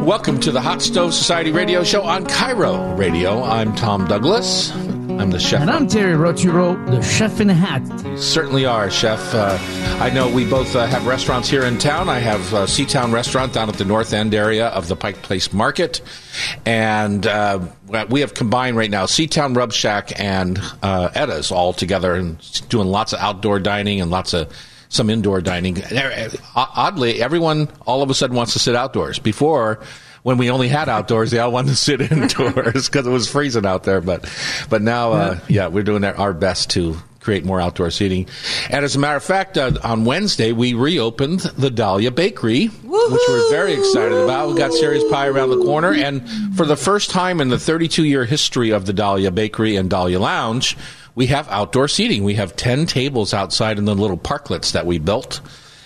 Welcome 0.00 0.40
to 0.40 0.50
the 0.50 0.62
Hot 0.62 0.80
Stove 0.80 1.12
Society 1.12 1.52
radio 1.52 1.84
show 1.84 2.02
on 2.02 2.24
KIRO 2.24 2.96
Radio. 2.96 3.42
I'm 3.42 3.74
Tom 3.74 4.06
Douglas. 4.06 4.70
I'm 4.72 5.30
the 5.30 5.38
chef. 5.38 5.60
And 5.60 5.70
I'm 5.70 5.86
Terry 5.86 6.14
Rautureau, 6.14 6.74
the 6.90 7.02
chef 7.02 7.38
in 7.38 7.50
a 7.50 7.54
hat. 7.54 7.82
You 8.06 8.16
certainly 8.16 8.64
are, 8.64 8.90
chef. 8.90 9.34
Uh, 9.34 9.58
I 10.00 10.08
know 10.08 10.26
we 10.32 10.48
both 10.48 10.74
uh, 10.74 10.86
have 10.86 11.06
restaurants 11.06 11.50
here 11.50 11.64
in 11.64 11.76
town. 11.76 12.08
I 12.08 12.18
have 12.18 12.40
a 12.54 12.64
Seatown 12.64 13.12
Restaurant 13.12 13.52
down 13.52 13.68
at 13.68 13.76
the 13.76 13.84
north 13.84 14.14
end 14.14 14.34
area 14.34 14.68
of 14.68 14.88
the 14.88 14.96
Pike 14.96 15.20
Place 15.20 15.52
Market. 15.52 16.00
And 16.64 17.26
uh, 17.26 17.60
we 18.08 18.20
have 18.20 18.32
combined 18.32 18.78
right 18.78 18.90
now 18.90 19.04
Seatown 19.04 19.54
Rub 19.54 19.72
Shack 19.72 20.18
and 20.18 20.58
uh, 20.82 21.10
Etta's 21.10 21.52
all 21.52 21.74
together 21.74 22.14
and 22.14 22.68
doing 22.70 22.88
lots 22.88 23.12
of 23.12 23.20
outdoor 23.20 23.60
dining 23.60 24.00
and 24.00 24.10
lots 24.10 24.32
of 24.32 24.50
some 24.90 25.08
indoor 25.08 25.40
dining. 25.40 25.82
Oddly, 26.54 27.22
everyone 27.22 27.68
all 27.86 28.02
of 28.02 28.10
a 28.10 28.14
sudden 28.14 28.36
wants 28.36 28.52
to 28.52 28.58
sit 28.58 28.76
outdoors. 28.76 29.18
Before, 29.18 29.80
when 30.22 30.36
we 30.36 30.50
only 30.50 30.68
had 30.68 30.88
outdoors, 30.88 31.30
they 31.30 31.38
all 31.38 31.52
wanted 31.52 31.70
to 31.70 31.76
sit 31.76 32.00
indoors 32.12 32.88
because 32.88 33.06
it 33.06 33.10
was 33.10 33.30
freezing 33.30 33.64
out 33.64 33.84
there. 33.84 34.00
But, 34.00 34.28
but 34.68 34.82
now, 34.82 35.12
uh, 35.12 35.38
yeah, 35.48 35.68
we're 35.68 35.84
doing 35.84 36.04
our 36.04 36.34
best 36.34 36.70
to 36.70 36.96
create 37.20 37.44
more 37.44 37.60
outdoor 37.60 37.90
seating. 37.90 38.26
And 38.70 38.84
as 38.84 38.96
a 38.96 38.98
matter 38.98 39.16
of 39.16 39.22
fact, 39.22 39.58
uh, 39.58 39.72
on 39.84 40.04
Wednesday 40.04 40.52
we 40.52 40.74
reopened 40.74 41.40
the 41.40 41.70
Dahlia 41.70 42.10
Bakery, 42.10 42.68
Woo-hoo! 42.82 43.12
which 43.12 43.22
we're 43.28 43.50
very 43.50 43.74
excited 43.74 44.16
about. 44.16 44.48
We 44.48 44.54
got 44.56 44.72
Serious 44.72 45.04
Pie 45.10 45.28
around 45.28 45.50
the 45.50 45.58
corner, 45.58 45.92
and 45.92 46.26
for 46.56 46.64
the 46.64 46.76
first 46.76 47.10
time 47.10 47.40
in 47.40 47.48
the 47.48 47.58
32 47.58 48.04
year 48.04 48.24
history 48.24 48.70
of 48.70 48.86
the 48.86 48.92
Dahlia 48.92 49.30
Bakery 49.30 49.76
and 49.76 49.90
Dahlia 49.90 50.18
Lounge 50.18 50.76
we 51.20 51.26
have 51.26 51.50
outdoor 51.50 51.86
seating. 51.86 52.24
We 52.24 52.36
have 52.36 52.56
10 52.56 52.86
tables 52.86 53.34
outside 53.34 53.76
in 53.76 53.84
the 53.84 53.94
little 53.94 54.16
parklets 54.16 54.72
that 54.72 54.86
we 54.86 54.98
built. 54.98 55.42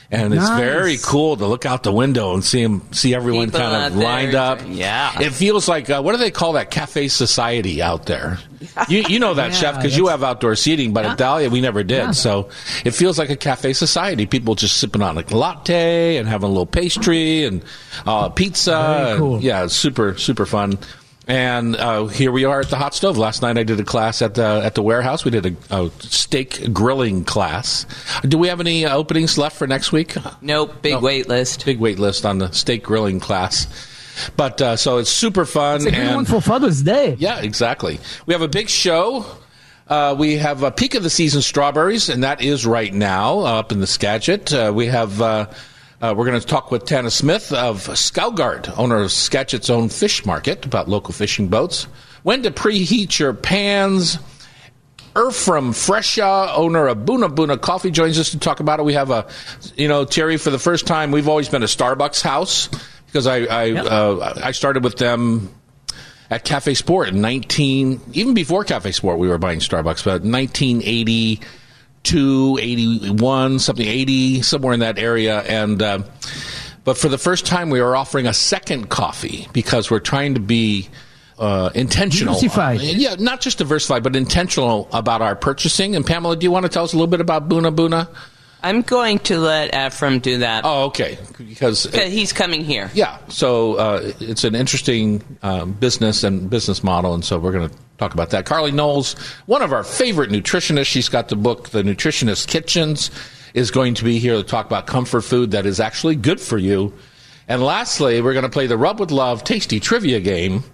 And 0.08 0.32
nice. 0.32 0.48
it's 0.48 0.56
very 0.56 0.96
cool 0.98 1.36
to 1.36 1.44
look 1.48 1.66
out 1.66 1.82
the 1.82 1.90
window 1.90 2.34
and 2.34 2.44
see 2.44 2.62
them, 2.62 2.86
see 2.92 3.16
everyone 3.16 3.46
People 3.46 3.58
kind 3.58 3.92
of 3.92 3.98
lined 4.00 4.36
up. 4.36 4.60
Yeah, 4.64 5.20
it 5.20 5.30
feels 5.30 5.66
like 5.66 5.90
uh, 5.90 6.02
what 6.02 6.12
do 6.12 6.18
they 6.18 6.30
call 6.30 6.52
that 6.52 6.70
cafe 6.70 7.08
society 7.08 7.82
out 7.82 8.06
there? 8.06 8.38
You, 8.88 9.04
you 9.08 9.18
know 9.18 9.34
that 9.34 9.50
yeah, 9.50 9.58
chef 9.58 9.76
because 9.76 9.94
you 9.94 10.06
have 10.06 10.24
outdoor 10.24 10.56
seating, 10.56 10.94
but 10.94 11.04
yeah. 11.04 11.12
at 11.12 11.18
Dahlia 11.18 11.50
we 11.50 11.60
never 11.60 11.82
did. 11.82 11.98
Yeah. 11.98 12.10
So 12.12 12.48
it 12.82 12.92
feels 12.92 13.18
like 13.18 13.28
a 13.28 13.36
cafe 13.36 13.74
society. 13.74 14.24
People 14.24 14.54
just 14.54 14.78
sipping 14.78 15.02
on 15.02 15.18
a 15.18 15.36
latte 15.36 16.16
and 16.16 16.26
having 16.26 16.46
a 16.46 16.48
little 16.48 16.64
pastry 16.64 17.44
and 17.44 17.62
uh, 18.06 18.30
pizza. 18.30 19.16
Cool. 19.18 19.42
yeah, 19.42 19.66
super 19.66 20.16
super 20.16 20.46
fun. 20.46 20.78
And 21.26 21.74
uh, 21.76 22.06
here 22.06 22.30
we 22.30 22.44
are 22.44 22.60
at 22.60 22.68
the 22.68 22.76
hot 22.76 22.94
stove. 22.94 23.16
Last 23.16 23.40
night 23.40 23.56
I 23.56 23.62
did 23.62 23.80
a 23.80 23.84
class 23.84 24.20
at 24.20 24.34
the 24.34 24.60
at 24.62 24.74
the 24.74 24.82
warehouse. 24.82 25.24
We 25.24 25.30
did 25.30 25.46
a, 25.46 25.56
a 25.74 25.90
steak 26.00 26.72
grilling 26.72 27.24
class. 27.24 27.86
Do 28.28 28.36
we 28.36 28.48
have 28.48 28.60
any 28.60 28.84
uh, 28.84 28.94
openings 28.94 29.38
left 29.38 29.56
for 29.56 29.66
next 29.66 29.90
week? 29.90 30.14
Nope. 30.42 30.82
Big 30.82 31.00
wait 31.00 31.28
list. 31.28 31.64
Big 31.64 31.78
wait 31.78 31.98
list 31.98 32.26
on 32.26 32.38
the 32.38 32.52
steak 32.52 32.82
grilling 32.82 33.20
class. 33.20 33.66
But 34.36 34.60
uh, 34.60 34.76
so 34.76 34.98
it's 34.98 35.10
super 35.10 35.44
fun. 35.44 35.76
It's 35.76 35.86
a 35.86 35.90
good 35.90 35.98
and, 35.98 36.16
one 36.16 36.24
for 36.26 36.40
Father's 36.40 36.82
Day. 36.82 37.16
Yeah, 37.18 37.40
exactly. 37.40 38.00
We 38.26 38.34
have 38.34 38.42
a 38.42 38.48
big 38.48 38.68
show. 38.68 39.24
Uh, 39.88 40.14
we 40.18 40.36
have 40.36 40.62
a 40.62 40.70
peak 40.70 40.94
of 40.94 41.02
the 41.02 41.10
season 41.10 41.42
strawberries, 41.42 42.08
and 42.08 42.22
that 42.22 42.40
is 42.42 42.64
right 42.64 42.92
now 42.92 43.40
up 43.40 43.72
in 43.72 43.80
the 43.80 43.86
Skagit. 43.86 44.52
Uh, 44.52 44.72
we 44.74 44.86
have 44.86 45.20
uh, 46.04 46.12
we're 46.12 46.26
going 46.26 46.38
to 46.38 46.46
talk 46.46 46.70
with 46.70 46.84
Tana 46.84 47.10
Smith 47.10 47.50
of 47.50 47.78
Scougard, 47.86 48.78
owner 48.78 49.00
of 49.00 49.10
Skagit's 49.10 49.70
own 49.70 49.88
fish 49.88 50.26
market, 50.26 50.66
about 50.66 50.86
local 50.86 51.14
fishing 51.14 51.48
boats. 51.48 51.84
When 52.24 52.42
to 52.42 52.50
preheat 52.50 53.18
your 53.18 53.32
pans. 53.32 54.18
Efrem 55.14 55.70
Fesaha, 55.70 56.58
owner 56.58 56.88
of 56.88 57.06
Boon 57.06 57.20
Boona 57.20 57.58
Coffee, 57.58 57.92
joins 57.92 58.18
us 58.18 58.32
to 58.32 58.38
talk 58.38 58.58
about 58.58 58.80
it. 58.80 58.82
We 58.82 58.94
have 58.94 59.12
a, 59.12 59.28
you 59.76 59.86
know, 59.86 60.04
Terry, 60.04 60.36
for 60.38 60.50
the 60.50 60.58
first 60.58 60.88
time, 60.88 61.12
we've 61.12 61.28
always 61.28 61.48
been 61.48 61.62
a 61.62 61.66
Starbucks 61.66 62.20
house 62.20 62.68
because 63.06 63.28
I 63.28 63.44
I, 63.44 63.64
yep. 63.66 63.86
uh, 63.86 64.34
I 64.42 64.50
started 64.50 64.82
with 64.82 64.96
them 64.96 65.54
at 66.30 66.44
Cafe 66.44 66.74
Sport 66.74 67.10
in 67.10 67.20
19, 67.20 68.00
even 68.12 68.34
before 68.34 68.64
Cafe 68.64 68.90
Sport, 68.90 69.20
we 69.20 69.28
were 69.28 69.38
buying 69.38 69.60
Starbucks, 69.60 70.04
but 70.04 70.24
1980 70.24 71.40
82, 72.04 72.58
81, 72.60 73.58
something 73.58 73.86
80, 73.86 74.42
somewhere 74.42 74.74
in 74.74 74.80
that 74.80 74.98
area. 74.98 75.40
And, 75.40 75.80
uh, 75.80 76.02
but 76.84 76.98
for 76.98 77.08
the 77.08 77.16
first 77.16 77.46
time, 77.46 77.70
we 77.70 77.80
are 77.80 77.96
offering 77.96 78.26
a 78.26 78.34
second 78.34 78.90
coffee 78.90 79.48
because 79.54 79.90
we're 79.90 80.00
trying 80.00 80.34
to 80.34 80.40
be 80.40 80.90
uh, 81.38 81.70
intentional. 81.74 82.34
Diversified. 82.34 82.80
Uh, 82.80 82.82
yeah, 82.82 83.16
not 83.18 83.40
just 83.40 83.58
diversified, 83.58 84.02
but 84.02 84.16
intentional 84.16 84.88
about 84.92 85.22
our 85.22 85.34
purchasing. 85.34 85.96
And 85.96 86.04
Pamela, 86.04 86.36
do 86.36 86.44
you 86.44 86.50
want 86.50 86.66
to 86.66 86.68
tell 86.68 86.84
us 86.84 86.92
a 86.92 86.96
little 86.96 87.06
bit 87.06 87.22
about 87.22 87.48
Boon 87.48 87.64
Boona? 87.64 88.08
I'm 88.62 88.82
going 88.82 89.18
to 89.20 89.38
let 89.38 89.74
Ephraim 89.74 90.20
do 90.20 90.38
that. 90.38 90.64
Oh, 90.64 90.84
okay. 90.84 91.18
Because 91.38 91.84
he's 91.84 92.32
coming 92.32 92.64
here. 92.64 92.90
Yeah. 92.94 93.18
So 93.28 93.74
uh, 93.74 94.12
it's 94.20 94.44
an 94.44 94.54
interesting 94.54 95.22
um, 95.42 95.72
business 95.72 96.24
and 96.24 96.48
business 96.48 96.82
model, 96.82 97.12
and 97.14 97.22
so 97.22 97.38
we're 97.38 97.52
going 97.52 97.68
to 97.68 97.76
talk 97.98 98.14
about 98.14 98.30
that. 98.30 98.46
Carly 98.46 98.72
Knowles, 98.72 99.14
one 99.46 99.62
of 99.62 99.72
our 99.72 99.84
favorite 99.84 100.30
nutritionists, 100.30 100.86
she's 100.86 101.08
got 101.08 101.28
the 101.28 101.36
book 101.36 101.70
The 101.70 101.82
Nutritionist 101.82 102.48
Kitchens, 102.48 103.10
is 103.54 103.70
going 103.70 103.94
to 103.94 104.04
be 104.04 104.18
here 104.18 104.34
to 104.34 104.42
talk 104.42 104.66
about 104.66 104.86
comfort 104.86 105.22
food 105.22 105.52
that 105.52 105.66
is 105.66 105.80
actually 105.80 106.16
good 106.16 106.40
for 106.40 106.58
you. 106.58 106.92
And 107.46 107.62
lastly, 107.62 108.20
we're 108.20 108.32
going 108.32 108.44
to 108.44 108.50
play 108.50 108.66
the 108.66 108.76
Rub 108.76 108.98
with 109.00 109.10
Love 109.10 109.44
Tasty 109.44 109.78
Trivia 109.80 110.20
game. 110.20 110.64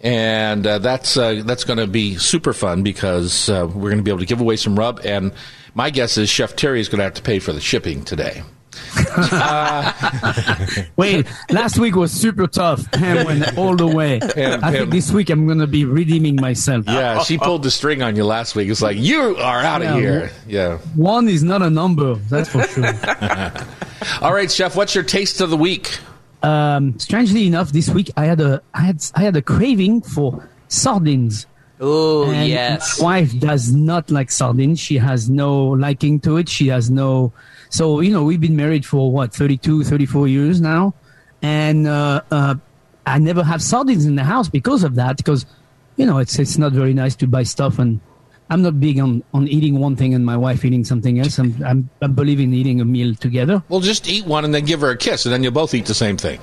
And 0.00 0.66
uh, 0.66 0.78
that's 0.80 1.16
uh, 1.16 1.42
that's 1.46 1.64
going 1.64 1.78
to 1.78 1.86
be 1.86 2.16
super 2.16 2.52
fun 2.52 2.82
because 2.82 3.48
uh, 3.48 3.66
we're 3.66 3.88
going 3.88 3.96
to 3.96 4.02
be 4.02 4.10
able 4.10 4.20
to 4.20 4.26
give 4.26 4.40
away 4.40 4.56
some 4.56 4.78
rub. 4.78 5.00
And 5.02 5.32
my 5.74 5.88
guess 5.88 6.18
is 6.18 6.28
Chef 6.28 6.54
Terry 6.56 6.80
is 6.80 6.90
going 6.90 6.98
to 6.98 7.04
have 7.04 7.14
to 7.14 7.22
pay 7.22 7.38
for 7.38 7.54
the 7.54 7.60
shipping 7.60 8.04
today. 8.04 8.42
Wait, 10.96 11.26
last 11.50 11.78
week 11.78 11.96
was 11.96 12.12
super 12.12 12.46
tough. 12.46 12.90
Pam 12.92 13.26
went 13.26 13.58
all 13.58 13.76
the 13.76 13.86
way. 13.86 14.20
Pam, 14.20 14.64
I 14.64 14.70
Pam. 14.70 14.72
think 14.72 14.90
this 14.90 15.10
week 15.10 15.30
I'm 15.30 15.46
going 15.46 15.58
to 15.58 15.66
be 15.66 15.84
redeeming 15.84 16.36
myself. 16.36 16.84
Yeah, 16.86 17.22
she 17.22 17.38
pulled 17.38 17.62
the 17.62 17.70
string 17.70 18.02
on 18.02 18.16
you 18.16 18.24
last 18.24 18.54
week. 18.54 18.68
It's 18.68 18.82
like, 18.82 18.96
you 18.96 19.36
are 19.36 19.60
out 19.60 19.82
of 19.82 19.96
here. 19.96 20.30
Yeah. 20.46 20.78
One 20.94 21.28
is 21.28 21.42
not 21.42 21.62
a 21.62 21.70
number, 21.70 22.14
that's 22.14 22.48
for 22.48 22.62
sure. 22.64 22.84
all 24.20 24.32
right, 24.32 24.50
Chef, 24.50 24.76
what's 24.76 24.94
your 24.94 25.04
taste 25.04 25.40
of 25.40 25.50
the 25.50 25.56
week? 25.56 25.98
Um, 26.42 26.98
strangely 26.98 27.46
enough, 27.46 27.72
this 27.72 27.88
week 27.88 28.10
I 28.18 28.26
had 28.26 28.38
a 28.40 28.60
I 28.74 28.82
had 28.82 29.02
I 29.14 29.22
had 29.22 29.34
a 29.34 29.40
craving 29.40 30.02
for 30.02 30.46
sardines. 30.68 31.46
Oh 31.80 32.30
yes. 32.30 33.00
My 33.00 33.22
wife 33.22 33.38
does 33.40 33.74
not 33.74 34.10
like 34.10 34.30
sardines. 34.30 34.78
She 34.78 34.98
has 34.98 35.30
no 35.30 35.68
liking 35.68 36.20
to 36.20 36.36
it. 36.36 36.50
She 36.50 36.68
has 36.68 36.90
no 36.90 37.32
so, 37.70 38.00
you 38.00 38.12
know, 38.12 38.24
we've 38.24 38.40
been 38.40 38.56
married 38.56 38.86
for 38.86 39.10
what, 39.10 39.34
32, 39.34 39.84
34 39.84 40.28
years 40.28 40.60
now. 40.60 40.94
And, 41.42 41.86
uh, 41.86 42.22
uh, 42.30 42.54
I 43.06 43.18
never 43.18 43.42
have 43.44 43.62
sardines 43.62 44.06
in 44.06 44.14
the 44.14 44.24
house 44.24 44.48
because 44.48 44.82
of 44.82 44.94
that, 44.94 45.16
because, 45.16 45.44
you 45.96 46.06
know, 46.06 46.18
it's, 46.18 46.38
it's 46.38 46.56
not 46.56 46.72
very 46.72 46.94
nice 46.94 47.14
to 47.16 47.26
buy 47.26 47.42
stuff 47.42 47.78
and 47.78 48.00
I'm 48.50 48.62
not 48.62 48.78
big 48.78 48.98
on, 48.98 49.22
on 49.32 49.48
eating 49.48 49.78
one 49.78 49.96
thing 49.96 50.14
and 50.14 50.24
my 50.24 50.36
wife 50.36 50.64
eating 50.64 50.84
something 50.84 51.18
else. 51.18 51.38
I'm, 51.38 51.62
I'm, 51.64 51.90
I 52.02 52.06
believe 52.06 52.40
in 52.40 52.52
eating 52.52 52.80
a 52.80 52.84
meal 52.84 53.14
together. 53.14 53.62
Well, 53.68 53.80
just 53.80 54.08
eat 54.08 54.26
one 54.26 54.44
and 54.44 54.54
then 54.54 54.64
give 54.64 54.80
her 54.80 54.90
a 54.90 54.96
kiss 54.96 55.24
and 55.24 55.32
then 55.32 55.42
you'll 55.42 55.52
both 55.52 55.74
eat 55.74 55.86
the 55.86 55.94
same 55.94 56.16
thing. 56.16 56.40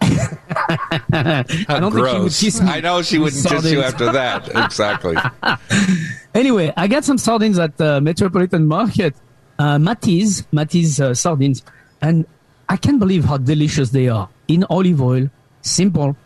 I 0.02 1.44
don't 1.68 1.90
gross. 1.90 2.12
think 2.12 2.16
she 2.16 2.46
would 2.46 2.52
kiss 2.52 2.60
me. 2.60 2.68
I 2.68 2.80
know 2.80 3.02
she 3.02 3.18
wouldn't 3.18 3.40
sardines. 3.42 3.62
kiss 3.62 3.72
you 3.72 3.82
after 3.82 4.12
that. 4.12 4.48
Exactly. 4.64 5.16
anyway, 6.34 6.72
I 6.76 6.88
got 6.88 7.04
some 7.04 7.18
sardines 7.18 7.58
at 7.58 7.76
the 7.76 8.00
Metropolitan 8.00 8.66
Market 8.66 9.14
uh, 9.60 9.76
Matiz, 9.76 10.46
Matiz 10.52 10.98
uh, 11.00 11.14
sardines, 11.14 11.62
and 12.00 12.24
I 12.68 12.76
can't 12.76 12.98
believe 12.98 13.26
how 13.26 13.36
delicious 13.36 13.90
they 13.90 14.08
are 14.08 14.28
in 14.48 14.64
olive 14.70 15.02
oil. 15.02 15.28
Simple. 15.60 16.16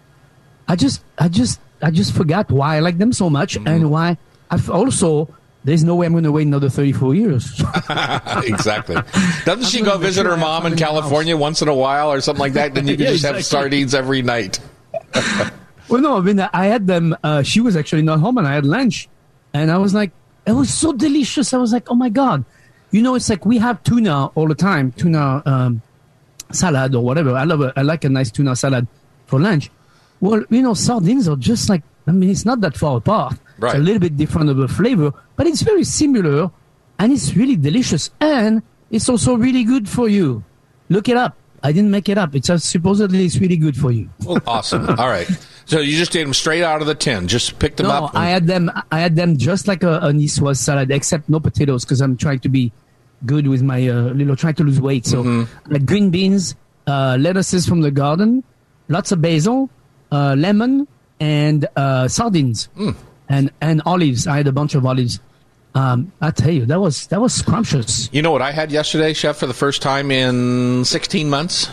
I 0.68 0.76
just, 0.76 1.02
I 1.18 1.28
just, 1.28 1.60
I 1.82 1.90
just 1.90 2.14
forgot 2.14 2.50
why 2.50 2.76
I 2.76 2.80
like 2.80 2.98
them 2.98 3.12
so 3.12 3.28
much 3.28 3.56
mm-hmm. 3.56 3.66
and 3.66 3.90
why 3.90 4.16
I've 4.50 4.70
also. 4.70 5.28
There's 5.64 5.82
no 5.82 5.94
way 5.94 6.04
I'm 6.04 6.12
going 6.12 6.24
to 6.24 6.30
wait 6.30 6.46
another 6.46 6.68
34 6.68 7.14
years. 7.14 7.50
exactly. 8.44 8.96
Doesn't 9.46 9.64
she 9.64 9.80
go 9.80 9.96
visit 9.96 10.26
her 10.26 10.36
mom 10.36 10.66
in 10.66 10.76
California 10.76 11.38
once 11.38 11.62
in 11.62 11.68
a 11.68 11.74
while 11.74 12.12
or 12.12 12.20
something 12.20 12.40
like 12.40 12.52
that? 12.52 12.74
Then 12.74 12.86
you 12.86 12.96
can 12.98 13.04
yeah, 13.04 13.12
just 13.12 13.24
exactly. 13.24 13.38
have 13.38 13.46
sardines 13.46 13.94
every 13.94 14.20
night. 14.20 14.60
well, 15.88 16.02
no, 16.02 16.18
I 16.18 16.20
mean, 16.20 16.38
I 16.38 16.66
had 16.66 16.86
them. 16.86 17.16
Uh, 17.24 17.42
she 17.42 17.62
was 17.62 17.76
actually 17.76 18.02
not 18.02 18.20
home, 18.20 18.36
and 18.36 18.46
I 18.46 18.52
had 18.52 18.66
lunch, 18.66 19.08
and 19.54 19.70
I 19.70 19.78
was 19.78 19.94
like, 19.94 20.10
it 20.46 20.52
was 20.52 20.72
so 20.72 20.92
delicious. 20.92 21.54
I 21.54 21.56
was 21.56 21.72
like, 21.72 21.90
oh 21.90 21.94
my 21.94 22.10
god, 22.10 22.44
you 22.94 23.02
know, 23.02 23.16
it's 23.16 23.28
like 23.28 23.44
we 23.44 23.58
have 23.58 23.82
tuna 23.82 24.26
all 24.36 24.46
the 24.46 24.54
time, 24.54 24.92
tuna 24.92 25.42
um, 25.46 25.82
salad 26.52 26.94
or 26.94 27.02
whatever. 27.02 27.32
I 27.34 27.42
love. 27.42 27.72
I 27.74 27.82
like 27.82 28.04
a 28.04 28.08
nice 28.08 28.30
tuna 28.30 28.54
salad 28.54 28.86
for 29.26 29.40
lunch. 29.40 29.68
Well, 30.20 30.44
you 30.48 30.62
know, 30.62 30.74
sardines 30.74 31.26
are 31.26 31.34
just 31.34 31.68
like, 31.68 31.82
I 32.06 32.12
mean, 32.12 32.30
it's 32.30 32.44
not 32.44 32.60
that 32.60 32.76
far 32.76 32.98
apart. 32.98 33.36
Right. 33.58 33.70
It's 33.70 33.80
a 33.80 33.82
little 33.82 33.98
bit 33.98 34.16
different 34.16 34.48
of 34.48 34.60
a 34.60 34.68
flavor, 34.68 35.12
but 35.34 35.48
it's 35.48 35.62
very 35.62 35.82
similar 35.82 36.52
and 37.00 37.12
it's 37.12 37.34
really 37.34 37.56
delicious. 37.56 38.12
And 38.20 38.62
it's 38.92 39.08
also 39.08 39.34
really 39.34 39.64
good 39.64 39.88
for 39.88 40.08
you. 40.08 40.44
Look 40.88 41.08
it 41.08 41.16
up. 41.16 41.36
I 41.64 41.72
didn't 41.72 41.90
make 41.90 42.08
it 42.08 42.16
up. 42.16 42.36
It's 42.36 42.48
supposedly 42.62 43.24
it's 43.24 43.38
really 43.38 43.56
good 43.56 43.76
for 43.76 43.90
you. 43.90 44.08
Well, 44.24 44.38
awesome. 44.46 44.88
All 45.00 45.08
right. 45.08 45.26
So 45.64 45.80
you 45.80 45.96
just 45.96 46.14
ate 46.14 46.22
them 46.22 46.34
straight 46.34 46.62
out 46.62 46.80
of 46.80 46.86
the 46.86 46.94
tin. 46.94 47.26
Just 47.26 47.58
picked 47.58 47.78
them 47.78 47.88
no, 47.88 48.04
up. 48.04 48.14
No, 48.14 48.20
I 48.20 48.26
had 48.26 48.46
them. 48.46 48.70
I 48.92 49.00
had 49.00 49.16
them 49.16 49.36
just 49.36 49.66
like 49.66 49.82
a, 49.82 49.94
a 49.94 50.12
niçoise 50.12 50.58
salad, 50.58 50.92
except 50.92 51.28
no 51.28 51.40
potatoes 51.40 51.84
because 51.84 52.00
I'm 52.00 52.16
trying 52.16 52.38
to 52.40 52.48
be 52.48 52.70
good 53.26 53.46
with 53.46 53.62
my 53.62 53.88
uh, 53.88 54.10
little 54.12 54.36
trying 54.36 54.54
to 54.54 54.64
lose 54.64 54.80
weight. 54.80 55.06
So 55.06 55.22
mm-hmm. 55.22 55.72
like 55.72 55.86
green 55.86 56.10
beans, 56.10 56.54
uh, 56.86 57.16
lettuces 57.18 57.66
from 57.66 57.80
the 57.80 57.90
garden, 57.90 58.44
lots 58.88 59.12
of 59.12 59.20
basil, 59.22 59.70
uh, 60.12 60.34
lemon, 60.36 60.86
and 61.20 61.66
uh, 61.76 62.08
sardines, 62.08 62.68
Mm. 62.76 62.94
and 63.28 63.50
and 63.60 63.82
olives. 63.86 64.26
I 64.26 64.36
had 64.36 64.46
a 64.46 64.52
bunch 64.52 64.74
of 64.74 64.84
olives. 64.84 65.20
Um, 65.74 66.12
I 66.20 66.30
tell 66.30 66.50
you, 66.52 66.66
that 66.66 66.80
was 66.80 67.06
that 67.08 67.20
was 67.20 67.34
scrumptious. 67.34 68.08
You 68.12 68.22
know 68.22 68.30
what 68.30 68.42
I 68.42 68.52
had 68.52 68.70
yesterday, 68.70 69.12
Chef, 69.12 69.36
for 69.36 69.46
the 69.46 69.54
first 69.54 69.82
time 69.82 70.10
in 70.10 70.84
16 70.84 71.28
months? 71.28 71.68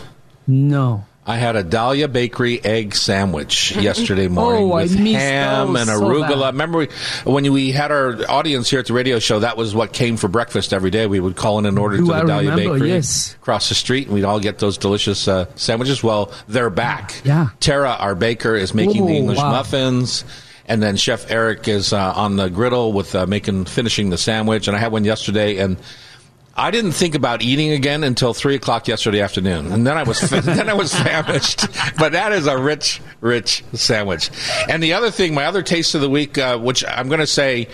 No, 0.46 1.04
I 1.24 1.36
had 1.36 1.54
a 1.54 1.62
Dahlia 1.62 2.08
Bakery 2.08 2.62
egg 2.64 2.96
sandwich 2.96 3.76
yesterday 3.76 4.26
morning 4.26 4.64
Oh, 4.64 4.74
with 4.74 4.92
ham 4.96 5.76
and 5.76 5.88
arugula. 5.88 6.40
bad. 6.40 6.46
Remember 6.54 6.78
we, 6.78 6.88
when 7.24 7.52
we 7.52 7.70
had 7.70 7.92
our 7.92 8.18
audience 8.28 8.68
here 8.68 8.80
at 8.80 8.86
the 8.86 8.92
radio 8.92 9.20
show? 9.20 9.38
That 9.38 9.56
was 9.56 9.72
what 9.72 9.92
came 9.92 10.16
for 10.16 10.26
breakfast 10.26 10.72
every 10.72 10.90
day. 10.90 11.06
We 11.06 11.20
would 11.20 11.36
call 11.36 11.60
in 11.60 11.66
an 11.66 11.78
order 11.78 11.96
Do 11.98 12.06
to 12.06 12.08
the 12.08 12.14
I 12.14 12.24
Dahlia 12.24 12.50
remember? 12.50 12.72
Bakery 12.74 12.88
Yes. 12.90 13.34
across 13.34 13.68
the 13.68 13.76
street, 13.76 14.06
and 14.08 14.14
we'd 14.14 14.24
all 14.24 14.40
get 14.40 14.58
those 14.58 14.78
delicious 14.78 15.28
uh, 15.28 15.46
sandwiches. 15.54 16.02
Well, 16.02 16.32
they're 16.48 16.70
back. 16.70 17.20
Yeah. 17.24 17.50
Tara, 17.60 17.90
our 18.00 18.16
baker, 18.16 18.56
is 18.56 18.74
making 18.74 19.06
the 19.06 19.16
English 19.16 19.38
wow. 19.38 19.52
muffins. 19.52 20.24
And 20.66 20.82
then 20.82 20.96
Chef 20.96 21.30
Eric 21.30 21.68
is 21.68 21.92
uh, 21.92 22.12
on 22.16 22.36
the 22.36 22.48
griddle 22.48 22.92
with 22.92 23.14
uh, 23.14 23.26
making 23.26 23.66
finishing 23.66 24.10
the 24.10 24.18
sandwich. 24.18 24.66
And 24.68 24.76
I 24.76 24.80
had 24.80 24.90
one 24.90 25.04
yesterday, 25.04 25.58
and 25.58 25.76
I 26.54 26.70
didn't 26.70 26.92
think 26.92 27.14
about 27.14 27.40
eating 27.40 27.72
again 27.72 28.04
until 28.04 28.34
three 28.34 28.54
o'clock 28.54 28.86
yesterday 28.86 29.20
afternoon, 29.20 29.72
and 29.72 29.86
then 29.86 29.96
I 29.96 30.02
was 30.02 30.20
then 30.30 30.68
I 30.68 30.74
was 30.74 30.94
famished. 30.94 31.66
But 31.96 32.12
that 32.12 32.32
is 32.32 32.46
a 32.46 32.58
rich, 32.58 33.00
rich 33.20 33.64
sandwich. 33.72 34.30
And 34.68 34.82
the 34.82 34.92
other 34.92 35.10
thing, 35.10 35.34
my 35.34 35.46
other 35.46 35.62
taste 35.62 35.94
of 35.94 36.02
the 36.02 36.10
week, 36.10 36.36
uh, 36.36 36.58
which 36.58 36.84
I'm 36.86 37.08
going 37.08 37.20
to 37.20 37.26
say, 37.26 37.68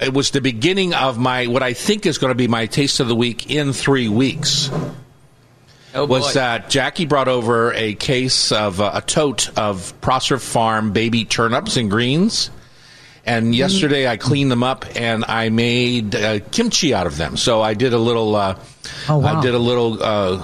it 0.00 0.14
was 0.14 0.30
the 0.30 0.40
beginning 0.40 0.94
of 0.94 1.18
my 1.18 1.46
what 1.46 1.62
I 1.62 1.74
think 1.74 2.06
is 2.06 2.18
going 2.18 2.30
to 2.30 2.36
be 2.36 2.48
my 2.48 2.66
taste 2.66 3.00
of 3.00 3.08
the 3.08 3.16
week 3.16 3.50
in 3.50 3.72
three 3.72 4.08
weeks. 4.08 4.70
Oh 5.94 6.06
Was 6.06 6.32
that 6.32 6.70
Jackie 6.70 7.04
brought 7.04 7.28
over 7.28 7.74
a 7.74 7.94
case 7.94 8.50
of 8.50 8.80
uh, 8.80 8.92
a 8.94 9.02
tote 9.02 9.50
of 9.58 9.92
Prosser 10.00 10.38
Farm 10.38 10.92
baby 10.92 11.26
turnips 11.26 11.76
and 11.76 11.90
greens. 11.90 12.50
And 13.24 13.54
yesterday 13.54 14.08
I 14.08 14.16
cleaned 14.16 14.50
them 14.50 14.62
up 14.64 14.84
and 14.96 15.24
I 15.26 15.48
made 15.48 16.14
uh, 16.16 16.40
kimchi 16.50 16.92
out 16.92 17.06
of 17.06 17.16
them. 17.16 17.36
So 17.36 17.62
I 17.62 17.74
did 17.74 17.92
a 17.92 17.98
little, 17.98 18.34
uh, 18.34 18.58
Oh, 19.08 19.18
wow. 19.18 19.38
I 19.38 19.42
did 19.42 19.54
a 19.54 19.58
little 19.58 20.02
uh, 20.02 20.42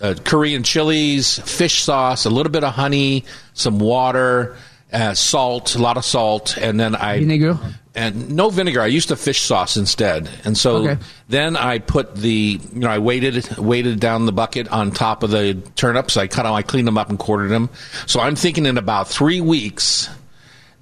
uh, 0.00 0.14
Korean 0.24 0.62
chilies, 0.62 1.38
fish 1.40 1.82
sauce, 1.82 2.24
a 2.24 2.30
little 2.30 2.50
bit 2.52 2.64
of 2.64 2.72
honey, 2.72 3.24
some 3.52 3.78
water, 3.78 4.56
uh, 4.92 5.12
salt, 5.14 5.74
a 5.74 5.78
lot 5.78 5.96
of 5.98 6.04
salt, 6.04 6.56
and 6.56 6.80
then 6.80 6.96
I 6.96 7.18
Vinegar? 7.20 7.58
and 7.94 8.30
no 8.34 8.48
vinegar. 8.50 8.80
I 8.80 8.86
used 8.86 9.10
a 9.10 9.16
fish 9.16 9.42
sauce 9.42 9.76
instead, 9.76 10.28
and 10.44 10.56
so 10.58 10.76
Okay. 10.88 10.98
then 11.28 11.54
I 11.56 11.78
put 11.78 12.16
the 12.16 12.58
you 12.72 12.80
know 12.80 12.88
I 12.88 12.98
weighted 12.98 13.56
weighted 13.58 14.00
down 14.00 14.26
the 14.26 14.32
bucket 14.32 14.68
on 14.68 14.90
top 14.90 15.22
of 15.22 15.30
the 15.30 15.54
turnips. 15.76 16.16
I 16.16 16.26
cut 16.26 16.42
them, 16.44 16.54
I 16.54 16.62
cleaned 16.62 16.88
them 16.88 16.98
up 16.98 17.08
and 17.10 17.18
quartered 17.18 17.50
them. 17.50 17.68
So 18.06 18.20
I'm 18.20 18.34
thinking 18.36 18.66
in 18.66 18.78
about 18.78 19.06
three 19.08 19.40
weeks 19.40 20.08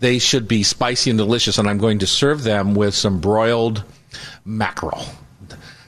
they 0.00 0.18
should 0.18 0.46
be 0.48 0.62
spicy 0.62 1.10
and 1.10 1.18
delicious, 1.18 1.58
and 1.58 1.68
I'm 1.68 1.78
going 1.78 1.98
to 2.00 2.06
serve 2.06 2.42
them 2.44 2.74
with 2.74 2.94
some 2.94 3.20
broiled 3.20 3.82
mackerel. 4.44 5.04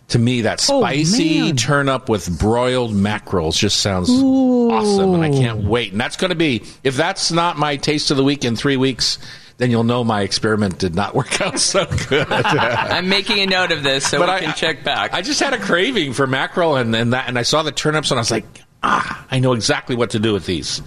To 0.09 0.19
me, 0.19 0.41
that 0.43 0.67
Oh, 0.69 0.81
spicy 0.81 1.41
man. 1.41 1.57
turnip 1.57 2.09
with 2.09 2.37
broiled 2.41 2.93
mackerels 2.93 3.57
just 3.57 3.77
sounds 3.77 4.11
awesome, 4.11 5.15
and 5.15 5.23
I 5.23 5.31
can't 5.31 5.63
wait. 5.65 5.93
And 5.93 6.01
that's 6.01 6.17
going 6.17 6.31
to 6.31 6.35
be 6.37 6.65
if 6.83 6.97
that's 6.97 7.31
not 7.31 7.59
my 7.59 7.77
taste 7.77 8.11
of 8.11 8.17
the 8.17 8.25
week 8.25 8.45
in 8.45 8.57
three 8.57 8.77
weeks, 8.77 9.19
then 9.59 9.71
you'll 9.71 9.85
know 9.85 10.03
my 10.03 10.23
experiment 10.23 10.79
did 10.79 10.97
not 10.97 11.15
work 11.15 11.41
out 11.41 11.61
so 11.61 11.87
good. 12.09 12.27
I'm 12.33 13.09
making 13.09 13.39
a 13.39 13.47
note 13.47 13.71
of 13.71 13.85
this 13.85 14.09
so 14.09 14.21
we 14.21 14.41
can 14.41 14.55
check 14.57 14.83
back. 14.83 15.15
I 15.15 15.23
just 15.23 15.39
had 15.39 15.53
a 15.53 15.59
craving 15.61 16.13
for 16.15 16.27
mackerel, 16.27 16.75
and, 16.75 16.93
and 16.97 17.13
that, 17.13 17.29
and 17.29 17.39
I 17.39 17.43
saw 17.43 17.63
the 17.63 17.71
turnips, 17.71 18.11
and 18.11 18.19
I 18.19 18.23
was 18.23 18.33
like, 18.33 18.47
ah, 18.83 19.25
I 19.31 19.39
know 19.39 19.53
exactly 19.53 19.95
what 19.95 20.11
to 20.11 20.19
do 20.19 20.33
with 20.33 20.45
these. 20.45 20.83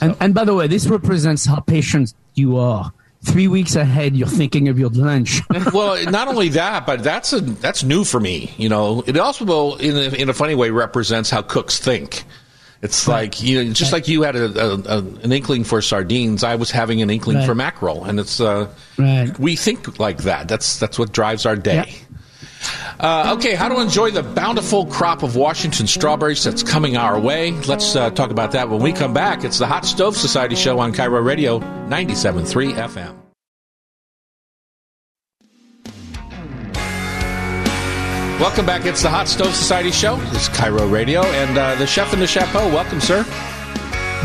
And, 0.00 0.16
and 0.20 0.34
by 0.34 0.44
the 0.44 0.54
way, 0.54 0.66
this 0.66 0.86
represents 0.86 1.44
how 1.46 1.60
patient 1.60 2.12
you 2.34 2.56
are. 2.58 2.92
Three 3.22 3.48
weeks 3.48 3.74
ahead, 3.74 4.14
you're 4.14 4.28
thinking 4.28 4.68
of 4.68 4.78
your 4.78 4.90
lunch. 4.90 5.40
well, 5.72 6.00
not 6.10 6.28
only 6.28 6.50
that, 6.50 6.86
but 6.86 7.02
that's 7.02 7.32
a 7.32 7.40
that's 7.40 7.82
new 7.82 8.04
for 8.04 8.20
me. 8.20 8.52
You 8.56 8.68
know, 8.68 9.02
it 9.06 9.16
also 9.16 9.76
in 9.76 9.96
a, 9.96 10.14
in 10.14 10.28
a 10.28 10.34
funny 10.34 10.54
way, 10.54 10.70
represents 10.70 11.28
how 11.30 11.42
cooks 11.42 11.78
think. 11.78 12.24
It's 12.82 13.08
like 13.08 13.42
you 13.42 13.64
know, 13.64 13.72
just 13.72 13.92
like 13.92 14.06
you 14.06 14.22
had 14.22 14.36
a, 14.36 14.74
a, 14.94 14.98
an 14.98 15.32
inkling 15.32 15.64
for 15.64 15.80
sardines, 15.82 16.44
I 16.44 16.54
was 16.56 16.70
having 16.70 17.00
an 17.02 17.08
inkling 17.10 17.38
Right. 17.38 17.46
for 17.46 17.54
mackerel, 17.54 18.04
and 18.04 18.20
it's 18.20 18.38
uh, 18.38 18.68
Right. 18.98 19.36
we 19.40 19.56
think 19.56 19.98
like 19.98 20.18
that. 20.18 20.46
That's 20.46 20.78
that's 20.78 20.98
what 20.98 21.10
drives 21.10 21.46
our 21.46 21.56
day. 21.56 21.94
Uh, 22.98 23.34
okay, 23.36 23.54
how 23.54 23.68
to 23.68 23.80
enjoy 23.80 24.10
the 24.10 24.22
bountiful 24.22 24.86
crop 24.86 25.22
of 25.22 25.36
Washington 25.36 25.86
strawberries 25.86 26.42
that's 26.44 26.62
coming 26.62 26.96
our 26.96 27.18
way. 27.20 27.52
Let's 27.62 27.94
uh, 27.94 28.10
talk 28.10 28.30
about 28.30 28.52
that 28.52 28.68
when 28.70 28.80
we 28.80 28.92
come 28.92 29.12
back. 29.12 29.44
It's 29.44 29.58
the 29.58 29.66
Hot 29.66 29.84
Stove 29.84 30.16
Society 30.16 30.56
show 30.56 30.78
on 30.78 30.92
KIRO 30.92 31.24
Radio 31.24 31.60
97.3 31.60 32.74
FM. 32.74 33.16
Welcome 38.40 38.66
back. 38.66 38.84
It's 38.84 39.00
the 39.00 39.08
Hot 39.08 39.28
Stove 39.28 39.54
Society 39.54 39.90
show. 39.90 40.18
It's 40.32 40.50
KIRO 40.50 40.90
Radio 40.92 41.22
and 41.24 41.56
uh, 41.56 41.74
the 41.76 41.86
chef 41.86 42.12
in 42.12 42.20
the 42.20 42.26
chapeau. 42.26 42.68
Welcome, 42.68 43.00
sir. 43.00 43.24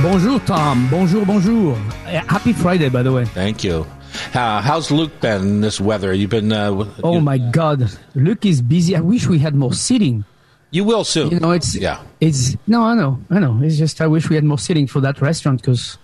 bonjour, 0.01 0.39
Tom. 0.41 0.89
Bonjour, 0.89 1.25
bonjour. 1.25 1.75
Uh, 2.05 2.21
Happy 2.27 2.51
Friday, 2.51 2.89
by 2.89 3.03
the 3.03 3.11
way. 3.13 3.23
Thank 3.23 3.63
you. 3.63 3.85
Uh, 4.33 4.61
how's 4.61 4.91
Luc 4.91 5.19
been 5.21 5.41
in 5.41 5.61
this 5.61 5.79
weather? 5.79 6.13
You've 6.13 6.29
been. 6.29 6.51
Uh, 6.51 6.87
Oh 7.03 7.15
you, 7.15 7.21
my 7.21 7.37
God, 7.37 7.89
Luc 8.15 8.45
is 8.45 8.61
busy. 8.61 8.95
I 8.95 8.99
wish 9.01 9.27
we 9.27 9.39
had 9.39 9.55
more 9.55 9.73
seating. 9.73 10.25
You 10.71 10.83
will 10.85 11.03
soon. 11.03 11.31
You 11.31 11.39
know, 11.39 11.51
it's 11.51 11.75
yeah. 11.75 12.01
It's 12.19 12.55
no, 12.67 12.83
I 12.83 12.95
know, 12.95 13.19
I 13.29 13.39
know. 13.39 13.59
It's 13.61 13.77
just 13.77 13.99
I 14.01 14.07
wish 14.07 14.29
we 14.29 14.35
had 14.35 14.43
more 14.45 14.57
seating 14.59 14.87
for 14.87 15.01
that 15.01 15.21
restaurant 15.21 15.61
because 15.61 15.97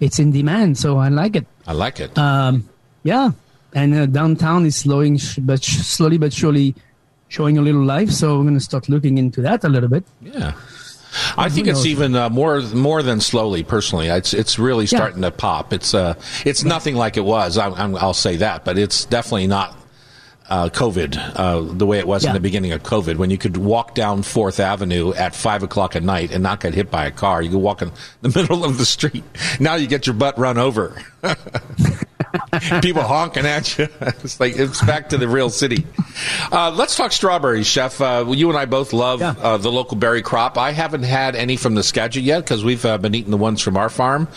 it's 0.00 0.18
in 0.18 0.30
demand. 0.30 0.78
So 0.78 0.98
I 0.98 1.08
like 1.08 1.36
it. 1.36 1.46
I 1.66 1.72
like 1.72 2.00
it. 2.00 2.16
Um, 2.18 2.68
yeah, 3.02 3.30
and 3.74 3.94
uh, 3.94 4.06
downtown 4.06 4.64
is 4.64 4.76
slowing, 4.76 5.18
sh- 5.18 5.38
but 5.40 5.62
sh- 5.62 5.78
slowly 5.84 6.16
but 6.18 6.32
surely 6.32 6.74
showing 7.28 7.58
a 7.58 7.62
little 7.62 7.84
life. 7.84 8.10
So 8.10 8.38
we're 8.38 8.44
going 8.44 8.54
to 8.54 8.60
start 8.60 8.88
looking 8.88 9.18
into 9.18 9.42
that 9.42 9.62
a 9.64 9.68
little 9.68 9.90
bit. 9.90 10.04
Yeah. 10.22 10.52
I 11.36 11.48
think 11.48 11.66
it's 11.66 11.86
even 11.86 12.14
uh, 12.14 12.28
more 12.30 12.60
more 12.60 13.02
than 13.02 13.20
slowly. 13.20 13.62
Personally, 13.62 14.08
it's 14.08 14.32
it's 14.34 14.58
really 14.58 14.84
Yeah. 14.84 14.98
starting 14.98 15.22
to 15.22 15.30
pop. 15.30 15.72
It's 15.72 15.94
uh, 15.94 16.14
it's 16.44 16.64
nothing 16.64 16.94
like 16.94 17.16
it 17.16 17.24
was. 17.24 17.58
I, 17.58 17.70
I'm, 17.70 17.96
I'll 17.96 18.14
say 18.14 18.36
that, 18.36 18.64
but 18.64 18.78
it's 18.78 19.04
definitely 19.04 19.46
not 19.46 19.76
uh, 20.50 20.68
COVID 20.70 21.32
uh, 21.36 21.60
the 21.74 21.84
way 21.84 21.98
it 21.98 22.06
was 22.06 22.24
in 22.24 22.32
the 22.32 22.40
beginning 22.40 22.72
of 22.72 22.82
COVID, 22.82 23.16
when 23.16 23.28
you 23.30 23.36
could 23.36 23.58
walk 23.58 23.94
down 23.94 24.22
Fourth 24.22 24.60
Avenue 24.60 25.12
at 25.12 25.34
five 25.34 25.62
o'clock 25.62 25.94
at 25.94 26.02
night 26.02 26.30
and 26.32 26.42
not 26.42 26.60
get 26.60 26.72
hit 26.74 26.90
by 26.90 27.04
a 27.04 27.10
car. 27.10 27.42
You 27.42 27.50
could 27.50 27.58
walk 27.58 27.82
in 27.82 27.92
the 28.22 28.28
middle 28.40 28.64
of 28.64 28.78
the 28.78 28.86
street. 28.86 29.24
Now 29.60 29.74
you 29.74 29.86
get 29.86 30.06
your 30.06 30.14
butt 30.14 30.38
run 30.38 30.56
over. 30.56 30.96
People 32.82 33.02
honking 33.02 33.46
at 33.46 33.78
you. 33.78 33.88
It's 34.00 34.40
like 34.40 34.56
it's 34.56 34.82
back 34.84 35.10
to 35.10 35.18
the 35.18 35.28
real 35.28 35.50
city. 35.50 35.86
Uh, 36.50 36.70
let's 36.74 36.96
talk 36.96 37.12
strawberries, 37.12 37.66
Chef. 37.66 38.00
Uh, 38.00 38.24
you 38.28 38.48
and 38.48 38.58
I 38.58 38.64
both 38.66 38.92
love 38.92 39.20
Yeah. 39.20 39.34
uh, 39.40 39.56
the 39.56 39.70
local 39.70 39.96
berry 39.96 40.22
crop. 40.22 40.58
I 40.58 40.72
haven't 40.72 41.04
had 41.04 41.34
any 41.36 41.56
from 41.56 41.74
the 41.74 41.82
Skagit 41.82 42.22
yet 42.22 42.44
because 42.44 42.64
we've 42.64 42.84
uh, 42.84 42.98
been 42.98 43.14
eating 43.14 43.30
the 43.30 43.36
ones 43.36 43.60
from 43.62 43.76
our 43.76 43.88
farm. 43.88 44.28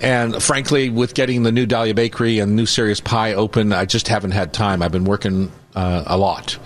And 0.00 0.42
frankly, 0.42 0.90
with 0.90 1.14
getting 1.14 1.42
the 1.42 1.52
new 1.52 1.66
Dahlia 1.66 1.94
Bakery 1.94 2.38
and 2.38 2.54
new 2.56 2.66
Serious 2.66 3.00
Pie 3.00 3.34
open, 3.34 3.72
I 3.72 3.84
just 3.84 4.08
haven't 4.08 4.30
had 4.30 4.52
time. 4.52 4.80
I've 4.82 4.92
been 4.92 5.04
working 5.04 5.50
uh, 5.74 6.04
a 6.06 6.16
lot. 6.16 6.58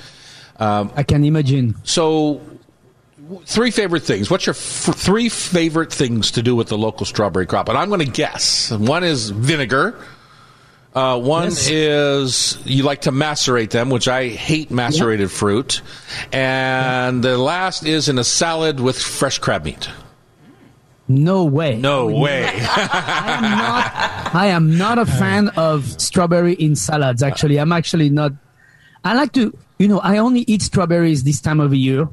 I 0.59 1.03
can 1.03 1.25
imagine. 1.25 1.75
So, 1.85 2.41
three 3.47 3.71
favorite 3.71 4.03
things. 4.03 4.31
What's 4.31 4.45
your 4.47 4.55
f- 4.55 4.95
three 4.95 5.29
favorite 5.31 5.93
things 5.93 6.33
to 6.33 6.43
do 6.43 6.55
with 6.55 6.69
the 6.69 6.77
local 6.79 7.07
strawberry 7.07 7.47
crop? 7.47 7.69
And 7.71 7.79
I'm 7.79 7.89
going 7.89 8.05
to 8.05 8.11
guess. 8.11 8.71
One 8.71 9.03
is 9.03 9.31
vinegar. 9.31 9.99
Uh, 10.95 11.19
one 11.21 11.45
Yes. 11.45 11.69
is 11.71 12.59
you 12.65 12.83
like 12.83 13.03
to 13.03 13.13
macerate 13.13 13.71
them, 13.71 13.91
which 13.91 14.09
I 14.09 14.29
hate 14.29 14.71
macerated 14.73 15.31
fruit. 15.31 15.83
And 16.33 17.23
the 17.23 17.39
last 17.39 17.87
is 17.87 18.09
in 18.09 18.19
a 18.19 18.25
salad 18.25 18.81
with 18.81 18.99
fresh 19.01 19.39
crab 19.39 19.65
meat. 19.65 19.89
No 21.07 21.45
way. 21.45 21.77
No 21.77 22.07
way. 22.07 22.45
I 22.49 23.37
am 23.39 23.43
not. 23.43 24.35
I 24.35 24.47
am 24.47 24.79
not 24.79 24.99
a 24.99 25.07
fan 25.07 25.49
of 25.51 26.01
strawberry 26.01 26.55
in 26.55 26.75
salads. 26.77 27.23
Actually, 27.23 27.59
I'm 27.59 27.73
actually 27.73 28.11
not. 28.11 28.33
I 29.05 29.15
like 29.15 29.33
to. 29.33 29.57
You 29.79 29.89
know, 29.89 29.99
I 30.01 30.19
only 30.19 30.41
eat 30.47 30.63
strawberries 30.63 31.25
this 31.25 31.41
time 31.41 31.59
of 31.61 31.71
the 31.71 31.79
year. 31.79 32.09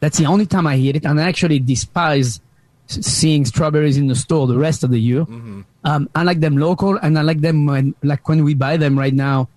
That's 0.00 0.18
the 0.18 0.26
only 0.26 0.46
time 0.46 0.66
I 0.68 0.76
eat 0.76 0.94
it, 0.96 1.04
and 1.04 1.20
I 1.20 1.24
actually 1.24 1.58
despise 1.58 2.40
seeing 2.88 3.44
strawberries 3.44 3.96
in 3.96 4.06
the 4.08 4.14
store 4.16 4.46
the 4.46 4.58
rest 4.58 4.82
of 4.82 4.90
the 4.90 4.98
year. 5.00 5.22
Um, 5.84 6.08
I 6.14 6.22
like 6.22 6.40
them 6.40 6.56
local, 6.56 6.96
and 6.96 7.18
I 7.18 7.22
like 7.22 7.40
them 7.40 7.66
when, 7.66 7.94
like 8.02 8.28
when 8.28 8.44
we 8.44 8.54
buy 8.54 8.76
them 8.76 8.98
right 8.98 9.14
now. 9.14 9.48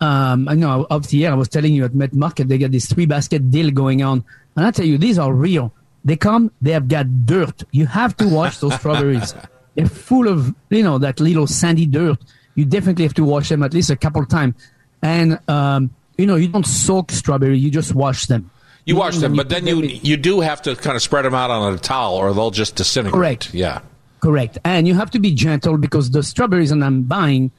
Um, 0.00 0.48
I 0.48 0.54
know 0.54 0.86
up 0.90 1.06
the 1.06 1.24
air, 1.24 1.32
I 1.32 1.36
was 1.36 1.48
telling 1.48 1.72
you 1.74 1.84
at 1.84 1.94
Met 1.94 2.12
Market, 2.12 2.48
they 2.48 2.58
got 2.58 2.72
this 2.72 2.86
three 2.86 3.06
basket 3.06 3.50
deal 3.50 3.70
going 3.70 4.02
on. 4.02 4.24
And 4.56 4.66
I 4.66 4.70
tell 4.72 4.84
you, 4.84 4.98
these 4.98 5.18
are 5.18 5.32
real. 5.32 5.72
They 6.04 6.16
come, 6.16 6.50
they 6.60 6.72
have 6.72 6.88
got 6.88 7.24
dirt. 7.24 7.62
You 7.70 7.86
have 7.86 8.16
to 8.16 8.28
wash 8.28 8.58
those 8.58 8.74
strawberries. 8.74 9.34
They're 9.76 9.86
full 9.86 10.26
of, 10.28 10.54
you 10.70 10.82
know, 10.82 10.98
that 10.98 11.20
little 11.20 11.46
sandy 11.46 11.86
dirt. 11.86 12.18
You 12.56 12.64
definitely 12.64 13.04
have 13.04 13.14
to 13.14 13.24
wash 13.24 13.48
them 13.48 13.62
at 13.62 13.72
least 13.72 13.90
a 13.90 13.96
couple 13.96 14.26
times. 14.26 14.54
And, 15.00 15.38
um, 15.48 15.90
you 16.18 16.26
know, 16.26 16.36
you 16.36 16.48
don't 16.48 16.66
soak 16.66 17.10
strawberry, 17.12 17.58
you 17.58 17.70
just 17.70 17.94
wash 17.94 18.26
them. 18.26 18.50
You 18.84 18.96
wash 18.96 19.16
them, 19.16 19.32
When 19.32 19.36
but 19.36 19.48
then 19.48 19.66
you 19.66 19.80
you 19.82 20.16
do 20.16 20.40
have 20.40 20.62
to 20.62 20.74
kind 20.74 20.96
of 20.96 21.02
spread 21.02 21.24
them 21.24 21.34
out 21.34 21.50
on 21.50 21.72
a 21.72 21.78
towel, 21.78 22.16
or 22.16 22.32
they'll 22.32 22.50
just 22.50 22.76
disintegrate. 22.76 23.40
Correct. 23.40 23.54
Yeah. 23.54 23.80
Correct. 24.20 24.58
And 24.64 24.86
you 24.88 24.94
have 24.94 25.10
to 25.12 25.18
be 25.18 25.34
gentle 25.34 25.76
because 25.76 26.10
the 26.10 26.22
strawberries 26.22 26.70
that 26.70 26.82
I'm 26.82 27.02
buying 27.02 27.50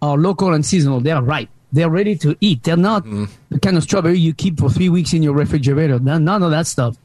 are 0.00 0.16
local 0.16 0.52
and 0.52 0.64
seasonal. 0.64 1.00
They 1.00 1.10
are 1.12 1.22
ripe. 1.22 1.48
They're 1.72 1.90
ready 1.90 2.16
to 2.16 2.36
eat. 2.40 2.64
They're 2.64 2.76
not 2.76 3.04
mm. 3.04 3.28
the 3.48 3.58
kind 3.58 3.76
of 3.76 3.82
strawberry 3.82 4.18
you 4.18 4.34
keep 4.34 4.58
for 4.58 4.70
three 4.70 4.88
weeks 4.88 5.12
in 5.12 5.22
your 5.22 5.32
refrigerator. 5.32 5.98
None 5.98 6.28
of 6.28 6.50
that 6.50 6.66
stuff. 6.66 6.96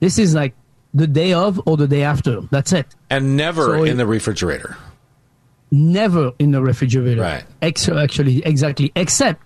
This 0.00 0.18
is 0.18 0.34
like 0.34 0.54
the 0.92 1.06
day 1.06 1.32
of 1.32 1.60
or 1.66 1.76
the 1.76 1.86
day 1.86 2.02
after. 2.02 2.40
That's 2.50 2.72
it. 2.72 2.86
And 3.10 3.36
never 3.36 3.64
so 3.64 3.84
in 3.84 3.92
it, 3.92 3.94
the 3.94 4.06
refrigerator. 4.06 4.76
Never 5.70 6.32
in 6.38 6.50
the 6.50 6.62
refrigerator. 6.62 7.20
Right. 7.22 7.44
Ex- 7.62 7.88
actually, 7.88 8.44
exactly. 8.44 8.90
Except 8.96 9.42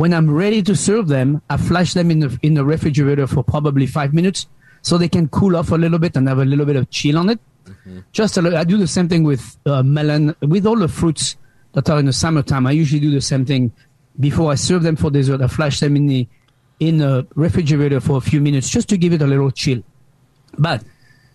when 0.00 0.14
I'm 0.14 0.30
ready 0.30 0.62
to 0.62 0.74
serve 0.74 1.08
them, 1.08 1.42
I 1.50 1.58
flash 1.58 1.92
them 1.92 2.10
in 2.10 2.20
the 2.20 2.38
in 2.40 2.54
the 2.54 2.64
refrigerator 2.64 3.26
for 3.26 3.44
probably 3.44 3.86
five 3.86 4.14
minutes 4.14 4.46
so 4.80 4.96
they 4.96 5.10
can 5.10 5.28
cool 5.28 5.54
off 5.58 5.72
a 5.72 5.74
little 5.76 5.98
bit 5.98 6.16
and 6.16 6.26
have 6.26 6.38
a 6.38 6.44
little 6.46 6.64
bit 6.64 6.76
of 6.76 6.88
chill 6.88 7.18
on 7.18 7.28
it. 7.28 7.38
Mm-hmm. 7.66 7.98
Just 8.10 8.38
a 8.38 8.40
little, 8.40 8.58
I 8.58 8.64
do 8.64 8.78
the 8.78 8.86
same 8.86 9.10
thing 9.10 9.24
with 9.24 9.58
uh, 9.66 9.82
melon, 9.82 10.34
with 10.40 10.66
all 10.66 10.78
the 10.78 10.88
fruits 10.88 11.36
that 11.72 11.90
are 11.90 11.98
in 11.98 12.06
the 12.06 12.14
summertime. 12.14 12.66
I 12.66 12.70
usually 12.70 12.98
do 13.00 13.10
the 13.10 13.20
same 13.20 13.44
thing 13.44 13.72
before 14.18 14.50
I 14.50 14.54
serve 14.54 14.84
them 14.84 14.96
for 14.96 15.10
dessert. 15.10 15.42
I 15.42 15.48
flash 15.48 15.80
them 15.80 15.96
in 15.96 16.06
the 16.06 16.26
in 16.78 16.96
the 16.96 17.26
refrigerator 17.34 18.00
for 18.00 18.16
a 18.16 18.22
few 18.22 18.40
minutes 18.40 18.70
just 18.70 18.88
to 18.88 18.96
give 18.96 19.12
it 19.12 19.20
a 19.20 19.26
little 19.26 19.50
chill. 19.50 19.82
But 20.58 20.82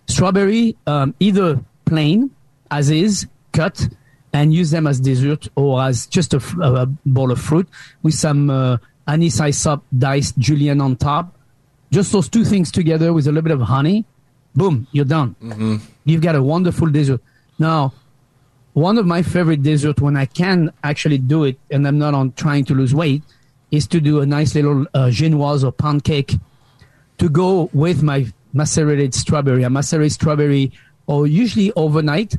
strawberry, 0.07 0.75
um, 0.87 1.13
either 1.19 1.63
plain 1.85 2.31
as 2.71 2.89
is, 2.89 3.27
cut, 3.51 3.87
and 4.35 4.53
use 4.53 4.69
them 4.71 4.85
as 4.85 4.99
dessert 4.99 5.47
or 5.55 5.81
as 5.81 6.05
just 6.07 6.33
a, 6.33 6.41
a 6.61 6.85
bowl 7.05 7.31
of 7.31 7.39
fruit 7.39 7.67
with 8.03 8.13
some 8.13 8.49
uh, 8.49 8.77
anise 9.07 9.39
hyssop 9.39 9.83
diced 9.97 10.37
julienne 10.37 10.81
on 10.81 10.95
top. 10.95 11.35
Just 11.91 12.11
those 12.11 12.27
two 12.29 12.43
things 12.43 12.71
together 12.71 13.13
with 13.13 13.25
a 13.27 13.31
little 13.31 13.47
bit 13.49 13.53
of 13.53 13.61
honey 13.61 14.05
boom, 14.55 14.87
you're 14.91 15.05
done. 15.05 15.35
Mm-hmm. 15.41 15.77
You've 16.05 16.21
got 16.21 16.35
a 16.35 16.41
wonderful 16.41 16.89
dessert. 16.89 17.21
Now, 17.59 17.93
one 18.73 18.97
of 18.97 19.05
my 19.05 19.21
favorite 19.21 19.63
desserts 19.63 20.01
when 20.01 20.17
I 20.17 20.25
can 20.25 20.71
actually 20.83 21.17
do 21.17 21.43
it 21.43 21.57
and 21.71 21.87
I'm 21.87 21.97
not 21.97 22.13
on 22.13 22.33
trying 22.33 22.65
to 22.65 22.73
lose 22.73 22.93
weight 22.93 23.23
is 23.71 23.87
to 23.87 23.99
do 23.99 24.21
a 24.21 24.25
nice 24.25 24.55
little 24.55 24.85
uh, 24.93 25.07
genoise 25.07 25.63
or 25.63 25.71
pound 25.71 26.03
cake 26.03 26.35
to 27.17 27.29
go 27.29 27.69
with 27.73 28.03
my 28.03 28.27
macerated 28.53 29.13
strawberry. 29.13 29.65
I 29.65 29.69
macerate 29.69 30.11
strawberry 30.11 30.71
or 31.07 31.27
usually 31.27 31.71
overnight. 31.73 32.35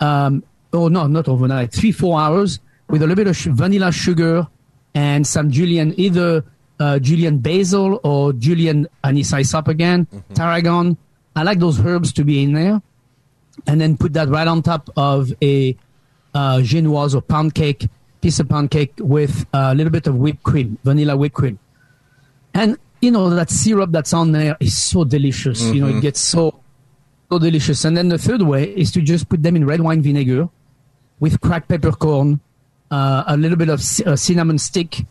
Um, 0.00 0.42
oh 0.72 0.88
no, 0.88 1.06
not 1.06 1.28
overnight, 1.28 1.72
three, 1.72 1.92
four 1.92 2.20
hours 2.20 2.58
with 2.88 3.02
a 3.02 3.06
little 3.06 3.16
bit 3.16 3.28
of 3.28 3.36
sh- 3.36 3.48
vanilla 3.50 3.92
sugar 3.92 4.46
and 4.94 5.26
some 5.26 5.50
julian 5.50 5.94
either 5.98 6.44
uh, 6.80 6.98
julienne 6.98 7.38
basil 7.38 8.00
or 8.02 8.32
julian 8.32 8.88
anise 9.04 9.30
hyssop 9.30 9.68
again, 9.68 10.06
mm-hmm. 10.06 10.34
tarragon, 10.34 10.96
I 11.36 11.42
like 11.42 11.58
those 11.58 11.78
herbs 11.80 12.12
to 12.14 12.24
be 12.24 12.42
in 12.42 12.54
there, 12.54 12.82
and 13.66 13.80
then 13.80 13.96
put 13.96 14.12
that 14.14 14.28
right 14.28 14.48
on 14.48 14.62
top 14.62 14.90
of 14.96 15.32
a 15.42 15.76
uh, 16.34 16.58
genoise 16.58 17.14
or 17.14 17.20
pound 17.20 17.54
cake, 17.54 17.88
piece 18.20 18.40
of 18.40 18.48
pound 18.48 18.70
cake 18.70 18.92
with 18.98 19.46
a 19.52 19.74
little 19.74 19.92
bit 19.92 20.06
of 20.06 20.16
whipped 20.16 20.42
cream, 20.42 20.78
vanilla 20.84 21.16
whipped 21.16 21.36
cream, 21.36 21.58
and 22.54 22.78
you 23.00 23.10
know 23.10 23.30
that 23.30 23.50
syrup 23.50 23.90
that's 23.92 24.12
on 24.12 24.32
there 24.32 24.56
is 24.60 24.76
so 24.76 25.04
delicious. 25.04 25.62
Mm-hmm. 25.62 25.74
You 25.74 25.80
know, 25.80 25.86
it 25.86 25.90
mm-hmm. 25.92 26.00
gets 26.00 26.20
so 26.20 26.60
so 27.30 27.38
delicious. 27.38 27.84
And 27.84 27.96
then 27.96 28.08
the 28.08 28.18
third 28.18 28.42
way 28.42 28.64
is 28.64 28.90
to 28.92 29.00
just 29.00 29.28
put 29.28 29.42
them 29.42 29.54
in 29.54 29.64
red 29.64 29.80
wine 29.80 30.02
vinegar 30.02 30.48
with 31.20 31.40
cracked 31.40 31.68
peppercorn, 31.68 32.40
uh, 32.90 33.24
a 33.26 33.36
little 33.36 33.56
bit 33.56 33.68
of 33.68 33.80
c- 33.80 34.04
uh, 34.04 34.16
cinnamon 34.16 34.58
stick. 34.58 35.04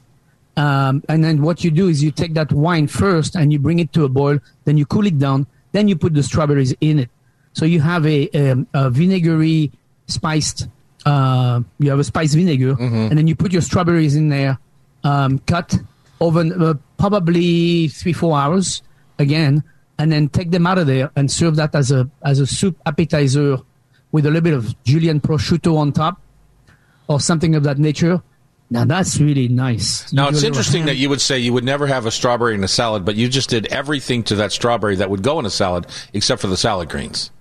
Um, 0.57 1.03
and 1.07 1.23
then 1.23 1.41
what 1.41 1.63
you 1.63 1.71
do 1.71 1.87
is 1.87 2.03
you 2.03 2.11
take 2.11 2.33
that 2.33 2.51
wine 2.51 2.87
first 2.87 3.35
and 3.35 3.53
you 3.53 3.59
bring 3.59 3.79
it 3.79 3.93
to 3.93 4.03
a 4.03 4.09
boil, 4.09 4.39
then 4.65 4.77
you 4.77 4.85
cool 4.85 5.05
it 5.05 5.17
down, 5.17 5.47
then 5.71 5.87
you 5.87 5.95
put 5.95 6.13
the 6.13 6.23
strawberries 6.23 6.73
in 6.81 6.99
it. 6.99 7.09
So 7.53 7.65
you 7.65 7.79
have 7.79 8.05
a, 8.05 8.29
a, 8.33 8.65
a 8.73 8.89
vinegary 8.89 9.71
spiced, 10.07 10.67
uh, 11.05 11.61
you 11.77 11.89
have 11.89 11.99
a 11.99 12.03
spiced 12.03 12.35
vinegar, 12.35 12.75
mm-hmm. 12.75 12.95
and 12.95 13.17
then 13.17 13.27
you 13.27 13.35
put 13.35 13.53
your 13.53 13.61
strawberries 13.61 14.15
in 14.15 14.29
there, 14.29 14.59
um, 15.03 15.39
cut 15.39 15.77
oven 16.19 16.61
uh, 16.61 16.73
probably 16.97 17.87
three 17.87 18.13
four 18.13 18.37
hours 18.37 18.81
again, 19.17 19.63
and 19.97 20.11
then 20.11 20.27
take 20.29 20.51
them 20.51 20.67
out 20.67 20.77
of 20.77 20.87
there 20.87 21.11
and 21.15 21.31
serve 21.31 21.55
that 21.55 21.73
as 21.73 21.91
a 21.91 22.09
as 22.23 22.39
a 22.39 22.47
soup 22.47 22.77
appetizer 22.85 23.59
with 24.11 24.25
a 24.25 24.29
little 24.29 24.41
bit 24.41 24.53
of 24.53 24.83
julienne 24.83 25.21
prosciutto 25.21 25.77
on 25.77 25.91
top, 25.91 26.21
or 27.07 27.19
something 27.19 27.55
of 27.55 27.63
that 27.63 27.77
nature. 27.77 28.21
Now 28.71 28.85
that's 28.85 29.19
really 29.19 29.47
nice. 29.47 30.13
Now 30.13 30.29
it's 30.29 30.43
interesting 30.43 30.85
that 30.85 30.95
you 30.95 31.09
would 31.09 31.21
say 31.21 31.39
you 31.39 31.53
would 31.53 31.63
never 31.63 31.87
have 31.87 32.05
a 32.05 32.11
strawberry 32.11 32.53
in 32.53 32.63
a 32.63 32.67
salad, 32.67 33.03
but 33.03 33.15
you 33.15 33.27
just 33.27 33.49
did 33.49 33.65
everything 33.67 34.23
to 34.25 34.35
that 34.35 34.51
strawberry 34.51 34.95
that 34.97 35.09
would 35.09 35.23
go 35.23 35.39
in 35.39 35.45
a 35.45 35.49
salad 35.49 35.87
except 36.13 36.39
for 36.39 36.47
the 36.47 36.57
salad 36.57 36.87
greens. 36.87 37.31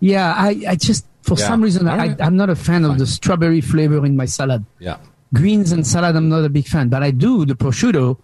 Yeah, 0.00 0.34
I, 0.34 0.64
I 0.66 0.76
just 0.76 1.06
for 1.22 1.38
yeah. 1.38 1.46
some 1.46 1.62
reason 1.62 1.86
right. 1.86 2.18
I, 2.20 2.26
am 2.26 2.36
not 2.36 2.48
a 2.48 2.56
fan 2.56 2.82
Fine. 2.82 2.90
of 2.90 2.98
the 2.98 3.06
strawberry 3.06 3.60
flavor 3.60 4.04
in 4.06 4.16
my 4.16 4.24
salad. 4.24 4.64
Yeah, 4.78 4.96
greens 5.34 5.72
and 5.72 5.86
salad 5.86 6.16
I'm 6.16 6.30
not 6.30 6.44
a 6.44 6.48
big 6.48 6.66
fan, 6.66 6.88
but 6.88 7.02
I 7.02 7.10
do 7.10 7.44
the 7.44 7.54
prosciutto, 7.54 8.18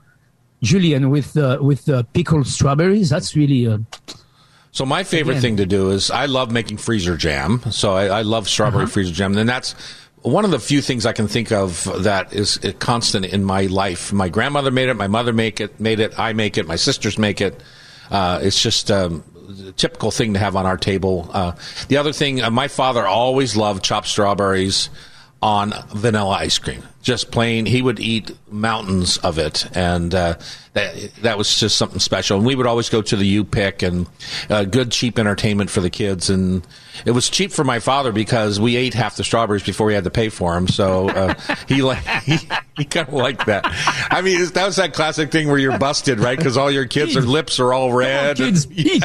julienne 0.63 1.11
with 1.11 1.35
the 1.35 1.59
with 1.61 1.85
the 1.85 2.05
pickled 2.15 2.47
strawberries. 2.47 3.11
That's 3.11 3.37
really 3.37 3.67
a 3.67 3.81
so 4.79 4.87
my 4.87 5.03
favorite 5.03 5.39
Again. 5.39 5.43
thing 5.43 5.57
to 5.57 5.67
do 5.67 5.91
is 5.91 6.09
I 6.09 6.27
love 6.27 6.53
making 6.53 6.77
freezer 6.77 7.17
jam. 7.17 7.63
So 7.73 7.95
I, 7.95 8.19
I 8.19 8.23
love 8.23 8.49
strawberry 8.49 8.85
uh-huh. 8.85 8.93
freezer 8.93 9.13
jam, 9.13 9.37
and 9.37 9.49
that's 9.49 9.73
one 10.23 10.45
of 10.45 10.53
the 10.53 10.61
few 10.61 10.81
things 10.81 11.05
I 11.05 11.13
can 11.13 11.27
think 11.27 11.51
of 11.51 11.83
that 12.05 12.33
is 12.33 12.61
constant 12.79 13.27
in 13.27 13.43
my 13.43 13.63
life. 13.63 14.13
My 14.13 14.29
grandmother 14.29 14.71
made 14.71 14.89
it, 14.89 14.95
my 14.95 15.09
mother 15.09 15.33
make 15.33 15.61
it, 15.61 15.81
made 15.81 15.99
it, 15.99 16.17
I 16.17 16.33
make 16.33 16.59
it, 16.59 16.69
my 16.69 16.77
sisters 16.77 17.19
make 17.19 17.41
it. 17.41 17.61
Uh, 18.09 18.39
it's 18.41 18.63
just 18.63 18.89
um, 18.93 19.25
a 19.67 19.73
typical 19.73 20.13
thing 20.13 20.35
to 20.35 20.39
have 20.39 20.55
on 20.55 20.65
our 20.65 20.77
table. 20.77 21.29
Uh, 21.33 21.57
the 21.89 21.97
other 21.97 22.13
thing, 22.13 22.41
uh, 22.41 22.49
my 22.49 22.69
father 22.69 23.05
always 23.05 23.57
loved 23.57 23.83
chopped 23.85 24.07
strawberries 24.07 24.91
on 25.43 25.75
vanilla 25.89 26.37
ice 26.37 26.59
cream. 26.61 26.85
Just 27.09 27.31
plain, 27.31 27.65
he 27.65 27.81
would 27.81 28.01
eat 28.01 28.33
mountains 28.51 29.17
of 29.17 29.39
it, 29.39 29.65
and 29.75 30.15
uh, 30.15 30.35
that 30.75 31.15
that 31.23 31.39
was 31.39 31.59
just 31.59 31.79
something 31.79 32.01
special. 32.01 32.37
And 32.37 32.47
we 32.47 32.55
would 32.55 32.67
always 32.67 32.89
go 32.89 33.01
to 33.01 33.17
the 33.17 33.27
U 33.27 33.45
Pick 33.45 33.83
and 33.83 34.07
uh, 34.51 34.65
good 34.65 34.91
cheap 34.91 35.19
entertainment 35.19 35.71
for 35.71 35.81
the 35.81 35.89
kids. 35.89 36.29
And 36.31 36.67
it 37.05 37.13
was 37.13 37.31
cheap 37.31 37.53
for 37.53 37.65
my 37.65 37.81
father 37.81 38.13
because 38.13 38.61
we 38.61 38.77
ate 38.77 38.95
half 38.95 39.17
the 39.17 39.25
strawberries 39.25 39.63
before 39.63 39.87
we 39.87 39.95
had 39.95 40.05
to 40.05 40.11
pay 40.11 40.29
for 40.29 40.55
them. 40.55 40.69
So 40.69 41.09
uh, 41.09 41.35
he 41.67 41.83
like 41.83 41.99
he, 42.25 42.39
he 42.77 42.85
kind 42.85 43.09
of 43.09 43.15
liked 43.15 43.47
that. 43.47 43.65
I 44.11 44.21
mean, 44.23 44.45
that 44.53 44.67
was 44.67 44.77
that 44.77 44.95
classic 44.95 45.31
thing 45.31 45.49
where 45.49 45.59
you're 45.59 45.79
busted, 45.79 46.21
right? 46.21 46.37
Because 46.37 46.57
all 46.57 46.71
your 46.71 46.87
kids' 46.87 47.15
their 47.15 47.23
lips 47.23 47.59
are 47.59 47.73
all 47.73 47.93
red. 47.93 48.37
Kids, 48.37 48.65
and, 48.67 48.79
eat, 48.79 49.05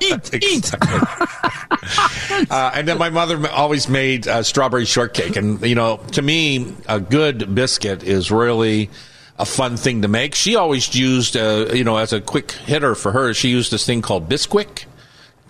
eat, 0.00 0.34
eat. 0.42 0.74
uh, 2.50 2.70
and 2.74 2.88
then 2.88 2.98
my 2.98 3.10
mother 3.10 3.48
always 3.50 3.88
made 3.88 4.26
uh, 4.26 4.42
strawberry 4.42 4.84
shortcake, 4.84 5.36
and 5.36 5.62
you 5.62 5.74
know, 5.74 5.98
to 6.12 6.22
me, 6.22 6.74
a 6.88 7.00
good 7.00 7.43
biscuit 7.52 8.02
is 8.02 8.30
really 8.30 8.90
a 9.38 9.44
fun 9.44 9.76
thing 9.76 10.02
to 10.02 10.08
make. 10.08 10.34
She 10.34 10.56
always 10.56 10.94
used, 10.94 11.36
uh, 11.36 11.66
you 11.72 11.84
know, 11.84 11.96
as 11.96 12.12
a 12.12 12.20
quick 12.20 12.52
hitter 12.52 12.94
for 12.94 13.12
her, 13.12 13.34
she 13.34 13.48
used 13.48 13.72
this 13.72 13.84
thing 13.84 14.00
called 14.00 14.28
Bisquick. 14.28 14.84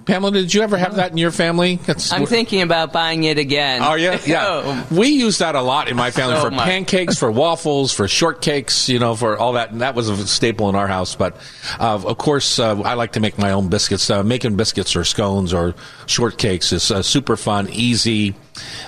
Pamela, 0.06 0.32
did 0.32 0.52
you 0.52 0.62
ever 0.62 0.76
have 0.76 0.96
that 0.96 1.12
in 1.12 1.16
your 1.16 1.30
family? 1.30 1.76
That's, 1.76 2.12
I'm 2.12 2.26
thinking 2.26 2.61
about 2.62 2.92
buying 2.92 3.25
it 3.25 3.38
again. 3.38 3.82
Oh 3.82 3.94
yeah, 3.94 4.20
yeah. 4.26 4.44
Oh. 4.64 4.87
we 4.90 5.08
use 5.08 5.38
that 5.38 5.54
a 5.54 5.62
lot 5.62 5.88
in 5.88 5.96
my 5.96 6.11
family 6.11 6.37
so 6.37 6.42
for 6.42 6.50
much. 6.50 6.64
pancakes, 6.64 7.18
for 7.18 7.30
waffles, 7.30 7.92
for 7.92 8.04
shortcakes. 8.04 8.88
You 8.88 8.99
know, 8.99 9.14
for 9.14 9.38
all 9.38 9.54
that. 9.54 9.70
And 9.73 9.80
that 9.80 9.94
was 9.94 10.08
a 10.08 10.26
staple 10.26 10.68
in 10.68 10.75
our 10.75 10.87
house. 10.87 11.14
But 11.14 11.37
uh, 11.80 12.02
of 12.04 12.18
course, 12.18 12.58
uh, 12.58 12.80
I 12.82 12.94
like 12.94 13.12
to 13.12 13.20
make 13.20 13.38
my 13.38 13.52
own 13.52 13.68
biscuits. 13.68 14.11
Uh, 14.11 14.23
making 14.23 14.56
biscuits 14.56 14.94
or 14.96 15.04
scones 15.04 15.52
or 15.54 15.73
shortcakes 16.06 16.73
is 16.73 16.90
uh, 16.90 17.02
super 17.02 17.37
fun, 17.37 17.68
easy, 17.70 18.34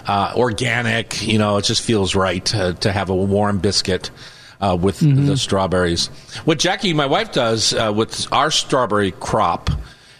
uh, 0.06 0.34
organic. 0.36 1.26
You 1.26 1.38
know, 1.38 1.56
it 1.56 1.64
just 1.64 1.82
feels 1.82 2.14
right 2.14 2.44
to, 2.46 2.74
to 2.80 2.92
have 2.92 3.10
a 3.10 3.16
warm 3.16 3.58
biscuit 3.58 4.10
uh, 4.60 4.76
with 4.80 5.00
mm-hmm. 5.00 5.26
the 5.26 5.36
strawberries. 5.36 6.08
What 6.44 6.58
Jackie, 6.58 6.92
my 6.92 7.06
wife, 7.06 7.32
does 7.32 7.74
uh, 7.74 7.92
with 7.94 8.30
our 8.32 8.50
strawberry 8.50 9.12
crop, 9.12 9.70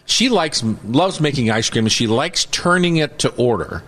she 0.06 0.28
likes 0.28 0.62
loves 0.84 1.20
making 1.20 1.50
ice 1.50 1.68
cream, 1.68 1.84
and 1.84 1.92
she 1.92 2.06
likes 2.06 2.46
turning 2.46 2.96
it 2.96 3.18
to 3.20 3.30
order. 3.34 3.82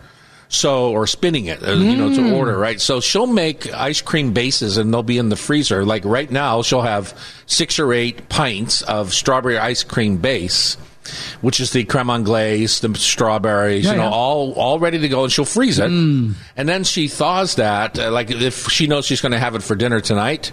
So, 0.50 0.92
or 0.92 1.06
spinning 1.06 1.44
it, 1.44 1.62
uh, 1.62 1.72
you 1.72 1.94
know, 1.94 2.08
to 2.08 2.20
mm. 2.22 2.32
order, 2.32 2.56
right? 2.56 2.80
So 2.80 3.02
she'll 3.02 3.26
make 3.26 3.70
ice 3.74 4.00
cream 4.00 4.32
bases 4.32 4.78
and 4.78 4.94
they'll 4.94 5.02
be 5.02 5.18
in 5.18 5.28
the 5.28 5.36
freezer. 5.36 5.84
Like 5.84 6.06
right 6.06 6.30
now, 6.30 6.62
she'll 6.62 6.80
have 6.80 7.12
six 7.44 7.78
or 7.78 7.92
eight 7.92 8.30
pints 8.30 8.80
of 8.80 9.12
strawberry 9.12 9.58
ice 9.58 9.84
cream 9.84 10.16
base 10.16 10.78
which 11.40 11.60
is 11.60 11.72
the 11.72 11.84
creme 11.84 12.10
anglaise, 12.10 12.80
the 12.80 12.94
strawberries, 12.94 13.84
yeah, 13.84 13.92
you 13.92 13.96
know, 13.96 14.04
yeah. 14.04 14.10
all 14.10 14.52
all 14.52 14.78
ready 14.78 14.98
to 14.98 15.08
go, 15.08 15.24
and 15.24 15.32
she'll 15.32 15.44
freeze 15.44 15.78
it, 15.78 15.90
mm. 15.90 16.34
and 16.56 16.68
then 16.68 16.84
she 16.84 17.08
thaws 17.08 17.56
that. 17.56 17.98
Uh, 17.98 18.10
like 18.10 18.30
if 18.30 18.68
she 18.70 18.86
knows 18.86 19.06
she's 19.06 19.20
going 19.20 19.32
to 19.32 19.38
have 19.38 19.54
it 19.54 19.62
for 19.62 19.74
dinner 19.74 20.00
tonight, 20.00 20.52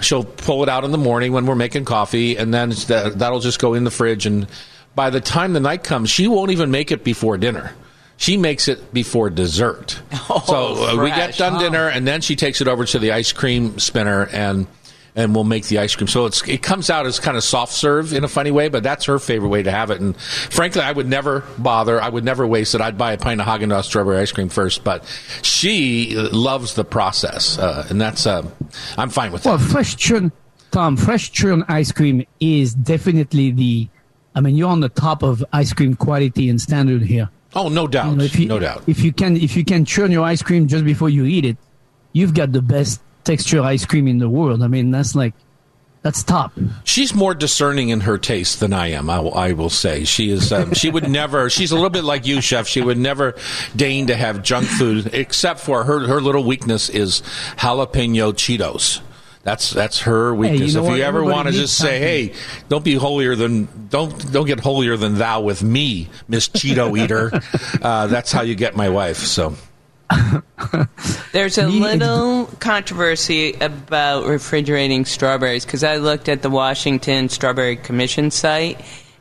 she'll 0.00 0.24
pull 0.24 0.62
it 0.62 0.68
out 0.68 0.84
in 0.84 0.90
the 0.90 0.98
morning 0.98 1.32
when 1.32 1.46
we're 1.46 1.54
making 1.54 1.84
coffee, 1.84 2.36
and 2.36 2.52
then 2.52 2.70
that, 2.88 3.18
that'll 3.18 3.40
just 3.40 3.58
go 3.58 3.74
in 3.74 3.84
the 3.84 3.90
fridge. 3.90 4.26
And 4.26 4.46
by 4.94 5.10
the 5.10 5.20
time 5.20 5.52
the 5.52 5.60
night 5.60 5.84
comes, 5.84 6.10
she 6.10 6.28
won't 6.28 6.50
even 6.50 6.70
make 6.70 6.90
it 6.92 7.04
before 7.04 7.38
dinner. 7.38 7.72
She 8.16 8.36
makes 8.36 8.68
it 8.68 8.92
before 8.92 9.30
dessert. 9.30 10.00
Oh, 10.28 10.42
so 10.46 10.86
uh, 10.98 11.02
we 11.02 11.10
get 11.10 11.36
done 11.36 11.58
dinner, 11.60 11.88
and 11.88 12.06
then 12.06 12.20
she 12.22 12.36
takes 12.36 12.60
it 12.60 12.68
over 12.68 12.84
to 12.86 12.98
the 12.98 13.12
ice 13.12 13.32
cream 13.32 13.78
spinner 13.78 14.26
and 14.32 14.66
and 15.14 15.34
we'll 15.34 15.44
make 15.44 15.66
the 15.66 15.78
ice 15.78 15.94
cream. 15.94 16.08
So 16.08 16.24
it's 16.24 16.46
it 16.48 16.62
comes 16.62 16.88
out 16.88 17.04
as 17.04 17.20
kind 17.20 17.36
of 17.36 17.44
soft 17.44 17.72
serve 17.74 18.14
in 18.14 18.24
a 18.24 18.28
funny 18.28 18.50
way, 18.50 18.68
but 18.68 18.82
that's 18.82 19.04
her 19.06 19.18
favorite 19.18 19.48
way 19.50 19.62
to 19.62 19.70
have 19.70 19.90
it. 19.90 20.00
And 20.00 20.16
frankly, 20.16 20.80
I 20.80 20.90
would 20.92 21.06
never 21.08 21.40
bother. 21.58 22.00
I 22.00 22.08
would 22.08 22.24
never 22.24 22.46
waste 22.46 22.74
it. 22.74 22.80
I'd 22.80 22.96
buy 22.96 23.12
a 23.12 23.18
pint 23.18 23.40
of 23.42 23.46
Haagen 23.46 23.68
Dazs 23.68 23.84
strawberry 23.84 24.18
ice 24.20 24.32
cream 24.32 24.48
first, 24.48 24.84
but 24.84 25.04
she 25.42 26.14
loves 26.16 26.74
the 26.74 26.84
process, 26.84 27.58
uh, 27.58 27.86
and 27.90 28.00
that's 28.00 28.26
uh, 28.26 28.48
I'm 28.96 29.10
fine 29.10 29.32
with 29.32 29.44
Well, 29.44 29.58
that. 29.58 29.70
fresh 29.70 29.96
churn, 29.96 30.32
Tom, 30.70 30.96
fresh 30.96 31.30
churn 31.32 31.62
ice 31.68 31.92
cream 31.92 32.24
is 32.40 32.72
definitely 32.74 33.50
the. 33.50 33.88
I 34.34 34.40
mean, 34.40 34.56
you're 34.56 34.70
on 34.70 34.80
the 34.80 34.88
top 34.88 35.22
of 35.22 35.44
ice 35.52 35.72
cream 35.72 35.94
quality 35.94 36.48
and 36.48 36.60
standard 36.60 37.02
here. 37.02 37.28
Oh, 37.54 37.68
no 37.68 37.86
doubt, 37.86 38.10
You 38.10 38.16
know, 38.16 38.24
if 38.24 38.38
you, 38.38 38.46
no 38.48 38.58
doubt. 38.58 38.84
If 38.86 39.00
you 39.00 39.12
can, 39.12 39.36
if 39.36 39.56
you 39.56 39.64
can 39.64 39.84
churn 39.84 40.10
your 40.10 40.24
ice 40.24 40.42
cream 40.42 40.68
just 40.68 40.84
before 40.84 41.10
you 41.10 41.24
eat 41.26 41.44
it, 41.44 41.58
you've 42.12 42.32
got 42.34 42.52
the 42.52 42.62
best 42.62 43.02
texture 43.24 43.60
ice 43.62 43.84
cream 43.84 44.08
in 44.08 44.18
the 44.18 44.28
world. 44.28 44.62
I 44.62 44.68
mean, 44.68 44.90
that's 44.90 45.14
like, 45.14 45.34
that's 46.00 46.22
top. 46.24 46.52
She's 46.82 47.14
more 47.14 47.32
discerning 47.34 47.90
in 47.90 48.00
her 48.00 48.16
taste 48.18 48.58
than 48.58 48.72
I 48.72 48.88
am. 48.88 49.08
I, 49.10 49.20
will- 49.20 49.34
I 49.34 49.52
will 49.52 49.70
say 49.70 50.04
she 50.04 50.30
is. 50.30 50.50
Um, 50.52 50.72
she 50.72 50.90
would 50.90 51.08
never. 51.08 51.48
She's 51.50 51.70
a 51.70 51.74
little 51.76 51.90
bit 51.90 52.02
like 52.04 52.26
you, 52.26 52.40
chef. 52.40 52.66
She 52.66 52.80
would 52.80 52.98
never 52.98 53.36
deign 53.76 54.06
to 54.08 54.16
have 54.16 54.42
junk 54.42 54.66
food, 54.66 55.10
except 55.14 55.60
for 55.60 55.84
her. 55.84 56.00
Her 56.08 56.20
little 56.20 56.42
weakness 56.42 56.88
is 56.88 57.20
jalapeno 57.58 58.32
Cheetos. 58.32 59.00
That's 59.42 59.70
that's 59.70 60.02
her 60.02 60.34
weakness. 60.34 60.74
know 60.74 60.82
if 60.82 60.88
what? 60.90 60.98
you 60.98 61.02
ever 61.02 61.24
want 61.24 61.46
to 61.48 61.52
needs 61.52 61.62
just 61.62 61.78
say, 61.78 61.98
"Hey, 61.98 62.32
don't 62.68 62.84
be 62.84 62.94
holier 62.94 63.34
than 63.34 63.88
don't 63.88 64.32
don't 64.32 64.46
get 64.46 64.60
holier 64.60 64.96
than 64.96 65.16
thou 65.16 65.40
with 65.40 65.62
me, 65.64 66.08
Miss 66.28 66.48
Cheeto 66.48 66.96
Eater," 66.96 67.32
uh, 67.82 68.06
that's 68.06 68.30
how 68.30 68.42
you 68.42 68.54
get 68.54 68.76
my 68.76 68.88
wife. 68.88 69.16
So 69.16 69.56
There's 71.32 71.58
a 71.58 71.66
little 71.66 72.46
controversy 72.60 73.54
about 73.54 74.26
refrigerating 74.26 75.04
strawberries 75.04 75.64
because 75.64 75.84
I 75.84 75.96
looked 75.96 76.28
at 76.28 76.42
the 76.42 76.50
Washington 76.50 77.28
Strawberry 77.28 77.76
Commission 77.76 78.30
site 78.30 78.80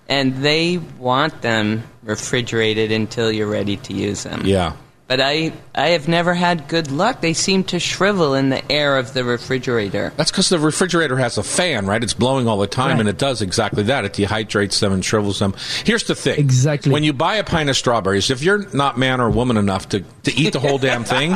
and 0.10 0.36
they 0.44 0.78
want 0.78 1.42
them 1.42 1.84
refrigerated 2.04 2.92
until 2.92 3.32
you're 3.32 3.50
ready 3.50 3.78
to 3.78 3.94
use 3.94 4.24
them. 4.24 4.42
yeah. 4.46 4.74
But 5.12 5.20
I, 5.20 5.52
I 5.76 5.90
have 5.90 6.08
never 6.08 6.34
had 6.34 6.70
good 6.70 6.90
luck. 6.90 7.20
They 7.20 7.34
seem 7.34 7.66
to 7.66 7.82
shrivel 7.82 8.34
in 8.34 8.48
the 8.48 8.72
air 8.72 8.98
of 8.98 9.14
the 9.14 9.26
refrigerator. 9.26 10.14
That's 10.16 10.32
because 10.32 10.48
the 10.48 10.58
refrigerator 10.58 11.18
has 11.18 11.38
a 11.38 11.44
fan, 11.44 11.86
right? 11.86 12.02
It's 12.02 12.14
blowing 12.14 12.48
all 12.48 12.58
the 12.60 12.66
time, 12.66 12.92
Right. 12.92 13.00
and 13.02 13.10
it 13.10 13.18
does 13.18 13.42
exactly 13.42 13.84
that. 13.84 14.06
It 14.06 14.14
dehydrates 14.14 14.80
them 14.80 14.94
and 14.94 15.04
shrivels 15.04 15.40
them. 15.40 15.54
Here's 15.84 16.06
the 16.06 16.16
thing: 16.16 16.40
Exactly. 16.40 16.94
When 16.94 17.04
you 17.04 17.12
buy 17.12 17.36
a 17.36 17.44
pint 17.44 17.70
of 17.70 17.76
strawberries, 17.76 18.30
if 18.30 18.42
you're 18.42 18.70
not 18.74 18.98
man 18.98 19.20
or 19.20 19.30
woman 19.30 19.58
enough 19.58 19.90
to, 19.90 20.00
to 20.00 20.34
eat 20.34 20.54
the 20.54 20.62
whole 20.62 20.78
damn 20.88 21.04
thing, 21.04 21.36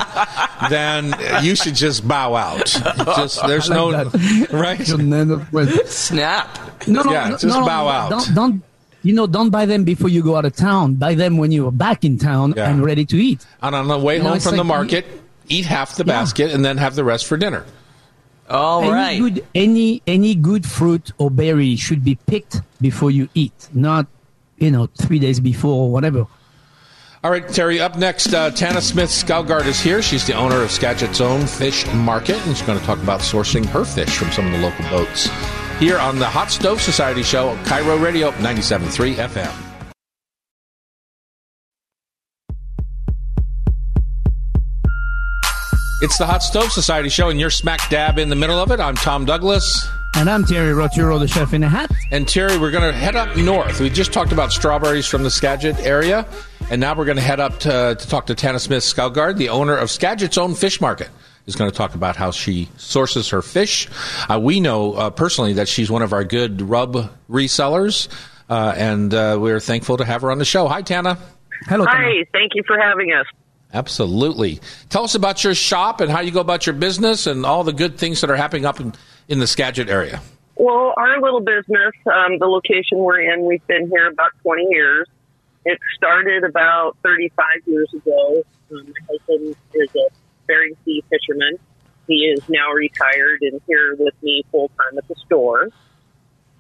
then 0.70 1.14
you 1.44 1.58
should 1.58 1.76
just 1.76 2.08
bow 2.08 2.34
out. 2.34 2.68
Just 2.68 3.42
there's 3.46 3.70
no 3.70 3.92
that. 3.92 4.52
right. 4.54 4.88
You'll 4.88 5.14
end 5.14 5.34
up 5.34 5.52
with- 5.52 5.92
Snap. 5.92 6.48
No, 6.88 7.02
no, 7.02 7.12
Yeah, 7.12 7.26
no, 7.28 7.32
just 7.32 7.44
no, 7.44 7.60
no, 7.60 7.66
bow 7.66 7.88
out. 7.90 8.10
Don't, 8.10 8.34
don't, 8.36 8.64
you 9.06 9.14
know, 9.14 9.28
don't 9.28 9.50
buy 9.52 9.66
them 9.66 9.84
before 9.86 10.10
you 10.10 10.22
go 10.24 10.36
out 10.36 10.46
of 10.46 10.56
town. 10.56 10.96
Buy 10.96 11.14
them 11.16 11.38
when 11.38 11.52
you're 11.52 11.72
back 11.72 12.04
in 12.04 12.18
town 12.18 12.54
Yeah. 12.58 12.70
and 12.70 12.84
ready 12.84 13.06
to 13.06 13.18
eat. 13.18 13.46
And 13.62 13.76
on 13.76 13.88
the 13.88 13.98
way 14.00 14.18
You 14.18 14.24
home 14.24 14.34
it's 14.36 14.46
from 14.46 14.58
the 14.58 14.64
like- 14.64 14.68
market, 14.68 15.06
eat 15.48 15.66
half 15.66 15.96
the 15.96 16.04
Yeah. 16.06 16.14
basket 16.14 16.52
and 16.52 16.66
then 16.66 16.78
have 16.78 16.96
the 16.96 17.04
rest 17.04 17.26
for 17.28 17.38
dinner. 17.38 17.64
All 18.50 18.84
any 18.84 18.92
right. 18.92 19.20
good, 19.20 19.46
any 19.56 20.02
any 20.06 20.36
good 20.36 20.66
fruit 20.68 21.12
or 21.18 21.32
berry 21.32 21.76
should 21.76 22.04
be 22.04 22.16
picked 22.28 22.62
before 22.82 23.10
you 23.12 23.28
eat, 23.34 23.70
not 23.74 24.06
you 24.60 24.70
know 24.70 24.88
three 25.02 25.18
days 25.20 25.40
before 25.40 25.86
or 25.86 25.92
whatever. 25.92 26.28
All 27.24 27.32
right, 27.32 27.48
Terry, 27.50 27.80
up 27.82 27.98
next, 27.98 28.36
uh, 28.36 28.52
Tana 28.52 28.82
Smith 28.82 29.10
Skalgard 29.10 29.66
is 29.66 29.80
here. 29.82 30.00
She's 30.04 30.28
the 30.28 30.34
owner 30.36 30.62
of 30.62 30.70
Skagit's 30.70 31.22
Own 31.22 31.48
Fish 31.48 31.84
Market, 31.96 32.38
and 32.46 32.56
she's 32.56 32.66
going 32.68 32.78
to 32.80 32.86
talk 32.86 33.02
about 33.02 33.22
sourcing 33.22 33.66
her 33.66 33.84
fish 33.84 34.16
from 34.16 34.32
some 34.32 34.46
of 34.46 34.52
the 34.52 34.60
local 34.60 34.86
boats. 34.92 35.28
Here 35.80 36.00
on 36.00 36.20
the 36.20 36.26
Hot 36.26 36.52
Stove 36.52 36.82
Society 36.82 37.22
Show, 37.22 37.54
KIRO 37.66 38.02
Radio 38.02 38.32
97.3 38.32 39.16
FM. 39.16 39.54
It's 46.02 46.18
the 46.18 46.26
Hot 46.26 46.42
Stove 46.42 46.72
Society 46.72 47.10
Show, 47.10 47.28
and 47.28 47.42
you're 47.42 47.50
smack 47.50 47.90
dab 47.90 48.20
in 48.20 48.30
the 48.30 48.38
middle 48.38 48.58
of 48.58 48.72
it. 48.72 48.80
I'm 48.80 48.96
Tom 48.96 49.26
Douglas. 49.26 49.86
And 50.16 50.30
I'm 50.30 50.46
Terry 50.46 50.72
Rautureau, 50.72 51.20
the 51.20 51.28
chef 51.28 51.54
in 51.54 51.62
a 51.62 51.68
hat. 51.68 51.92
And 52.10 52.26
Terry, 52.26 52.58
we're 52.58 52.72
going 52.72 52.90
to 52.90 52.98
head 52.98 53.18
up 53.18 53.36
north. 53.36 53.82
We 53.82 53.90
just 53.90 54.14
talked 54.14 54.32
about 54.32 54.54
strawberries 54.54 55.08
from 55.08 55.24
the 55.24 55.30
Skagit 55.30 55.78
area, 55.80 56.26
and 56.70 56.80
now 56.80 56.96
we're 56.96 57.04
going 57.04 57.18
to 57.18 57.22
head 57.22 57.42
up 57.42 57.60
to, 57.60 57.98
to 58.00 58.08
talk 58.08 58.28
to 58.28 58.36
Tana 58.36 58.60
Smith 58.60 58.84
Skalgard, 58.84 59.36
the 59.36 59.50
owner 59.50 59.76
of 59.76 59.92
Skagit's 59.92 60.38
own 60.38 60.56
fish 60.56 60.80
market. 60.80 61.10
Is 61.46 61.56
going 61.56 61.70
to 61.70 61.78
talk 61.78 61.94
about 61.94 62.16
how 62.16 62.32
she 62.32 62.70
sources 62.78 63.30
her 63.30 63.44
fish. 63.44 63.88
Uh, 64.28 64.40
we 64.40 64.60
know 64.60 64.94
uh, 64.94 65.10
personally 65.12 65.54
that 65.54 65.68
she's 65.68 65.92
one 65.92 66.02
of 66.02 66.12
our 66.12 66.24
good 66.24 66.62
rub 66.62 67.12
resellers, 67.30 68.08
uh, 68.50 68.74
and 68.76 69.14
uh, 69.14 69.38
we're 69.40 69.60
thankful 69.60 69.98
to 69.98 70.06
have 70.06 70.24
her 70.24 70.32
on 70.32 70.40
the 70.40 70.46
show. 70.46 70.68
Hi, 70.68 70.82
Tana. 70.82 71.20
Hello. 71.68 71.86
Tana. 71.86 71.98
Hi, 71.98 72.26
thank 72.34 72.54
you 72.56 72.64
for 72.66 72.80
having 72.80 73.12
us. 73.14 73.28
Absolutely. 73.76 74.60
Tell 74.90 75.04
us 75.04 75.16
about 75.16 75.44
your 75.44 75.54
shop 75.54 76.02
and 76.02 76.10
how 76.10 76.22
you 76.22 76.32
go 76.32 76.40
about 76.40 76.66
your 76.66 76.76
business 76.76 77.28
and 77.28 77.46
all 77.46 77.64
the 77.64 77.74
good 77.74 77.98
things 77.98 78.22
that 78.22 78.30
are 78.30 78.36
happening 78.36 78.66
up 78.66 78.80
in, 78.80 78.94
in 79.28 79.40
the 79.40 79.48
Skagit 79.48 79.90
area. 79.90 80.22
Well, 80.56 80.94
our 80.96 81.22
little 81.22 81.42
business, 81.42 81.94
um, 82.06 82.40
the 82.40 82.48
location 82.48 83.00
we're 83.00 83.20
in, 83.20 83.46
we've 83.46 83.66
been 83.68 83.90
here 83.90 84.08
about 84.08 84.32
20 84.44 84.68
years. 84.70 85.08
It 85.66 85.80
started 85.96 86.44
about 86.44 86.96
35 87.04 87.46
years 87.66 87.94
ago. 87.94 88.44
Um, 88.72 88.86
my 88.88 89.18
husband 89.28 89.56
is 89.74 89.90
a 89.96 90.10
Bering 90.48 90.76
Sea 90.86 91.04
fisherman. 91.10 91.58
He 92.08 92.26
is 92.26 92.42
now 92.50 92.72
retired 92.72 93.42
and 93.42 93.62
here 93.68 93.96
with 93.98 94.14
me 94.22 94.44
full 94.52 94.70
time 94.70 94.98
at 94.98 95.08
the 95.08 95.16
store. 95.26 95.70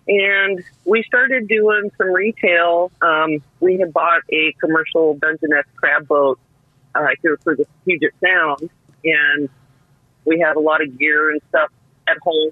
And 0.07 0.63
we 0.85 1.03
started 1.03 1.47
doing 1.47 1.91
some 1.97 2.11
retail. 2.11 2.91
Um, 3.01 3.41
we 3.59 3.79
had 3.79 3.91
bought 3.91 4.21
a 4.31 4.53
commercial 4.59 5.15
Dungeness 5.15 5.65
crab 5.75 6.07
boat 6.07 6.39
uh, 6.93 7.07
here 7.21 7.37
for 7.43 7.55
the 7.55 7.65
Puget 7.83 8.13
Sound, 8.23 8.69
and 9.03 9.49
we 10.23 10.39
had 10.39 10.57
a 10.57 10.59
lot 10.59 10.81
of 10.81 10.97
gear 10.99 11.31
and 11.31 11.41
stuff 11.49 11.71
at 12.07 12.17
home. 12.21 12.51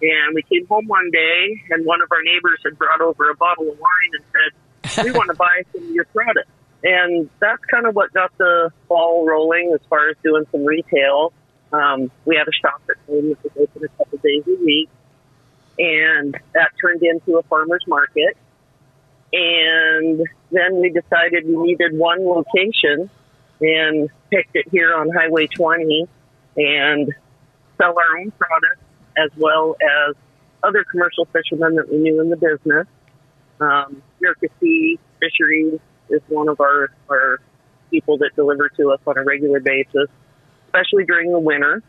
And 0.00 0.34
we 0.34 0.42
came 0.42 0.66
home 0.66 0.86
one 0.86 1.10
day, 1.10 1.62
and 1.70 1.84
one 1.84 2.00
of 2.00 2.10
our 2.10 2.22
neighbors 2.22 2.60
had 2.64 2.78
brought 2.78 3.00
over 3.00 3.30
a 3.30 3.36
bottle 3.36 3.70
of 3.70 3.78
wine 3.78 4.12
and 4.14 4.94
said, 4.94 5.04
"We 5.04 5.10
want 5.18 5.28
to 5.28 5.34
buy 5.34 5.64
some 5.72 5.82
of 5.82 5.90
your 5.90 6.04
product." 6.06 6.48
And 6.82 7.28
that's 7.40 7.64
kind 7.64 7.86
of 7.86 7.94
what 7.94 8.12
got 8.12 8.36
the 8.38 8.70
ball 8.88 9.26
rolling 9.26 9.72
as 9.74 9.80
far 9.88 10.10
as 10.10 10.16
doing 10.22 10.44
some 10.52 10.64
retail. 10.64 11.32
Um, 11.72 12.10
we 12.24 12.36
had 12.36 12.46
a 12.46 12.52
shop 12.52 12.80
at 12.88 12.96
home 13.06 13.30
that 13.30 13.44
was 13.44 13.68
open 13.68 13.84
a 13.84 13.88
couple 13.98 14.18
days 14.18 14.44
a 14.46 14.64
week, 14.64 14.88
and 15.78 16.36
that 16.54 16.70
turned 16.80 17.02
into 17.02 17.38
a 17.38 17.42
farmer's 17.44 17.84
market. 17.86 18.36
And 19.32 20.26
then 20.50 20.80
we 20.80 20.90
decided 20.90 21.46
we 21.46 21.56
needed 21.56 21.96
one 21.96 22.24
location 22.24 23.10
and 23.60 24.08
picked 24.30 24.54
it 24.54 24.66
here 24.70 24.94
on 24.94 25.10
Highway 25.10 25.48
20 25.48 26.08
and 26.56 27.14
sell 27.76 27.94
our 27.98 28.20
own 28.20 28.30
products 28.30 28.80
as 29.16 29.30
well 29.36 29.76
as 30.08 30.14
other 30.62 30.84
commercial 30.90 31.26
fishermen 31.26 31.74
that 31.74 31.90
we 31.90 31.98
knew 31.98 32.20
in 32.20 32.30
the 32.30 32.36
business. 32.36 32.86
Um, 33.60 34.02
Sea 34.60 34.98
Fisheries 35.20 35.80
is 36.10 36.22
one 36.28 36.48
of 36.48 36.60
our, 36.60 36.90
our 37.08 37.40
people 37.90 38.18
that 38.18 38.30
deliver 38.36 38.68
to 38.70 38.92
us 38.92 39.00
on 39.06 39.18
a 39.18 39.24
regular 39.24 39.60
basis, 39.60 40.08
especially 40.66 41.04
during 41.04 41.32
the 41.32 41.40
winter. 41.40 41.82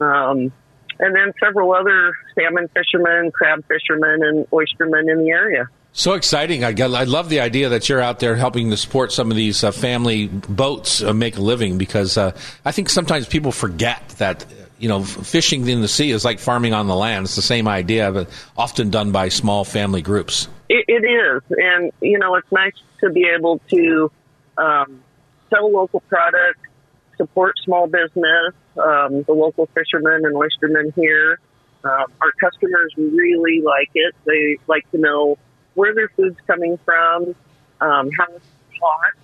Um, 0.00 0.52
and 0.98 1.14
then 1.14 1.32
several 1.40 1.74
other 1.74 2.14
salmon 2.34 2.68
fishermen, 2.68 3.30
crab 3.30 3.64
fishermen, 3.66 4.22
and 4.22 4.46
oystermen 4.50 5.10
in 5.10 5.24
the 5.24 5.30
area. 5.30 5.68
So 5.92 6.12
exciting! 6.12 6.62
I, 6.62 6.72
got, 6.72 6.92
I 6.92 7.04
love 7.04 7.30
the 7.30 7.40
idea 7.40 7.70
that 7.70 7.88
you're 7.88 8.02
out 8.02 8.18
there 8.18 8.36
helping 8.36 8.68
to 8.70 8.76
support 8.76 9.12
some 9.12 9.30
of 9.30 9.36
these 9.36 9.64
uh, 9.64 9.72
family 9.72 10.26
boats 10.26 11.02
uh, 11.02 11.14
make 11.14 11.38
a 11.38 11.40
living 11.40 11.78
because 11.78 12.18
uh, 12.18 12.36
I 12.66 12.72
think 12.72 12.90
sometimes 12.90 13.26
people 13.26 13.50
forget 13.50 14.06
that 14.18 14.44
you 14.78 14.88
know 14.88 15.02
fishing 15.02 15.66
in 15.66 15.80
the 15.80 15.88
sea 15.88 16.10
is 16.10 16.22
like 16.22 16.38
farming 16.38 16.74
on 16.74 16.86
the 16.86 16.94
land. 16.94 17.24
It's 17.24 17.36
the 17.36 17.42
same 17.42 17.66
idea, 17.66 18.12
but 18.12 18.28
often 18.58 18.90
done 18.90 19.10
by 19.10 19.30
small 19.30 19.64
family 19.64 20.02
groups. 20.02 20.48
It, 20.76 20.84
it 20.88 21.06
is, 21.06 21.42
and 21.56 21.90
you 22.02 22.18
know, 22.18 22.34
it's 22.34 22.52
nice 22.52 22.74
to 23.00 23.08
be 23.08 23.26
able 23.34 23.60
to 23.70 24.12
um, 24.58 25.02
sell 25.48 25.72
local 25.72 26.00
products, 26.00 26.68
support 27.16 27.54
small 27.64 27.86
business, 27.86 28.52
um, 28.76 29.22
the 29.22 29.32
local 29.32 29.70
fishermen 29.74 30.26
and 30.26 30.34
oystermen 30.34 30.92
here. 30.94 31.40
Um, 31.82 32.12
our 32.20 32.32
customers 32.38 32.92
really 32.98 33.62
like 33.62 33.90
it. 33.94 34.14
They 34.26 34.58
like 34.66 34.90
to 34.90 34.98
know 34.98 35.38
where 35.74 35.94
their 35.94 36.10
food's 36.10 36.36
coming 36.46 36.78
from, 36.84 37.34
um, 37.80 38.10
how 38.10 38.26
it's 38.34 38.46
caught, 38.78 39.14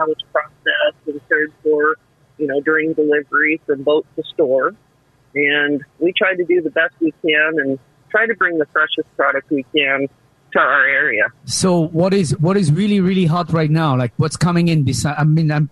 how 0.00 0.06
it's 0.06 0.22
processed 0.32 1.06
and 1.06 1.20
cared 1.28 1.52
for, 1.62 1.98
you 2.36 2.48
know, 2.48 2.60
during 2.62 2.94
delivery 2.94 3.60
from 3.64 3.84
boat 3.84 4.06
to 4.16 4.24
store. 4.24 4.74
And 5.36 5.84
we 6.00 6.12
try 6.12 6.34
to 6.34 6.44
do 6.44 6.62
the 6.62 6.70
best 6.70 6.94
we 6.98 7.12
can 7.22 7.60
and 7.60 7.78
try 8.10 8.26
to 8.26 8.34
bring 8.34 8.58
the 8.58 8.66
freshest 8.72 9.14
product 9.16 9.50
we 9.50 9.64
can 9.72 10.08
to 10.56 10.62
our 10.62 10.86
area. 10.86 11.24
So 11.44 11.88
what 12.00 12.12
is 12.14 12.36
what 12.38 12.56
is 12.56 12.72
really 12.72 13.00
really 13.00 13.26
hot 13.26 13.52
right 13.52 13.70
now? 13.70 13.96
Like 13.96 14.12
what's 14.16 14.36
coming 14.36 14.68
in? 14.68 14.84
Beside, 14.84 15.16
I 15.18 15.24
mean, 15.24 15.50
I'm, 15.50 15.70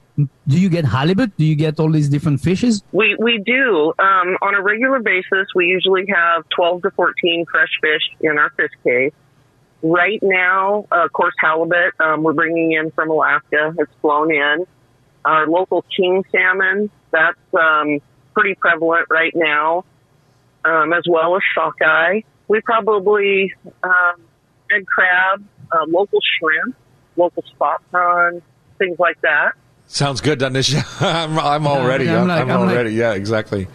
do 0.52 0.60
you 0.64 0.68
get 0.68 0.84
halibut? 0.84 1.36
Do 1.36 1.44
you 1.44 1.56
get 1.56 1.80
all 1.80 1.90
these 1.90 2.08
different 2.08 2.40
fishes? 2.40 2.82
We 2.92 3.16
we 3.18 3.42
do 3.44 3.92
um, 3.98 4.36
on 4.42 4.54
a 4.54 4.62
regular 4.62 5.00
basis. 5.00 5.46
We 5.54 5.66
usually 5.66 6.04
have 6.08 6.44
twelve 6.56 6.82
to 6.82 6.90
fourteen 6.90 7.46
fresh 7.50 7.72
fish 7.80 8.02
in 8.20 8.38
our 8.38 8.50
fish 8.56 8.74
case. 8.84 9.12
Right 9.82 10.22
now, 10.22 10.86
uh, 10.90 11.04
of 11.04 11.12
course, 11.12 11.34
halibut 11.38 11.92
um, 12.00 12.22
we're 12.22 12.32
bringing 12.32 12.72
in 12.72 12.90
from 12.92 13.10
Alaska. 13.10 13.74
It's 13.78 13.92
flown 14.00 14.32
in. 14.32 14.66
Our 15.24 15.46
local 15.46 15.84
king 15.96 16.24
salmon 16.30 16.90
that's 17.10 17.38
um, 17.58 18.00
pretty 18.34 18.54
prevalent 18.54 19.06
right 19.10 19.32
now, 19.34 19.84
um, 20.64 20.92
as 20.92 21.04
well 21.08 21.36
as 21.36 21.42
sockeye. 21.54 22.20
We 22.48 22.60
probably 22.60 23.54
um, 23.82 24.16
red 24.74 24.86
crab, 24.86 25.44
uh, 25.72 25.84
local 25.88 26.18
shrimp, 26.38 26.76
local 27.16 27.42
spot 27.42 27.82
prawn, 27.90 28.42
things 28.78 28.98
like 28.98 29.20
that. 29.22 29.52
Sounds 29.86 30.20
good, 30.20 30.38
doesn't 30.38 30.76
it? 30.76 30.84
I'm, 31.00 31.38
I'm 31.38 31.66
already. 31.66 32.08
I'm 32.08 32.22
I'm, 32.22 32.28
like- 32.28 32.40
I'm 32.42 32.50
I'm 32.50 32.60
like- 32.66 32.70
already. 32.74 32.94
yeah, 32.94 33.12
exactly. 33.14 33.68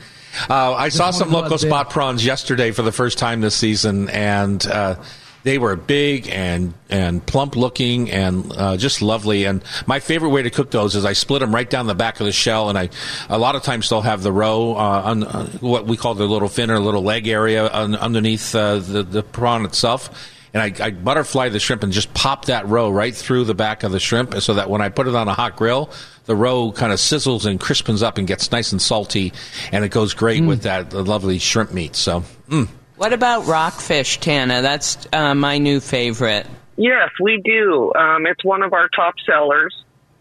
Uh, 0.49 0.73
I 0.73 0.89
saw 0.89 1.09
some 1.11 1.31
local 1.31 1.53
out 1.55 1.59
there. 1.61 1.69
spot 1.69 1.89
prawns 1.89 2.23
yesterday 2.23 2.71
for 2.71 2.83
the 2.83 2.91
first 2.91 3.17
time 3.17 3.41
this 3.41 3.55
season, 3.55 4.09
and 4.09 4.65
uh, 4.67 4.95
they 5.43 5.57
were 5.57 5.75
big 5.75 6.29
and 6.29 6.75
and 6.89 7.25
plump 7.25 7.55
looking 7.55 8.11
and 8.11 8.51
uh, 8.55 8.77
just 8.77 9.01
lovely. 9.01 9.45
And 9.45 9.63
my 9.87 9.99
favorite 9.99 10.29
way 10.29 10.43
to 10.43 10.51
cook 10.51 10.69
those 10.69 10.95
is 10.95 11.03
I 11.03 11.13
split 11.13 11.39
them 11.39 11.53
right 11.53 11.67
down 11.67 11.87
the 11.87 11.95
back 11.95 12.19
of 12.19 12.27
the 12.27 12.31
shell, 12.31 12.69
and 12.69 12.77
I 12.77 12.89
a 13.27 13.39
lot 13.39 13.55
of 13.55 13.63
times 13.63 13.89
they'll 13.89 14.01
have 14.01 14.21
the 14.21 14.31
roe 14.31 14.75
uh, 14.75 15.01
on 15.05 15.23
uh, 15.23 15.47
what 15.61 15.87
we 15.87 15.97
call 15.97 16.13
the 16.13 16.25
little 16.27 16.47
fin 16.49 16.69
or 16.69 16.79
little 16.79 17.03
leg 17.03 17.27
area 17.27 17.67
un- 17.73 17.95
underneath 17.95 18.53
uh, 18.53 18.77
the 18.77 19.01
the 19.01 19.23
prawn 19.23 19.65
itself. 19.65 20.11
And 20.53 20.63
I, 20.63 20.85
I 20.85 20.91
butterfly 20.91 21.49
the 21.49 21.59
shrimp 21.59 21.83
and 21.83 21.93
just 21.93 22.13
pop 22.13 22.45
that 22.45 22.67
roe 22.67 22.89
right 22.89 23.15
through 23.15 23.43
the 23.43 23.53
back 23.53 23.83
of 23.83 23.91
the 23.91 23.99
shrimp, 23.99 24.33
so 24.41 24.55
that 24.55 24.69
when 24.69 24.81
I 24.81 24.89
put 24.89 25.07
it 25.07 25.15
on 25.15 25.27
a 25.27 25.33
hot 25.33 25.55
grill, 25.55 25.91
the 26.25 26.35
roe 26.35 26.71
kind 26.71 26.91
of 26.91 26.99
sizzles 26.99 27.45
and 27.45 27.59
crispens 27.59 28.01
up 28.01 28.17
and 28.17 28.27
gets 28.27 28.51
nice 28.51 28.71
and 28.71 28.81
salty, 28.81 29.33
and 29.71 29.85
it 29.85 29.89
goes 29.89 30.13
great 30.13 30.43
with 30.43 30.63
that 30.63 30.93
lovely 30.93 31.39
shrimp 31.39 31.71
meat. 31.73 31.95
So, 31.95 32.23
mm. 32.47 32.67
What 32.97 33.13
about 33.13 33.45
rockfish, 33.45 34.19
Tana? 34.19 34.61
That's 34.61 35.07
uh, 35.13 35.33
my 35.33 35.57
new 35.57 35.79
favorite. 35.79 36.45
Yes, 36.75 37.09
we 37.21 37.41
do. 37.43 37.93
Um, 37.93 38.25
it's 38.25 38.43
one 38.43 38.61
of 38.61 38.73
our 38.73 38.89
top 38.89 39.15
sellers. 39.25 39.75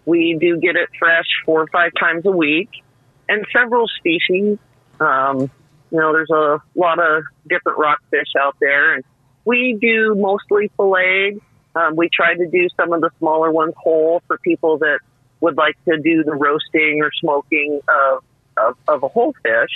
We 0.06 0.36
do 0.40 0.58
get 0.58 0.76
it 0.76 0.88
fresh 0.98 1.26
four 1.44 1.62
or 1.62 1.66
five 1.68 1.92
times 1.98 2.24
a 2.24 2.30
week, 2.30 2.70
and 3.28 3.44
several 3.52 3.86
species. 3.98 4.58
Um, 5.00 5.50
you 5.90 5.98
know, 5.98 6.12
there's 6.12 6.30
a 6.30 6.62
lot 6.74 6.98
of 6.98 7.24
different 7.48 7.78
rockfish 7.78 8.28
out 8.40 8.56
there, 8.60 8.94
and 8.94 9.04
we 9.48 9.78
do 9.80 10.14
mostly 10.14 10.70
filleted. 10.76 11.40
Um, 11.74 11.96
we 11.96 12.08
try 12.12 12.34
to 12.34 12.46
do 12.46 12.68
some 12.76 12.92
of 12.92 13.00
the 13.00 13.10
smaller 13.18 13.50
ones 13.50 13.74
whole 13.76 14.20
for 14.26 14.36
people 14.38 14.78
that 14.78 14.98
would 15.40 15.56
like 15.56 15.76
to 15.88 15.96
do 15.98 16.24
the 16.24 16.34
roasting 16.34 17.00
or 17.02 17.10
smoking 17.20 17.80
of 17.88 18.24
of, 18.56 18.76
of 18.88 19.02
a 19.04 19.08
whole 19.08 19.34
fish. 19.42 19.74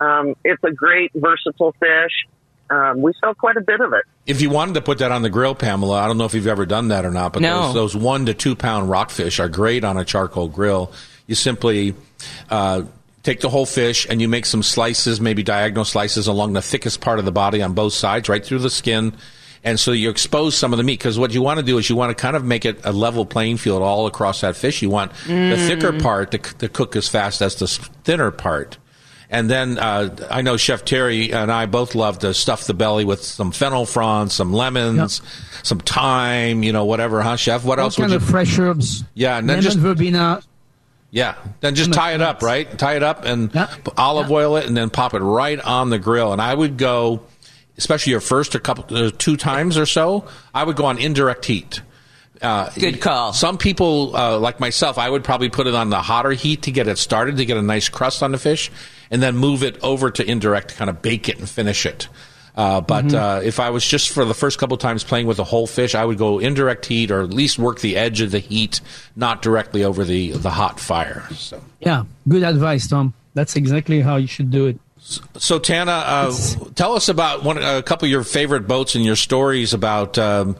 Um, 0.00 0.34
it's 0.44 0.62
a 0.64 0.72
great 0.72 1.12
versatile 1.14 1.72
fish. 1.80 2.26
Um, 2.70 3.00
we 3.00 3.12
sell 3.20 3.34
quite 3.34 3.56
a 3.56 3.60
bit 3.62 3.80
of 3.80 3.92
it. 3.94 4.04
if 4.26 4.42
you 4.42 4.50
wanted 4.50 4.74
to 4.74 4.82
put 4.82 4.98
that 4.98 5.10
on 5.12 5.22
the 5.22 5.30
grill, 5.30 5.54
Pamela, 5.54 5.96
I 6.02 6.06
don't 6.06 6.18
know 6.18 6.24
if 6.26 6.34
you've 6.34 6.46
ever 6.48 6.66
done 6.66 6.88
that 6.88 7.04
or 7.06 7.10
not, 7.10 7.32
but 7.32 7.40
No. 7.42 7.66
those, 7.72 7.74
those 7.74 7.96
one 7.96 8.26
to 8.26 8.34
two 8.34 8.54
pound 8.56 8.90
rockfish 8.90 9.40
are 9.40 9.48
great 9.48 9.84
on 9.84 9.96
a 9.96 10.04
charcoal 10.04 10.48
grill. 10.48 10.92
You 11.26 11.34
simply 11.34 11.94
uh, 12.50 12.82
take 13.28 13.40
the 13.40 13.48
whole 13.50 13.66
fish 13.66 14.06
and 14.08 14.22
you 14.22 14.28
make 14.28 14.46
some 14.46 14.62
slices, 14.62 15.20
maybe 15.20 15.42
diagonal 15.42 15.84
slices 15.84 16.26
along 16.28 16.54
the 16.54 16.62
thickest 16.62 17.02
part 17.02 17.18
of 17.18 17.26
the 17.26 17.32
body 17.32 17.60
on 17.60 17.74
both 17.74 17.92
sides, 17.92 18.26
right 18.26 18.42
through 18.42 18.58
the 18.60 18.70
skin. 18.70 19.12
And 19.62 19.78
so 19.78 19.92
you 19.92 20.08
expose 20.08 20.56
some 20.56 20.72
of 20.72 20.78
the 20.78 20.82
meat 20.82 20.98
because 20.98 21.18
what 21.18 21.34
you 21.34 21.42
want 21.42 21.60
to 21.60 21.66
do 21.66 21.76
is 21.76 21.90
you 21.90 21.96
want 21.96 22.08
to 22.08 22.14
kind 22.14 22.36
of 22.36 22.42
make 22.44 22.64
it 22.64 22.80
a 22.84 22.92
level 22.92 23.26
playing 23.26 23.58
field 23.58 23.82
all 23.82 24.06
across 24.06 24.40
that 24.40 24.56
fish. 24.56 24.80
You 24.80 24.88
want 24.88 25.12
the 25.26 25.56
thicker 25.58 25.98
part 26.00 26.30
to, 26.30 26.38
to 26.38 26.68
cook 26.70 26.96
as 26.96 27.06
fast 27.06 27.42
as 27.42 27.56
the 27.56 27.66
thinner 28.04 28.30
part. 28.30 28.78
And 29.28 29.50
then 29.50 29.78
uh, 29.78 30.16
I 30.30 30.40
know 30.40 30.56
Chef 30.56 30.86
Terry 30.86 31.30
and 31.34 31.52
I 31.52 31.66
both 31.66 31.94
love 31.94 32.20
to 32.20 32.32
stuff 32.32 32.66
the 32.66 32.72
belly 32.72 33.04
with 33.04 33.22
some 33.22 33.52
fennel 33.52 33.84
fronds, 33.84 34.32
some 34.32 34.54
lemons, 34.54 35.20
some 35.62 35.80
thyme, 35.80 36.62
you 36.62 36.72
know, 36.72 36.86
whatever, 36.86 37.20
huh, 37.20 37.36
Chef? 37.36 37.62
What 37.62 37.78
All 37.78 37.86
else 37.86 37.98
would 37.98 38.04
kind 38.04 38.12
you? 38.12 38.16
of 38.16 38.24
fresh 38.24 38.58
herbs. 38.58 39.04
Yeah, 39.12 39.36
and 39.36 39.46
then 39.46 39.56
lemon 39.58 39.64
just- 39.64 39.78
verbena. 39.78 40.40
Yeah, 41.10 41.34
then 41.60 41.74
just 41.74 41.92
tie 41.92 42.12
it 42.12 42.20
up, 42.20 42.42
right? 42.42 42.78
Tie 42.78 42.96
it 42.96 43.02
up 43.02 43.24
and 43.24 43.50
Yeah. 43.54 43.66
p- 43.66 43.90
olive 43.96 44.30
oil 44.30 44.56
it, 44.56 44.66
and 44.66 44.76
then 44.76 44.90
pop 44.90 45.14
it 45.14 45.20
right 45.20 45.58
on 45.60 45.88
the 45.90 45.98
grill. 45.98 46.32
And 46.34 46.42
I 46.42 46.52
would 46.52 46.76
go, 46.76 47.22
especially 47.78 48.10
your 48.10 48.20
first 48.20 48.54
or 48.54 48.58
couple, 48.58 48.94
uh, 48.94 49.10
two 49.16 49.36
times 49.38 49.78
or 49.78 49.86
so, 49.86 50.24
I 50.54 50.64
would 50.64 50.76
go 50.76 50.84
on 50.84 50.98
indirect 50.98 51.46
heat. 51.46 51.80
Uh, 52.42 52.68
Good 52.78 53.00
call. 53.00 53.32
Some 53.32 53.56
people, 53.58 54.14
uh, 54.14 54.38
like 54.38 54.60
myself, 54.60 54.98
I 54.98 55.08
would 55.08 55.24
probably 55.24 55.48
put 55.48 55.66
it 55.66 55.74
on 55.74 55.90
the 55.90 56.00
hotter 56.02 56.32
heat 56.32 56.62
to 56.62 56.70
get 56.70 56.86
it 56.86 56.98
started, 56.98 57.38
to 57.38 57.44
get 57.44 57.56
a 57.56 57.62
nice 57.62 57.88
crust 57.88 58.22
on 58.22 58.30
the 58.30 58.38
fish, 58.38 58.70
and 59.10 59.22
then 59.22 59.36
move 59.36 59.62
it 59.62 59.76
over 59.82 60.10
to 60.10 60.30
indirect 60.30 60.68
to 60.68 60.74
kind 60.76 60.90
of 60.90 61.00
bake 61.02 61.28
it 61.28 61.38
and 61.38 61.48
finish 61.48 61.84
it. 61.86 62.06
Uh, 62.58 62.80
but 62.80 63.04
Mm-hmm. 63.04 63.14
uh, 63.16 63.40
if 63.44 63.60
I 63.60 63.70
was 63.70 63.86
just 63.86 64.10
for 64.10 64.24
the 64.24 64.34
first 64.34 64.58
couple 64.58 64.76
times 64.76 65.04
playing 65.04 65.28
with 65.28 65.38
a 65.38 65.44
whole 65.44 65.68
fish, 65.68 65.94
I 65.94 66.04
would 66.04 66.18
go 66.18 66.40
indirect 66.40 66.86
heat 66.86 67.12
or 67.12 67.22
at 67.22 67.30
least 67.32 67.56
work 67.56 67.78
the 67.78 67.96
edge 67.96 68.20
of 68.20 68.32
the 68.32 68.40
heat, 68.40 68.80
not 69.14 69.42
directly 69.42 69.84
over 69.84 70.02
the 70.02 70.32
the 70.32 70.50
hot 70.50 70.80
fire. 70.80 71.22
So, 71.34 71.62
Yeah, 71.78 72.02
good 72.26 72.42
advice, 72.42 72.88
Tom. 72.88 73.14
That's 73.34 73.54
exactly 73.54 74.00
how 74.00 74.16
you 74.16 74.26
should 74.26 74.50
do 74.50 74.66
it. 74.66 74.80
so 75.38 75.60
Tana, 75.60 75.92
uh, 75.92 76.34
tell 76.74 76.94
us 76.96 77.08
about 77.08 77.44
one 77.44 77.58
a 77.58 77.80
couple 77.80 78.06
of 78.06 78.10
your 78.10 78.24
favorite 78.24 78.66
boats 78.66 78.96
and 78.96 79.04
your 79.04 79.16
stories 79.16 79.72
about. 79.72 80.18
Um, 80.18 80.56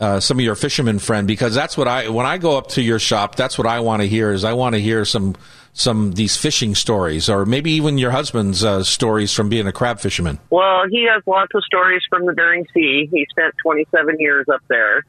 uh, 0.00 0.18
some 0.18 0.36
of 0.38 0.44
your 0.44 0.56
fisherman 0.56 0.98
friend, 0.98 1.28
because 1.28 1.54
that's 1.54 1.76
what 1.76 1.86
I 1.86 2.08
when 2.08 2.26
I 2.26 2.38
go 2.38 2.56
up 2.58 2.68
to 2.70 2.82
your 2.82 2.98
shop, 2.98 3.36
that's 3.36 3.56
what 3.56 3.68
I 3.68 3.80
want 3.80 4.02
to 4.02 4.08
hear. 4.08 4.32
Is 4.32 4.42
I 4.42 4.54
want 4.54 4.74
to 4.74 4.80
hear 4.80 5.04
some 5.04 5.36
some 5.72 6.12
these 6.12 6.36
fishing 6.36 6.74
stories, 6.74 7.28
or 7.28 7.46
maybe 7.46 7.72
even 7.72 7.98
your 7.98 8.10
husband's 8.10 8.64
uh, 8.64 8.82
stories 8.82 9.32
from 9.32 9.48
being 9.48 9.66
a 9.66 9.72
crab 9.72 10.00
fisherman. 10.00 10.38
Well, 10.50 10.82
he 10.90 11.08
has 11.12 11.22
lots 11.26 11.52
of 11.54 11.64
stories 11.64 12.02
from 12.10 12.26
the 12.26 12.32
Bering 12.32 12.66
Sea. 12.74 13.08
He 13.10 13.26
spent 13.30 13.54
27 13.62 14.16
years 14.18 14.46
up 14.52 14.62
there. 14.68 15.04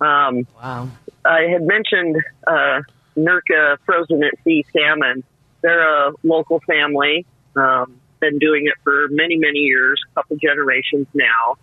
Um, 0.00 0.46
Wow. 0.62 0.88
I 1.24 1.42
had 1.52 1.62
mentioned 1.62 2.16
uh, 2.46 2.80
Nerka 3.16 3.76
frozen 3.84 4.24
at 4.24 4.32
sea 4.42 4.64
salmon. 4.72 5.22
They're 5.62 6.08
a 6.08 6.12
local 6.24 6.60
family. 6.60 7.26
Um, 7.54 8.00
been 8.20 8.38
doing 8.38 8.66
it 8.66 8.74
for 8.84 9.08
many, 9.10 9.36
many 9.36 9.60
years, 9.60 10.00
a 10.10 10.14
couple 10.14 10.36
generations 10.36 11.06
now. 11.14 11.56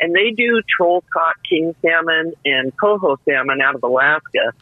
And 0.00 0.14
they 0.14 0.30
do 0.30 0.62
troll 0.76 1.02
caught 1.12 1.36
king 1.48 1.74
salmon 1.82 2.32
and 2.44 2.76
coho 2.76 3.18
salmon 3.28 3.60
out 3.60 3.74
of 3.74 3.82
Alaska. 3.82 4.52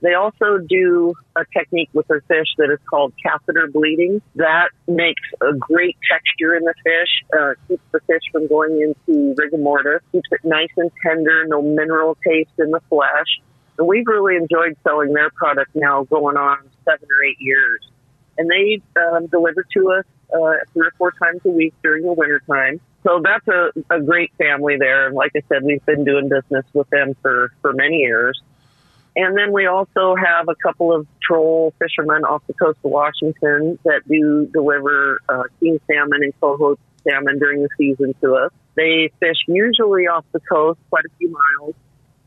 They 0.00 0.14
also 0.14 0.58
do 0.58 1.14
a 1.36 1.44
technique 1.56 1.88
with 1.92 2.06
their 2.08 2.20
fish 2.22 2.48
that 2.58 2.70
is 2.70 2.78
called 2.88 3.14
catheter 3.22 3.68
bleeding. 3.68 4.20
That 4.36 4.68
makes 4.86 5.22
a 5.40 5.54
great 5.54 5.96
texture 6.10 6.54
in 6.54 6.64
the 6.64 6.74
fish, 6.84 7.38
uh, 7.38 7.54
keeps 7.68 7.82
the 7.92 8.00
fish 8.00 8.22
from 8.30 8.46
going 8.48 8.80
into 8.82 9.34
rigor 9.38 9.58
mortis, 9.58 10.02
keeps 10.12 10.28
it 10.30 10.40
nice 10.44 10.68
and 10.76 10.90
tender, 11.02 11.46
no 11.46 11.62
mineral 11.62 12.18
taste 12.26 12.50
in 12.58 12.70
the 12.70 12.80
flesh. 12.90 13.40
And 13.78 13.88
we've 13.88 14.06
really 14.06 14.36
enjoyed 14.36 14.76
selling 14.86 15.12
their 15.14 15.30
product 15.30 15.70
now 15.74 16.04
going 16.04 16.36
on 16.36 16.58
seven 16.84 17.08
or 17.10 17.24
eight 17.24 17.38
years. 17.40 17.80
And 18.36 18.50
they 18.50 18.82
um, 19.00 19.26
deliver 19.26 19.64
to 19.74 19.90
us 19.92 20.04
uh, 20.34 20.54
three 20.72 20.86
or 20.86 20.92
four 20.98 21.12
times 21.12 21.40
a 21.44 21.50
week 21.50 21.74
during 21.82 22.04
the 22.04 22.12
wintertime. 22.12 22.80
So 23.04 23.22
that's 23.22 23.46
a, 23.48 23.94
a 23.94 24.00
great 24.00 24.32
family 24.38 24.76
there. 24.78 25.06
And 25.06 25.14
like 25.14 25.32
I 25.36 25.42
said, 25.48 25.62
we've 25.62 25.84
been 25.84 26.04
doing 26.04 26.28
business 26.28 26.64
with 26.72 26.88
them 26.90 27.14
for, 27.22 27.52
for 27.60 27.72
many 27.72 27.98
years. 27.98 28.40
And 29.16 29.36
then 29.36 29.52
we 29.52 29.66
also 29.66 30.16
have 30.16 30.48
a 30.48 30.54
couple 30.56 30.92
of 30.92 31.06
troll 31.22 31.72
fishermen 31.78 32.24
off 32.24 32.42
the 32.46 32.54
coast 32.54 32.78
of 32.84 32.90
Washington 32.90 33.78
that 33.84 34.02
do 34.08 34.48
deliver 34.52 35.20
uh, 35.28 35.44
king 35.60 35.78
salmon 35.86 36.22
and 36.22 36.32
coho 36.40 36.76
salmon 37.08 37.38
during 37.38 37.62
the 37.62 37.68
season 37.78 38.14
to 38.22 38.34
us. 38.34 38.50
They 38.74 39.12
fish 39.20 39.36
usually 39.46 40.08
off 40.08 40.24
the 40.32 40.40
coast 40.40 40.80
quite 40.90 41.04
a 41.04 41.16
few 41.18 41.30
miles 41.30 41.74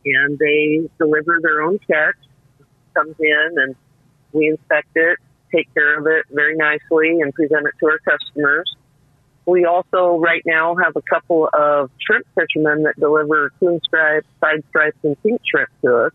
and 0.06 0.40
they 0.40 0.90
deliver 0.98 1.40
their 1.42 1.62
own 1.62 1.80
catch. 1.80 2.16
Comes 2.94 3.16
in 3.20 3.56
and 3.58 3.76
we 4.32 4.48
inspect 4.48 4.90
it, 4.96 5.18
take 5.54 5.72
care 5.74 6.00
of 6.00 6.08
it 6.08 6.26
very 6.32 6.56
nicely, 6.56 7.20
and 7.22 7.34
present 7.34 7.68
it 7.68 7.74
to 7.80 7.86
our 7.88 8.00
customers. 8.00 8.76
We 9.48 9.64
also 9.64 10.18
right 10.18 10.42
now 10.46 10.76
have 10.76 10.98
a 10.98 11.02
couple 11.02 11.50
of 11.54 11.90
shrimp 12.06 12.28
fishermen 12.36 12.84
that 12.84 13.00
deliver 13.00 13.50
coon 13.62 13.80
stripes, 13.82 14.28
side 14.42 14.62
stripes, 14.70 14.98
and 15.04 15.16
pink 15.24 15.40
shrimp 15.50 15.70
to 15.84 15.96
us. 15.96 16.12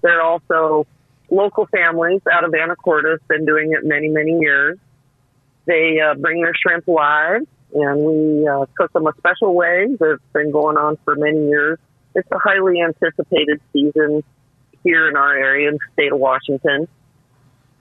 They're 0.00 0.22
also 0.22 0.86
local 1.30 1.66
families 1.66 2.22
out 2.32 2.44
of 2.44 2.52
Anacortes, 2.52 3.18
been 3.28 3.44
doing 3.44 3.72
it 3.72 3.84
many, 3.84 4.08
many 4.08 4.38
years. 4.40 4.78
They 5.66 6.00
uh, 6.00 6.14
bring 6.14 6.40
their 6.40 6.54
shrimp 6.54 6.88
live, 6.88 7.42
and 7.74 8.04
we 8.04 8.48
uh, 8.48 8.64
cook 8.74 8.90
them 8.94 9.06
a 9.06 9.12
special 9.18 9.54
way 9.54 9.88
that's 10.00 10.22
been 10.32 10.50
going 10.50 10.78
on 10.78 10.96
for 11.04 11.14
many 11.14 11.48
years. 11.48 11.78
It's 12.14 12.28
a 12.32 12.38
highly 12.38 12.80
anticipated 12.80 13.60
season 13.74 14.24
here 14.82 15.10
in 15.10 15.16
our 15.16 15.36
area 15.36 15.68
in 15.68 15.74
the 15.74 15.92
state 15.92 16.12
of 16.12 16.18
Washington. 16.18 16.88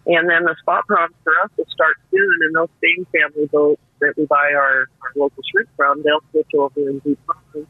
And 0.05 0.29
then 0.29 0.43
the 0.43 0.55
spot 0.59 0.85
prawns 0.85 1.15
for 1.23 1.31
us 1.43 1.49
will 1.55 1.65
start 1.71 1.95
soon, 2.11 2.37
and 2.41 2.55
those 2.55 2.69
same 2.83 3.05
family 3.05 3.47
boats 3.47 3.81
that 4.01 4.13
we 4.17 4.25
buy 4.25 4.51
our, 4.53 4.87
our 5.01 5.11
local 5.15 5.43
shrimp 5.49 5.69
from, 5.75 6.03
they'll 6.03 6.23
switch 6.31 6.51
over 6.53 6.89
and 6.89 7.01
do 7.03 7.17
prawns. 7.25 7.67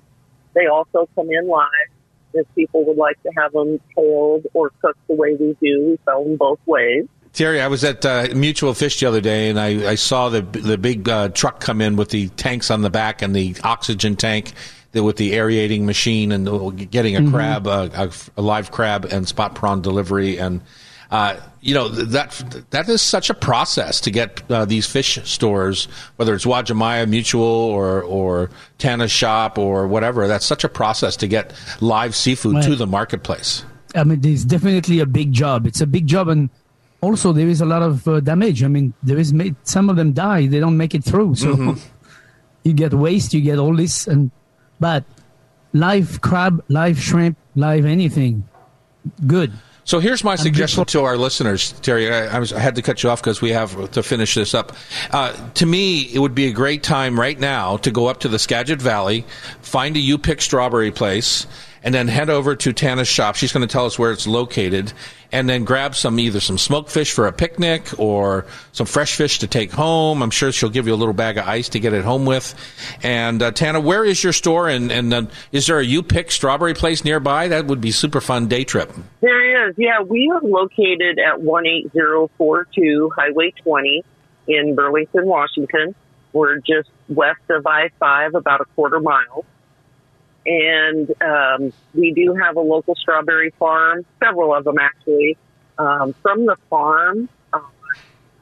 They 0.53 0.67
also 0.67 1.07
come 1.15 1.29
in 1.29 1.47
live 1.47 1.69
if 2.33 2.47
people 2.55 2.85
would 2.85 2.97
like 2.97 3.21
to 3.23 3.31
have 3.37 3.51
them 3.53 3.79
boiled 3.95 4.47
or 4.53 4.71
cooked 4.81 4.99
the 5.07 5.15
way 5.15 5.35
we 5.35 5.55
do. 5.61 5.89
We 5.91 5.99
sell 6.05 6.23
them 6.23 6.37
both 6.37 6.59
ways. 6.65 7.05
Terry, 7.33 7.61
I 7.61 7.67
was 7.67 7.83
at 7.83 8.05
uh, 8.05 8.27
Mutual 8.35 8.73
Fish 8.73 8.99
the 8.99 9.05
other 9.05 9.21
day, 9.21 9.49
and 9.49 9.57
I, 9.57 9.91
I 9.91 9.95
saw 9.95 10.27
the 10.27 10.41
the 10.41 10.77
big 10.77 11.07
uh, 11.07 11.29
truck 11.29 11.61
come 11.61 11.79
in 11.79 11.95
with 11.95 12.09
the 12.09 12.27
tanks 12.29 12.69
on 12.69 12.81
the 12.81 12.89
back 12.89 13.21
and 13.21 13.33
the 13.33 13.55
oxygen 13.63 14.17
tank 14.17 14.51
the, 14.91 15.01
with 15.01 15.15
the 15.15 15.33
aerating 15.33 15.85
machine 15.85 16.31
and 16.31 16.91
getting 16.91 17.15
a 17.15 17.21
mm-hmm. 17.21 17.33
crab, 17.33 17.67
uh, 17.67 17.89
a, 17.93 18.11
a, 18.37 18.41
live 18.41 18.71
crab, 18.71 19.05
and 19.05 19.27
spot 19.27 19.55
prawn 19.55 19.81
delivery. 19.81 20.37
And 20.37 20.61
uh, 21.11 21.35
you 21.59 21.73
know 21.73 21.89
that 21.89 22.65
that 22.71 22.87
is 22.87 23.01
such 23.01 23.29
a 23.29 23.33
process 23.33 23.99
to 24.01 24.11
get 24.11 24.41
uh, 24.49 24.65
these 24.65 24.87
fish 24.87 25.19
stores, 25.25 25.85
whether 26.15 26.33
it's 26.33 26.45
Uwajimaya 26.45 27.07
Mutual 27.07 27.43
or 27.43 28.01
or 28.01 28.49
Tana's 28.77 29.11
shop 29.11 29.57
or 29.57 29.87
whatever. 29.87 30.27
That's 30.27 30.45
such 30.45 30.63
a 30.63 30.69
process 30.69 31.17
to 31.17 31.27
get 31.27 31.53
live 31.81 32.15
seafood 32.15 32.55
right. 32.55 32.63
to 32.63 32.75
the 32.75 32.87
marketplace. 32.87 33.65
I 33.93 34.05
mean, 34.05 34.21
it's 34.23 34.45
definitely 34.45 34.99
a 35.01 35.05
big 35.05 35.33
job. 35.33 35.67
It's 35.67 35.81
a 35.81 35.87
big 35.87 36.07
job, 36.07 36.29
and 36.29 36.49
also 37.01 37.33
there 37.33 37.47
is 37.47 37.59
a 37.59 37.65
lot 37.65 37.81
of 37.81 38.07
uh, 38.07 38.21
damage. 38.21 38.63
I 38.63 38.69
mean, 38.69 38.93
there 39.03 39.17
is 39.17 39.33
some 39.63 39.89
of 39.89 39.97
them 39.97 40.13
die; 40.13 40.47
they 40.47 40.61
don't 40.61 40.77
make 40.77 40.95
it 40.95 41.03
through. 41.03 41.35
So 41.35 41.53
mm-hmm. 41.53 41.79
you 42.63 42.71
get 42.71 42.93
waste, 42.93 43.33
you 43.33 43.41
get 43.41 43.59
all 43.59 43.75
this, 43.75 44.07
and 44.07 44.31
but 44.79 45.03
live 45.73 46.21
crab, 46.21 46.63
live 46.69 46.99
shrimp, 47.01 47.37
live 47.55 47.85
anything, 47.85 48.47
good. 49.27 49.51
So 49.83 49.99
here's 49.99 50.23
my 50.23 50.35
suggestion 50.35 50.85
to 50.85 51.03
our 51.03 51.17
listeners, 51.17 51.73
Terry. 51.81 52.13
I, 52.13 52.35
I, 52.35 52.39
was, 52.39 52.53
I 52.53 52.59
had 52.59 52.75
to 52.75 52.81
cut 52.81 53.01
you 53.01 53.09
off 53.09 53.19
because 53.19 53.41
we 53.41 53.49
have 53.49 53.91
to 53.91 54.03
finish 54.03 54.35
this 54.35 54.53
up. 54.53 54.73
Uh, 55.09 55.33
to 55.55 55.65
me, 55.65 56.01
it 56.13 56.19
would 56.19 56.35
be 56.35 56.45
a 56.47 56.53
great 56.53 56.83
time 56.83 57.19
right 57.19 57.39
now 57.39 57.77
to 57.77 57.91
go 57.91 58.07
up 58.07 58.19
to 58.21 58.27
the 58.27 58.37
Skagit 58.37 58.79
Valley, 58.81 59.25
find 59.61 59.97
a 59.97 59.99
you 59.99 60.17
pick 60.17 60.41
strawberry 60.41 60.91
place, 60.91 61.47
and 61.83 61.93
then 61.93 62.07
head 62.07 62.29
over 62.29 62.55
to 62.55 62.73
Tana's 62.73 63.07
shop. 63.07 63.35
She's 63.35 63.51
going 63.51 63.67
to 63.67 63.71
tell 63.71 63.85
us 63.85 63.97
where 63.97 64.11
it's 64.11 64.27
located, 64.27 64.93
and 65.31 65.49
then 65.49 65.63
grab 65.63 65.95
some 65.95 66.19
either 66.19 66.39
some 66.39 66.57
smoked 66.57 66.91
fish 66.91 67.11
for 67.11 67.27
a 67.27 67.31
picnic 67.31 67.87
or 67.99 68.45
some 68.71 68.85
fresh 68.85 69.15
fish 69.15 69.39
to 69.39 69.47
take 69.47 69.71
home. 69.71 70.21
I'm 70.21 70.29
sure 70.29 70.51
she'll 70.51 70.69
give 70.69 70.87
you 70.87 70.93
a 70.93 70.95
little 70.95 71.13
bag 71.13 71.37
of 71.37 71.47
ice 71.47 71.69
to 71.69 71.79
get 71.79 71.93
it 71.93 72.03
home 72.03 72.25
with. 72.25 72.53
And 73.01 73.41
uh, 73.41 73.51
Tana, 73.51 73.79
where 73.79 74.05
is 74.05 74.23
your 74.23 74.33
store? 74.33 74.69
And 74.69 74.91
and 74.91 75.13
uh, 75.13 75.25
is 75.51 75.67
there 75.67 75.79
a 75.79 75.83
you 75.83 76.03
pick 76.03 76.31
strawberry 76.31 76.73
place 76.73 77.03
nearby? 77.03 77.47
That 77.47 77.67
would 77.67 77.81
be 77.81 77.91
super 77.91 78.21
fun 78.21 78.47
day 78.47 78.63
trip. 78.63 78.91
There 79.21 79.69
is. 79.69 79.75
Yeah, 79.77 80.01
we 80.01 80.31
are 80.31 80.41
located 80.41 81.19
at 81.19 81.41
one 81.41 81.65
eight 81.65 81.91
zero 81.93 82.29
four 82.37 82.67
two 82.75 83.11
Highway 83.15 83.53
20 83.63 84.03
in 84.47 84.75
Burlington, 84.75 85.25
Washington. 85.25 85.95
We're 86.33 86.57
just 86.59 86.89
west 87.09 87.41
of 87.49 87.65
I 87.67 87.89
five, 87.99 88.35
about 88.35 88.61
a 88.61 88.65
quarter 88.75 88.99
mile. 88.99 89.45
And 90.45 91.13
um, 91.21 91.73
we 91.93 92.13
do 92.13 92.33
have 92.35 92.55
a 92.55 92.61
local 92.61 92.95
strawberry 92.95 93.51
farm, 93.59 94.05
several 94.23 94.55
of 94.55 94.63
them 94.63 94.79
actually. 94.79 95.37
Um, 95.77 96.15
from 96.21 96.45
the 96.45 96.55
farm, 96.69 97.27
um, 97.53 97.65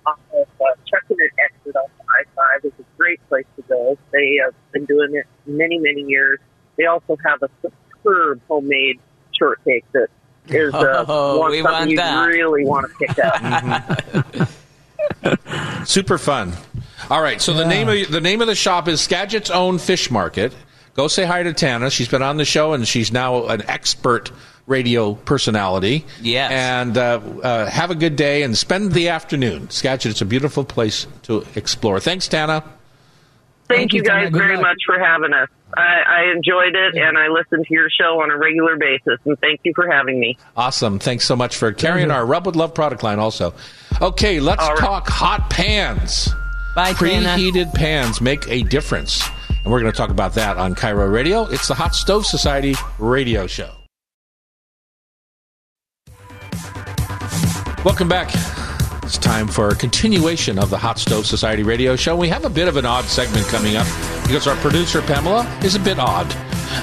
off 0.06 0.20
of 0.34 0.48
uh, 0.62 0.66
Checkpoint 0.86 1.20
exit 1.44 1.76
off 1.76 1.90
I-5 2.20 2.66
is 2.66 2.74
a 2.80 2.84
great 2.98 3.20
place 3.30 3.46
to 3.56 3.62
go. 3.64 3.98
They 4.12 4.40
have 4.44 4.54
been 4.72 4.86
doing 4.86 5.16
it 5.16 5.26
many, 5.46 5.78
many 5.78 6.02
years. 6.02 6.40
They 6.78 6.86
also 6.86 7.18
have 7.26 7.44
a 7.44 7.50
superb 7.62 8.42
homemade 8.48 9.00
shortcake 9.38 9.86
that 9.94 10.08
is 10.48 10.74
uh, 10.74 11.06
oh, 11.08 11.40
one, 11.40 11.62
something 11.62 11.92
you 11.92 11.98
that. 11.98 12.26
really 12.26 12.66
want 12.66 12.90
to 12.90 12.96
pick 12.98 13.20
up. 13.20 13.36
mm-hmm. 13.36 14.44
Super 15.86 16.18
fun. 16.18 16.54
All 17.10 17.22
right, 17.22 17.42
so 17.42 17.52
yeah. 17.52 17.58
the 17.60 17.68
name 17.68 17.90
of 17.90 18.12
the 18.12 18.22
name 18.22 18.42
of 18.42 18.48
the 18.48 18.56
shop 18.56 18.88
is 18.88 19.02
Skagit's 19.02 19.50
Own 19.50 19.80
Fish 19.80 20.12
Market. 20.12 20.54
Go 21.00 21.08
say 21.08 21.24
hi 21.24 21.44
to 21.44 21.54
Tana. 21.54 21.90
She's 21.90 22.10
been 22.10 22.22
on 22.22 22.36
the 22.36 22.44
show 22.44 22.74
and 22.74 22.86
she's 22.86 23.10
now 23.10 23.48
an 23.48 23.62
expert 23.70 24.34
radio 24.68 25.14
personality. 25.14 26.06
Yes. 26.22 26.52
And 26.52 26.98
uh, 26.98 27.22
uh, 27.42 27.70
have 27.70 27.90
a 27.90 27.96
good 27.96 28.18
day 28.18 28.44
and 28.44 28.58
spend 28.58 28.92
the 28.92 29.08
afternoon. 29.08 29.70
Skagit, 29.70 30.12
it's 30.12 30.20
a 30.20 30.26
beautiful 30.26 30.66
place 30.66 31.08
to 31.24 31.46
explore. 31.56 32.02
Thanks, 32.02 32.28
Tana. 32.28 32.60
Thank, 32.60 32.74
Thank 33.70 33.94
you 33.94 34.04
guys 34.04 34.30
very 34.30 34.58
luck. 34.58 34.64
much 34.64 34.80
for 34.86 35.00
having 35.00 35.34
us. 35.34 35.48
I, 35.74 36.02
I 36.06 36.32
enjoyed 36.36 36.76
it 36.76 36.96
yeah. 36.96 37.08
and 37.08 37.18
I 37.18 37.30
listen 37.30 37.64
to 37.64 37.74
your 37.74 37.90
show 37.90 38.22
on 38.22 38.30
a 38.30 38.36
regular 38.36 38.76
basis. 38.76 39.22
And 39.24 39.40
thank 39.40 39.62
you 39.64 39.72
for 39.74 39.90
having 39.90 40.20
me. 40.20 40.38
Awesome. 40.58 41.00
Thanks 41.00 41.24
so 41.24 41.38
much 41.38 41.56
for 41.56 41.72
carrying 41.72 42.12
our 42.12 42.26
Rub 42.26 42.46
with 42.46 42.58
Love 42.58 42.74
product 42.74 43.04
line 43.04 43.20
also. 43.20 43.54
Okay, 44.02 44.42
let's 44.42 44.68
right. 44.68 44.78
talk 44.78 45.08
hot 45.08 45.50
pans. 45.50 46.28
Bye, 46.76 46.92
Preheated 46.92 47.54
Tana. 47.54 47.72
pans 47.74 48.20
make 48.20 48.46
a 48.50 48.64
difference. 48.64 49.24
And 49.70 49.74
we're 49.76 49.82
going 49.82 49.94
to 49.94 49.98
talk 49.98 50.10
about 50.10 50.34
that 50.34 50.58
on 50.58 50.74
KIRO 50.74 51.14
Radio. 51.14 51.44
It's 51.44 51.68
the 51.68 51.76
Hot 51.76 51.94
Stove 51.94 52.26
Society 52.26 52.74
radio 52.98 53.46
show. 53.46 53.72
Welcome 57.86 58.10
back. 58.10 58.32
It's 59.04 59.20
time 59.20 59.48
for 59.48 59.68
a 59.70 59.76
continuation 59.76 60.58
of 60.58 60.72
the 60.72 60.78
Hot 60.80 60.98
Stove 60.98 61.28
Society 61.28 61.62
radio 61.62 61.96
show. 61.96 62.16
We 62.16 62.30
have 62.30 62.46
a 62.46 62.50
bit 62.50 62.68
of 62.68 62.78
an 62.78 62.88
odd 62.88 63.06
segment 63.06 63.46
coming 63.46 63.76
up 63.76 63.86
because 64.24 64.48
our 64.48 64.56
producer, 64.56 65.04
Pamela, 65.04 65.46
is 65.64 65.76
a 65.76 65.80
bit 65.80 66.00
odd. 66.00 66.26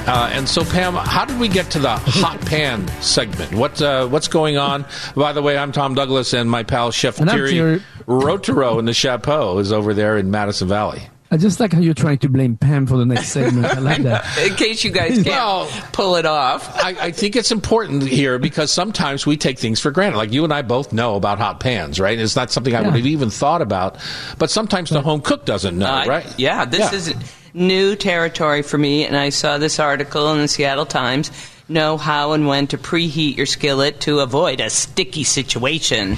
Uh, 0.07 0.31
and 0.33 0.49
so, 0.49 0.65
Pam, 0.65 0.95
how 0.95 1.25
did 1.25 1.41
we 1.41 1.49
get 1.49 1.69
to 1.73 1.81
the 1.81 1.97
hot 1.97 2.41
pan 2.43 2.87
segment? 3.03 3.53
What 3.53 3.83
uh, 3.83 4.07
what's 4.07 4.29
going 4.29 4.59
on? 4.59 4.87
By 5.17 5.33
the 5.33 5.43
way, 5.43 5.59
I'm 5.59 5.73
Tom 5.73 5.97
Douglas, 5.97 6.33
and 6.33 6.49
my 6.49 6.63
pal 6.63 6.93
Chef 6.93 7.17
Thierry 7.17 7.83
Rautureau 8.07 8.79
in 8.79 8.85
the 8.85 8.95
Chapeau 8.95 9.59
is 9.59 9.73
over 9.73 9.93
there 9.93 10.17
in 10.17 10.31
Madison 10.31 10.69
Valley. 10.69 11.09
I 11.31 11.37
just 11.37 11.59
like 11.59 11.73
how 11.73 11.81
you're 11.81 11.95
trying 11.95 12.19
to 12.19 12.29
blame 12.29 12.57
Pam 12.57 12.87
for 12.87 12.97
the 12.97 13.05
next 13.05 13.29
segment. 13.29 13.67
I 13.67 13.81
like 13.81 14.03
that. 14.03 14.25
In 14.39 14.55
case 14.55 14.85
you 14.85 14.93
guys 14.93 15.15
can't 15.15 15.27
well, 15.27 15.69
pull 15.93 16.17
it 16.17 16.27
off. 16.27 16.73
I, 16.77 16.97
I, 17.01 17.11
think 17.11 17.35
it's 17.35 17.51
important 17.51 18.05
here 18.05 18.39
because 18.39 18.71
sometimes 18.71 19.27
we 19.27 19.37
take 19.37 19.59
things 19.59 19.81
for 19.81 19.91
granted. 19.91 20.19
Like 20.19 20.33
you 20.33 20.45
and 20.45 20.53
I 20.53 20.63
both 20.63 20.93
know 20.93 21.17
about 21.17 21.39
hot 21.39 21.59
pans, 21.59 21.99
right? 21.99 22.17
It's 22.19 22.37
not 22.37 22.53
something 22.53 22.75
I 22.75 22.81
yeah. 22.81 22.87
would 22.87 22.97
have 22.97 23.07
even 23.07 23.31
thought 23.31 23.61
about. 23.61 23.99
But 24.39 24.51
sometimes 24.51 24.91
the 24.91 25.03
home 25.03 25.21
cook 25.21 25.45
doesn't 25.45 25.77
know, 25.77 25.87
uh, 25.87 26.05
right? 26.07 26.39
Yeah, 26.39 26.65
this 26.65 26.93
yeah. 26.93 26.95
is 26.95 27.15
new 27.55 27.97
territory 27.97 28.63
for 28.63 28.79
me. 28.79 29.05
And 29.05 29.17
I 29.17 29.31
saw 29.31 29.59
this 29.59 29.81
article 29.81 30.33
in 30.33 30.39
the 30.39 30.49
Seattle 30.49 30.87
Times. 30.87 31.33
Know 31.69 31.97
how 31.97 32.33
and 32.33 32.47
when 32.47 32.69
to 32.69 32.79
preheat 32.79 33.37
your 33.37 33.47
skillet 33.47 34.01
to 34.03 34.21
avoid 34.21 34.61
a 34.61 34.71
sticky 34.71 35.25
situation. 35.25 36.17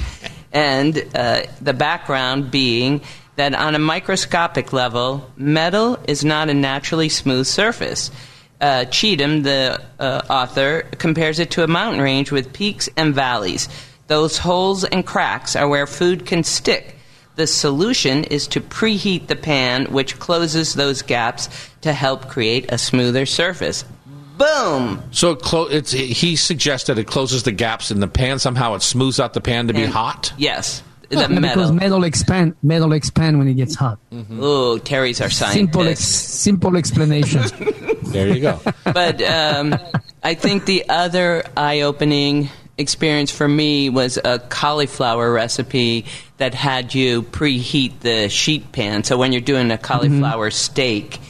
And 0.52 1.02
uh, 1.14 1.42
the 1.62 1.72
background 1.72 2.50
being 2.50 3.00
that 3.38 3.54
on 3.54 3.76
a 3.76 3.78
microscopic 3.78 4.72
level, 4.72 5.30
metal 5.36 5.96
is 6.08 6.24
not 6.24 6.50
a 6.50 6.54
naturally 6.54 7.08
smooth 7.08 7.46
surface. 7.46 8.10
Uh, 8.60 8.84
Cheatham, 8.86 9.44
the 9.44 9.80
uh, 10.00 10.22
author, 10.28 10.82
compares 10.98 11.38
it 11.38 11.52
to 11.52 11.62
a 11.62 11.68
mountain 11.68 12.02
range 12.02 12.32
with 12.32 12.52
peaks 12.52 12.88
and 12.96 13.14
valleys. 13.14 13.68
Those 14.08 14.38
holes 14.38 14.82
and 14.82 15.06
cracks 15.06 15.54
are 15.54 15.68
where 15.68 15.86
food 15.86 16.26
can 16.26 16.42
stick. 16.42 16.96
The 17.36 17.46
solution 17.46 18.24
is 18.24 18.48
to 18.48 18.60
preheat 18.60 19.28
the 19.28 19.36
pan, 19.36 19.84
which 19.86 20.18
closes 20.18 20.74
those 20.74 21.02
gaps 21.02 21.48
to 21.82 21.92
help 21.92 22.28
create 22.28 22.72
a 22.72 22.76
smoother 22.76 23.24
surface. 23.24 23.84
Boom! 24.36 25.00
So 25.12 25.32
it 25.32 25.42
clo- 25.42 25.68
he 25.68 26.34
suggested 26.34 26.98
it 26.98 27.06
closes 27.06 27.44
the 27.44 27.52
gaps 27.52 27.92
in 27.92 28.00
the 28.00 28.08
pan. 28.08 28.40
Somehow 28.40 28.74
it 28.74 28.82
smooths 28.82 29.20
out 29.20 29.34
the 29.34 29.40
pan 29.40 29.68
to 29.68 29.74
be 29.74 29.84
hot? 29.84 30.32
Yes 30.36 30.82
the 31.08 31.28
metal. 31.28 31.40
Because 31.40 31.72
metal 31.72 32.04
expand, 32.04 32.54
metal 32.62 32.92
expand 32.92 33.38
when 33.38 33.48
it 33.48 33.54
gets 33.54 33.74
hot. 33.74 33.98
Mm-hmm. 34.12 34.40
Oh, 34.42 34.78
Terry's 34.78 35.20
our 35.20 35.30
scientist. 35.30 35.58
Simple, 35.58 35.88
ex- 35.88 36.04
simple 36.04 36.76
explanation. 36.76 37.42
there 38.02 38.28
you 38.28 38.40
go. 38.40 38.60
But 38.84 39.22
um, 39.22 39.74
I 40.22 40.34
think 40.34 40.66
the 40.66 40.88
other 40.88 41.44
eye-opening 41.56 42.50
experience 42.76 43.30
for 43.30 43.48
me 43.48 43.90
was 43.90 44.18
a 44.24 44.38
cauliflower 44.38 45.32
recipe 45.32 46.06
that 46.36 46.54
had 46.54 46.94
you 46.94 47.22
preheat 47.22 48.00
the 48.00 48.28
sheet 48.28 48.70
pan. 48.72 49.02
So 49.04 49.16
when 49.16 49.32
you're 49.32 49.40
doing 49.40 49.70
a 49.70 49.78
cauliflower 49.78 50.50
mm-hmm. 50.50 50.54
steak, 50.54 51.20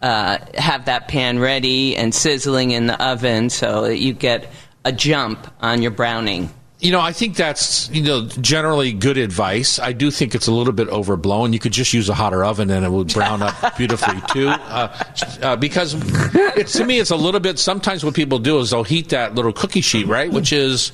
uh, 0.00 0.38
have 0.56 0.86
that 0.86 1.08
pan 1.08 1.38
ready 1.38 1.96
and 1.96 2.14
sizzling 2.14 2.70
in 2.70 2.86
the 2.86 3.04
oven 3.04 3.50
so 3.50 3.82
that 3.82 3.98
you 3.98 4.12
get 4.12 4.52
a 4.84 4.92
jump 4.92 5.46
on 5.60 5.82
your 5.82 5.92
browning 5.92 6.50
you 6.82 6.90
know, 6.90 7.00
I 7.00 7.12
think 7.12 7.36
that's 7.36 7.88
you 7.90 8.02
know 8.02 8.26
generally 8.26 8.92
good 8.92 9.16
advice. 9.16 9.78
I 9.78 9.92
do 9.92 10.10
think 10.10 10.34
it's 10.34 10.48
a 10.48 10.52
little 10.52 10.72
bit 10.72 10.88
overblown. 10.88 11.52
You 11.52 11.60
could 11.60 11.72
just 11.72 11.94
use 11.94 12.08
a 12.08 12.14
hotter 12.14 12.44
oven 12.44 12.70
and 12.70 12.84
it 12.84 12.90
would 12.90 13.14
brown 13.14 13.40
up 13.40 13.76
beautifully 13.78 14.20
too. 14.32 14.48
Uh, 14.48 15.04
uh, 15.42 15.56
because 15.56 15.92
to 15.92 16.84
me, 16.84 16.98
it's 16.98 17.12
a 17.12 17.16
little 17.16 17.38
bit. 17.38 17.60
Sometimes 17.60 18.04
what 18.04 18.14
people 18.14 18.40
do 18.40 18.58
is 18.58 18.70
they'll 18.70 18.82
heat 18.82 19.10
that 19.10 19.36
little 19.36 19.52
cookie 19.52 19.80
sheet, 19.80 20.08
right, 20.08 20.32
which 20.32 20.52
is 20.52 20.90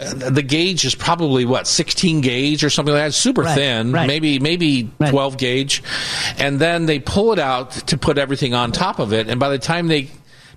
uh, 0.00 0.30
the 0.30 0.42
gauge 0.42 0.86
is 0.86 0.94
probably 0.94 1.44
what 1.44 1.66
16 1.66 2.22
gauge 2.22 2.64
or 2.64 2.70
something 2.70 2.94
like 2.94 3.04
that 3.08 3.14
super 3.14 3.42
right, 3.42 3.54
thin 3.54 3.92
right. 3.92 4.06
maybe 4.06 4.38
maybe 4.38 4.88
right. 5.00 5.10
12 5.10 5.36
gauge 5.36 5.82
and 6.38 6.60
then 6.60 6.86
they 6.86 7.00
pull 7.00 7.32
it 7.32 7.40
out 7.40 7.72
to 7.72 7.98
put 7.98 8.16
everything 8.16 8.54
on 8.54 8.70
top 8.70 9.00
of 9.00 9.12
it 9.12 9.28
and 9.28 9.40
by 9.40 9.48
the 9.48 9.58
time 9.58 9.88
they 9.88 10.08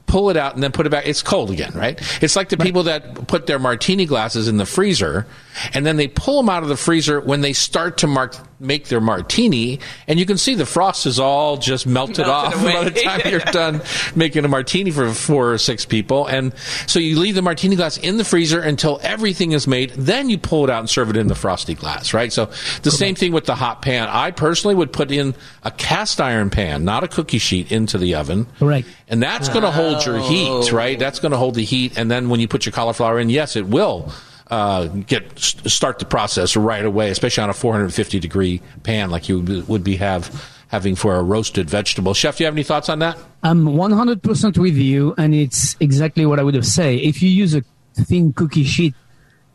pull 0.06 0.30
it 0.30 0.38
out 0.38 0.54
and 0.54 0.64
then 0.64 0.72
put 0.72 0.86
it 0.86 0.90
back. 0.90 1.08
It's 1.08 1.22
cold 1.22 1.52
again, 1.52 1.74
right? 1.74 2.00
It's 2.22 2.36
like 2.36 2.50
the 2.50 2.58
people 2.58 2.84
that 2.84 3.28
put 3.28 3.48
their 3.48 3.60
martini 3.60 4.06
glasses 4.06 4.48
in 4.48 4.58
the 4.58 4.66
freezer 4.66 5.26
and 5.74 5.86
then 5.86 5.98
they 5.98 6.08
pull 6.08 6.38
them 6.38 6.50
out 6.50 6.64
of 6.64 6.70
the 6.70 6.78
freezer 6.78 7.20
when 7.20 7.42
they 7.42 7.54
start 7.54 7.98
to 8.00 8.08
mark 8.08 8.36
make 8.62 8.88
their 8.88 9.02
martini, 9.02 9.80
and 10.08 10.20
you 10.20 10.26
can 10.26 10.38
see 10.38 10.56
the 10.56 10.66
frost 10.66 11.06
is 11.06 11.20
all 11.20 11.58
just 11.58 11.88
melted, 11.88 12.28
Melted 12.28 12.28
off 12.28 12.56
away. 12.62 12.74
by 12.74 12.84
the 12.86 13.02
time 13.02 13.22
you're 13.26 13.40
done 13.52 13.82
making 14.16 14.46
a 14.46 14.48
martini 14.48 14.92
for 14.92 15.12
four 15.14 15.54
or 15.54 15.58
six 15.58 15.84
people. 15.84 16.28
And 16.28 16.54
so 16.86 17.00
you 17.00 17.20
leave 17.20 17.36
the 17.36 17.42
martini 17.42 17.76
glass 17.76 17.98
in 17.98 18.18
the 18.18 18.24
freezer 18.24 18.62
until 18.62 19.00
everything 19.02 19.52
is 19.52 19.68
made. 19.68 19.90
Then 19.92 20.30
you 20.30 20.38
pull 20.38 20.64
it 20.64 20.70
out 20.70 20.80
and 20.80 20.90
serve 20.90 21.10
it 21.10 21.18
in 21.18 21.28
the 21.28 21.36
frosty 21.36 21.74
glass, 21.74 22.14
right? 22.14 22.32
So 22.32 22.52
the 22.84 22.92
same 22.92 23.16
thing 23.16 23.32
with 23.32 23.46
the 23.46 23.56
hot 23.56 23.82
pan. 23.82 24.08
I 24.10 24.32
personally 24.32 24.76
would 24.76 24.94
put 24.94 25.12
in 25.12 25.34
a 25.64 25.72
cast 25.72 26.22
iron 26.22 26.50
pan, 26.50 26.86
not 26.86 27.04
a 27.04 27.08
cookie 27.08 27.40
sheet, 27.40 27.72
into 27.72 27.98
the 27.98 28.16
oven. 28.16 28.48
Right. 28.60 28.86
And 29.08 29.22
that's 29.22 29.50
going 29.50 29.64
to 29.64 29.72
hold 29.72 30.06
your 30.06 30.20
heat, 30.20 30.50
oh. 30.50 30.72
right? 30.72 30.98
That's 30.98 31.20
going 31.20 31.32
to 31.32 31.38
hold 31.38 31.56
the 31.56 31.66
heat. 31.66 31.98
And 31.98 32.12
then 32.12 32.30
when 32.30 32.40
you 32.40 32.48
put 32.48 32.66
your 32.66 32.74
cauliflower 32.74 33.20
in, 33.20 33.30
yes, 33.30 33.56
it 33.56 33.68
will 33.68 34.12
uh, 34.52 34.88
get 34.88 35.40
start 35.40 35.98
the 36.00 36.06
process 36.06 36.56
right 36.56 36.84
away, 36.86 37.10
especially 37.10 37.42
on 37.44 37.50
a 37.50 37.54
450 37.54 38.20
degree 38.20 38.62
pan 38.84 39.10
like 39.10 39.30
you 39.30 39.40
would- 39.68 39.84
be 39.84 39.96
have 39.96 40.30
having 40.68 40.96
for 40.96 41.16
a 41.16 41.24
roasted 41.24 41.70
vegetable. 41.70 42.14
Chef, 42.14 42.38
do 42.38 42.44
you 42.44 42.46
have 42.46 42.54
any 42.54 42.64
thoughts 42.64 42.88
on 42.90 43.00
that? 43.00 43.18
I'm 43.44 43.66
100% 43.66 44.58
with 44.58 44.76
you, 44.78 45.14
and 45.18 45.34
it's 45.36 45.76
exactly 45.80 46.26
what 46.26 46.40
I 46.40 46.44
would 46.44 46.54
have 46.56 46.66
said. 46.66 46.96
If 47.00 47.22
you 47.22 47.30
use 47.30 47.54
a 47.56 47.64
thin 47.96 48.32
cookie 48.34 48.64
sheet, 48.64 48.94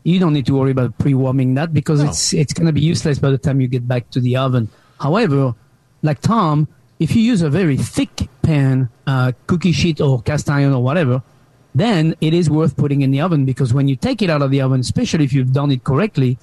you 0.03 0.19
don't 0.19 0.33
need 0.33 0.45
to 0.45 0.53
worry 0.55 0.71
about 0.71 0.97
pre-warming 0.99 1.55
that 1.55 1.73
because 1.73 2.01
it's 2.01 2.33
it's 2.33 2.53
going 2.53 2.67
to 2.67 2.71
be 2.73 2.81
useless 2.81 3.19
by 3.19 3.29
the 3.29 3.37
time 3.37 3.59
you 3.61 3.67
get 3.67 3.87
back 3.87 4.09
to 4.11 4.19
the 4.19 4.37
oven. 4.37 4.69
However, 4.99 5.53
like 6.03 6.21
Tom, 6.21 6.67
if 6.99 7.15
you 7.15 7.21
use 7.21 7.41
a 7.41 7.49
very 7.49 7.77
thick 7.77 8.27
pan, 8.41 8.89
uh, 9.05 9.31
cookie 9.47 9.71
sheet 9.73 9.99
or 10.01 10.21
cast 10.21 10.49
iron 10.49 10.73
or 10.73 10.83
whatever, 10.83 11.21
then 11.75 12.15
it 12.21 12.33
is 12.33 12.49
worth 12.49 12.75
putting 12.75 13.01
in 13.01 13.11
the 13.11 13.21
oven 13.21 13.45
because 13.45 13.73
when 13.73 13.87
you 13.87 13.95
take 13.95 14.21
it 14.21 14.29
out 14.29 14.41
of 14.41 14.51
the 14.51 14.61
oven, 14.61 14.79
especially 14.79 15.23
if 15.23 15.33
you've 15.33 15.53
done 15.53 15.71
it 15.71 15.83
correctly, 15.83 16.37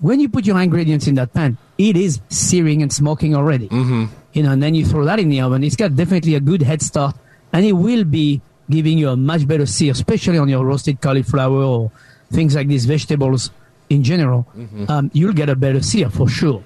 when 0.00 0.20
you 0.20 0.28
put 0.28 0.46
your 0.46 0.60
ingredients 0.60 1.06
in 1.06 1.14
that 1.16 1.32
pan, 1.32 1.56
it 1.78 1.96
is 1.96 2.20
searing 2.28 2.82
and 2.82 2.92
smoking 2.92 3.34
already. 3.34 3.68
Mm-hmm. 3.68 4.06
You 4.32 4.42
know, 4.42 4.52
and 4.52 4.62
then 4.62 4.74
you 4.74 4.84
throw 4.84 5.04
that 5.04 5.18
in 5.18 5.28
the 5.28 5.40
oven. 5.40 5.62
It's 5.62 5.76
got 5.76 5.94
definitely 5.94 6.34
a 6.34 6.40
good 6.40 6.62
head 6.62 6.82
start, 6.82 7.16
and 7.52 7.64
it 7.64 7.72
will 7.72 8.04
be 8.04 8.42
giving 8.70 8.98
you 8.98 9.10
a 9.10 9.16
much 9.16 9.46
better 9.46 9.66
sear, 9.66 9.92
especially 9.92 10.38
on 10.38 10.48
your 10.48 10.64
roasted 10.64 11.00
cauliflower 11.00 11.62
or 11.62 11.92
things 12.32 12.54
like 12.54 12.68
these 12.68 12.86
vegetables 12.86 13.50
in 13.90 14.02
general. 14.02 14.46
Um, 14.88 15.10
you'll 15.12 15.34
get 15.34 15.48
a 15.48 15.56
better 15.56 15.82
sear 15.82 16.10
for 16.10 16.28
sure. 16.28 16.64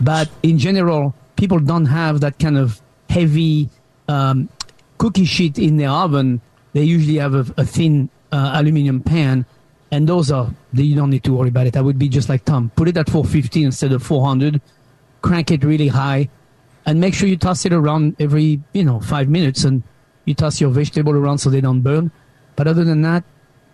But 0.00 0.30
in 0.42 0.58
general, 0.58 1.14
people 1.36 1.58
don't 1.58 1.86
have 1.86 2.20
that 2.20 2.38
kind 2.38 2.56
of 2.56 2.80
heavy 3.10 3.68
um, 4.08 4.48
cookie 4.98 5.24
sheet 5.24 5.58
in 5.58 5.76
their 5.76 5.90
oven. 5.90 6.40
They 6.72 6.84
usually 6.84 7.18
have 7.18 7.34
a, 7.34 7.44
a 7.56 7.64
thin 7.64 8.08
uh, 8.30 8.52
aluminum 8.54 9.00
pan, 9.00 9.44
and 9.90 10.08
those 10.08 10.30
are 10.30 10.50
you 10.72 10.96
don't 10.96 11.10
need 11.10 11.24
to 11.24 11.32
worry 11.34 11.48
about 11.48 11.66
it. 11.66 11.76
I 11.76 11.80
would 11.80 11.98
be 11.98 12.08
just 12.08 12.28
like 12.28 12.44
Tom. 12.44 12.70
Put 12.76 12.88
it 12.88 12.96
at 12.96 13.10
450 13.10 13.64
instead 13.64 13.92
of 13.92 14.02
400. 14.02 14.60
Crank 15.20 15.50
it 15.50 15.64
really 15.64 15.88
high, 15.88 16.28
and 16.86 17.00
make 17.00 17.14
sure 17.14 17.28
you 17.28 17.36
toss 17.36 17.64
it 17.66 17.72
around 17.72 18.16
every 18.18 18.60
you 18.72 18.84
know 18.84 19.00
five 19.00 19.28
minutes, 19.28 19.64
and 19.64 19.82
you 20.24 20.34
toss 20.34 20.60
your 20.60 20.70
vegetable 20.70 21.12
around 21.12 21.38
so 21.38 21.50
they 21.50 21.60
don't 21.60 21.82
burn. 21.82 22.10
But 22.56 22.66
other 22.66 22.84
than 22.84 23.02
that, 23.02 23.24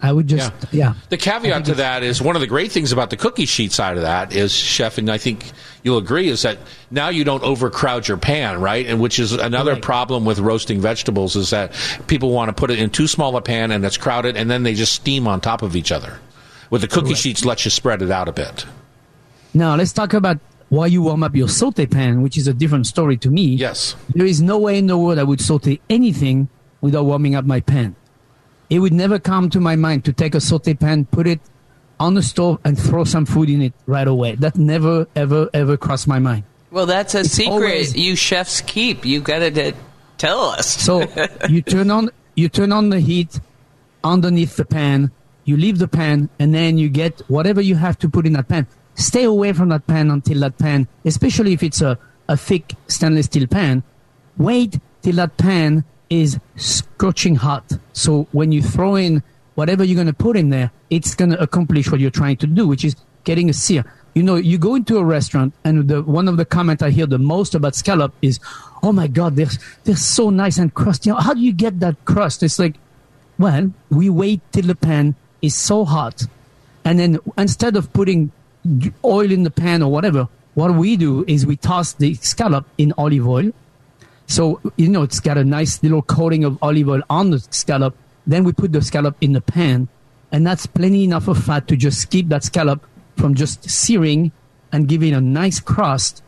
I 0.01 0.13
would 0.13 0.29
just 0.29 0.53
yeah. 0.71 0.91
yeah. 0.91 0.95
The 1.09 1.17
caveat 1.17 1.65
to 1.67 1.75
that 1.75 2.05
is 2.05 2.23
one 2.23 2.37
of 2.37 2.41
the 2.41 2.47
great 2.47 2.71
things 2.71 2.93
about 2.93 3.11
the 3.11 3.17
cookie 3.17 3.47
sheet 3.47 3.73
side 3.73 3.97
of 3.97 4.05
that 4.05 4.33
is, 4.33 4.53
chef, 4.53 4.97
and 4.97 5.11
I 5.11 5.19
think 5.19 5.51
you'll 5.83 5.99
agree, 5.99 6.29
is 6.29 6.43
that 6.43 6.59
now 6.91 7.09
you 7.09 7.25
don't 7.25 7.43
overcrowd 7.43 8.07
your 8.07 8.17
pan, 8.17 8.61
right? 8.61 8.87
And 8.87 9.01
which 9.01 9.19
is 9.19 9.33
another 9.33 9.73
Correct. 9.73 9.85
problem 9.85 10.25
with 10.25 10.39
roasting 10.39 10.81
vegetables 10.81 11.35
is 11.35 11.51
that 11.51 11.73
people 12.07 12.31
want 12.31 12.49
to 12.49 12.53
put 12.53 12.71
it 12.71 12.79
in 12.79 12.91
too 12.91 13.09
small 13.09 13.37
a 13.37 13.43
pan 13.43 13.73
and 13.73 13.85
it's 13.85 13.97
crowded, 13.97 14.37
and 14.37 14.49
then 14.49 14.63
they 14.63 14.75
just 14.75 14.93
steam 14.93 15.27
on 15.27 15.41
top 15.41 15.63
of 15.63 15.75
each 15.75 15.91
other. 15.91 16.21
With 16.71 16.83
the 16.83 16.89
cookie 16.89 17.09
Correct. 17.09 17.21
sheets, 17.21 17.45
lets 17.45 17.65
you 17.65 17.71
spread 17.71 18.03
it 18.03 18.11
out 18.11 18.29
a 18.29 18.33
bit. 18.33 18.67
Now 19.55 19.75
let's 19.75 19.93
talk 19.93 20.13
about 20.13 20.39
why 20.69 20.87
you 20.87 21.03
warm 21.03 21.23
up 21.23 21.35
your 21.35 21.49
saute 21.49 21.87
pan, 21.87 22.23
which 22.23 22.37
is 22.37 22.47
a 22.47 22.55
different 22.55 22.87
story 22.87 23.17
to 23.17 23.31
me. 23.31 23.47
Yes. 23.47 23.97
There 24.15 24.27
is 24.27 24.41
no 24.41 24.59
way 24.59 24.79
in 24.79 24.87
the 24.87 24.99
world 24.99 25.19
I 25.19 25.25
would 25.25 25.41
saute 25.41 25.81
anything 25.89 26.49
without 26.81 27.05
warming 27.05 27.35
up 27.35 27.45
my 27.45 27.61
pan. 27.61 27.97
It 28.71 28.81
would 28.81 28.93
never 28.93 29.19
come 29.19 29.49
to 29.51 29.61
my 29.61 29.77
mind 29.77 30.05
to 30.05 30.13
take 30.13 30.35
a 30.35 30.41
saute 30.41 30.75
pan, 30.75 31.07
put 31.07 31.27
it 31.27 31.41
on 31.99 32.15
the 32.15 32.23
stove, 32.23 32.59
and 32.65 32.79
throw 32.79 33.05
some 33.05 33.25
food 33.27 33.49
in 33.51 33.63
it 33.63 33.73
right 33.87 34.07
away. 34.07 34.35
That 34.37 34.57
never, 34.57 35.07
ever, 35.17 35.49
ever 35.55 35.77
crossed 35.77 36.07
my 36.07 36.19
mind. 36.19 36.45
Well, 36.71 36.87
that's 36.87 37.15
a 37.15 37.25
secret 37.25 37.53
always- 37.53 37.97
you 37.97 38.15
chefs 38.15 38.61
keep. 38.61 39.05
You 39.05 39.21
got 39.21 39.39
to 39.39 39.73
tell 40.19 40.41
us. 40.41 40.67
So 40.69 41.07
you 41.49 41.63
turn 41.63 41.91
on 41.91 42.11
you 42.35 42.49
turn 42.49 42.73
on 42.73 42.91
the 42.91 43.01
heat 43.01 43.41
underneath 44.05 44.57
the 44.57 44.65
pan. 44.65 45.11
You 45.45 45.57
leave 45.57 45.79
the 45.79 45.89
pan, 45.89 46.29
and 46.39 46.55
then 46.55 46.77
you 46.79 46.89
get 46.89 47.21
whatever 47.27 47.61
you 47.61 47.75
have 47.77 47.99
to 48.01 48.09
put 48.09 48.27
in 48.27 48.35
that 48.35 48.49
pan. 48.49 48.67
Stay 48.95 49.25
away 49.25 49.53
from 49.55 49.71
that 49.71 49.87
pan 49.87 50.11
until 50.11 50.41
that 50.41 50.59
pan, 50.59 50.87
especially 51.05 51.53
if 51.55 51.63
it's 51.63 51.81
a, 51.81 51.99
a 52.29 52.37
thick 52.37 52.75
stainless 52.87 53.27
steel 53.27 53.47
pan. 53.47 53.83
Wait 54.37 54.79
till 55.03 55.17
that 55.17 55.37
pan 55.39 55.85
is 56.11 56.39
scorching 56.57 57.37
hot. 57.37 57.65
So 57.93 58.29
when 58.33 58.53
you 58.53 58.63
throw 58.63 58.97
in 58.97 59.23
whatever 59.55 59.85
you're 59.85 59.97
going 59.97 60.07
to 60.07 60.13
put 60.13 60.37
in 60.37 60.51
there, 60.51 60.71
it's 60.91 61.15
going 61.15 61.31
to 61.31 61.41
accomplish 61.41 61.91
what 61.91 62.01
you're 62.01 62.11
trying 62.11 62.37
to 62.39 62.47
do, 62.47 62.67
which 62.67 62.85
is 62.85 62.97
getting 63.25 63.51
a 63.51 63.53
sear. 63.53 63.85
You 64.15 64.23
know, 64.23 64.37
you 64.37 64.59
go 64.59 64.75
into 64.75 64.99
a 64.99 65.05
restaurant, 65.05 65.55
and 65.65 65.89
the, 65.89 66.03
one 66.03 66.29
of 66.29 66.37
the 66.37 66.45
comments 66.45 66.83
I 66.83 66.91
hear 66.91 67.07
the 67.07 67.19
most 67.19 67.55
about 67.55 67.75
scallop 67.75 68.13
is, 68.23 68.41
"Oh 68.83 68.93
my 68.93 69.07
God, 69.07 69.37
they're 69.37 69.51
they're 69.85 69.97
so 69.97 70.31
nice 70.31 70.59
and 70.59 70.73
crusty. 70.75 71.11
How 71.11 71.35
do 71.35 71.41
you 71.41 71.53
get 71.53 71.79
that 71.81 72.05
crust?" 72.05 72.43
It's 72.43 72.59
like, 72.59 72.77
well, 73.39 73.71
we 73.91 74.11
wait 74.11 74.41
till 74.53 74.67
the 74.67 74.75
pan 74.75 75.15
is 75.43 75.55
so 75.55 75.85
hot, 75.85 76.27
and 76.85 76.99
then 76.99 77.19
instead 77.37 77.77
of 77.77 77.93
putting 77.93 78.33
oil 79.05 79.31
in 79.31 79.45
the 79.45 79.51
pan 79.51 79.83
or 79.83 79.91
whatever, 79.93 80.29
what 80.55 80.75
we 80.75 80.97
do 80.97 81.25
is 81.29 81.47
we 81.47 81.57
toss 81.57 81.93
the 81.93 82.15
scallop 82.15 82.67
in 82.79 82.93
olive 82.99 83.29
oil. 83.29 83.53
So, 84.29 84.61
you 84.77 84.89
know, 84.89 85.03
it's 85.03 85.21
got 85.21 85.39
a 85.39 85.45
nice 85.45 85.83
little 85.83 86.03
coating 86.03 86.45
of 86.45 86.59
olive 86.63 86.89
oil 86.89 87.03
on 87.09 87.31
the 87.31 87.41
scallop. 87.51 87.97
Then 88.27 88.45
we 88.45 88.53
put 88.53 88.73
the 88.73 88.83
scallop 88.83 89.17
in 89.23 89.33
the 89.33 89.41
pan, 89.41 89.89
and 90.31 90.47
that's 90.47 90.67
plenty 90.67 91.03
enough 91.03 91.29
of 91.29 91.43
fat 91.43 91.67
to 91.69 91.77
just 91.77 92.11
keep 92.11 92.29
that 92.29 92.45
scallop 92.45 92.87
from 93.17 93.35
just 93.35 93.69
searing 93.69 94.31
and 94.71 94.87
giving 94.87 95.15
a 95.15 95.21
nice 95.21 95.61
crust. 95.61 96.23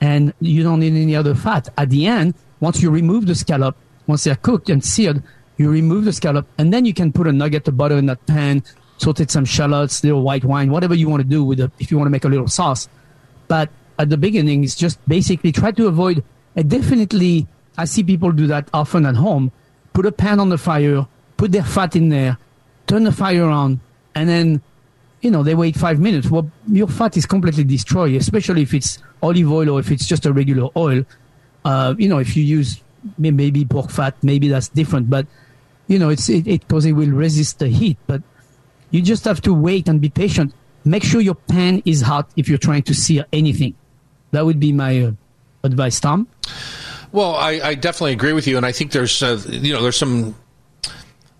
And 0.00 0.34
you 0.40 0.62
don't 0.62 0.80
need 0.80 0.92
any 0.92 1.16
other 1.16 1.34
fat. 1.34 1.70
At 1.78 1.88
the 1.88 2.06
end, 2.06 2.34
once 2.60 2.82
you 2.82 2.90
remove 2.90 3.26
the 3.26 3.34
scallop, 3.34 3.76
once 4.06 4.24
they're 4.24 4.36
cooked 4.36 4.68
and 4.68 4.84
seared, 4.84 5.22
you 5.56 5.70
remove 5.70 6.04
the 6.04 6.12
scallop, 6.12 6.46
and 6.58 6.72
then 6.72 6.84
you 6.84 6.92
can 6.92 7.12
put 7.12 7.26
a 7.26 7.32
nugget 7.32 7.66
of 7.66 7.78
butter 7.78 7.96
in 7.96 8.06
that 8.06 8.24
pan, 8.26 8.62
sauteed 8.98 9.30
some 9.30 9.46
shallots, 9.46 10.04
little 10.04 10.22
white 10.22 10.44
wine, 10.44 10.70
whatever 10.70 10.94
you 10.94 11.08
want 11.08 11.22
to 11.22 11.28
do 11.28 11.42
with 11.42 11.60
it, 11.60 11.72
if 11.78 11.90
you 11.90 11.96
want 11.96 12.06
to 12.06 12.10
make 12.10 12.24
a 12.24 12.28
little 12.28 12.46
sauce. 12.46 12.88
But 13.48 13.70
at 13.98 14.10
the 14.10 14.18
beginning, 14.18 14.64
it's 14.64 14.76
just 14.76 14.98
basically 15.08 15.50
try 15.50 15.72
to 15.72 15.86
avoid. 15.86 16.22
I 16.58 16.62
definitely, 16.62 17.46
I 17.76 17.84
see 17.84 18.02
people 18.02 18.32
do 18.32 18.48
that 18.48 18.68
often 18.74 19.06
at 19.06 19.14
home. 19.14 19.52
Put 19.92 20.06
a 20.06 20.10
pan 20.10 20.40
on 20.40 20.48
the 20.48 20.58
fire, 20.58 21.06
put 21.36 21.52
their 21.52 21.62
fat 21.62 21.94
in 21.94 22.08
there, 22.08 22.36
turn 22.88 23.04
the 23.04 23.12
fire 23.12 23.44
on, 23.44 23.80
and 24.16 24.28
then, 24.28 24.60
you 25.20 25.30
know, 25.30 25.44
they 25.44 25.54
wait 25.54 25.76
five 25.76 26.00
minutes. 26.00 26.28
Well, 26.28 26.50
your 26.66 26.88
fat 26.88 27.16
is 27.16 27.26
completely 27.26 27.62
destroyed, 27.62 28.16
especially 28.16 28.62
if 28.62 28.74
it's 28.74 28.98
olive 29.22 29.52
oil 29.52 29.70
or 29.70 29.78
if 29.78 29.92
it's 29.92 30.04
just 30.04 30.26
a 30.26 30.32
regular 30.32 30.68
oil. 30.76 31.04
Uh, 31.64 31.94
you 31.96 32.08
know, 32.08 32.18
if 32.18 32.36
you 32.36 32.42
use 32.42 32.82
maybe 33.16 33.64
pork 33.64 33.90
fat, 33.90 34.16
maybe 34.24 34.48
that's 34.48 34.68
different. 34.68 35.08
But, 35.08 35.28
you 35.86 36.00
know, 36.00 36.08
it's 36.08 36.28
it 36.28 36.44
because 36.44 36.86
it, 36.86 36.92
will 36.92 37.10
resist 37.10 37.60
the 37.60 37.68
heat. 37.68 37.98
But 38.08 38.22
you 38.90 39.00
just 39.00 39.24
have 39.26 39.40
to 39.42 39.54
wait 39.54 39.86
and 39.86 40.00
be 40.00 40.08
patient. 40.08 40.52
Make 40.84 41.04
sure 41.04 41.20
your 41.20 41.36
pan 41.36 41.82
is 41.84 42.02
hot 42.02 42.28
if 42.34 42.48
you're 42.48 42.58
trying 42.58 42.82
to 42.82 42.94
sear 42.94 43.26
anything. 43.32 43.76
That 44.32 44.44
would 44.44 44.58
be 44.58 44.72
my 44.72 45.00
uh, 45.00 45.12
advice, 45.72 46.00
Tom. 46.00 46.26
Well, 47.12 47.34
I, 47.36 47.60
I 47.62 47.74
definitely 47.74 48.12
agree 48.12 48.32
with 48.32 48.46
you, 48.46 48.56
and 48.56 48.66
I 48.66 48.72
think 48.72 48.92
there's 48.92 49.22
uh, 49.22 49.40
you 49.48 49.72
know 49.72 49.82
there's 49.82 49.96
some 49.96 50.34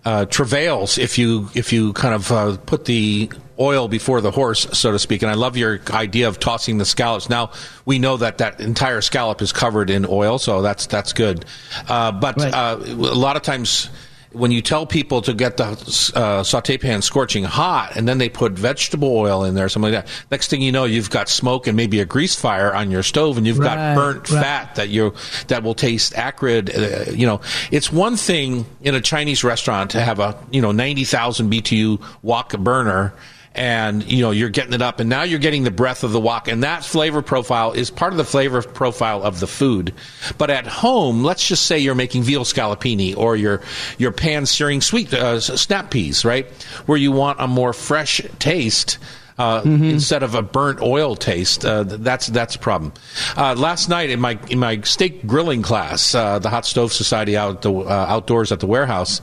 uh, 0.05 0.25
travails 0.25 0.97
if 0.97 1.17
you 1.17 1.49
if 1.53 1.71
you 1.73 1.93
kind 1.93 2.15
of 2.15 2.31
uh, 2.31 2.57
put 2.65 2.85
the 2.85 3.29
oil 3.59 3.87
before 3.87 4.21
the 4.21 4.31
horse, 4.31 4.65
so 4.77 4.91
to 4.91 4.97
speak. 4.99 5.21
And 5.21 5.29
I 5.29 5.35
love 5.35 5.57
your 5.57 5.79
idea 5.91 6.27
of 6.27 6.39
tossing 6.39 6.77
the 6.77 6.85
scallops. 6.85 7.29
Now 7.29 7.51
we 7.85 7.99
know 7.99 8.17
that 8.17 8.37
that 8.39 8.61
entire 8.61 9.01
scallop 9.01 9.41
is 9.41 9.51
covered 9.51 9.89
in 9.89 10.05
oil, 10.09 10.39
so 10.39 10.61
that's 10.61 10.87
that's 10.87 11.13
good. 11.13 11.45
Uh, 11.87 12.11
but 12.13 12.37
Right. 12.37 12.53
uh, 12.53 12.77
a 12.79 12.93
lot 12.95 13.35
of 13.35 13.41
times. 13.43 13.89
When 14.31 14.51
you 14.51 14.61
tell 14.61 14.85
people 14.85 15.21
to 15.23 15.33
get 15.33 15.57
the 15.57 16.11
uh, 16.15 16.43
saute 16.43 16.77
pan 16.77 17.01
scorching 17.01 17.43
hot, 17.43 17.95
and 17.95 18.07
then 18.07 18.19
they 18.19 18.29
put 18.29 18.51
vegetable 18.51 19.07
oil 19.07 19.43
in 19.43 19.55
there, 19.55 19.67
something 19.69 19.91
like 19.91 20.05
that. 20.05 20.25
Next 20.29 20.49
thing 20.49 20.61
you 20.61 20.71
know, 20.71 20.85
you've 20.85 21.09
got 21.09 21.29
smoke 21.29 21.65
and 21.65 21.75
maybe 21.75 21.99
a 21.99 22.05
grease 22.05 22.35
fire 22.35 22.73
on 22.73 22.91
your 22.91 23.01
stove, 23.01 23.37
and 23.37 23.47
you've 23.47 23.59
got 23.59 23.95
burnt 23.95 24.29
right. 24.29 24.43
fat 24.43 24.75
that 24.75 24.89
you 24.89 25.15
that 25.47 25.63
will 25.63 25.73
taste 25.73 26.13
acrid. 26.15 26.69
Uh, 26.69 27.11
you 27.11 27.25
know, 27.25 27.41
it's 27.71 27.91
one 27.91 28.17
thing 28.17 28.65
in 28.81 28.93
a 28.93 29.01
Chinese 29.01 29.43
restaurant 29.43 29.91
to 29.91 29.99
have 29.99 30.19
a 30.19 30.37
you 30.51 30.61
know 30.61 30.71
ninety 30.71 31.05
thousand 31.05 31.51
BTU 31.51 31.99
wok 32.21 32.57
burner, 32.59 33.13
and 33.55 34.03
you 34.09 34.21
know 34.21 34.31
you're 34.31 34.49
getting 34.49 34.73
it 34.73 34.81
up, 34.81 34.99
and 34.99 35.09
now 35.09 35.23
you're 35.23 35.39
getting 35.39 35.63
the 35.63 35.71
breath 35.71 36.03
of 36.03 36.11
the 36.11 36.19
wok, 36.19 36.47
and 36.47 36.63
that 36.63 36.83
flavor 36.83 37.21
profile 37.21 37.71
is 37.73 37.89
part 37.89 38.13
of 38.13 38.17
the 38.17 38.25
flavor 38.25 38.61
profile 38.61 39.23
of 39.23 39.39
the 39.39 39.47
food. 39.47 39.93
But 40.37 40.49
at 40.49 40.67
home, 40.67 41.23
let's 41.23 41.47
just 41.47 41.65
say 41.65 41.79
you're 41.79 41.95
making 41.95 42.23
veal 42.23 42.45
scallopini 42.45 43.15
or 43.17 43.35
you're 43.35 43.61
you're 43.97 44.11
pan 44.11 44.45
searing 44.45 44.81
sweet 44.81 45.13
uh, 45.13 45.39
snap 45.39 45.91
peas, 45.91 46.23
right, 46.23 46.45
where 46.85 46.97
you 46.97 47.11
want 47.11 47.39
a 47.41 47.47
more 47.47 47.73
fresh 47.73 48.21
taste 48.39 48.97
uh, 49.39 49.61
instead 49.65 50.21
of 50.21 50.35
a 50.35 50.41
burnt 50.41 50.81
oil 50.81 51.15
taste. 51.15 51.65
Uh, 51.65 51.83
that's 51.83 52.27
that's 52.27 52.55
a 52.55 52.59
problem. 52.59 52.93
Uh, 53.37 53.55
last 53.55 53.87
night 53.89 54.09
in 54.09 54.19
my 54.19 54.37
in 54.49 54.59
my 54.59 54.81
steak 54.81 55.25
grilling 55.25 55.61
class, 55.61 56.13
uh, 56.13 56.39
the 56.39 56.49
Hot 56.49 56.65
Stove 56.65 56.91
Society 56.91 57.37
out 57.37 57.61
the, 57.61 57.71
uh, 57.73 58.05
outdoors 58.09 58.51
at 58.51 58.59
the 58.59 58.67
warehouse. 58.67 59.21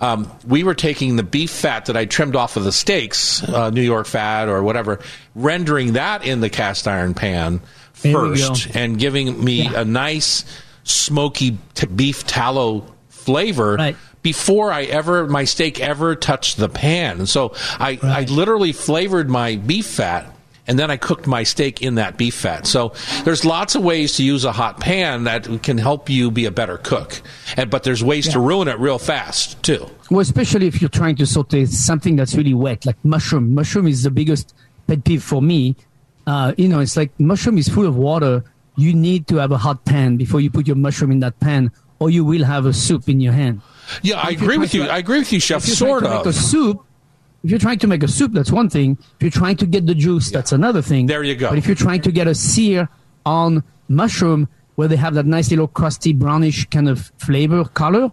Um, 0.00 0.30
we 0.46 0.62
were 0.62 0.74
taking 0.74 1.16
the 1.16 1.22
beef 1.24 1.50
fat 1.50 1.86
that 1.86 1.96
I 1.96 2.04
trimmed 2.04 2.36
off 2.36 2.56
of 2.56 2.64
the 2.64 2.70
steaks, 2.72 3.42
uh, 3.42 3.70
New 3.70 3.82
York 3.82 4.06
fat 4.06 4.48
or 4.48 4.62
whatever, 4.62 5.00
rendering 5.34 5.94
that 5.94 6.24
in 6.24 6.40
the 6.40 6.48
cast 6.48 6.86
iron 6.86 7.14
pan 7.14 7.60
first, 7.94 8.68
and 8.76 8.98
giving 8.98 9.42
me 9.42 9.62
Yeah. 9.64 9.80
a 9.80 9.84
nice 9.84 10.44
smoky 10.84 11.58
t- 11.74 11.86
beef 11.86 12.26
tallow 12.26 12.84
flavor 13.08 13.74
Right. 13.74 13.96
before 14.22 14.72
I 14.72 14.84
ever 14.84 15.26
my 15.26 15.44
steak 15.44 15.80
ever 15.80 16.14
touched 16.14 16.56
the 16.58 16.68
pan. 16.68 17.18
And 17.18 17.28
so 17.28 17.52
I, 17.78 17.98
I 18.02 18.22
literally 18.22 18.72
flavored 18.72 19.28
my 19.28 19.56
beef 19.56 19.86
fat 19.86 20.32
and 20.68 20.78
then 20.78 20.90
I 20.90 20.96
cooked 20.96 21.26
my 21.26 21.42
steak 21.42 21.82
in 21.82 21.96
that 21.96 22.16
beef 22.16 22.34
fat. 22.34 22.66
So 22.66 22.92
there's 23.24 23.44
lots 23.44 23.74
of 23.74 23.82
ways 23.82 24.16
to 24.16 24.22
use 24.22 24.44
a 24.44 24.52
hot 24.52 24.78
pan 24.78 25.24
that 25.24 25.62
can 25.62 25.78
help 25.78 26.08
you 26.10 26.30
be 26.30 26.44
a 26.44 26.50
better 26.50 26.78
cook. 26.78 27.20
And 27.56 27.70
but 27.70 27.82
there's 27.82 28.04
ways 28.04 28.28
to 28.28 28.38
ruin 28.38 28.68
it 28.68 28.78
real 28.78 28.98
fast 28.98 29.60
too. 29.62 29.88
Well, 30.10 30.20
especially 30.20 30.66
if 30.66 30.80
you're 30.80 30.88
trying 30.90 31.16
to 31.16 31.26
saute 31.26 31.64
something 31.66 32.14
that's 32.16 32.34
really 32.36 32.54
wet, 32.54 32.86
like 32.86 33.02
mushroom. 33.04 33.54
Mushroom 33.54 33.86
is 33.88 34.02
the 34.04 34.10
biggest 34.10 34.54
pet 34.86 35.02
peeve 35.04 35.22
for 35.24 35.42
me. 35.42 35.74
Uh, 36.26 36.52
you 36.58 36.68
know, 36.68 36.80
it's 36.80 36.96
like 36.96 37.10
mushroom 37.18 37.56
is 37.58 37.68
full 37.68 37.86
of 37.86 37.96
water. 37.96 38.44
You 38.76 38.94
need 38.94 39.26
to 39.28 39.36
have 39.36 39.50
a 39.50 39.58
hot 39.58 39.84
pan 39.86 40.16
before 40.18 40.40
you 40.40 40.50
put 40.50 40.66
your 40.66 40.76
mushroom 40.76 41.10
in 41.10 41.20
that 41.20 41.40
pan, 41.40 41.72
or 41.98 42.10
you 42.10 42.24
will 42.24 42.44
have 42.44 42.64
a 42.66 42.72
soup 42.72 43.08
in 43.08 43.20
your 43.20 43.32
hand. 43.32 43.60
Yeah, 44.02 44.20
I 44.20 44.32
If 44.32 44.42
agree 44.42 44.58
with 44.58 44.74
you. 44.74 44.84
to- 44.84 44.92
I 44.92 44.98
agree 44.98 45.18
with 45.18 45.32
you, 45.32 45.40
Chef. 45.40 45.62
Sort 45.64 46.04
of. 46.04 46.26
a 46.26 46.32
soup, 46.32 46.84
if 47.44 47.50
you're 47.50 47.58
trying 47.60 47.78
to 47.78 47.86
make 47.86 48.02
a 48.02 48.08
soup, 48.08 48.32
that's 48.32 48.50
one 48.50 48.68
thing. 48.68 48.98
If 49.00 49.22
you're 49.22 49.30
trying 49.30 49.56
to 49.58 49.66
get 49.66 49.86
the 49.86 49.94
juice, 49.94 50.30
that's 50.30 50.52
another 50.52 50.82
thing. 50.82 51.06
There 51.06 51.22
you 51.22 51.36
go. 51.36 51.48
But 51.50 51.58
if 51.58 51.66
you're 51.66 51.76
trying 51.76 52.02
to 52.02 52.12
get 52.12 52.26
a 52.26 52.34
sear 52.34 52.88
on 53.24 53.62
mushroom 53.88 54.48
where 54.74 54.88
they 54.88 54.96
have 54.96 55.14
that 55.14 55.26
nice 55.26 55.50
little 55.50 55.68
crusty 55.68 56.12
brownish 56.12 56.66
kind 56.70 56.88
of 56.88 57.12
flavor 57.18 57.64
color, 57.64 58.10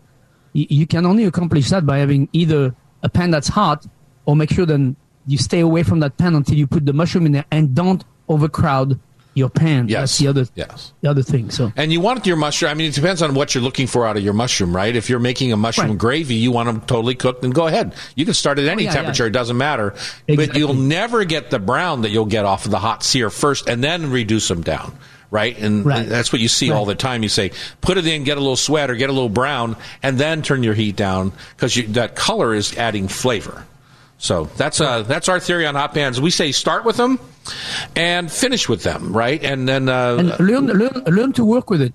y- 0.53 0.67
you 0.69 0.85
can 0.87 1.05
only 1.05 1.25
accomplish 1.25 1.69
that 1.69 1.85
by 1.85 1.97
having 1.99 2.29
either 2.33 2.75
a 3.03 3.09
pan 3.09 3.31
that's 3.31 3.47
hot 3.47 3.85
or 4.25 4.35
make 4.35 4.49
sure 4.51 4.65
then 4.65 4.95
you 5.27 5.37
stay 5.37 5.59
away 5.59 5.81
from 5.83 5.99
that 6.01 6.17
pan 6.17 6.35
until 6.35 6.55
you 6.55 6.67
put 6.67 6.85
the 6.85 6.93
mushroom 6.93 7.25
in 7.25 7.31
there 7.31 7.45
and 7.51 7.73
don't 7.75 8.03
overcrowd 8.29 8.99
your 9.35 9.49
pan. 9.49 9.87
Yes. 9.87 9.99
That's 9.99 10.17
the 10.17 10.27
other 10.27 10.47
Yes. 10.55 10.93
the 11.01 11.09
other 11.09 11.21
thing. 11.21 11.51
So 11.51 11.71
And 11.75 11.91
you 11.93 11.99
want 11.99 12.25
your 12.25 12.37
mushroom. 12.37 12.71
I 12.71 12.73
mean, 12.73 12.87
it 12.89 12.95
depends 12.95 13.21
on 13.21 13.35
what 13.35 13.53
you're 13.53 13.63
looking 13.63 13.85
for 13.85 14.07
out 14.07 14.17
of 14.17 14.23
your 14.23 14.33
mushroom, 14.33 14.75
right? 14.75 14.95
If 14.95 15.09
you're 15.09 15.19
making 15.19 15.51
a 15.51 15.57
mushroom 15.57 15.89
Right. 15.89 15.97
gravy, 15.97 16.35
you 16.35 16.51
want 16.51 16.67
them 16.67 16.81
totally 16.81 17.13
cooked, 17.15 17.41
then 17.43 17.51
go 17.51 17.67
ahead. 17.67 17.93
You 18.15 18.25
can 18.25 18.33
start 18.33 18.57
at 18.57 18.67
any 18.67 18.85
yeah, 18.85 18.93
temperature; 18.93 19.25
yeah. 19.25 19.27
it 19.27 19.33
doesn't 19.33 19.57
matter. 19.57 19.93
But 20.27 20.55
you'll 20.55 20.73
never 20.73 21.23
get 21.25 21.51
the 21.51 21.59
brown 21.59 22.01
that 22.01 22.09
you'll 22.09 22.25
get 22.25 22.45
off 22.45 22.65
of 22.65 22.71
the 22.71 22.79
hot 22.79 23.03
sear 23.03 23.29
first, 23.29 23.69
and 23.69 23.83
then 23.83 24.09
reduce 24.09 24.47
them 24.47 24.63
down. 24.63 24.93
Right, 25.31 25.57
and 25.59 25.85
Right. 25.85 26.07
that's 26.07 26.31
what 26.31 26.39
you 26.39 26.47
see 26.47 26.71
all 26.71 26.85
the 26.85 26.95
time. 26.95 27.21
You 27.21 27.27
say, 27.29 27.51
put 27.81 27.97
it 27.97 28.07
in, 28.07 28.23
get 28.23 28.37
a 28.37 28.39
little 28.39 28.55
sweat 28.55 28.89
or 28.89 28.95
get 28.95 29.09
a 29.09 29.13
little 29.13 29.27
brown, 29.27 29.75
and 30.01 30.17
then 30.17 30.43
turn 30.43 30.63
your 30.63 30.75
heat 30.75 30.95
down 30.95 31.33
because 31.57 31.75
that 31.89 32.15
color 32.15 32.53
is 32.53 32.77
adding 32.77 33.09
flavor. 33.09 33.65
So 34.17 34.49
that's 34.55 34.79
uh, 34.79 35.01
that's 35.01 35.27
our 35.27 35.41
theory 35.41 35.65
on 35.65 35.75
hot 35.75 35.93
pans. 35.93 36.21
We 36.21 36.29
say 36.29 36.53
start 36.53 36.85
with 36.85 36.95
them 36.95 37.19
and 37.95 38.31
finish 38.31 38.67
with 38.69 38.83
them, 38.83 39.11
right? 39.15 39.43
And 39.43 39.67
then 39.67 39.89
uh, 39.89 40.17
and 40.17 40.39
learn 40.39 40.67
learn 40.67 41.03
learn 41.07 41.33
to 41.33 41.45
work 41.45 41.69
with 41.69 41.81
it. 41.81 41.93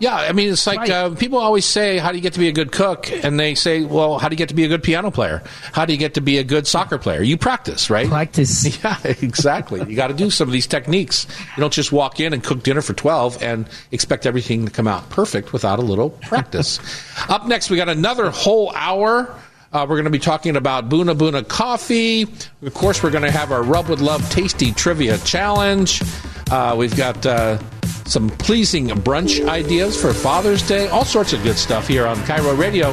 yeah, 0.00 0.14
I 0.16 0.32
mean, 0.32 0.50
it's 0.50 0.66
like 0.66 0.78
Right. 0.80 0.90
uh, 0.90 1.10
people 1.14 1.38
always 1.38 1.66
say, 1.66 1.98
"How 1.98 2.10
do 2.10 2.16
you 2.16 2.22
get 2.22 2.32
to 2.32 2.38
be 2.38 2.48
a 2.48 2.52
good 2.52 2.72
cook?" 2.72 3.10
And 3.24 3.38
they 3.38 3.54
say, 3.54 3.82
"Well, 3.84 4.18
how 4.18 4.28
do 4.28 4.32
you 4.34 4.38
get 4.38 4.48
to 4.48 4.54
be 4.54 4.64
a 4.64 4.68
good 4.68 4.82
piano 4.82 5.10
player? 5.10 5.42
How 5.72 5.84
do 5.84 5.92
you 5.92 5.98
get 5.98 6.14
to 6.14 6.22
be 6.22 6.38
a 6.38 6.44
good 6.44 6.66
soccer 6.66 6.96
player? 6.96 7.22
You 7.22 7.36
practice, 7.36 7.90
right?" 7.90 8.08
Practice. 8.08 8.78
Yeah, 8.82 8.96
exactly. 9.04 9.84
You 9.88 9.96
got 9.96 10.08
to 10.08 10.14
do 10.14 10.30
some 10.30 10.48
of 10.48 10.52
these 10.52 10.66
techniques. 10.66 11.26
You 11.56 11.60
don't 11.60 11.72
just 11.72 11.92
walk 11.92 12.18
in 12.18 12.32
and 12.32 12.42
cook 12.42 12.62
dinner 12.62 12.80
for 12.80 12.94
12 12.94 13.42
and 13.42 13.68
expect 13.92 14.24
everything 14.24 14.64
to 14.64 14.72
come 14.72 14.88
out 14.88 15.10
perfect 15.10 15.52
without 15.52 15.78
a 15.78 15.82
little 15.82 16.10
practice. 16.10 16.78
Up 17.28 17.46
next, 17.46 17.68
we 17.68 17.76
got 17.76 17.90
another 17.90 18.30
whole 18.30 18.72
hour. 18.74 19.34
Uh, 19.72 19.86
we're 19.88 19.94
going 19.94 20.04
to 20.04 20.10
be 20.10 20.18
talking 20.18 20.56
about 20.56 20.88
Boon 20.88 21.06
Boona 21.06 21.46
Coffee. 21.46 22.22
Of 22.62 22.74
course, 22.74 23.02
we're 23.02 23.10
going 23.10 23.22
to 23.22 23.30
have 23.30 23.52
our 23.52 23.62
Rub 23.62 23.88
with 23.88 24.00
Love 24.00 24.28
Tasty 24.30 24.72
Trivia 24.72 25.18
Challenge. 25.18 26.02
Uh, 26.50 26.74
we've 26.76 26.96
got 26.96 27.24
uh, 27.24 27.58
some 28.04 28.30
pleasing 28.30 28.88
brunch 28.88 29.46
ideas 29.48 30.00
for 30.00 30.12
Father's 30.12 30.66
Day. 30.66 30.88
All 30.88 31.04
sorts 31.04 31.32
of 31.32 31.42
good 31.44 31.56
stuff 31.56 31.86
here 31.86 32.04
on 32.04 32.16
KIRO 32.18 32.58
Radio, 32.58 32.92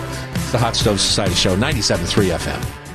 the 0.51 0.59
Hot 0.59 0.75
Stove 0.75 0.99
Society 0.99 1.33
Show, 1.33 1.55
97.3 1.55 2.37
FM. 2.37 2.86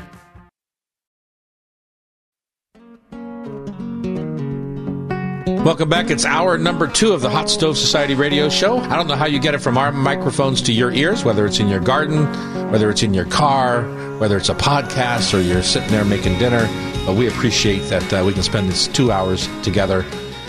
Welcome 5.64 5.88
back. 5.88 6.10
It's 6.10 6.24
hour 6.24 6.58
number 6.58 6.88
two 6.88 7.12
of 7.12 7.20
the 7.20 7.30
Hot 7.30 7.48
Stove 7.48 7.78
Society 7.78 8.16
radio 8.16 8.48
show. 8.48 8.78
I 8.78 8.96
don't 8.96 9.06
know 9.06 9.14
how 9.14 9.26
you 9.26 9.38
get 9.38 9.54
it 9.54 9.60
from 9.60 9.78
our 9.78 9.92
microphones 9.92 10.60
to 10.62 10.72
your 10.72 10.90
ears, 10.90 11.24
whether 11.24 11.46
it's 11.46 11.60
in 11.60 11.68
your 11.68 11.78
garden, 11.78 12.24
whether 12.72 12.90
it's 12.90 13.04
in 13.04 13.14
your 13.14 13.26
car, 13.26 13.82
whether 14.18 14.36
it's 14.36 14.48
a 14.48 14.56
podcast, 14.56 15.32
or 15.32 15.40
you're 15.40 15.62
sitting 15.62 15.88
there 15.90 16.04
making 16.04 16.36
dinner. 16.40 16.66
But 17.06 17.14
we 17.14 17.28
appreciate 17.28 17.78
that 17.90 18.12
uh, 18.12 18.24
we 18.26 18.32
can 18.32 18.42
spend 18.42 18.70
these 18.70 18.88
two 18.88 19.12
hours 19.12 19.48
together. 19.62 20.04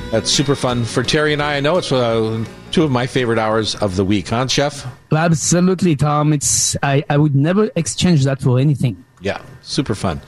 That's 0.09 0.31
super 0.31 0.55
fun 0.55 0.83
for 0.83 1.03
Terry 1.03 1.31
and 1.31 1.43
I. 1.43 1.57
I 1.57 1.59
know 1.59 1.77
it's 1.77 1.91
uh, 1.91 2.43
two 2.71 2.83
of 2.83 2.89
my 2.89 3.05
favorite 3.05 3.37
hours 3.37 3.75
of 3.75 3.95
the 3.95 4.03
week, 4.03 4.29
huh, 4.29 4.47
Chef? 4.47 4.83
Absolutely, 5.11 5.95
Tom. 5.95 6.33
It's 6.33 6.75
I, 6.81 7.03
I 7.07 7.17
would 7.17 7.35
never 7.35 7.69
exchange 7.75 8.23
that 8.23 8.41
for 8.41 8.57
anything. 8.57 9.05
Yeah, 9.21 9.43
super 9.61 9.93
fun. 9.93 10.21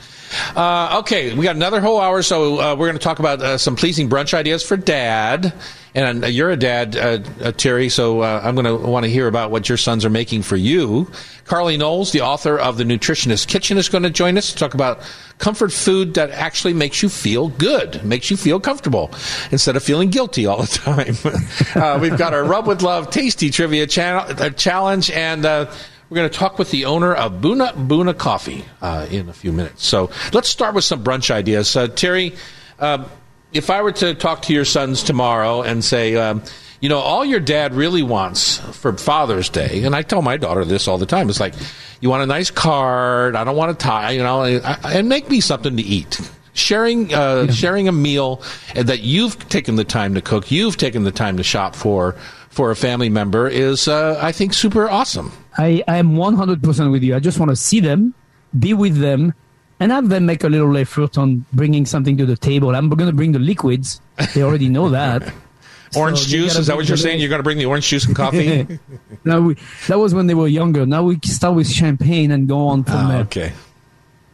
Uh, 0.55 0.99
okay, 0.99 1.34
we 1.34 1.43
got 1.43 1.55
another 1.55 1.82
whole 1.82 1.99
hour, 1.99 2.21
so 2.21 2.59
uh, 2.59 2.76
we're 2.76 2.88
going 2.88 2.97
to 2.97 3.03
talk 3.03 3.19
about 3.19 3.41
uh, 3.41 3.57
some 3.57 3.76
pleasing 3.76 4.09
brunch 4.09 4.34
ideas 4.34 4.63
for 4.63 4.78
dad. 4.78 5.53
And 5.93 6.26
uh, 6.26 6.28
you're 6.28 6.49
a 6.49 6.57
dad, 6.57 6.97
uh, 6.97 7.19
uh, 7.41 7.51
Terry, 7.53 7.88
so 7.88 8.21
I'm 8.21 8.53
going 8.53 8.65
to 8.65 8.76
want 8.76 9.05
to 9.05 9.09
hear 9.09 9.28
about 9.28 9.49
what 9.49 9.69
your 9.69 9.78
sons 9.78 10.03
are 10.03 10.09
making 10.09 10.41
for 10.41 10.57
you. 10.57 11.09
Carly 11.45 11.78
Knowles, 11.78 12.11
the 12.11 12.21
author 12.21 12.57
of 12.57 12.78
The 12.78 12.84
Nutritionist 12.84 13.47
Kitchen, 13.47 13.78
is 13.78 13.88
going 13.88 14.03
to 14.03 14.09
join 14.09 14.38
us 14.38 14.51
to 14.51 14.57
talk 14.57 14.73
about 14.73 14.99
comfort 15.38 15.71
food 15.71 16.15
that 16.15 16.32
actually 16.32 16.73
makes 16.73 17.01
you 17.01 17.07
feel 17.07 17.47
good, 17.47 18.03
makes 18.03 18.30
you 18.30 18.36
feel 18.36 18.59
comfortable, 18.59 19.09
instead 19.51 19.78
of 19.78 19.84
feeling 19.84 20.09
guilty 20.09 20.45
all 20.45 20.63
the 20.63 20.67
time. 21.76 21.82
uh, 21.82 21.97
we've 21.99 22.17
got 22.17 22.34
our 22.34 22.43
Rub 22.43 22.67
with 22.67 22.82
Love 22.82 23.09
Tasty 23.09 23.49
Trivia 23.49 23.88
channel, 23.88 24.51
Challenge, 24.51 25.11
and 25.11 25.45
uh, 25.45 25.71
we're 26.10 26.16
going 26.16 26.30
to 26.30 26.38
talk 26.38 26.60
with 26.60 26.72
the 26.72 26.86
owner 26.86 27.14
of 27.14 27.41
Boon 27.41 27.60
Boona 27.60 28.18
Coffee 28.18 28.66
uh, 28.82 29.08
in 29.10 29.30
a 29.30 29.34
few 29.34 29.51
minutes. 29.51 29.86
So 29.86 30.10
let's 30.34 30.49
start 30.49 30.76
with 30.76 30.84
some 30.84 31.03
brunch 31.03 31.32
ideas. 31.32 31.76
Uh, 31.76 31.88
Terry, 31.88 32.36
um, 32.80 33.06
if 33.53 33.70
I 33.70 33.82
were 33.82 33.91
to 33.93 34.14
talk 34.14 34.43
to 34.43 34.53
your 34.53 34.66
sons 34.66 35.01
tomorrow 35.01 35.62
and 35.62 35.84
say, 35.84 36.16
um, 36.16 36.43
you 36.82 36.89
know, 36.89 36.99
all 36.99 37.26
your 37.26 37.39
dad 37.39 37.74
really 37.74 38.03
wants 38.03 38.58
for 38.78 38.95
Father's 38.97 39.49
Day, 39.49 39.84
and 39.84 39.95
I 39.95 40.03
tell 40.03 40.22
my 40.22 40.38
daughter 40.38 40.64
this 40.66 40.88
all 40.88 40.97
the 40.97 41.06
time, 41.06 41.30
it's 41.30 41.39
like, 41.39 41.56
you 42.01 42.10
want 42.10 42.22
a 42.22 42.28
nice 42.28 42.51
card, 42.51 43.36
I 43.36 43.43
don't 43.43 43.56
want 43.56 43.72
a 43.72 43.74
tie, 43.76 44.12
you 44.12 44.22
know, 44.22 44.43
and 44.43 45.10
make 45.10 45.30
me 45.30 45.39
something 45.39 45.78
to 45.78 45.84
eat. 45.84 46.20
Sharing, 46.53 47.14
uh, 47.14 47.51
sharing 47.51 47.88
a 47.88 47.91
meal 47.91 48.41
that 48.76 49.01
you've 49.01 49.49
taken 49.49 49.76
the 49.76 49.84
time 49.84 50.14
to 50.16 50.22
cook, 50.22 50.51
you've 50.51 50.78
taken 50.78 51.03
the 51.03 51.12
time 51.12 51.38
to 51.38 51.43
shop 51.43 51.76
for, 51.76 52.14
for 52.49 52.72
a 52.72 52.76
family 52.76 53.10
member 53.10 53.47
is, 53.47 53.88
uh, 53.88 54.20
I 54.22 54.32
think, 54.32 54.53
super 54.53 54.89
awesome. 54.89 55.32
I, 55.58 55.84
I 55.88 55.97
am 55.97 56.16
100% 56.16 56.91
with 56.91 57.03
you. 57.03 57.16
I 57.16 57.20
just 57.20 57.39
want 57.39 57.49
to 57.49 57.56
see 57.56 57.80
them, 57.80 58.14
be 58.58 58.74
with 58.74 58.99
them, 58.99 59.34
and 59.80 59.91
have 59.91 60.10
them 60.10 60.26
make 60.26 60.43
a 60.43 60.49
little 60.49 60.76
effort 60.78 61.18
on 61.18 61.45
bringing 61.53 61.86
something 61.86 62.18
to 62.18 62.26
the 62.26 62.38
table. 62.38 62.76
I'm 62.76 62.89
going 62.89 63.10
to 63.10 63.16
bring 63.16 63.32
the 63.32 63.39
liquids. 63.39 64.01
They 64.34 64.41
already 64.41 64.70
know 64.70 64.89
that. 64.89 65.34
Orange 65.95 66.20
So 66.20 66.30
juice? 66.30 66.58
Is 66.58 66.68
that 66.68 66.76
what 66.76 66.88
you're 66.88 66.97
saying? 66.97 67.20
You're 67.20 67.30
going 67.30 67.39
to 67.39 67.43
bring 67.43 67.58
the 67.58 67.68
orange 67.68 67.88
juice 67.88 68.06
and 68.06 68.16
coffee? 68.16 68.68
now 69.24 69.39
we, 69.39 69.56
that 69.88 69.97
was 69.97 70.14
when 70.14 70.28
they 70.28 70.34
were 70.34 70.47
younger. 70.47 70.86
Now 70.86 71.03
we 71.03 71.20
start 71.24 71.56
with 71.56 71.70
champagne 71.70 72.32
and 72.32 72.49
go 72.49 72.68
on 72.68 72.84
from 72.84 73.06
oh, 73.06 73.10
there. 73.10 73.22
okay. 73.22 73.53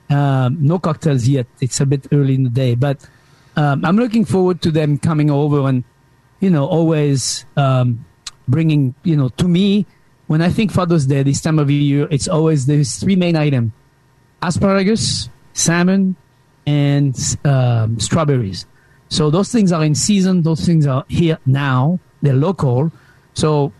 Um, 0.09 0.57
no 0.59 0.79
cocktails 0.79 1.27
yet. 1.27 1.45
It's 1.59 1.79
a 1.79 1.85
bit 1.85 2.07
early 2.11 2.33
in 2.33 2.43
the 2.43 2.49
day, 2.49 2.73
but 2.73 3.07
um, 3.55 3.85
I'm 3.85 3.95
looking 3.95 4.25
forward 4.25 4.61
to 4.63 4.71
them 4.71 4.97
coming 4.97 5.29
over 5.29 5.67
and, 5.69 5.83
you 6.39 6.49
know, 6.49 6.65
always 6.65 7.45
um, 7.57 8.05
bringing, 8.47 8.95
you 9.03 9.15
know, 9.15 9.29
to 9.29 9.47
me, 9.47 9.85
when 10.31 10.41
I 10.41 10.47
think 10.47 10.71
Father's 10.71 11.07
Day, 11.07 11.23
this 11.23 11.41
time 11.41 11.59
of 11.59 11.69
year, 11.69 12.07
it's 12.09 12.29
always 12.29 12.65
there's 12.65 12.95
three 12.95 13.17
main 13.17 13.35
items 13.35 13.73
asparagus, 14.41 15.27
salmon, 15.51 16.15
and 16.65 17.13
um, 17.43 17.99
strawberries. 17.99 18.65
So 19.09 19.29
those 19.29 19.51
things 19.51 19.73
are 19.73 19.83
in 19.83 19.93
season. 19.93 20.43
Those 20.43 20.65
things 20.65 20.87
are 20.87 21.03
here 21.09 21.37
now. 21.45 21.99
They're 22.21 22.33
local. 22.33 22.93
So 23.33 23.73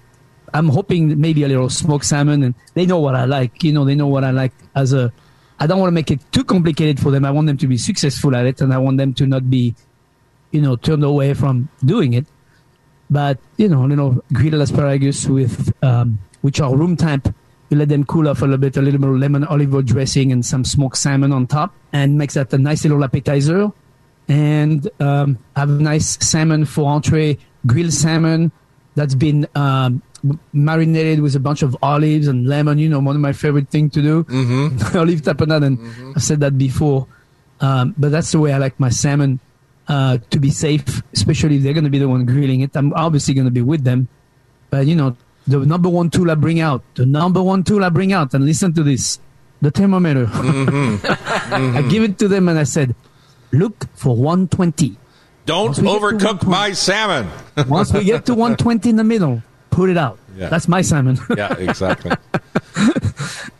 I'm 0.53 0.67
hoping 0.67 1.21
maybe 1.21 1.45
a 1.45 1.47
little 1.47 1.69
smoked 1.69 2.03
salmon, 2.03 2.43
and 2.43 2.53
they 2.73 2.85
know 2.85 2.99
what 2.99 3.15
I 3.15 3.23
like. 3.23 3.63
You 3.63 3.71
know, 3.71 3.85
they 3.85 3.95
know 3.95 4.07
what 4.07 4.25
I 4.25 4.31
like 4.31 4.51
as 4.75 4.91
a. 4.91 5.13
I 5.57 5.67
don't 5.67 5.79
want 5.79 5.87
to 5.87 5.95
make 5.95 6.11
it 6.11 6.19
too 6.33 6.43
complicated 6.43 6.99
for 6.99 7.11
them. 7.11 7.23
I 7.23 7.31
want 7.31 7.47
them 7.47 7.59
to 7.59 7.67
be 7.67 7.77
successful 7.77 8.35
at 8.35 8.45
it, 8.45 8.59
and 8.59 8.73
I 8.73 8.77
want 8.77 8.97
them 8.97 9.13
to 9.13 9.25
not 9.25 9.49
be, 9.49 9.73
you 10.51 10.61
know, 10.61 10.75
turned 10.75 11.05
away 11.05 11.33
from 11.33 11.69
doing 11.85 12.11
it. 12.11 12.25
But 13.09 13.39
you 13.55 13.69
know, 13.69 13.85
little 13.85 14.21
grilled 14.33 14.61
asparagus 14.61 15.27
with 15.27 15.73
um, 15.81 16.19
which 16.41 16.59
are 16.59 16.75
room 16.75 16.95
temp. 16.95 17.33
You 17.69 17.77
let 17.77 17.89
them 17.89 18.03
cool 18.03 18.27
off 18.27 18.41
a 18.41 18.45
little 18.45 18.57
bit, 18.57 18.75
a 18.75 18.81
little 18.81 18.99
bit 18.99 19.09
of 19.09 19.15
lemon 19.15 19.45
olive 19.45 19.73
oil 19.73 19.81
dressing, 19.81 20.31
and 20.31 20.45
some 20.45 20.65
smoked 20.65 20.97
salmon 20.97 21.31
on 21.31 21.47
top, 21.47 21.73
and 21.93 22.17
makes 22.17 22.33
that 22.33 22.53
a 22.53 22.57
nice 22.57 22.83
little 22.83 23.03
appetizer. 23.03 23.71
and 24.27 24.89
um, 25.01 25.37
have 25.55 25.69
a 25.69 25.73
nice 25.73 26.17
salmon 26.25 26.65
for 26.65 26.89
entree, 26.89 27.37
grilled 27.65 27.93
salmon 27.93 28.51
that's 28.95 29.15
been 29.15 29.47
um, 29.55 30.01
marinated 30.53 31.21
with 31.21 31.35
a 31.35 31.39
bunch 31.39 31.61
of 31.61 31.75
olives 31.81 32.27
and 32.27 32.47
lemon. 32.47 32.77
You 32.77 32.89
know, 32.89 32.99
one 32.99 33.15
of 33.15 33.21
my 33.21 33.33
favorite 33.33 33.69
things 33.69 33.93
to 33.93 34.01
do. 34.01 34.23
Mm-hmm. 34.25 34.97
olive 34.97 35.21
tapenade, 35.21 35.65
and 35.65 35.77
mm-hmm. 35.77 36.13
I've 36.15 36.23
said 36.23 36.39
that 36.41 36.57
before. 36.57 37.07
Um, 37.59 37.93
but 37.97 38.11
that's 38.11 38.31
the 38.31 38.39
way 38.39 38.53
I 38.53 38.57
like 38.57 38.79
my 38.79 38.89
salmon 38.89 39.39
uh, 39.87 40.17
to 40.29 40.39
be 40.39 40.49
safe, 40.49 41.03
especially 41.13 41.57
if 41.57 41.63
they're 41.63 41.73
going 41.73 41.83
to 41.83 41.89
be 41.89 41.99
the 41.99 42.09
one 42.09 42.25
grilling 42.25 42.61
it. 42.61 42.75
I'm 42.75 42.93
obviously 42.93 43.33
going 43.33 43.45
to 43.45 43.51
be 43.51 43.61
with 43.61 43.83
them. 43.83 44.07
But, 44.69 44.87
you 44.87 44.95
know, 44.95 45.15
the 45.47 45.59
number 45.59 45.89
one 45.89 46.09
tool 46.09 46.31
I 46.31 46.35
bring 46.35 46.59
out, 46.59 46.83
the 46.95 47.05
number 47.05 47.41
one 47.41 47.63
tool 47.63 47.83
I 47.83 47.89
bring 47.89 48.13
out, 48.13 48.33
and 48.33 48.45
listen 48.45 48.73
to 48.73 48.83
this 48.83 49.19
the 49.61 49.71
thermometer. 49.71 50.25
Mm-hmm. 50.25 51.05
mm-hmm. 51.05 51.77
I 51.77 51.81
give 51.83 52.03
it 52.03 52.17
to 52.19 52.27
them 52.27 52.49
and 52.49 52.59
I 52.59 52.63
said, 52.63 52.95
look 53.51 53.87
for 53.95 54.15
120. 54.15 54.97
Don't 55.45 55.75
overcook 55.75 56.45
my 56.45 56.71
salmon. 56.71 57.31
once 57.67 57.93
we 57.93 58.03
get 58.03 58.25
to 58.25 58.33
120 58.33 58.89
in 58.89 58.95
the 58.95 59.03
middle, 59.03 59.41
put 59.69 59.89
it 59.89 59.97
out. 59.97 60.19
Yeah. 60.35 60.49
That's 60.49 60.67
my 60.67 60.81
salmon. 60.81 61.19
yeah, 61.37 61.53
exactly. 61.57 62.11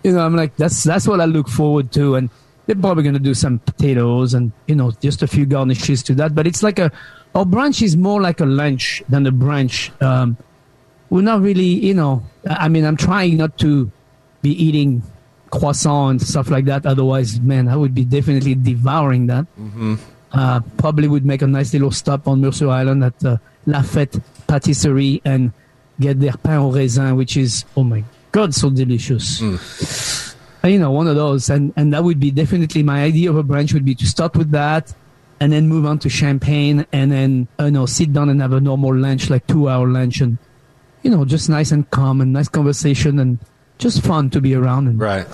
you 0.04 0.12
know, 0.14 0.26
I'm 0.26 0.36
like, 0.36 0.56
that's 0.58 0.84
that's 0.84 1.08
what 1.08 1.20
I 1.20 1.26
look 1.26 1.50
forward 1.50 1.92
to. 1.94 2.16
And 2.16 2.30
they're 2.66 2.76
probably 2.76 3.04
going 3.04 3.14
to 3.14 3.20
do 3.20 3.34
some 3.34 3.60
potatoes 3.60 4.34
and, 4.34 4.52
you 4.68 4.76
know, 4.76 4.92
just 4.92 5.22
a 5.22 5.28
few 5.28 5.46
garnishes 5.46 6.02
to 6.04 6.16
that. 6.16 6.34
But 6.34 6.48
it's 6.48 6.64
like 6.64 6.80
a, 6.80 6.92
our 7.36 7.46
brunch 7.46 7.82
is 7.82 7.98
more 7.98 8.22
like 8.22 8.40
a 8.40 8.46
lunch 8.46 9.04
than 9.10 9.26
a 9.28 9.32
brunch. 9.32 9.92
Um, 10.02 10.38
we're 11.12 11.22
not 11.22 11.42
really, 11.42 11.66
you 11.66 11.94
know, 11.94 12.24
I 12.48 12.70
mean, 12.70 12.86
I'm 12.86 12.96
trying 12.96 13.38
not 13.38 13.60
to 13.60 13.92
be 14.42 14.52
eating 14.52 15.04
croissant 15.52 16.12
and 16.12 16.22
stuff 16.22 16.50
like 16.50 16.66
that. 16.66 16.86
Otherwise, 16.86 17.40
man, 17.42 17.68
I 17.68 17.76
would 17.76 17.94
be 17.94 18.06
definitely 18.06 18.56
devouring 18.56 19.28
that. 19.28 19.46
Mm-hmm. 19.60 19.96
Uh, 20.32 20.62
probably 20.78 21.10
would 21.10 21.26
make 21.26 21.42
a 21.42 21.48
nice 21.48 21.74
little 21.74 21.92
stop 21.92 22.30
on 22.30 22.40
Mercer 22.40 22.70
Island 22.70 23.04
at 23.04 23.26
uh, 23.26 23.38
La 23.66 23.82
Fête 23.82 24.22
Patisserie 24.48 25.22
and 25.26 25.52
get 26.00 26.22
their 26.22 26.32
pain 26.32 26.56
au 26.56 26.72
raisin, 26.72 27.18
which 27.18 27.36
is, 27.36 27.66
oh 27.76 27.84
my 27.84 28.06
God, 28.32 28.56
so 28.56 28.70
delicious. 28.70 29.42
Mm. 29.42 30.36
you 30.72 30.80
know, 30.80 30.92
one 30.92 31.08
of 31.08 31.18
those. 31.18 31.50
And, 31.50 31.74
and 31.76 31.94
that 31.94 32.06
would 32.06 32.22
be 32.22 32.32
definitely 32.32 32.84
my 32.84 33.04
idea 33.04 33.30
of 33.30 33.36
a 33.36 33.44
brunch 33.44 33.74
would 33.74 33.84
be 33.84 33.96
to 33.96 34.08
start 34.08 34.38
with 34.38 34.52
that 34.52 34.94
and 35.42 35.52
then 35.52 35.68
move 35.68 35.86
on 35.86 36.00
to 36.00 36.10
champagne 36.10 36.86
and 36.94 37.12
then, 37.12 37.50
you 37.60 37.72
know, 37.72 37.86
sit 37.86 38.14
down 38.14 38.30
and 38.30 38.42
have 38.42 38.54
a 38.54 38.62
normal 38.62 38.96
lunch, 38.96 39.30
like 39.30 39.46
two 39.48 39.68
hour 39.68 39.86
lunch 39.86 40.22
and, 40.22 40.38
you 41.04 41.10
know, 41.10 41.26
just 41.26 41.50
nice 41.50 41.72
and 41.72 41.90
calm 41.92 42.22
and 42.22 42.34
nice 42.34 42.48
conversation 42.48 43.20
and 43.20 43.40
just 43.78 44.04
fun 44.04 44.30
to 44.32 44.42
be 44.42 44.54
around. 44.56 44.88
And 44.88 45.00
right. 45.00 45.28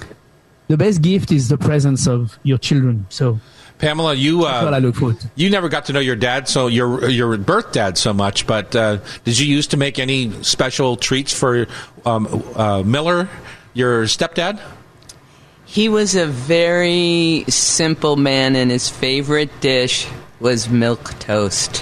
The 0.68 0.78
best 0.78 1.02
gift 1.02 1.32
is 1.32 1.48
the 1.48 1.58
presence 1.58 2.08
of 2.08 2.38
your 2.44 2.58
children. 2.58 3.06
So, 3.10 3.40
Pamela, 3.78 4.16
you 4.16 4.46
uh, 4.46 4.64
what 4.64 4.74
I 4.74 4.80
look 4.80 4.96
forward 4.96 5.20
to. 5.22 5.32
You 5.36 5.50
never 5.50 5.70
got 5.70 5.86
to 5.86 5.94
know 5.94 6.00
your 6.00 6.16
dad, 6.16 6.50
so 6.50 6.68
your 6.68 7.10
your 7.10 7.38
birth 7.38 7.72
dad 7.72 7.98
so 7.98 8.14
much. 8.14 8.46
But 8.48 8.76
uh, 8.76 8.98
did 9.24 9.40
you 9.40 9.48
used 9.48 9.72
to 9.72 9.78
make 9.78 9.98
any 9.98 10.32
special 10.44 10.98
treats 10.98 11.32
for 11.32 11.68
um, 12.06 12.44
uh, 12.56 12.84
Miller, 12.84 13.30
your 13.74 14.04
stepdad? 14.06 14.60
He 15.66 15.90
was 15.90 16.16
a 16.16 16.26
very 16.26 17.46
simple 17.48 18.16
man, 18.16 18.56
and 18.56 18.72
his 18.72 18.90
favorite 18.90 19.62
dish 19.62 20.08
was 20.40 20.70
milk 20.70 21.18
toast. 21.20 21.78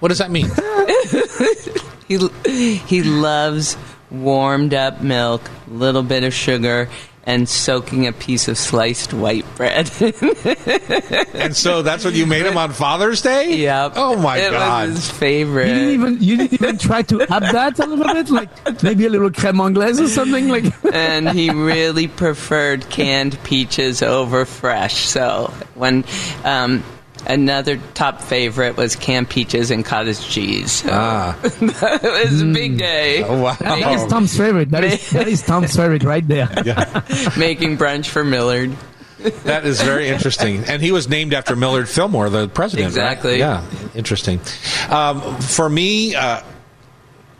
What 0.00 0.08
does 0.08 0.18
that 0.18 0.30
mean? 0.30 0.48
he 2.08 2.76
he 2.76 3.02
loves 3.02 3.76
warmed 4.10 4.74
up 4.74 5.00
milk, 5.00 5.50
little 5.68 6.02
bit 6.02 6.24
of 6.24 6.32
sugar, 6.32 6.88
and 7.28 7.46
soaking 7.46 8.06
a 8.06 8.12
piece 8.12 8.48
of 8.48 8.56
sliced 8.56 9.12
white 9.12 9.44
bread. 9.54 9.90
and 11.34 11.54
so 11.54 11.82
that's 11.82 12.02
what 12.02 12.14
you 12.14 12.24
made 12.24 12.46
him 12.46 12.56
on 12.56 12.72
Father's 12.72 13.20
Day? 13.20 13.54
Yep. 13.54 13.92
Oh 13.96 14.16
my 14.16 14.38
it 14.38 14.50
god. 14.50 14.88
Was 14.88 14.96
his 14.96 15.10
favorite. 15.10 15.68
You 15.68 15.74
didn't 15.74 15.90
even 15.90 16.22
you 16.22 16.36
didn't 16.38 16.52
even 16.54 16.78
try 16.78 17.02
to 17.02 17.20
add 17.22 17.42
that 17.42 17.78
a 17.78 17.86
little 17.86 18.14
bit, 18.14 18.30
like 18.30 18.82
maybe 18.82 19.04
a 19.04 19.10
little 19.10 19.30
creme 19.30 19.60
anglaise 19.60 20.00
or 20.00 20.08
something 20.08 20.48
like. 20.48 20.72
and 20.94 21.28
he 21.28 21.50
really 21.50 22.08
preferred 22.08 22.88
canned 22.88 23.38
peaches 23.44 24.02
over 24.02 24.46
fresh. 24.46 24.96
So 25.00 25.52
when 25.74 26.04
um, 26.44 26.82
Another 27.28 27.78
top 27.92 28.22
favorite 28.22 28.78
was 28.78 28.96
canned 28.96 29.28
peaches 29.28 29.70
and 29.70 29.84
cottage 29.84 30.26
cheese. 30.26 30.82
Ah, 30.86 31.38
it 31.44 31.60
was 31.60 32.40
a 32.40 32.46
big 32.46 32.74
mm. 32.74 32.78
day. 32.78 33.22
Oh, 33.22 33.42
wow, 33.42 33.54
that 33.60 33.92
is 33.92 34.06
Tom's 34.06 34.34
favorite. 34.36 34.70
That 34.70 34.84
is 34.84 35.10
that 35.10 35.28
is 35.28 35.42
Tom's 35.42 35.76
favorite 35.76 36.04
right 36.04 36.26
there. 36.26 36.48
Yeah. 36.64 37.02
Making 37.38 37.78
brunch 37.78 38.06
for 38.08 38.24
Millard. 38.24 38.76
that 39.44 39.64
is 39.64 39.80
very 39.80 40.08
interesting. 40.08 40.64
And 40.64 40.82
he 40.82 40.92
was 40.92 41.08
named 41.08 41.32
after 41.32 41.54
Millard 41.54 41.88
Fillmore, 41.88 42.30
the 42.30 42.48
president. 42.48 42.88
Exactly. 42.88 43.32
Right? 43.32 43.38
Yeah, 43.38 43.64
interesting. 43.94 44.40
Um, 44.90 45.38
for 45.40 45.68
me, 45.68 46.14
uh, 46.14 46.42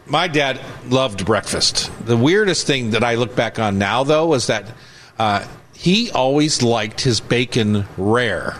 my 0.07 0.29
dad 0.29 0.61
loved 0.89 1.27
breakfast. 1.27 1.91
The 2.07 2.17
weirdest 2.17 2.67
thing 2.67 2.91
that 2.91 3.05
I 3.05 3.17
look 3.17 3.37
back 3.37 3.59
on 3.59 3.79
now, 3.79 4.05
though, 4.05 4.27
was 4.27 4.47
that 4.47 4.67
uh, 5.19 5.47
he 5.75 6.11
always 6.11 6.63
liked 6.63 7.01
his 7.01 7.21
bacon 7.21 7.87
rare. 7.97 8.57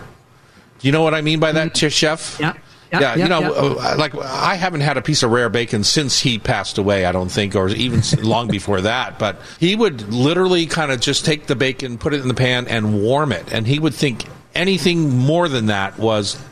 You 0.81 0.93
know 0.93 1.03
what 1.03 1.15
I 1.15 1.21
mean 1.21 1.41
by 1.41 1.53
that, 1.53 1.75
mm-hmm. 1.75 1.89
Chef? 1.89 2.39
Yeah. 2.41 2.55
Yeah, 2.91 3.01
yeah, 3.01 3.17
you 3.17 3.29
know, 3.29 3.41
yeah. 3.41 3.49
Uh, 3.51 3.97
like 3.99 4.15
I 4.15 4.55
haven't 4.55 4.81
had 4.81 4.97
a 4.97 5.03
piece 5.03 5.23
of 5.23 5.31
rare 5.31 5.51
bacon 5.51 5.85
since 5.85 6.21
he 6.21 6.39
passed 6.39 6.79
away. 6.79 7.05
I 7.05 7.13
don't 7.13 7.31
think, 7.31 7.55
or 7.55 7.69
even 7.69 8.03
long 8.27 8.49
before 8.49 8.81
that. 8.81 9.19
But 9.19 9.43
he 9.61 9.77
would 9.77 10.11
literally 10.11 10.65
kind 10.65 10.91
of 10.91 10.99
just 10.99 11.27
take 11.27 11.49
the 11.49 11.55
bacon, 11.55 11.99
put 11.99 12.15
it 12.15 12.23
in 12.23 12.29
the 12.29 12.35
pan, 12.35 12.67
and 12.67 13.03
warm 13.03 13.33
it. 13.33 13.53
And 13.53 13.67
he 13.67 13.79
would 13.79 13.95
think 13.95 14.25
anything 14.55 15.11
more 15.19 15.49
than 15.49 15.67
that 15.67 15.99
was 15.99 16.43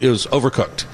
it 0.00 0.08
was 0.08 0.26
overcooked. 0.26 0.84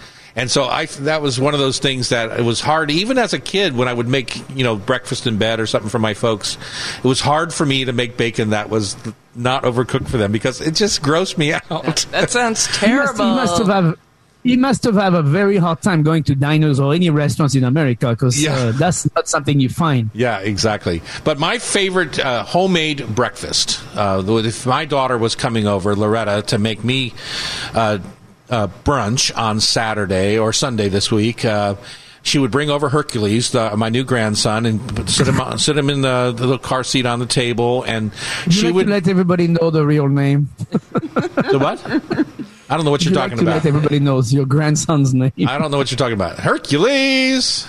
And 0.41 0.51
so 0.51 0.65
I 0.65 0.87
that 0.87 1.21
was 1.21 1.39
one 1.39 1.53
of 1.53 1.61
those 1.61 1.79
things 1.81 2.09
that 2.09 2.41
it 2.41 2.43
was 2.43 2.63
hard 2.63 2.91
even 2.91 3.19
as 3.19 3.35
a 3.35 3.39
kid 3.39 3.77
when 3.77 3.89
I 3.89 3.93
would 3.93 4.09
make 4.09 4.43
you 4.57 4.65
know 4.65 4.75
breakfast 4.75 5.27
in 5.27 5.37
bed 5.37 5.61
or 5.61 5.67
something 5.67 5.91
for 5.91 5.99
my 5.99 6.15
folks. 6.15 6.57
It 6.97 7.05
was 7.05 7.21
hard 7.21 7.53
for 7.53 7.67
me 7.67 7.85
to 7.85 7.93
make 7.93 8.17
bacon 8.17 8.51
that 8.51 8.71
was 8.71 8.97
not 9.35 9.65
overcooked 9.65 10.09
for 10.09 10.17
them 10.17 10.33
because 10.33 10.63
it 10.63 10.75
just 10.75 11.03
grossed 11.03 11.37
me 11.37 11.53
out. 11.53 11.69
That, 11.69 12.07
that 12.11 12.31
sounds 12.31 12.67
terrible. 12.73 13.23
He 13.23 13.31
must, 13.31 13.59
he 13.59 13.59
must 13.59 13.59
have 13.59 13.85
have 13.85 13.99
he 14.43 14.57
must 14.57 14.85
have 14.85 14.95
had 14.95 15.13
a 15.13 15.23
very 15.23 15.59
hard 15.59 15.83
time 15.83 16.03
going 16.03 16.25
to 16.25 16.35
diners 16.35 16.81
or 16.81 16.95
any 16.95 17.11
restaurants 17.11 17.55
in 17.55 17.65
America 17.65 18.09
because 18.09 18.43
yeah. 18.43 18.55
uh, 18.55 18.73
that's 18.73 19.15
not 19.15 19.29
something 19.29 19.61
you 19.61 19.69
find. 19.69 20.09
Yeah, 20.15 20.39
exactly. 20.39 21.03
But 21.23 21.39
my 21.39 21.59
favorite 21.59 22.19
uh, 22.19 22.45
homemade 22.45 23.15
breakfast, 23.15 23.83
uh, 23.95 24.23
if 24.27 24.67
my 24.67 24.87
daughter 24.87 25.19
was 25.19 25.35
coming 25.35 25.67
over, 25.67 25.95
Loretta, 25.95 26.43
to 26.47 26.59
make 26.59 26.83
me 26.83 27.13
uh, 28.51 28.61
uh, 28.61 28.67
brunch 28.85 29.37
on 29.37 29.61
Saturday 29.61 30.39
or 30.39 30.53
Sunday 30.53 30.89
this 30.89 31.11
week, 31.11 31.45
uh, 31.45 31.77
she 32.23 32.39
would 32.39 32.51
bring 32.51 32.69
over 32.69 32.91
Hercules, 32.91 33.53
the, 33.53 33.75
my 33.77 33.89
new 33.89 34.05
grandson, 34.05 34.67
and 34.67 35.09
sit 35.09 35.27
him 35.27 35.59
sit 35.59 35.79
him 35.79 35.89
in 35.89 36.03
the, 36.03 36.33
the, 36.37 36.43
little 36.43 36.59
car 36.59 36.85
seat 36.85 37.07
on 37.07 37.19
the 37.19 37.27
table, 37.27 37.83
and 37.85 38.13
would 38.45 38.55
she 38.55 38.67
like 38.67 38.75
would 38.75 38.89
let 38.89 39.09
everybody 39.09 39.49
know 39.49 39.71
the 39.71 39.87
real 39.87 40.09
name. 40.09 40.51
the 40.71 41.59
what? 41.59 41.83
I 42.69 42.77
don't 42.77 42.85
know 42.85 42.91
what 42.91 43.05
you're 43.05 43.15
talking 43.15 43.39
like 43.39 43.43
about. 43.43 43.55
Let 43.55 43.67
everybody 43.67 44.01
knows 44.01 44.35
your 44.35 44.45
grandson's 44.45 45.15
name. 45.15 45.33
I 45.47 45.57
don't 45.59 45.71
know 45.71 45.79
what 45.79 45.91
you're 45.91 45.99
talking 45.99 46.15
about. 46.15 46.39
Hercules. 46.39 47.67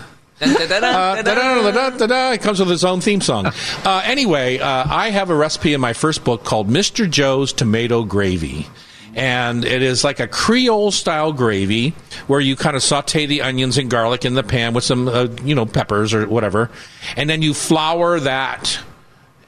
It 2.34 2.42
comes 2.42 2.60
with 2.60 2.72
its 2.72 2.84
own 2.84 3.00
theme 3.00 3.22
song. 3.22 3.46
Uh, 3.86 4.02
anyway, 4.04 4.58
uh, 4.58 4.84
I 4.90 5.12
have 5.12 5.30
a 5.30 5.36
recipe 5.36 5.74
in 5.74 5.80
my 5.80 5.94
first 5.94 6.24
book 6.24 6.44
called 6.44 6.68
Mr. 6.68 7.10
Joe's 7.10 7.54
Tomato 7.54 8.04
Gravy 8.04 8.68
and 9.16 9.66
it 9.66 9.82
is 9.82 10.04
like 10.04 10.20
a 10.20 10.28
Creole 10.28 10.92
style 10.92 11.34
gravy 11.34 11.94
where 12.28 12.40
you 12.40 12.56
kind 12.56 12.76
of 12.76 12.84
saute 12.84 13.26
the 13.26 13.42
onions 13.42 13.78
and 13.78 13.90
garlic 13.90 14.26
in 14.26 14.34
the 14.34 14.44
pan 14.44 14.74
with 14.74 14.84
some, 14.84 15.08
uh, 15.08 15.28
you 15.44 15.56
know, 15.56 15.66
peppers 15.66 16.14
or 16.14 16.28
whatever, 16.28 16.70
and 17.16 17.30
then 17.30 17.42
you 17.42 17.54
flour 17.54 18.20
that. 18.20 18.80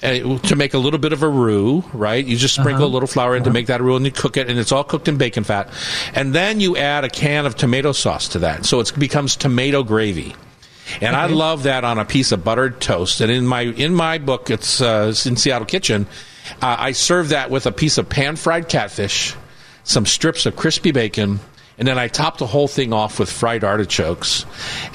Uh, 0.02 0.38
to 0.40 0.58
make 0.58 0.74
a 0.74 0.78
little 0.78 1.00
bit 1.00 1.14
of 1.14 1.24
a 1.24 1.30
roux, 1.30 1.82
right? 1.94 2.26
You 2.26 2.36
just 2.36 2.56
sprinkle 2.56 2.84
uh-huh. 2.84 2.86
a 2.86 2.94
little 2.94 3.08
flour 3.08 3.38
in 3.38 3.42
uh-huh. 3.42 3.52
to 3.52 3.54
make 3.54 3.68
that 3.68 3.80
roux, 3.80 3.96
and 3.96 4.04
you 4.04 4.12
cook 4.12 4.36
it, 4.36 4.50
and 4.50 4.60
it's 4.60 4.74
all 4.74 4.84
cooked 4.84 5.08
in 5.08 5.16
bacon 5.18 5.46
fat. 5.46 5.70
And 6.14 6.36
then 6.36 6.60
you 6.60 6.76
add 6.76 7.06
a 7.06 7.10
can 7.10 7.46
of 7.46 7.56
tomato 7.56 7.94
sauce 7.94 8.28
to 8.30 8.40
that, 8.40 8.66
so 8.66 8.82
it 8.82 8.92
becomes 9.00 9.38
tomato 9.38 9.82
gravy. 9.82 10.36
And 10.96 11.16
okay. 11.16 11.24
I 11.24 11.28
love 11.28 11.64
that 11.64 11.86
on 11.86 12.00
a 12.00 12.06
piece 12.06 12.34
of 12.34 12.44
buttered 12.44 12.82
toast. 12.82 13.22
And 13.22 13.32
in 13.32 13.48
my 13.48 13.62
in 13.62 13.94
my 13.94 14.18
book, 14.18 14.50
it's 14.50 14.82
uh, 14.82 15.14
in 15.26 15.38
Seattle 15.38 15.66
Kitchen. 15.66 16.06
Uh, 16.62 16.76
I 16.78 16.92
serve 16.92 17.30
that 17.30 17.50
with 17.50 17.66
a 17.66 17.72
piece 17.72 17.98
of 17.98 18.10
pan 18.10 18.36
fried 18.36 18.68
catfish 18.68 19.36
some 19.84 20.06
strips 20.06 20.46
of 20.46 20.56
crispy 20.56 20.92
bacon, 20.92 21.40
and 21.78 21.88
then 21.88 21.98
I 21.98 22.08
top 22.08 22.38
the 22.38 22.48
whole 22.48 22.68
thing 22.68 22.94
off 22.94 23.20
with 23.20 23.32
fried 23.32 23.64
artichokes. 23.64 24.46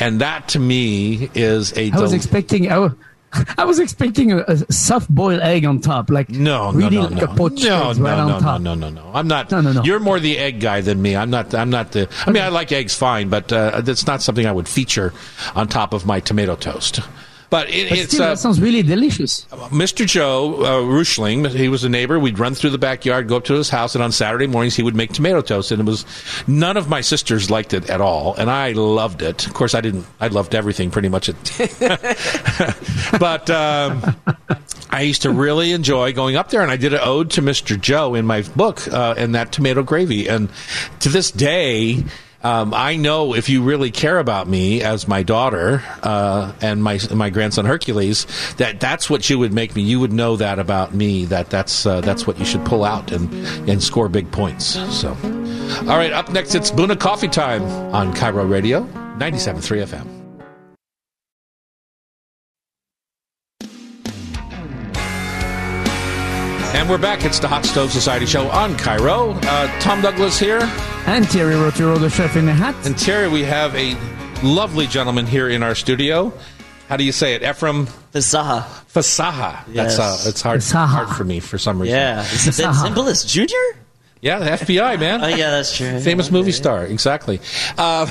And 0.00 0.20
that 0.20 0.48
to 0.48 0.58
me 0.58 1.30
is 1.34 1.76
a. 1.76 1.90
I 1.90 2.00
was 2.00 2.12
expecting. 2.12 2.70
I 2.70 2.78
was, 2.78 2.92
I 3.58 3.64
was 3.64 3.78
expecting 3.78 4.32
a, 4.32 4.38
a 4.38 4.72
soft 4.72 5.08
boiled 5.08 5.40
egg 5.40 5.64
on 5.64 5.80
top, 5.80 6.10
like 6.10 6.30
no, 6.30 6.72
really 6.72 6.96
no, 6.96 7.08
no, 7.08 7.08
like 7.08 7.38
no. 7.38 7.48
no, 7.48 7.92
no, 7.92 8.04
right 8.04 8.16
no, 8.16 8.34
on 8.34 8.42
top. 8.42 8.60
No, 8.60 8.74
no, 8.74 8.88
no, 8.88 9.02
no. 9.02 9.10
I'm 9.12 9.28
not. 9.28 9.50
No, 9.50 9.60
no, 9.60 9.72
no. 9.72 9.82
You're 9.82 10.00
more 10.00 10.20
the 10.20 10.38
egg 10.38 10.60
guy 10.60 10.80
than 10.80 11.00
me. 11.02 11.16
I'm 11.16 11.30
not. 11.30 11.54
I'm 11.54 11.70
not 11.70 11.92
the. 11.92 12.08
I 12.26 12.30
mean, 12.30 12.42
I 12.42 12.48
like 12.48 12.72
eggs 12.72 12.94
fine, 12.94 13.28
but 13.28 13.52
uh, 13.52 13.80
that's 13.82 14.06
not 14.06 14.22
something 14.22 14.46
I 14.46 14.52
would 14.52 14.68
feature 14.68 15.12
on 15.54 15.68
top 15.68 15.92
of 15.92 16.06
my 16.06 16.20
tomato 16.20 16.56
toast. 16.56 17.00
But, 17.50 17.70
it, 17.70 17.88
But 17.88 17.98
it's 17.98 18.12
still, 18.12 18.24
uh, 18.24 18.28
that 18.28 18.38
sounds 18.38 18.60
really 18.60 18.82
delicious. 18.82 19.46
Mr. 19.70 20.06
Joe 20.06 20.62
uh, 20.64 20.82
Ruschling, 20.82 21.48
he 21.48 21.68
was 21.68 21.82
a 21.82 21.88
neighbor. 21.88 22.18
We'd 22.18 22.38
run 22.38 22.54
through 22.54 22.70
the 22.70 22.78
backyard, 22.78 23.26
go 23.26 23.38
up 23.38 23.44
to 23.44 23.54
his 23.54 23.70
house, 23.70 23.94
and 23.94 24.04
on 24.04 24.12
Saturday 24.12 24.46
mornings 24.46 24.76
he 24.76 24.82
would 24.82 24.94
make 24.94 25.14
tomato 25.14 25.40
toast. 25.40 25.70
And 25.70 25.80
it 25.80 25.86
was 25.86 26.04
none 26.46 26.76
of 26.76 26.90
my 26.90 27.00
sisters 27.00 27.50
liked 27.50 27.72
it 27.72 27.88
at 27.88 28.02
all, 28.02 28.34
and 28.34 28.50
I 28.50 28.72
loved 28.72 29.22
it. 29.22 29.46
Of 29.46 29.54
course, 29.54 29.74
I 29.74 29.80
didn't. 29.80 30.04
I 30.20 30.28
loved 30.28 30.54
everything 30.54 30.90
pretty 30.90 31.08
much. 31.08 31.28
but 33.18 33.48
um, 33.48 34.16
I 34.90 35.02
used 35.02 35.22
to 35.22 35.30
really 35.30 35.72
enjoy 35.72 36.12
going 36.12 36.36
up 36.36 36.50
there, 36.50 36.60
and 36.60 36.70
I 36.70 36.76
did 36.76 36.92
an 36.92 37.00
ode 37.02 37.30
to 37.32 37.42
Mr. 37.42 37.80
Joe 37.80 38.14
in 38.14 38.26
my 38.26 38.42
book, 38.42 38.86
uh, 38.88 39.14
and 39.16 39.34
that 39.34 39.52
tomato 39.52 39.82
gravy. 39.82 40.28
And 40.28 40.50
to 41.00 41.08
this 41.08 41.30
day. 41.30 42.04
Um, 42.42 42.72
I 42.72 42.96
know 42.96 43.34
if 43.34 43.48
you 43.48 43.62
really 43.62 43.90
care 43.90 44.18
about 44.18 44.46
me 44.46 44.82
as 44.82 45.08
my 45.08 45.24
daughter 45.24 45.82
uh, 46.04 46.52
and 46.60 46.82
my 46.82 47.00
my 47.12 47.30
grandson 47.30 47.64
Hercules, 47.64 48.26
that 48.58 48.78
that's 48.78 49.10
what 49.10 49.28
you 49.28 49.38
would 49.40 49.52
make 49.52 49.74
me. 49.74 49.82
You 49.82 49.98
would 50.00 50.12
know 50.12 50.36
that 50.36 50.58
about 50.58 50.94
me. 50.94 51.24
That 51.24 51.50
that's 51.50 51.84
uh, 51.84 52.00
that's 52.00 52.26
what 52.26 52.38
you 52.38 52.44
should 52.44 52.64
pull 52.64 52.84
out 52.84 53.10
and 53.10 53.32
and 53.68 53.82
score 53.82 54.08
big 54.08 54.30
points. 54.30 54.66
So, 54.94 55.10
all 55.10 55.96
right. 55.98 56.12
Up 56.12 56.30
next, 56.30 56.54
it's 56.54 56.70
Buna 56.70 56.98
Coffee 56.98 57.28
Time 57.28 57.62
on 57.92 58.14
KIRO 58.14 58.48
Radio, 58.48 58.84
97.3 59.18 59.84
FM. 59.84 60.17
And 66.88 66.94
we're 66.98 67.06
back. 67.06 67.22
It's 67.26 67.38
the 67.38 67.48
Hot 67.48 67.66
Stove 67.66 67.92
Society 67.92 68.24
Show 68.24 68.48
on 68.48 68.74
KIRO. 68.78 69.38
Uh, 69.44 69.80
Tom 69.80 70.00
Douglas 70.00 70.38
here. 70.38 70.60
And 71.04 71.28
Terry 71.28 71.54
Rautureau, 71.54 72.00
the 72.00 72.08
chef 72.08 72.34
in 72.34 72.46
the 72.46 72.54
hat. 72.54 72.74
And 72.86 72.98
Terry, 72.98 73.28
we 73.28 73.42
have 73.42 73.74
a 73.76 73.94
lovely 74.42 74.86
gentleman 74.86 75.26
here 75.26 75.50
in 75.50 75.62
our 75.62 75.74
studio. 75.74 76.32
How 76.88 76.96
do 76.96 77.04
you 77.04 77.12
say 77.12 77.34
it? 77.34 77.42
Efrem 77.42 77.88
Fesaha. 78.14 78.62
Fesaha. 78.90 79.64
Yes. 79.70 79.98
That's 79.98 80.26
uh, 80.26 80.28
it's 80.30 80.40
hard 80.40 80.60
Fesaha. 80.60 80.86
hard 80.86 81.08
for 81.10 81.24
me 81.24 81.40
for 81.40 81.58
some 81.58 81.78
reason. 81.78 81.94
Yeah. 81.94 82.22
Is 82.22 82.46
it 82.46 82.64
Fesaha. 82.64 82.80
simple 82.80 83.12
Junior? 83.12 83.84
Yeah, 84.22 84.38
the 84.38 84.50
FBI 84.64 84.98
man. 84.98 85.22
Oh, 85.22 85.28
yeah, 85.28 85.50
that's 85.50 85.76
true. 85.76 86.00
Famous 86.00 86.30
movie 86.30 86.52
star, 86.52 86.86
exactly. 86.86 87.38
Uh, 87.76 88.06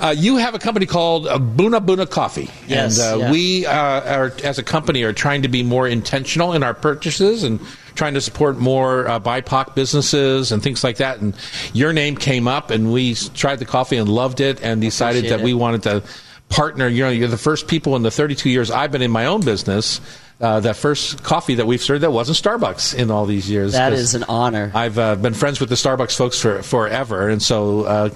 uh, 0.00 0.14
you 0.16 0.36
have 0.36 0.54
a 0.54 0.58
company 0.58 0.86
called 0.86 1.26
uh, 1.26 1.38
Boon 1.38 1.72
Boona 1.72 2.08
Coffee, 2.08 2.50
Yes, 2.66 2.98
and 2.98 3.22
uh, 3.22 3.24
yeah. 3.24 3.30
we 3.30 3.66
uh, 3.66 3.72
are, 3.72 4.32
as 4.44 4.58
a 4.58 4.62
company, 4.62 5.02
are 5.02 5.12
trying 5.12 5.42
to 5.42 5.48
be 5.48 5.62
more 5.62 5.86
intentional 5.86 6.52
in 6.52 6.62
our 6.62 6.74
purchases 6.74 7.44
and 7.44 7.60
trying 7.94 8.14
to 8.14 8.20
support 8.20 8.58
more 8.58 9.06
uh, 9.08 9.20
BIPOC 9.20 9.74
businesses 9.74 10.52
and 10.52 10.62
things 10.62 10.82
like 10.82 10.96
that. 10.96 11.20
And 11.20 11.34
your 11.72 11.92
name 11.92 12.16
came 12.16 12.48
up, 12.48 12.70
and 12.70 12.92
we 12.92 13.14
tried 13.14 13.58
the 13.58 13.64
coffee 13.64 13.96
and 13.96 14.08
loved 14.08 14.40
it, 14.40 14.62
and 14.62 14.80
decided 14.80 15.26
that 15.26 15.40
we 15.40 15.54
wanted 15.54 15.82
to 15.84 16.02
partner. 16.48 16.88
You 16.88 17.04
know, 17.04 17.10
you're 17.10 17.28
the 17.28 17.38
first 17.38 17.68
people 17.68 17.96
in 17.96 18.02
the 18.02 18.10
32 18.10 18.50
years 18.50 18.70
I've 18.70 18.92
been 18.92 19.02
in 19.02 19.10
my 19.10 19.26
own 19.26 19.40
business. 19.42 20.00
Uh, 20.40 20.58
that 20.58 20.74
first 20.74 21.22
coffee 21.22 21.56
that 21.56 21.66
we've 21.66 21.82
served 21.82 22.02
that 22.02 22.12
wasn't 22.12 22.38
Starbucks 22.38 22.94
in 22.94 23.10
all 23.10 23.26
these 23.26 23.50
years. 23.50 23.72
That 23.72 23.92
is 23.92 24.14
an 24.14 24.24
honor. 24.24 24.72
I've 24.74 24.98
uh, 24.98 25.16
been 25.16 25.34
friends 25.34 25.60
with 25.60 25.68
the 25.68 25.74
Starbucks 25.74 26.16
folks 26.16 26.40
for 26.40 26.62
forever, 26.62 27.28
and 27.28 27.42
so 27.42 27.82
uh, 27.82 28.10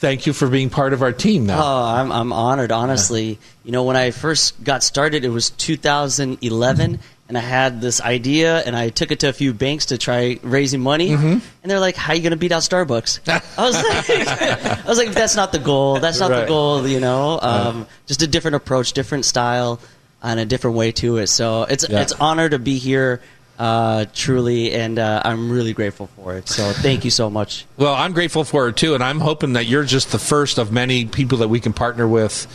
thank 0.00 0.26
you 0.26 0.32
for 0.32 0.48
being 0.48 0.70
part 0.70 0.92
of 0.92 1.02
our 1.02 1.12
team 1.12 1.46
now. 1.46 1.60
Oh, 1.62 1.84
I'm, 1.84 2.10
I'm 2.12 2.32
honored, 2.32 2.72
honestly. 2.72 3.38
You 3.64 3.72
know, 3.72 3.84
when 3.84 3.96
I 3.96 4.10
first 4.10 4.62
got 4.62 4.82
started, 4.82 5.24
it 5.24 5.28
was 5.30 5.50
2011, 5.50 6.98
and 7.28 7.36
I 7.36 7.40
had 7.40 7.80
this 7.80 8.00
idea, 8.00 8.58
and 8.60 8.74
I 8.76 8.88
took 8.88 9.10
it 9.10 9.20
to 9.20 9.28
a 9.28 9.32
few 9.32 9.52
banks 9.52 9.86
to 9.86 9.98
try 9.98 10.38
raising 10.42 10.80
money, 10.80 11.10
Mm-hmm. 11.10 11.26
and 11.62 11.70
they're 11.70 11.80
like, 11.80 11.96
"How 11.96 12.12
are 12.12 12.16
you 12.16 12.22
going 12.22 12.30
to 12.30 12.36
beat 12.38 12.52
out 12.52 12.62
Starbucks?" 12.62 13.20
I 13.58 13.62
was 13.62 13.74
like, 13.76 14.10
"I 14.84 14.88
was 14.88 14.98
like, 14.98 15.10
that's 15.12 15.36
not 15.36 15.52
the 15.52 15.58
goal. 15.58 16.00
That's 16.00 16.20
not 16.20 16.30
Right. 16.30 16.40
the 16.40 16.46
goal. 16.46 16.86
You 16.88 17.00
know, 17.00 17.38
um, 17.40 17.86
just 18.06 18.22
a 18.22 18.26
different 18.26 18.54
approach, 18.56 18.92
different 18.94 19.24
style, 19.26 19.80
and 20.22 20.40
a 20.40 20.46
different 20.46 20.76
way 20.76 20.92
to 20.92 21.18
it. 21.18 21.26
So 21.26 21.64
it's 21.64 21.86
Yeah. 21.88 22.00
it's 22.00 22.12
honor 22.12 22.48
to 22.48 22.58
be 22.58 22.78
here." 22.78 23.20
Uh, 23.58 24.04
truly, 24.14 24.72
and 24.72 25.00
uh, 25.00 25.20
I'm 25.24 25.50
really 25.50 25.72
grateful 25.72 26.06
for 26.14 26.36
it. 26.36 26.48
So, 26.48 26.72
thank 26.72 27.04
you 27.04 27.10
so 27.10 27.28
much. 27.28 27.66
Well, 27.76 27.92
I'm 27.92 28.12
grateful 28.12 28.44
for 28.44 28.68
it 28.68 28.76
too, 28.76 28.94
and 28.94 29.02
I'm 29.02 29.18
hoping 29.18 29.54
that 29.54 29.66
you're 29.66 29.82
just 29.82 30.12
the 30.12 30.18
first 30.20 30.58
of 30.58 30.70
many 30.70 31.06
people 31.06 31.38
that 31.38 31.48
we 31.48 31.58
can 31.58 31.72
partner 31.72 32.06
with 32.06 32.46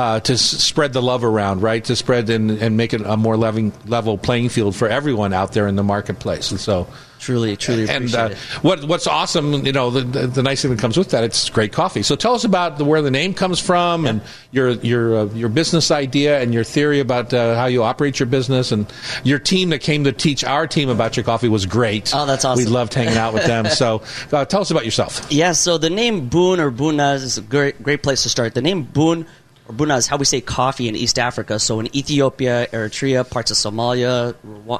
uh, 0.00 0.20
to 0.20 0.32
s- 0.32 0.40
spread 0.40 0.92
the 0.92 1.02
love 1.02 1.22
around, 1.24 1.60
right? 1.62 1.84
To 1.84 1.94
spread 1.94 2.30
and, 2.30 2.50
and 2.50 2.76
make 2.76 2.94
it 2.94 3.02
a 3.02 3.16
more 3.16 3.36
level, 3.36 3.72
level 3.86 4.16
playing 4.18 4.48
field 4.48 4.74
for 4.74 4.88
everyone 4.88 5.32
out 5.34 5.52
there 5.52 5.68
in 5.68 5.76
the 5.76 5.82
marketplace. 5.84 6.50
And 6.50 6.58
so, 6.60 6.86
Truly, 7.20 7.54
truly 7.54 7.84
appreciate 7.84 8.14
and 8.18 8.32
uh, 8.32 8.34
it. 8.34 8.38
what 8.64 8.82
what's 8.84 9.06
awesome, 9.06 9.66
you 9.66 9.72
know, 9.72 9.90
the, 9.90 10.00
the, 10.00 10.26
the 10.26 10.42
nice 10.42 10.62
thing 10.62 10.70
that 10.70 10.80
comes 10.80 10.96
with 10.96 11.10
that, 11.10 11.22
it's 11.22 11.50
great 11.50 11.70
coffee. 11.70 12.02
So 12.02 12.16
tell 12.16 12.32
us 12.32 12.44
about 12.44 12.78
the, 12.78 12.86
where 12.86 13.02
the 13.02 13.10
name 13.10 13.34
comes 13.34 13.60
from 13.60 14.06
and 14.06 14.22
your 14.52 14.70
your 14.70 15.18
uh, 15.18 15.24
your 15.34 15.50
business 15.50 15.90
idea 15.90 16.40
and 16.40 16.54
your 16.54 16.64
theory 16.64 16.98
about 16.98 17.34
uh, 17.34 17.56
how 17.56 17.66
you 17.66 17.82
operate 17.82 18.18
your 18.18 18.26
business 18.26 18.72
and 18.72 18.90
your 19.22 19.38
team 19.38 19.68
that 19.68 19.80
came 19.80 20.04
to 20.04 20.12
teach 20.12 20.44
our 20.44 20.66
team 20.66 20.88
about 20.88 21.14
your 21.18 21.24
coffee 21.24 21.48
was 21.50 21.66
great. 21.66 22.10
Oh, 22.14 22.24
that's 22.24 22.46
awesome. 22.46 22.64
We 22.64 22.70
loved 22.70 22.94
hanging 22.94 23.18
out 23.18 23.34
with 23.34 23.44
them. 23.44 23.66
So 23.80 24.00
uh, 24.32 24.46
tell 24.46 24.62
us 24.62 24.70
about 24.70 24.86
yourself. 24.86 25.30
Yeah, 25.30 25.52
so 25.52 25.76
the 25.76 25.90
name 25.90 26.30
Boon 26.30 26.58
or 26.58 26.70
Bunaz 26.70 27.16
is 27.22 27.36
a 27.36 27.42
great, 27.42 27.82
great 27.82 28.02
place 28.02 28.22
to 28.22 28.30
start. 28.30 28.54
The 28.54 28.62
name 28.62 28.82
Boon 28.84 29.26
or 29.70 29.72
Buna 29.72 29.96
is 29.98 30.06
how 30.06 30.16
we 30.16 30.24
say 30.24 30.40
coffee 30.40 30.88
in 30.88 30.96
East 30.96 31.18
Africa. 31.18 31.58
So 31.58 31.80
in 31.80 31.94
Ethiopia, 31.94 32.66
Eritrea, 32.72 33.28
parts 33.28 33.50
of 33.50 33.56
Somalia, 33.56 34.34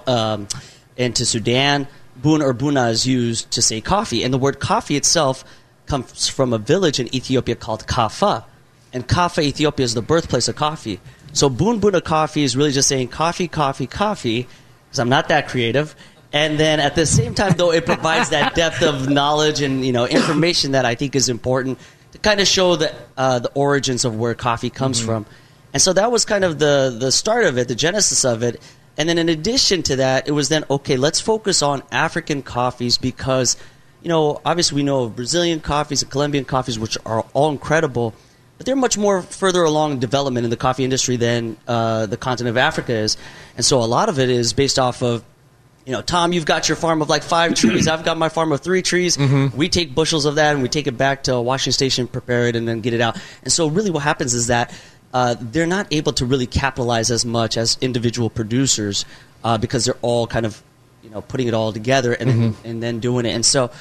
um, 0.09 0.49
Sudan, 1.15 1.87
Boon 2.17 2.43
or 2.43 2.53
Buna 2.53 2.91
is 2.91 3.07
used 3.07 3.51
to 3.53 3.63
say 3.63 3.81
coffee. 3.81 4.25
And 4.25 4.35
the 4.35 4.39
word 4.39 4.59
coffee 4.59 4.97
itself 4.97 5.45
comes 5.87 6.29
from 6.29 6.53
a 6.53 6.59
village 6.59 6.99
in 6.99 7.15
Ethiopia 7.15 7.55
called 7.55 7.87
Kafa. 7.87 8.45
And 8.93 9.07
Kafa, 9.07 9.43
Ethiopia, 9.43 9.85
is 9.85 9.95
the 9.95 10.03
birthplace 10.03 10.49
of 10.49 10.57
coffee. 10.57 11.01
So 11.33 11.49
Boon 11.49 11.81
Boona 11.81 12.03
coffee 12.03 12.43
is 12.43 12.57
really 12.57 12.73
just 12.73 12.89
saying 12.89 13.09
coffee, 13.09 13.47
coffee, 13.47 13.87
coffee, 13.87 14.49
because 14.89 14.99
I'm 14.99 15.09
not 15.09 15.29
that 15.29 15.49
creative. 15.49 15.95
And 16.33 16.59
then 16.59 16.81
at 16.81 16.97
the 16.97 17.07
same 17.07 17.35
time, 17.35 17.53
though, 17.57 17.73
it 17.73 17.87
provides 17.87 18.31
that 18.31 18.55
depth 18.55 18.83
of 18.83 19.09
knowledge 19.09 19.63
and 19.63 19.85
you 19.85 19.93
know 19.93 20.07
information 20.07 20.73
that 20.73 20.85
I 20.85 20.97
think 20.97 21.15
is 21.15 21.29
important 21.29 21.79
to 22.13 22.19
kind 22.19 22.41
of 22.41 22.47
show 22.47 22.77
the 22.77 22.95
uh, 23.17 23.39
the 23.39 23.51
origins 23.55 24.05
of 24.05 24.19
where 24.19 24.35
coffee 24.35 24.71
comes 24.71 25.01
from. 25.01 25.27
And 25.73 25.81
so 25.81 25.93
that 25.93 26.11
was 26.11 26.25
kind 26.25 26.45
of 26.45 26.59
the 26.59 26.97
the 26.99 27.13
start 27.13 27.45
of 27.45 27.59
it, 27.59 27.69
the 27.69 27.75
genesis 27.75 28.25
of 28.25 28.43
it. 28.43 28.61
And 28.97 29.09
then 29.09 29.19
in 29.19 29.29
addition 29.29 29.83
to 29.85 29.97
that, 29.97 30.29
it 30.29 30.33
was 30.33 30.49
then 30.49 30.65
okay, 30.71 30.97
let's 30.97 31.21
focus 31.21 31.63
on 31.63 31.83
African 31.93 32.43
coffees 32.43 32.99
because 32.99 33.57
you 34.03 34.09
know 34.09 34.41
obviously 34.45 34.77
we 34.77 34.83
know 34.83 35.05
of 35.05 35.17
Brazilian 35.17 35.61
coffees 35.61 36.03
and 36.03 36.11
Colombian 36.11 36.45
coffees, 36.45 36.79
which 36.79 36.99
are 37.07 37.25
all 37.33 37.51
incredible. 37.51 38.15
But 38.59 38.67
they're 38.67 38.77
much 38.77 38.99
more 38.99 39.23
further 39.23 39.63
along 39.63 39.93
in 39.93 39.99
development 40.01 40.45
in 40.45 40.51
the 40.51 40.57
coffee 40.57 40.85
industry 40.85 41.17
than 41.17 41.57
uh, 41.67 42.05
the 42.07 42.19
continent 42.19 42.51
of 42.51 42.59
Africa 42.59 42.93
is, 42.93 43.17
and 43.57 43.65
so 43.65 43.79
a 43.79 43.89
lot 43.89 44.11
of 44.11 44.19
it 44.19 44.29
is 44.29 44.53
based 44.53 44.79
off 44.79 45.03
of 45.03 45.25
you 45.91 45.97
know, 45.97 46.03
Tom, 46.03 46.33
you've 46.33 46.47
got 46.47 46.69
your 46.69 46.77
farm 46.77 47.03
of 47.03 47.09
like 47.09 47.25
five 47.25 47.55
trees. 47.57 47.89
I've 47.89 48.05
got 48.05 48.17
my 48.17 48.29
farm 48.29 48.53
of 48.53 48.61
three 48.61 48.81
trees. 48.81 49.19
We 49.57 49.69
take 49.69 49.93
bushels 49.93 50.25
of 50.25 50.37
that 50.37 50.55
and 50.55 50.63
we 50.63 50.69
take 50.69 50.87
it 50.87 50.97
back 50.97 51.25
to 51.25 51.35
a 51.35 51.43
washing 51.43 51.73
station, 51.73 52.07
prepare 52.07 52.47
it, 52.47 52.55
and 52.55 52.69
then 52.69 52.81
get 52.81 52.95
it 52.95 53.01
out. 53.01 53.21
And 53.43 53.53
so, 53.53 53.67
really, 53.67 53.91
what 53.91 54.05
happens 54.05 54.33
is 54.33 54.47
that 54.47 54.73
uh, 55.13 55.35
they're 55.41 55.67
not 55.67 55.89
able 55.91 56.13
to 56.13 56.25
really 56.25 56.47
capitalize 56.47 57.11
as 57.11 57.27
much 57.27 57.57
as 57.57 57.77
individual 57.81 58.31
producers 58.31 59.05
uh, 59.43 59.59
because 59.59 59.85
they're 59.85 59.99
all 60.01 60.29
kind 60.29 60.47
of, 60.47 60.63
you 61.03 61.11
know, 61.11 61.23
putting 61.23 61.49
it 61.49 61.55
all 61.55 61.73
together 61.73 62.13
and 62.13 62.31
then, 62.31 62.57
and 62.65 62.81
then 62.81 63.01
doing 63.01 63.27
it. 63.27 63.31
And 63.31 63.45
so, 63.45 63.73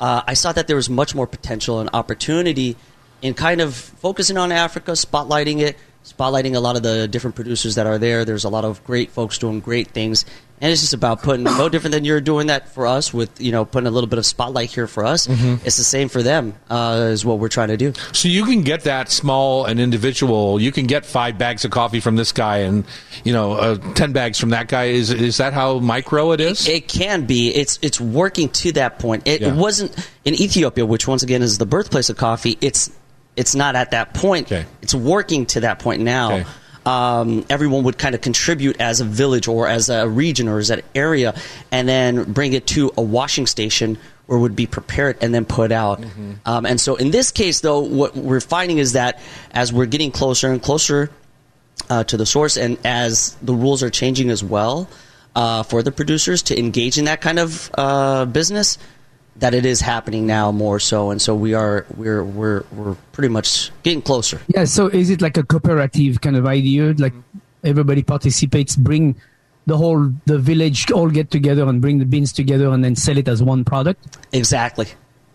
uh, 0.00 0.20
I 0.26 0.34
saw 0.34 0.52
that 0.52 0.66
there 0.66 0.76
was 0.76 0.90
much 0.90 1.14
more 1.14 1.26
potential 1.26 1.80
and 1.80 1.88
opportunity 1.94 2.76
in 3.22 3.32
kind 3.32 3.62
of 3.62 3.74
focusing 3.74 4.36
on 4.36 4.52
Africa, 4.52 4.90
spotlighting 4.90 5.60
it, 5.60 5.78
spotlighting 6.04 6.54
a 6.54 6.60
lot 6.60 6.76
of 6.76 6.82
the 6.82 7.08
different 7.08 7.34
producers 7.36 7.74
that 7.76 7.86
are 7.86 7.98
there. 7.98 8.24
There's 8.24 8.44
a 8.44 8.48
lot 8.50 8.64
of 8.64 8.84
great 8.84 9.10
folks 9.10 9.38
doing 9.38 9.60
great 9.60 9.88
things, 9.88 10.24
and 10.60 10.70
it's 10.70 10.82
just 10.82 10.92
about 10.94 11.22
putting 11.22 11.44
no 11.44 11.68
different 11.70 11.92
than 11.92 12.04
you're 12.04 12.20
doing 12.20 12.48
that 12.48 12.68
for 12.68 12.86
us 12.86 13.12
with 13.14 13.40
you 13.40 13.52
know 13.52 13.64
putting 13.64 13.86
a 13.86 13.90
little 13.90 14.08
bit 14.08 14.18
of 14.18 14.26
spotlight 14.26 14.70
here 14.70 14.86
for 14.86 15.04
us. 15.06 15.26
It's 15.28 15.76
the 15.76 15.84
same 15.84 16.08
for 16.10 16.22
them. 16.22 16.54
Uh, 16.68 17.08
is 17.10 17.24
what 17.24 17.38
we're 17.38 17.48
trying 17.48 17.68
to 17.68 17.76
do. 17.78 17.92
So 18.12 18.28
you 18.28 18.44
can 18.44 18.62
get 18.62 18.82
that 18.82 19.10
small 19.10 19.64
and 19.64 19.80
individual. 19.80 20.60
You 20.60 20.72
can 20.72 20.86
get 20.86 21.06
five 21.06 21.38
bags 21.38 21.64
of 21.64 21.70
coffee 21.70 22.00
from 22.00 22.16
this 22.16 22.32
guy, 22.32 22.58
and 22.58 22.84
you 23.24 23.32
know, 23.32 23.52
uh, 23.52 23.76
ten 23.94 24.12
bags 24.12 24.38
from 24.38 24.50
that 24.50 24.68
guy. 24.68 24.84
Is 24.86 25.10
is 25.10 25.38
that 25.38 25.54
how 25.54 25.78
micro 25.78 26.32
it 26.32 26.40
is? 26.40 26.68
It 26.68 26.86
can 26.86 27.24
be. 27.24 27.48
It's 27.54 27.78
it's 27.82 28.00
working 28.00 28.50
to 28.50 28.72
that 28.72 28.98
point. 28.98 29.26
It, 29.26 29.40
Yeah. 29.40 29.48
it 29.48 29.56
wasn't 29.56 29.94
in 30.24 30.34
Ethiopia, 30.34 30.84
which 30.84 31.08
once 31.08 31.22
again 31.22 31.42
is 31.42 31.56
the 31.58 31.66
birthplace 31.66 32.10
of 32.10 32.16
coffee. 32.18 32.58
It's 32.60 32.90
it's 33.36 33.54
not 33.54 33.76
at 33.76 33.90
that 33.92 34.14
point. 34.14 34.46
Okay. 34.46 34.66
It's 34.82 34.94
working 34.94 35.46
to 35.46 35.60
that 35.60 35.78
point 35.78 36.02
now. 36.02 36.34
Okay. 36.34 36.46
Um, 36.86 37.46
everyone 37.48 37.84
would 37.84 37.96
kind 37.96 38.14
of 38.14 38.20
contribute 38.20 38.78
as 38.78 39.00
a 39.00 39.04
village 39.04 39.48
or 39.48 39.66
as 39.66 39.88
a 39.88 40.06
region 40.06 40.48
or 40.48 40.58
as 40.58 40.68
an 40.68 40.82
area, 40.94 41.34
and 41.70 41.88
then 41.88 42.32
bring 42.32 42.52
it 42.52 42.66
to 42.68 42.92
a 42.98 43.02
washing 43.02 43.46
station 43.46 43.96
where 44.26 44.38
it 44.38 44.42
would 44.42 44.56
be 44.56 44.66
prepared 44.66 45.16
and 45.22 45.34
then 45.34 45.46
put 45.46 45.72
out. 45.72 46.00
Mm-hmm. 46.00 46.32
Um, 46.44 46.66
and 46.66 46.80
so 46.80 46.96
in 46.96 47.10
this 47.10 47.30
case, 47.30 47.60
though, 47.60 47.80
what 47.80 48.16
we're 48.16 48.40
finding 48.40 48.78
is 48.78 48.92
that 48.92 49.20
as 49.50 49.72
we're 49.72 49.86
getting 49.86 50.10
closer 50.10 50.50
and 50.50 50.62
closer 50.62 51.10
uh, 51.88 52.04
to 52.04 52.16
the 52.16 52.26
source, 52.26 52.56
and 52.56 52.78
as 52.84 53.34
the 53.42 53.54
rules 53.54 53.82
are 53.82 53.90
changing 53.90 54.30
as 54.30 54.44
well 54.44 54.88
uh, 55.34 55.62
for 55.62 55.82
the 55.82 55.92
producers 55.92 56.42
to 56.44 56.58
engage 56.58 56.98
in 56.98 57.06
that 57.06 57.20
kind 57.20 57.38
of 57.38 57.70
uh, 57.74 58.24
business, 58.26 58.78
that 59.36 59.54
it 59.54 59.66
is 59.66 59.80
happening 59.80 60.26
now 60.26 60.52
more 60.52 60.78
so, 60.78 61.10
and 61.10 61.20
so 61.20 61.34
we 61.34 61.54
are 61.54 61.86
we're 61.96 62.22
we're 62.22 62.64
we're 62.72 62.94
pretty 63.12 63.28
much 63.28 63.70
getting 63.82 64.02
closer. 64.02 64.40
Yeah. 64.48 64.64
So 64.64 64.86
is 64.86 65.10
it 65.10 65.20
like 65.20 65.36
a 65.36 65.42
cooperative 65.42 66.20
kind 66.20 66.36
of 66.36 66.46
idea? 66.46 66.94
Like 66.96 67.14
everybody 67.62 68.02
participates, 68.02 68.76
bring 68.76 69.16
the 69.66 69.76
whole 69.76 70.12
the 70.26 70.38
village 70.38 70.90
all 70.90 71.10
get 71.10 71.30
together 71.30 71.68
and 71.68 71.80
bring 71.80 71.98
the 71.98 72.04
beans 72.04 72.32
together 72.32 72.68
and 72.68 72.84
then 72.84 72.94
sell 72.96 73.18
it 73.18 73.28
as 73.28 73.42
one 73.42 73.64
product. 73.64 74.18
Exactly. 74.32 74.86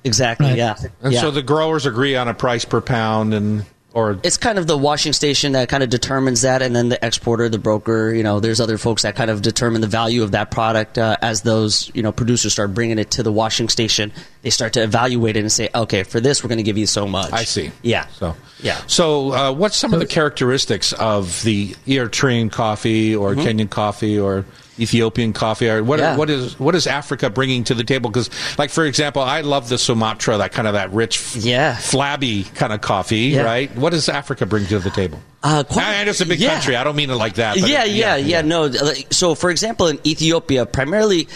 Exactly. 0.03 0.47
Right. 0.47 0.57
Yeah. 0.57 0.75
And 1.01 1.13
yeah. 1.13 1.21
so 1.21 1.31
the 1.31 1.41
growers 1.41 1.85
agree 1.85 2.15
on 2.15 2.27
a 2.27 2.33
price 2.33 2.63
per 2.63 2.81
pound, 2.81 3.33
and 3.33 3.65
or 3.93 4.19
it's 4.21 4.37
kind 4.37 4.59
of 4.59 4.67
the 4.67 4.77
washing 4.77 5.13
station 5.13 5.53
that 5.53 5.67
kind 5.67 5.81
of 5.81 5.89
determines 5.89 6.41
that, 6.41 6.61
and 6.61 6.75
then 6.75 6.89
the 6.89 7.03
exporter, 7.03 7.49
the 7.49 7.57
broker. 7.57 8.13
You 8.13 8.21
know, 8.21 8.39
there's 8.39 8.59
other 8.59 8.77
folks 8.77 9.01
that 9.01 9.15
kind 9.15 9.31
of 9.31 9.41
determine 9.41 9.81
the 9.81 9.87
value 9.87 10.21
of 10.21 10.31
that 10.31 10.51
product 10.51 10.97
uh, 10.97 11.17
as 11.21 11.41
those 11.41 11.91
you 11.95 12.03
know 12.03 12.11
producers 12.11 12.53
start 12.53 12.73
bringing 12.73 12.99
it 12.99 13.11
to 13.11 13.23
the 13.23 13.31
washing 13.31 13.67
station. 13.67 14.11
They 14.43 14.51
start 14.51 14.73
to 14.73 14.83
evaluate 14.83 15.37
it 15.37 15.41
and 15.41 15.51
say, 15.51 15.69
okay, 15.73 16.03
for 16.03 16.19
this 16.19 16.43
we're 16.43 16.49
going 16.49 16.57
to 16.57 16.63
give 16.63 16.77
you 16.77 16.85
so 16.85 17.07
much. 17.07 17.33
I 17.33 17.45
see. 17.45 17.71
Yeah. 17.81 18.07
So 18.09 18.35
Yeah. 18.61 18.79
So 18.85 19.33
uh, 19.33 19.53
what's 19.53 19.75
some 19.75 19.93
of 19.93 19.99
the 19.99 20.05
characteristics 20.05 20.93
of 20.93 21.41
the 21.43 21.69
Eritrean 21.87 22.51
coffee 22.51 23.15
or 23.15 23.33
Kenyan 23.33 23.69
coffee 23.69 24.19
or 24.19 24.45
Ethiopian 24.80 25.34
coffee 25.34 25.80
what? 25.82 25.99
Yeah. 25.99 26.15
What 26.15 26.30
is 26.30 26.59
what 26.59 26.75
is 26.75 26.88
Africa 26.88 27.30
bringing 27.30 27.63
to 27.65 27.73
the 27.73 27.84
table? 27.84 28.09
Because 28.09 28.30
like 28.57 28.69
for 28.69 28.86
example, 28.86 29.21
I 29.21 29.41
love 29.41 29.69
the 29.69 29.77
Sumatra, 29.77 30.38
that 30.38 30.51
kind 30.51 30.67
of 30.67 30.73
that 30.73 30.91
rich, 30.93 31.36
Yeah. 31.36 31.75
flabby 31.75 32.43
kind 32.55 32.73
of 32.73 32.82
coffee, 32.82 33.17
Yeah. 33.36 33.41
right? 33.43 33.75
What 33.75 33.91
does 33.91 34.09
Africa 34.09 34.45
bring 34.45 34.65
to 34.67 34.80
the 34.80 34.89
table? 34.89 35.19
Uh, 35.43 35.63
quite- 35.63 35.86
I 35.86 36.01
it's 36.03 36.21
a 36.21 36.25
big 36.25 36.39
yeah. 36.39 36.53
country. 36.55 36.75
I 36.75 36.84
don't 36.84 36.95
mean 36.95 37.09
it 37.09 37.15
like 37.15 37.36
that. 37.36 37.57
but 37.59 37.69
yeah, 37.69 37.86
it- 37.86 37.91
yeah, 37.91 38.15
yeah, 38.17 38.41
No, 38.41 38.63
like, 38.65 39.07
so 39.11 39.36
for 39.36 39.49
example, 39.49 39.88
in 39.88 39.99
Ethiopia, 40.05 40.65
primarily, 40.65 41.27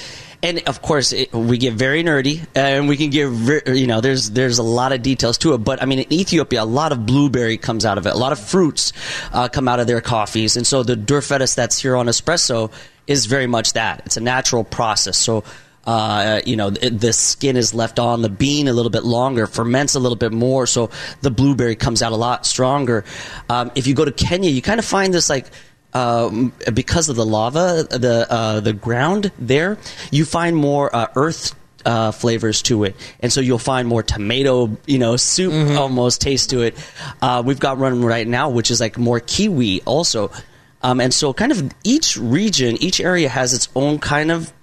and 0.41 0.62
of 0.68 0.82
course, 0.82 1.14
it, 1.14 1.32
we 1.32 1.58
get 1.58 1.74
very 1.74 2.04
nerdy, 2.04 2.46
and 2.54 2.89
we 2.89 2.98
can 2.98 3.10
get, 3.12 3.30
ver- 3.30 3.62
you 3.68 3.88
know, 3.88 4.02
there's 4.02 4.30
there's 4.32 4.58
a 4.58 4.64
lot 4.64 4.91
of 4.91 5.02
details 5.02 5.38
to 5.38 5.54
it. 5.54 5.60
But 5.60 5.82
I 5.82 5.86
mean, 5.86 6.00
in 6.00 6.12
Ethiopia, 6.12 6.64
a 6.64 6.66
lot 6.66 6.91
of 6.91 7.06
blueberry 7.06 7.56
comes 7.58 7.86
out 7.86 7.98
of 7.98 8.06
it. 8.08 8.14
A 8.14 8.18
lot 8.18 8.34
of 8.34 8.39
fruits 8.39 8.91
uh, 9.32 9.48
come 9.48 9.70
out 9.70 9.80
of 9.80 9.88
their 9.88 10.02
coffees, 10.02 10.58
and 10.58 10.68
so 10.68 10.84
the 10.84 10.98
Durfetus 10.98 11.56
that's 11.56 11.80
here 11.82 11.96
on 11.96 12.08
espresso 12.08 12.72
is 13.08 13.26
very 13.26 13.47
much 13.47 13.74
that. 13.74 14.01
It's 14.06 14.18
a 14.18 14.22
natural 14.22 14.64
process. 14.64 15.18
So. 15.18 15.43
Uh, 15.86 16.39
you 16.45 16.56
know, 16.56 16.70
the, 16.70 16.89
the 16.91 17.12
skin 17.12 17.58
is 17.58 17.74
left 17.74 17.99
on 17.99 18.22
the 18.22 18.30
bean 18.30 18.70
a 18.70 18.72
little 18.72 18.89
bit 18.89 19.04
longer, 19.04 19.45
ferments 19.45 19.95
a 19.95 19.99
little 19.99 20.16
bit 20.16 20.32
more, 20.32 20.66
so 20.66 20.89
the 21.20 21.30
blueberry 21.30 21.76
comes 21.76 22.01
out 22.01 22.14
a 22.14 22.16
lot 22.16 22.45
stronger. 22.45 23.04
Um, 23.49 23.70
if 23.76 23.86
you 23.86 23.93
go 23.93 24.06
to 24.06 24.12
Kenya, 24.14 24.49
you 24.49 24.62
kind 24.62 24.80
of 24.80 24.86
find 24.86 25.14
this 25.14 25.30
like 25.30 25.45
um, 25.93 26.54
because 26.74 27.10
of 27.10 27.18
the 27.18 27.26
lava, 27.26 27.86
the 27.89 28.26
uh, 28.30 28.60
the 28.62 28.72
ground 28.72 29.34
there, 29.38 29.78
you 30.10 30.24
find 30.24 30.56
more 30.56 30.95
uh, 30.95 31.08
earth. 31.18 31.54
Uh, 31.86 32.14
flavors 32.14 32.62
to 32.62 32.86
it, 32.86 32.95
and 33.20 33.34
so 33.34 33.41
you'll 33.41 33.60
find 33.60 33.89
more 33.89 34.01
tomato, 34.01 34.78
you 34.86 34.97
know, 34.97 35.18
soup 35.18 35.51
almost 35.78 36.22
taste 36.22 36.51
to 36.51 36.62
it. 36.62 36.78
Uh, 37.22 37.43
we've 37.45 37.60
got 37.60 37.78
one 37.78 38.01
right 38.06 38.26
now, 38.26 38.49
which 38.49 38.72
is 38.72 38.80
like 38.80 38.97
more 38.97 39.20
kiwi 39.20 39.82
also, 39.82 40.32
um, 40.84 41.00
and 41.00 41.14
so 41.14 41.34
kind 41.34 41.52
of 41.52 41.74
each 41.84 42.18
region, 42.18 42.76
each 42.82 43.00
area 43.00 43.30
has 43.30 43.54
its 43.54 43.70
own 43.76 44.00
kind 44.00 44.32
of 44.32 44.54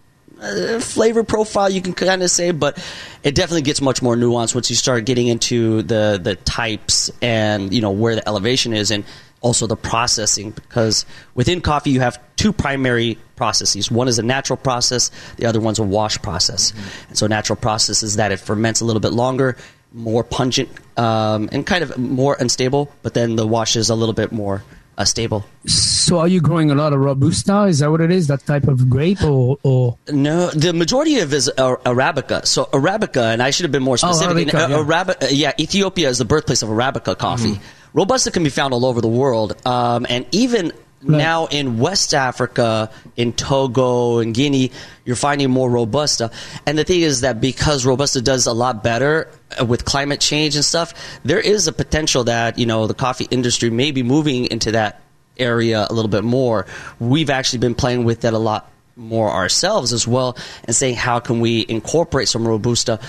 uh, 0.40 0.80
flavor 0.80 1.22
profile 1.22 1.68
you 1.68 1.82
can 1.82 1.92
kind 1.92 2.22
of 2.22 2.30
say, 2.30 2.50
but 2.50 2.82
it 3.22 3.34
definitely 3.34 3.62
gets 3.62 3.80
much 3.80 4.00
more 4.00 4.16
nuanced 4.16 4.54
once 4.54 4.70
you 4.70 4.76
start 4.76 5.04
getting 5.04 5.28
into 5.28 5.82
the 5.82 6.18
the 6.22 6.36
types 6.36 7.10
and 7.20 7.74
you 7.74 7.80
know 7.80 7.90
where 7.90 8.14
the 8.14 8.26
elevation 8.26 8.72
is 8.72 8.90
and 8.90 9.04
also 9.42 9.66
the 9.66 9.76
processing 9.76 10.50
because 10.50 11.04
within 11.34 11.60
coffee 11.60 11.90
you 11.90 12.00
have 12.00 12.18
two 12.36 12.52
primary 12.52 13.18
processes. 13.36 13.90
One 13.90 14.08
is 14.08 14.18
a 14.18 14.22
natural 14.22 14.56
process, 14.56 15.10
the 15.36 15.46
other 15.46 15.60
one's 15.60 15.78
a 15.78 15.82
wash 15.82 16.20
process. 16.20 16.72
And 17.08 17.18
so 17.18 17.26
natural 17.26 17.56
process 17.56 18.02
is 18.02 18.16
that 18.16 18.32
it 18.32 18.38
ferments 18.38 18.80
a 18.80 18.84
little 18.84 19.00
bit 19.00 19.12
longer, 19.12 19.56
more 19.92 20.24
pungent, 20.24 20.70
um, 20.98 21.48
and 21.52 21.66
kind 21.66 21.82
of 21.82 21.96
more 21.98 22.36
unstable, 22.38 22.90
but 23.02 23.14
then 23.14 23.36
the 23.36 23.46
wash 23.46 23.76
is 23.76 23.90
a 23.90 23.94
little 23.94 24.14
bit 24.14 24.32
more 24.32 24.62
uh, 25.00 25.04
stable. 25.04 25.44
So 25.66 26.18
are 26.18 26.28
you 26.28 26.40
growing 26.40 26.70
a 26.70 26.74
lot 26.74 26.92
of 26.92 27.00
robusta? 27.00 27.64
Is 27.64 27.78
that 27.78 27.90
what 27.90 28.00
it 28.02 28.10
is? 28.10 28.26
That 28.26 28.44
type 28.44 28.68
of 28.68 28.90
grape, 28.90 29.24
or 29.24 29.58
or 29.62 29.96
No, 30.12 30.50
the 30.50 30.72
majority 30.72 31.18
of 31.20 31.32
it 31.32 31.36
is 31.36 31.48
uh, 31.48 31.76
Arabica. 31.86 32.46
So 32.46 32.66
Arabica, 32.66 33.32
and 33.32 33.42
I 33.42 33.50
should 33.50 33.64
have 33.64 33.72
been 33.72 33.82
more 33.82 33.96
specific. 33.96 34.48
Arabica, 34.48 34.64
in, 34.64 34.70
yeah. 34.70 34.76
uh, 34.76 34.84
Arabi- 34.84 35.14
uh, 35.22 35.28
yeah, 35.30 35.52
Ethiopia 35.58 36.08
is 36.08 36.18
the 36.18 36.24
birthplace 36.26 36.62
of 36.62 36.68
Arabica 36.68 37.16
coffee. 37.16 37.58
Robusta 37.94 38.30
can 38.30 38.44
be 38.44 38.50
found 38.50 38.74
all 38.74 38.84
over 38.84 39.00
the 39.00 39.08
world, 39.08 39.56
um, 39.66 40.06
and 40.08 40.26
even 40.32 40.72
now 41.02 41.46
in 41.46 41.78
West 41.78 42.12
Africa, 42.12 42.90
in 43.16 43.32
Togo 43.32 44.18
and 44.18 44.34
Guinea, 44.34 44.70
you're 45.06 45.16
finding 45.16 45.50
more 45.50 45.70
Robusta. 45.70 46.30
And 46.66 46.76
the 46.76 46.84
thing 46.84 47.00
is 47.00 47.22
that 47.22 47.40
because 47.40 47.86
Robusta 47.86 48.20
does 48.20 48.46
a 48.46 48.52
lot 48.52 48.84
better 48.84 49.28
uh, 49.28 49.36
with 49.66 49.84
climate 49.84 50.20
change 50.20 50.54
and 50.56 50.64
stuff, 50.64 50.94
there 51.24 51.40
is 51.40 51.66
a 51.66 51.72
potential 51.72 52.24
that 52.24 52.58
you 52.58 52.66
know 52.66 52.86
the 52.86 52.94
coffee 52.94 53.26
industry 53.30 53.70
may 53.70 53.90
be 53.90 54.02
moving 54.02 54.46
into 54.46 54.72
that 54.72 55.00
area 55.38 55.86
a 55.88 55.92
little 55.92 56.10
bit 56.10 56.24
more. 56.24 56.66
We've 56.98 57.30
actually 57.30 57.60
been 57.60 57.74
playing 57.74 58.04
with 58.04 58.20
that 58.22 58.32
a 58.32 58.38
lot 58.38 58.70
more 58.96 59.30
ourselves 59.30 59.92
as 59.92 60.06
well, 60.06 60.36
and 60.64 60.74
saying 60.76 60.96
how 60.96 61.20
can 61.20 61.40
we 61.40 61.64
incorporate 61.68 62.28
some 62.28 62.46
robusta, 62.46 63.00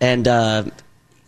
and 0.00 0.26
uh, 0.28 0.64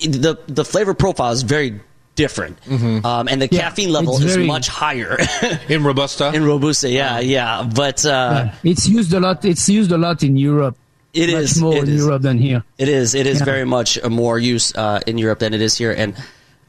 the 0.01 0.39
the 0.47 0.65
flavor 0.65 0.95
profile 0.95 1.33
is 1.33 1.43
very 1.43 1.81
different, 2.15 2.57
um, 3.05 3.29
and 3.29 3.43
the 3.43 3.49
Yeah, 3.51 3.61
caffeine 3.69 3.93
level 3.93 4.17
is 4.17 4.35
very- 4.35 4.47
much 4.47 4.69
higher 4.69 5.19
In 5.69 5.85
Robusta? 5.85 6.33
in 6.33 6.45
robusta. 6.45 6.89
Yeah, 6.89 7.19
yeah, 7.21 7.63
but 7.75 8.07
uh, 8.07 8.53
it's 8.65 8.89
used 8.89 9.13
a 9.13 9.21
lot? 9.21 9.45
It's 9.45 9.69
used 9.69 9.93
a 9.93 9.99
lot 9.99 10.23
in 10.23 10.37
Europe. 10.39 10.77
It 11.17 11.33
much 11.33 11.43
is, 11.43 11.61
more 11.61 11.75
it 11.77 11.85
in 11.85 11.95
is. 11.95 12.05
Europe 12.05 12.23
than 12.23 12.39
here. 12.39 12.65
It 12.79 12.89
is. 12.89 13.15
It 13.15 13.27
is 13.27 13.39
Yeah. 13.41 13.45
very 13.45 13.65
much 13.65 13.97
a 13.97 14.11
more 14.11 14.39
use 14.39 14.75
uh, 14.75 15.01
in 15.07 15.19
Europe 15.19 15.39
than 15.39 15.55
it 15.55 15.61
is 15.61 15.77
here, 15.77 15.93
and 15.93 16.15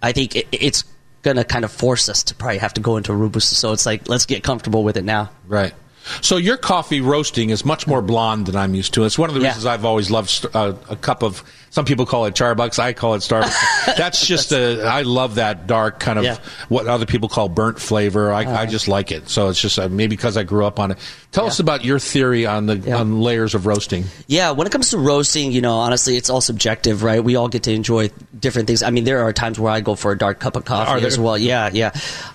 I 0.02 0.12
think 0.12 0.36
it, 0.36 0.48
it's 0.52 0.84
going 1.24 1.38
to 1.38 1.43
kind 1.43 1.66
of 1.66 1.72
force 1.72 2.08
us 2.10 2.24
to 2.24 2.36
probably 2.36 2.60
have 2.60 2.74
to 2.76 2.82
go 2.82 2.98
into 2.98 3.14
robusta. 3.14 3.56
So 3.56 3.74
it's 3.74 3.86
like 3.86 4.08
let's 4.08 4.26
get 4.26 4.43
comfortable 4.43 4.84
with 4.84 4.98
it 4.98 5.04
now. 5.04 5.32
Right. 5.48 5.74
So 6.22 6.38
your 6.38 6.58
coffee 6.58 7.01
roasting 7.01 7.49
is 7.49 7.64
much 7.66 7.88
more 7.88 8.01
blonde 8.01 8.45
than 8.47 8.55
I'm 8.55 8.74
used 8.76 8.93
to. 8.95 9.03
It's 9.05 9.18
one 9.18 9.30
of 9.30 9.36
the 9.36 9.41
Yeah. 9.41 9.47
reasons 9.49 9.66
I've 9.66 9.86
always 9.86 10.10
loved 10.12 10.45
uh, 10.53 10.74
a 10.89 10.95
cup 10.95 11.24
of. 11.24 11.43
Some 11.70 11.84
people 11.86 12.05
call 12.05 12.26
it 12.26 12.34
Starbucks. 12.34 12.80
I 12.80 12.93
call 12.93 13.14
it 13.16 13.20
Starbucks. 13.20 13.95
That's 13.97 14.26
just 14.26 14.51
a. 14.51 14.84
I 14.84 15.01
love 15.03 15.36
that 15.36 15.68
dark 15.68 15.99
kind 15.99 16.18
of 16.18 16.26
Yeah. 16.26 16.34
Uh-huh. 16.34 16.66
what 16.70 16.88
other 16.88 17.05
people 17.05 17.30
call 17.30 17.49
burnt 17.49 17.80
flavor. 17.80 18.32
I, 18.34 18.62
I 18.62 18.66
just 18.66 18.88
like 18.88 19.12
it. 19.12 19.30
So 19.30 19.49
it's 19.49 19.62
just 19.62 19.78
uh, 19.78 19.88
maybe 19.89 20.16
because 20.16 20.38
I 20.38 20.43
grew 20.43 20.66
up 20.66 20.80
on 20.80 20.91
it. 20.91 20.97
Tell 21.34 21.45
us 21.45 21.60
about 21.60 21.84
your 21.86 21.99
theory 21.99 22.45
on 22.45 22.66
the 22.66 22.78
Yeah. 22.78 22.97
on 22.97 23.22
layers 23.22 23.53
of 23.53 23.66
roasting. 23.66 24.05
Yeah, 24.28 24.51
when 24.51 24.66
it 24.66 24.72
comes 24.72 24.89
to 24.91 24.97
roasting, 24.97 25.51
you 25.51 25.62
know, 25.62 25.76
honestly, 25.76 26.16
it's 26.18 26.30
all 26.30 26.41
subjective, 26.41 27.03
right? 27.03 27.24
We 27.24 27.36
all 27.36 27.47
get 27.49 27.64
to 27.64 27.72
enjoy 27.74 28.10
different 28.39 28.68
things. 28.68 28.82
I 28.82 28.89
mean, 28.89 29.03
there 29.03 29.22
are 29.24 29.34
times 29.34 29.60
where 29.60 29.72
I 29.72 29.82
go 29.82 29.95
for 29.95 30.12
a 30.12 30.18
dark 30.18 30.39
cup 30.39 30.55
of 30.55 30.66
coffee 30.66 31.05
as 31.05 31.20
well. 31.20 31.38
Yeah, 31.38 31.70
yeah. 31.74 31.91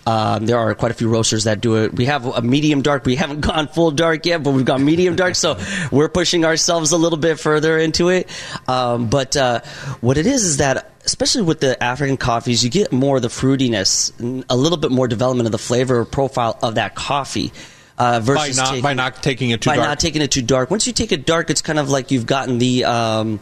Um, 0.06 0.46
there 0.46 0.58
are 0.58 0.74
quite 0.74 0.90
a 0.90 0.94
few 0.94 1.08
roasters 1.08 1.44
that 1.44 1.60
do 1.60 1.76
it. 1.84 1.94
We 1.94 2.04
have 2.06 2.26
a 2.26 2.42
medium 2.42 2.82
dark. 2.82 3.06
We 3.06 3.16
haven't 3.16 3.40
gone 3.52 3.61
full 3.68 3.90
dark 3.90 4.24
yet, 4.26 4.42
but 4.42 4.52
we've 4.52 4.64
gone 4.64 4.84
medium 4.84 5.16
dark, 5.16 5.34
so 5.34 5.58
we're 5.90 6.08
pushing 6.08 6.44
ourselves 6.44 6.92
a 6.92 6.96
little 6.96 7.18
bit 7.18 7.38
further 7.40 7.78
into 7.78 8.08
it. 8.08 8.28
Um, 8.68 9.08
but 9.08 9.36
uh, 9.36 9.60
what 10.00 10.16
it 10.18 10.26
is 10.26 10.44
is 10.44 10.56
that. 10.58 10.88
Especially 11.04 11.42
with 11.42 11.58
the 11.58 11.82
African 11.82 12.16
coffees, 12.16 12.62
you 12.62 12.70
get 12.70 12.92
more 12.92 13.16
of 13.16 13.22
the 13.22 13.28
fruitiness, 13.28 14.12
a 14.48 14.56
little 14.56 14.78
bit 14.78 14.92
more 14.92 15.08
development 15.08 15.46
of 15.46 15.50
the 15.52 15.58
flavor 15.58 16.04
profile 16.04 16.56
of 16.62 16.76
that 16.76 16.94
coffee. 16.94 17.50
Uh, 17.98 18.20
By 18.20 18.24
versus 18.24 18.56
not 18.56 18.66
taking- 18.68 18.82
by 18.82 18.94
not 18.94 19.20
taking 19.20 19.50
it 19.50 19.60
too 19.60 19.70
by 19.70 19.76
dark. 19.76 19.88
not 19.88 19.98
taking 19.98 20.22
it 20.22 20.30
too 20.30 20.42
dark. 20.42 20.70
Once 20.70 20.86
you 20.86 20.92
take 20.92 21.10
it 21.10 21.26
dark, 21.26 21.50
it's 21.50 21.60
kind 21.60 21.80
of 21.80 21.90
like 21.90 22.12
you've 22.12 22.26
gotten 22.26 22.58
the, 22.58 22.84
um, 22.84 23.40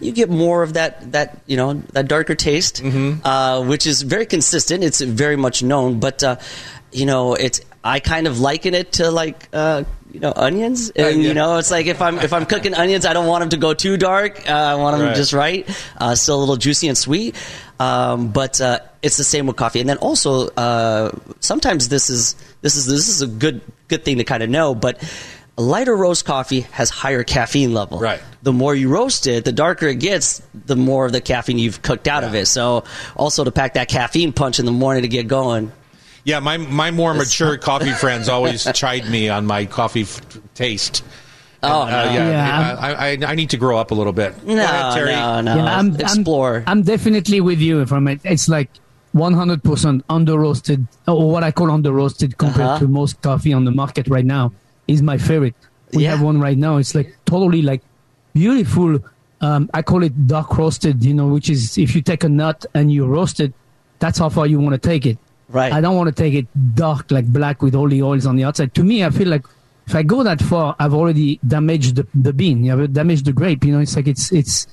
you 0.00 0.12
get 0.12 0.30
more 0.30 0.62
of 0.62 0.74
that 0.74 1.10
that 1.10 1.38
you 1.48 1.56
know 1.56 1.82
that 1.92 2.06
darker 2.06 2.36
taste, 2.36 2.84
Mm-hmm. 2.84 3.26
uh, 3.26 3.62
which 3.62 3.84
is 3.88 4.02
very 4.02 4.24
consistent. 4.24 4.84
It's 4.84 5.00
very 5.00 5.34
much 5.36 5.60
known, 5.64 5.98
but 5.98 6.22
uh, 6.22 6.36
you 6.92 7.04
know, 7.04 7.34
it's 7.34 7.60
I 7.84 8.00
kind 8.00 8.26
of 8.26 8.40
liken 8.40 8.74
it 8.74 8.92
to 8.92 9.10
like. 9.10 9.48
Uh, 9.52 9.84
you 10.12 10.20
know 10.20 10.32
onions, 10.36 10.90
and 10.90 11.22
yeah. 11.22 11.28
you 11.28 11.32
know 11.32 11.56
it's 11.56 11.70
like 11.70 11.86
if 11.86 12.02
I'm 12.02 12.18
if 12.18 12.34
I'm 12.34 12.44
cooking 12.44 12.74
onions, 12.74 13.06
I 13.06 13.14
don't 13.14 13.26
want 13.26 13.42
them 13.42 13.48
to 13.50 13.56
go 13.56 13.72
too 13.72 13.96
dark. 13.96 14.46
Uh, 14.46 14.52
I 14.52 14.74
want 14.74 14.98
them 14.98 15.06
Right. 15.06 15.16
just 15.16 15.32
right, 15.32 15.66
uh, 15.96 16.14
still 16.14 16.36
a 16.36 16.40
little 16.40 16.56
juicy 16.56 16.88
and 16.88 16.98
sweet. 16.98 17.34
Um, 17.80 18.30
but 18.30 18.60
uh, 18.60 18.80
it's 19.02 19.16
the 19.16 19.24
same 19.24 19.46
with 19.46 19.56
coffee. 19.56 19.80
And 19.80 19.88
then 19.88 19.96
also 19.98 20.48
uh, 20.48 21.12
sometimes 21.40 21.88
this 21.88 22.10
is 22.10 22.36
this 22.60 22.76
is 22.76 22.86
this 22.86 23.08
is 23.08 23.22
a 23.22 23.26
good 23.26 23.62
good 23.88 24.04
thing 24.04 24.18
to 24.18 24.24
kind 24.24 24.42
of 24.42 24.50
know. 24.50 24.74
But 24.74 25.02
lighter 25.56 25.96
roast 25.96 26.24
coffee 26.24 26.60
has 26.72 26.90
higher 26.90 27.24
caffeine 27.24 27.72
level. 27.72 27.98
Right. 27.98 28.20
The 28.42 28.52
more 28.52 28.74
you 28.74 28.88
roast 28.88 29.26
it, 29.26 29.44
the 29.44 29.52
darker 29.52 29.88
it 29.88 29.98
gets, 29.98 30.42
the 30.54 30.76
more 30.76 31.06
of 31.06 31.12
the 31.12 31.20
caffeine 31.20 31.58
you've 31.58 31.82
cooked 31.82 32.06
out 32.06 32.22
of 32.22 32.34
it. 32.34 32.46
So 32.46 32.84
also 33.16 33.44
to 33.44 33.50
pack 33.50 33.74
that 33.74 33.88
caffeine 33.88 34.32
punch 34.32 34.58
in 34.58 34.66
the 34.66 34.72
morning 34.72 35.02
to 35.02 35.08
get 35.08 35.26
going. 35.26 35.72
Yeah, 36.24 36.38
my 36.40 36.56
my 36.56 36.90
more 36.90 37.14
mature 37.14 37.56
coffee 37.58 37.92
friends 38.02 38.28
always 38.28 38.64
chide 38.74 39.08
me 39.10 39.28
on 39.28 39.46
my 39.46 39.66
coffee 39.66 40.02
f- 40.02 40.20
taste. 40.54 41.02
Oh, 41.64 41.82
Uh, 41.82 41.86
no. 41.86 41.92
yeah, 42.12 42.28
Yeah, 42.28 42.76
I, 42.80 42.90
I, 43.12 43.18
I 43.32 43.34
need 43.36 43.50
to 43.50 43.56
grow 43.56 43.78
up 43.78 43.90
a 43.92 43.94
little 43.94 44.12
bit. 44.12 44.42
No, 44.44 44.54
ahead, 44.62 44.94
Terry. 44.94 45.12
no, 45.12 45.40
no. 45.42 45.56
Yeah, 45.56 45.78
I'm, 45.78 45.94
Explore. 45.94 46.64
I'm, 46.66 46.78
I'm 46.78 46.82
definitely 46.82 47.40
with 47.40 47.60
you 47.60 47.86
from 47.86 48.08
it. 48.08 48.20
It's 48.24 48.48
like 48.48 48.68
100% 49.14 50.02
under 50.08 50.38
roasted, 50.38 50.86
or 51.06 51.30
what 51.30 51.44
I 51.44 51.52
call 51.52 51.70
under 51.70 51.92
roasted 51.92 52.36
compared 52.38 52.66
Uh-huh. 52.66 52.78
to 52.80 52.88
most 52.88 53.20
coffee 53.22 53.52
on 53.52 53.64
the 53.64 53.70
market 53.70 54.08
right 54.08 54.24
now 54.24 54.52
is 54.88 55.02
my 55.02 55.18
favorite. 55.18 55.54
We 55.92 56.02
Yeah. 56.04 56.10
have 56.12 56.22
one 56.22 56.40
right 56.40 56.58
now. 56.58 56.78
It's 56.78 56.94
like 56.96 57.14
totally 57.26 57.62
like 57.62 57.82
beautiful. 58.34 58.98
Um, 59.40 59.68
I 59.74 59.82
call 59.82 60.02
it 60.02 60.26
dark 60.26 60.56
roasted, 60.58 61.04
you 61.04 61.14
know, 61.14 61.26
which 61.28 61.48
is 61.50 61.76
if 61.78 61.94
you 61.94 62.02
take 62.02 62.24
a 62.24 62.28
nut 62.28 62.64
and 62.74 62.90
you 62.92 63.06
roast 63.06 63.38
it, 63.40 63.52
that's 63.98 64.18
how 64.18 64.28
far 64.30 64.46
you 64.46 64.58
want 64.58 64.74
to 64.74 64.78
take 64.88 65.06
it. 65.06 65.18
Right. 65.52 65.72
I 65.72 65.80
don't 65.80 65.96
want 65.96 66.08
to 66.08 66.22
take 66.22 66.34
it 66.34 66.46
dark, 66.74 67.10
like 67.10 67.26
black 67.26 67.60
with 67.62 67.74
all 67.74 67.88
the 67.88 68.02
oils 68.02 68.26
on 68.26 68.36
the 68.36 68.44
outside. 68.44 68.74
To 68.74 68.82
me, 68.82 69.04
I 69.04 69.10
feel 69.10 69.28
like 69.28 69.44
if 69.86 69.94
I 69.94 70.02
go 70.02 70.22
that 70.22 70.40
far, 70.40 70.74
I've 70.78 70.94
already 70.94 71.38
damaged 71.46 71.96
the, 71.96 72.06
the 72.14 72.32
bean. 72.32 72.64
You 72.64 72.76
have 72.78 72.92
damaged 72.92 73.26
the 73.26 73.32
grape. 73.32 73.62
You 73.64 73.72
know, 73.72 73.80
it's 73.80 73.94
like 73.94 74.06
it's 74.08 74.32
it's 74.32 74.66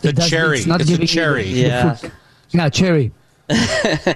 The 0.00 0.08
it 0.10 0.16
cherry. 0.22 0.58
It's 0.58 0.66
not 0.66 0.80
It's 0.80 0.90
a 0.90 0.92
giving 0.94 1.06
cherry. 1.06 1.44
the 1.44 1.48
Yeah. 1.60 1.94
fruit. 1.94 2.12
Yeah, 2.50 2.68
cherry. 2.70 3.12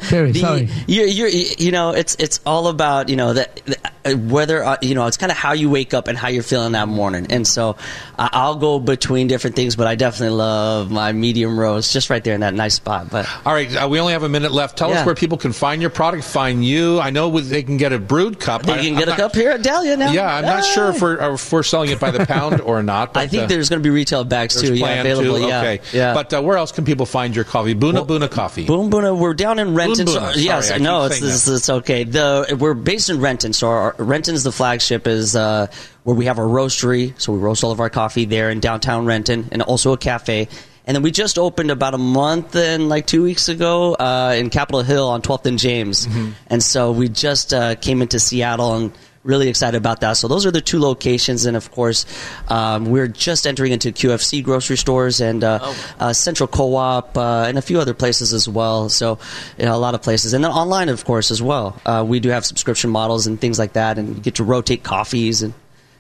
cherry. 0.09 0.33
The- 0.33 0.39
sorry. 0.41 0.69
You're, 0.89 1.07
you're, 1.07 1.29
you 1.29 1.71
know, 1.71 1.91
it's 1.91 2.17
it's 2.19 2.41
all 2.45 2.67
about 2.69 3.09
you 3.09 3.17
know 3.17 3.33
that 3.35 3.61
that- 3.67 3.93
whether 4.05 4.65
uh, 4.65 4.77
you 4.83 4.95
know 4.95 5.07
it's 5.07 5.17
kind 5.17 5.31
of 5.33 5.39
how 5.39 5.53
you 5.53 5.69
wake 5.71 5.93
up 5.95 6.09
and 6.09 6.17
how 6.17 6.29
you're 6.29 6.43
feeling 6.43 6.73
that 6.73 6.89
morning. 6.89 7.27
And 7.31 7.47
so 7.47 7.77
I 8.19 8.29
I'll 8.33 8.57
go 8.57 8.79
between 8.79 9.27
different 9.27 9.57
things, 9.57 9.77
but 9.77 9.87
I 9.87 9.95
definitely 9.95 10.37
love 10.37 10.91
my 10.91 11.13
medium 11.13 11.59
roast 11.59 11.93
just 11.93 12.09
right 12.11 12.23
there 12.25 12.35
in 12.35 12.41
that 12.41 12.55
nice 12.55 12.75
spot. 12.75 13.11
But 13.11 13.29
All 13.45 13.53
right, 13.53 13.75
uh, 13.77 13.89
we 13.89 14.01
only 14.01 14.13
have 14.15 14.23
a 14.23 14.29
minute 14.29 14.53
left. 14.53 14.79
Tell 14.79 14.93
us 14.93 15.05
where 15.05 15.15
people 15.15 15.39
can 15.39 15.53
find 15.53 15.81
your 15.81 15.91
product, 15.91 16.25
find 16.25 16.65
you. 16.65 16.99
I 17.01 17.11
know 17.11 17.29
with- 17.29 17.51
they 17.51 17.63
can 17.63 17.77
get 17.77 17.93
a 17.93 17.99
brewed 17.99 18.39
cup. 18.41 18.63
they 18.63 18.73
I- 18.73 18.79
can 18.79 18.93
I'm 18.95 18.99
get 18.99 19.09
a 19.09 19.11
not- 19.11 19.19
cup 19.19 19.35
here 19.35 19.51
at 19.51 19.63
Dahlia 19.63 19.97
now. 19.97 20.13
Yeah, 20.13 20.35
I'm 20.35 20.45
not 20.45 20.65
sure 20.65 20.91
if 20.91 21.03
we're, 21.03 21.35
if 21.35 21.53
we're 21.53 21.63
selling 21.63 21.91
it 21.91 21.99
by 22.01 22.11
the 22.11 22.25
pound 22.27 22.61
or 22.61 22.83
not. 22.95 23.13
But, 23.15 23.21
I 23.21 23.27
think 23.27 23.45
uh, 23.45 23.47
there's 23.47 23.69
going 23.69 23.83
to 23.83 23.87
be 23.87 23.91
retail 23.91 24.25
bags 24.25 24.61
too. 24.61 24.75
Yeah, 24.75 25.01
available. 25.01 25.39
to. 25.39 25.47
Yeah, 25.47 25.59
Okay. 25.61 25.81
yeah. 25.93 26.15
But 26.15 26.33
uh, 26.33 26.41
where 26.43 26.57
else 26.57 26.73
can 26.73 26.85
people 26.85 27.07
find 27.07 27.35
your 27.35 27.45
coffee? 27.45 27.75
Boon 27.75 27.97
Boona 27.97 28.31
Coffee. 28.31 28.65
Boom 28.67 28.91
Boona, 28.91 29.17
we're 29.19 29.35
down 29.35 29.59
in 29.59 29.75
Renton. 29.75 30.07
Boom 30.07 30.15
so- 30.15 30.21
Boona, 30.21 30.33
yes, 30.37 30.69
sorry, 30.69 30.81
I 30.81 30.83
no, 30.85 31.05
it's, 31.05 31.21
it's, 31.21 31.49
it's 31.49 31.69
okay. 31.71 32.05
The 32.05 32.57
we're 32.59 32.75
based 32.75 33.11
in 33.11 33.21
Renton, 33.21 33.53
so 33.53 33.69
our, 33.69 33.90
Renton 33.99 34.35
is 34.35 34.45
the 34.45 34.53
flagship, 34.53 35.07
is 35.07 35.35
uh, 35.37 35.67
where 36.05 36.17
we 36.17 36.27
have 36.27 36.39
our 36.39 36.45
roastery. 36.47 37.19
So 37.21 37.33
we 37.33 37.39
roast 37.39 37.65
all 37.65 37.73
of 37.73 37.81
our 37.81 37.91
coffee 37.91 38.25
there 38.25 38.51
in 38.51 38.61
downtown 38.61 39.07
Renton, 39.07 39.49
and 39.53 39.63
also 39.63 39.93
a 39.93 39.99
cafe. 39.99 40.49
And 40.87 40.95
then 40.95 41.03
we 41.03 41.11
just 41.11 41.39
opened 41.39 41.71
about 41.71 41.95
a 41.95 41.99
month 41.99 42.57
and 42.57 42.89
like 42.89 43.07
two 43.07 43.23
weeks 43.23 43.49
ago 43.49 43.95
uh, 43.95 44.35
in 44.37 44.51
Capitol 44.51 44.83
Hill 44.83 45.07
on 45.09 45.23
12th 45.23 45.47
and 45.47 45.59
James, 45.59 46.07
Mm-hmm. 46.07 46.31
and 46.49 46.63
so 46.63 46.91
we 46.93 47.09
just 47.09 47.53
uh, 47.55 47.75
came 47.77 48.03
into 48.03 48.19
Seattle 48.19 48.75
and 48.75 48.93
really 49.23 49.49
excited 49.49 49.77
about 49.77 50.01
that. 50.01 50.15
So 50.15 50.29
those 50.29 50.47
are 50.47 50.51
the 50.51 50.61
two 50.61 50.79
locations, 50.81 51.45
and 51.47 51.57
of 51.57 51.71
course, 51.71 52.07
um, 52.49 52.87
we're 52.87 53.09
just 53.09 53.47
entering 53.47 53.73
into 53.73 53.93
QFC 53.93 54.43
grocery 54.43 54.77
stores 54.77 55.21
and 55.21 55.45
uh, 55.45 55.75
uh, 55.99 56.13
Central 56.13 56.47
Co-op 56.47 57.17
uh, 57.19 57.45
and 57.47 57.59
a 57.59 57.63
few 57.63 57.79
other 57.81 57.95
places 57.95 58.33
as 58.33 58.49
well. 58.49 58.89
So 58.89 59.19
you 59.59 59.67
know, 59.67 59.75
a 59.75 59.79
lot 59.79 59.95
of 59.95 60.03
places, 60.03 60.33
and 60.33 60.43
then 60.43 60.51
online, 60.51 60.89
of 60.89 61.05
course, 61.05 61.31
as 61.31 61.43
well. 61.43 61.81
Uh, 61.85 62.05
we 62.07 62.21
do 62.21 62.31
have 62.31 62.45
subscription 62.47 62.91
models 62.91 63.27
and 63.27 63.41
things 63.41 63.59
like 63.59 63.75
that, 63.75 63.99
and 63.99 64.17
you 64.17 64.23
get 64.23 64.37
to 64.37 64.45
rotate 64.45 64.83
coffees, 64.83 65.43
and 65.43 65.53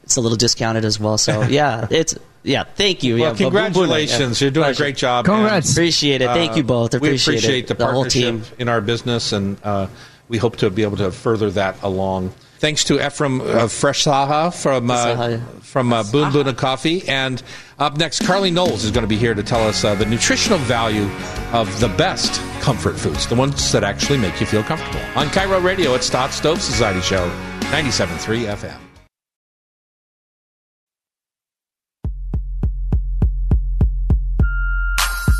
it's 0.02 0.16
a 0.16 0.20
little 0.20 0.38
discounted 0.38 0.84
as 0.84 0.98
well. 0.98 1.18
So 1.18 1.42
yeah, 1.48 1.86
it's 1.90 2.16
yeah. 2.42 2.64
Thank 2.64 3.02
you. 3.02 3.16
Well, 3.16 3.22
yeah, 3.22 3.30
but 3.32 3.38
boom, 3.38 3.52
boom, 3.52 3.52
congratulations. 3.52 4.40
yeah. 4.40 4.46
You're 4.46 4.52
doing 4.52 4.70
a 4.70 4.74
great 4.74 4.96
job. 4.96 5.26
Congrats. 5.26 5.68
and, 5.68 5.76
Appreciate 5.76 6.22
it. 6.22 6.28
Thank 6.28 6.56
you 6.56 6.62
both. 6.62 6.92
we 6.94 6.96
Appreciate 6.98 7.34
appreciate 7.34 7.64
it. 7.64 7.66
the 7.68 7.74
The 7.74 7.84
whole 7.84 8.04
partnership 8.04 8.44
team. 8.46 8.56
in 8.58 8.68
our 8.70 8.80
business, 8.80 9.32
and 9.32 9.58
uh, 9.62 9.88
we 10.28 10.38
hope 10.38 10.56
to 10.58 10.70
be 10.70 10.82
able 10.84 10.96
to 10.96 11.12
further 11.12 11.50
that 11.50 11.82
along. 11.82 12.32
Thanks 12.60 12.84
to 12.84 12.98
Efrem 12.98 13.40
uh, 13.40 13.68
Fresh 13.68 14.04
Saha 14.04 14.52
from 14.52 14.90
uh, 14.90 15.38
from 15.62 15.94
uh, 15.94 16.02
Boon 16.02 16.30
Boona 16.30 16.54
Coffee, 16.54 17.08
and 17.08 17.42
up 17.78 17.96
next, 17.96 18.26
Carly 18.26 18.50
Knowles 18.50 18.84
is 18.84 18.90
going 18.90 19.00
to 19.00 19.08
be 19.08 19.16
here 19.16 19.32
to 19.32 19.42
tell 19.42 19.66
us 19.66 19.82
uh, 19.82 19.94
the 19.94 20.04
nutritional 20.04 20.58
value 20.58 21.08
of 21.54 21.80
the 21.80 21.88
best 21.88 22.38
comfort 22.60 22.98
foods, 22.98 23.26
the 23.28 23.34
ones 23.34 23.72
that 23.72 23.82
actually 23.82 24.18
make 24.18 24.38
you 24.40 24.46
feel 24.46 24.62
comfortable. 24.62 25.00
On 25.16 25.28
KIRO 25.28 25.64
Radio, 25.64 25.94
it's 25.94 26.10
the 26.10 26.18
Hot 26.18 26.32
Stove 26.32 26.60
Society 26.60 27.00
Show, 27.00 27.30
97.3 27.70 28.54
FM. 28.54 28.78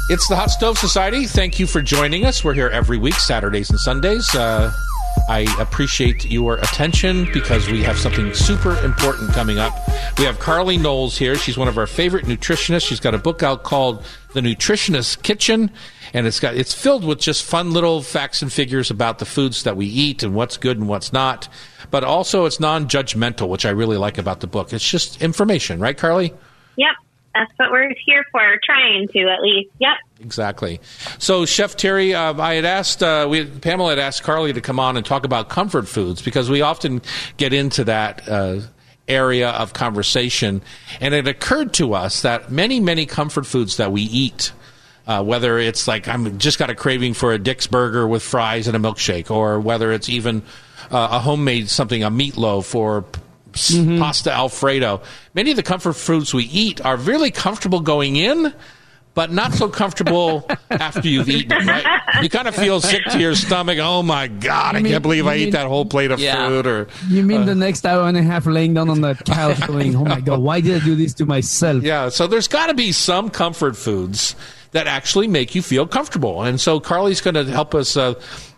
It's 0.09 0.27
the 0.27 0.37
Hot 0.37 0.51
Stove 0.51 0.79
Society. 0.79 1.27
Thank 1.27 1.61
you 1.61 1.67
for 1.67 1.83
joining 1.83 2.25
us. 2.25 2.43
We're 2.43 2.55
here 2.55 2.71
every 2.71 2.97
week, 2.97 3.15
Saturdays 3.15 3.69
and 3.69 3.79
Sundays. 3.79 4.35
Uh, 4.35 4.73
I 5.29 5.47
appreciate 5.61 6.29
your 6.29 6.57
attention 6.57 7.29
because 7.33 7.69
we 7.69 7.83
have 7.83 7.97
something 7.97 8.35
super 8.35 8.77
important 8.85 9.33
coming 9.33 9.59
up. 9.59 9.73
We 10.19 10.25
have 10.25 10.41
Carly 10.41 10.77
Knowles 10.77 11.17
here. 11.17 11.37
She's 11.37 11.57
one 11.57 11.69
of 11.69 11.79
our 11.79 11.87
favorite 11.87 12.27
nutritionists. 12.27 12.89
She's 12.89 13.01
got 13.01 13.15
a 13.15 13.19
book 13.19 13.43
out 13.43 13.63
called 13.63 14.05
The 14.35 14.41
Nutritionist 14.41 15.23
Kitchen, 15.23 15.71
and 16.13 16.27
it's 16.27 16.41
got 16.41 16.57
it's 16.57 16.75
filled 16.75 17.05
with 17.05 17.21
just 17.21 17.45
fun 17.45 17.73
little 17.73 18.03
facts 18.03 18.43
and 18.43 18.53
figures 18.53 18.91
about 18.91 19.21
the 19.21 19.25
foods 19.25 19.63
that 19.63 19.77
we 19.77 19.87
eat 19.87 20.23
and 20.23 20.35
what's 20.35 20.57
good 20.57 20.79
and 20.79 20.89
what's 20.89 21.13
not. 21.13 21.49
But 21.91 22.03
also, 22.03 22.45
it's 22.45 22.59
non-judgmental, 22.59 23.49
which 23.49 23.65
I 23.65 23.71
really 23.71 23.97
like 23.97 24.19
about 24.19 24.41
the 24.41 24.47
book. 24.47 24.73
It's 24.73 24.89
just 24.89 25.23
information, 25.23 25.81
right, 25.81 25.97
Carly? 25.97 26.35
Yep. 26.77 26.95
That's 27.35 27.53
what 27.57 27.71
we're 27.71 27.95
here 28.05 28.25
for, 28.33 28.59
trying 28.65 29.07
to 29.09 29.21
at 29.29 29.41
least. 29.43 29.71
Yep. 29.79 29.97
Exactly. 30.21 30.81
So, 31.19 31.47
Chef 31.47 31.77
Terry, 31.77 32.15
uh, 32.15 32.35
I 32.39 32.55
had 32.55 32.65
asked, 32.67 33.03
uh, 33.03 33.27
we, 33.29 33.47
Pamela 33.47 33.91
had 33.91 33.99
asked 33.99 34.23
Carly 34.23 34.53
to 34.53 34.61
come 34.61 34.79
on 34.79 34.97
and 34.97 35.05
talk 35.05 35.25
about 35.25 35.49
comfort 35.49 35.89
foods 35.89 36.21
because 36.21 36.51
we 36.51 36.61
often 36.61 37.01
get 37.39 37.53
into 37.55 37.85
that 37.85 38.29
uh, 38.29 38.61
area 39.09 39.49
of 39.51 39.73
conversation. 39.73 40.61
And 41.01 41.15
it 41.15 41.27
occurred 41.27 41.73
to 41.75 41.95
us 41.95 42.23
that 42.23 42.53
many, 42.53 42.81
many 42.81 43.07
comfort 43.07 43.47
foods 43.47 43.79
that 43.79 43.93
we 43.93 44.03
eat, 44.03 44.53
uh, 45.07 45.25
whether 45.25 45.59
it's 45.59 45.89
like 45.89 46.07
I'm 46.07 46.39
just 46.39 46.59
got 46.59 46.69
a 46.69 46.75
craving 46.75 47.15
for 47.15 47.33
a 47.33 47.39
Dick's 47.39 47.67
burger 47.67 48.07
with 48.07 48.23
fries 48.23 48.69
and 48.69 48.77
a 48.77 48.81
milkshake, 48.81 49.31
or 49.31 49.59
whether 49.59 49.91
it's 49.91 50.09
even 50.11 50.43
uh, 50.91 51.09
a 51.13 51.19
homemade 51.19 51.71
something, 51.71 52.05
a 52.05 52.11
meatloaf 52.11 52.75
or 52.75 53.07
s- 53.55 53.75
pasta 53.99 54.31
alfredo. 54.33 55.01
Many 55.35 55.51
of 55.51 55.57
the 55.57 55.63
comfort 55.63 55.95
foods 55.95 56.35
we 56.35 56.45
eat 56.45 56.85
are 56.85 56.97
really 56.99 57.31
comfortable 57.31 57.81
going 57.81 58.17
in, 58.17 58.53
but 59.21 59.31
not 59.31 59.53
so 59.53 59.69
comfortable 59.69 60.49
after 60.71 61.07
you've 61.07 61.29
eaten 61.29 61.53
it, 61.53 61.67
right? 61.67 62.23
You 62.23 62.31
kind 62.31 62.49
of 62.49 62.55
feel 62.55 62.81
sick 62.81 63.05
to 63.11 63.19
your 63.21 63.35
stomach. 63.35 63.77
Oh 63.79 64.03
my 64.03 64.29
God, 64.29 64.77
I 64.77 64.81
mean- 64.81 64.93
can't 64.93 65.03
believe 65.03 65.27
I 65.27 65.35
you 65.35 65.49
ate 65.49 65.51
that 65.53 65.67
whole 65.67 65.85
plate 65.85 66.11
of 66.11 66.21
Yeah. 66.21 66.49
food 66.49 66.67
or. 66.67 66.89
You 67.07 67.21
Uh, 67.21 67.27
mean 67.27 67.45
the 67.45 67.55
next 67.55 67.85
hour 67.85 68.09
and 68.09 68.17
a 68.17 68.23
half 68.23 68.47
laying 68.47 68.73
down 68.73 68.89
on 68.89 69.03
the 69.03 69.15
couch 69.27 69.61
going, 69.67 69.95
oh 69.95 70.07
my 70.07 70.23
God, 70.23 70.39
why 70.41 70.63
did 70.63 70.81
I 70.81 70.85
do 70.87 70.95
this 70.95 71.13
to 71.21 71.27
myself? 71.27 71.83
Yeah, 71.83 72.09
so 72.09 72.27
there's 72.27 72.49
got 72.49 72.69
to 72.69 72.75
be 72.75 72.93
some 72.93 73.29
comfort 73.29 73.77
foods 73.77 74.35
that 74.71 74.87
actually 74.87 75.29
make 75.29 75.55
you 75.55 75.61
feel 75.61 75.87
comfortable. 75.87 76.43
And 76.43 76.59
so 76.59 76.81
Carly's 76.81 77.21
going 77.21 77.35
to 77.35 77.45
help 77.45 77.75
us 77.75 77.95
uh, 77.99 78.15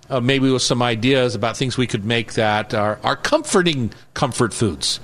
uh, 0.08 0.20
maybe 0.20 0.48
with 0.48 0.62
some 0.62 0.80
ideas 0.80 1.34
about 1.34 1.56
things 1.56 1.76
we 1.76 1.88
could 1.88 2.04
make 2.04 2.34
that 2.34 2.72
are, 2.72 3.00
are 3.02 3.16
comforting 3.16 3.92
comfort 4.14 4.54
foods. 4.54 5.00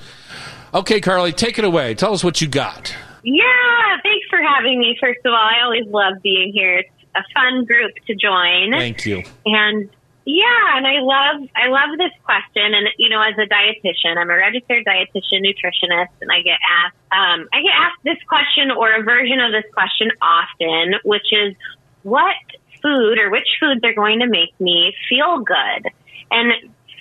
Okay, 0.72 1.00
Carly, 1.00 1.32
take 1.32 1.58
it 1.58 1.64
away. 1.64 1.94
Tell 1.96 2.14
us 2.14 2.22
what 2.22 2.40
you 2.40 2.46
got. 2.46 2.94
Yeah. 3.22 3.96
Thanks 4.02 4.26
for 4.30 4.38
having 4.42 4.78
me. 4.78 4.96
First 5.00 5.20
of 5.24 5.32
all, 5.32 5.38
I 5.38 5.64
always 5.64 5.86
love 5.86 6.22
being 6.22 6.52
here. 6.52 6.78
It's 6.78 6.90
a 7.14 7.22
fun 7.34 7.64
group 7.64 7.92
to 8.06 8.14
join. 8.14 8.72
Thank 8.72 9.06
you. 9.06 9.22
And 9.44 9.90
yeah, 10.24 10.76
and 10.76 10.86
I 10.86 11.00
love 11.00 11.48
I 11.56 11.68
love 11.68 11.96
this 11.96 12.12
question. 12.22 12.74
And 12.74 12.88
you 12.98 13.08
know, 13.08 13.22
as 13.22 13.34
a 13.38 13.48
dietitian, 13.48 14.18
I'm 14.18 14.28
a 14.28 14.36
registered 14.36 14.84
dietitian 14.84 15.40
nutritionist, 15.40 16.12
and 16.20 16.30
I 16.30 16.42
get 16.42 16.58
asked 16.84 16.96
um, 17.10 17.48
I 17.52 17.62
get 17.62 17.72
asked 17.72 18.04
this 18.04 18.18
question 18.28 18.70
or 18.70 18.92
a 18.92 19.02
version 19.02 19.40
of 19.40 19.52
this 19.52 19.64
question 19.72 20.10
often, 20.20 21.00
which 21.04 21.32
is 21.32 21.56
what 22.02 22.36
food 22.82 23.18
or 23.18 23.30
which 23.30 23.48
foods 23.58 23.80
are 23.84 23.94
going 23.94 24.20
to 24.20 24.28
make 24.28 24.52
me 24.60 24.92
feel 25.08 25.40
good? 25.40 25.90
And 26.30 26.52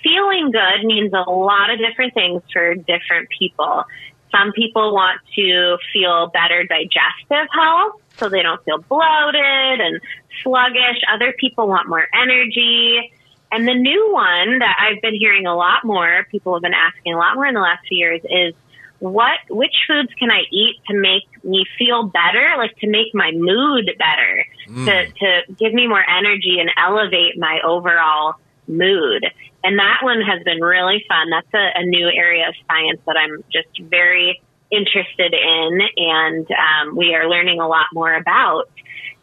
feeling 0.02 0.50
good 0.50 0.86
means 0.86 1.12
a 1.12 1.30
lot 1.30 1.70
of 1.70 1.78
different 1.78 2.14
things 2.14 2.42
for 2.50 2.74
different 2.74 3.28
people. 3.38 3.84
Some 4.30 4.52
people 4.52 4.92
want 4.92 5.20
to 5.36 5.78
feel 5.92 6.28
better 6.28 6.64
digestive 6.64 7.48
health 7.52 8.00
so 8.18 8.28
they 8.28 8.42
don't 8.42 8.62
feel 8.64 8.78
bloated 8.78 9.80
and 9.80 10.00
sluggish. 10.42 11.00
Other 11.12 11.32
people 11.38 11.68
want 11.68 11.88
more 11.88 12.06
energy. 12.14 13.12
And 13.50 13.66
the 13.66 13.74
new 13.74 14.12
one 14.12 14.58
that 14.58 14.76
I've 14.78 15.00
been 15.00 15.14
hearing 15.14 15.46
a 15.46 15.54
lot 15.54 15.84
more, 15.84 16.26
people 16.30 16.54
have 16.54 16.62
been 16.62 16.74
asking 16.74 17.14
a 17.14 17.16
lot 17.16 17.36
more 17.36 17.46
in 17.46 17.54
the 17.54 17.60
last 17.60 17.86
few 17.88 17.98
years 17.98 18.20
is 18.24 18.54
what, 18.98 19.38
which 19.48 19.74
foods 19.86 20.12
can 20.18 20.30
I 20.30 20.42
eat 20.50 20.76
to 20.88 20.98
make 20.98 21.22
me 21.44 21.64
feel 21.78 22.04
better? 22.04 22.54
Like 22.58 22.76
to 22.78 22.88
make 22.88 23.14
my 23.14 23.30
mood 23.32 23.90
better, 23.96 24.44
to, 24.66 24.72
mm. 24.72 25.14
to 25.14 25.52
give 25.54 25.72
me 25.72 25.86
more 25.86 26.04
energy 26.08 26.58
and 26.60 26.70
elevate 26.76 27.38
my 27.38 27.60
overall 27.64 28.34
mood. 28.66 29.24
And 29.64 29.78
that 29.78 30.00
one 30.02 30.20
has 30.20 30.42
been 30.44 30.60
really 30.60 31.04
fun. 31.08 31.30
That's 31.30 31.52
a, 31.52 31.80
a 31.80 31.84
new 31.84 32.08
area 32.08 32.48
of 32.48 32.54
science 32.68 33.00
that 33.06 33.16
I'm 33.16 33.42
just 33.52 33.68
very 33.90 34.40
interested 34.70 35.34
in, 35.34 35.80
and 35.96 36.46
um, 36.50 36.96
we 36.96 37.14
are 37.14 37.28
learning 37.28 37.60
a 37.60 37.66
lot 37.66 37.86
more 37.92 38.14
about. 38.14 38.70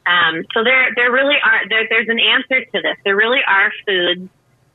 Um, 0.06 0.46
so 0.54 0.64
there, 0.64 0.90
there 0.96 1.12
really 1.12 1.36
are. 1.44 1.68
There, 1.70 1.88
there's 1.90 2.10
an 2.10 2.20
answer 2.20 2.66
to 2.66 2.82
this. 2.82 2.98
There 3.04 3.16
really 3.16 3.42
are 3.48 3.72
foods 3.86 4.30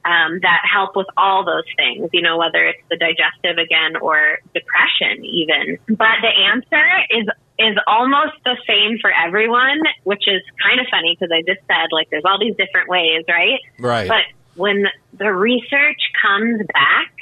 um, 0.05 0.41
that 0.43 0.63
help 0.65 0.97
with 0.97 1.07
all 1.17 1.45
those 1.45 1.69
things. 1.77 2.09
You 2.13 2.23
know, 2.23 2.39
whether 2.39 2.65
it's 2.65 2.83
the 2.89 2.97
digestive 2.97 3.59
again 3.59 4.01
or 4.01 4.39
depression, 4.55 5.25
even. 5.25 5.79
But 5.87 6.23
the 6.23 6.33
answer 6.33 6.87
is 7.11 7.27
is 7.59 7.77
almost 7.87 8.41
the 8.45 8.57
same 8.67 8.99
for 8.99 9.13
everyone, 9.13 9.81
which 10.05 10.27
is 10.27 10.41
kind 10.63 10.81
of 10.81 10.87
funny 10.91 11.15
because 11.15 11.31
I 11.31 11.43
just 11.43 11.61
said 11.69 11.93
like 11.93 12.09
there's 12.11 12.25
all 12.25 12.39
these 12.41 12.57
different 12.57 12.89
ways, 12.89 13.25
right? 13.29 13.61
Right. 13.79 14.09
But 14.09 14.25
when 14.55 14.85
the 15.13 15.33
research 15.33 16.01
comes 16.21 16.61
back 16.73 17.13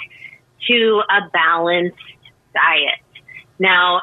to 0.69 1.03
a 1.11 1.31
balanced 1.31 1.97
diet, 2.55 3.01
now 3.59 4.03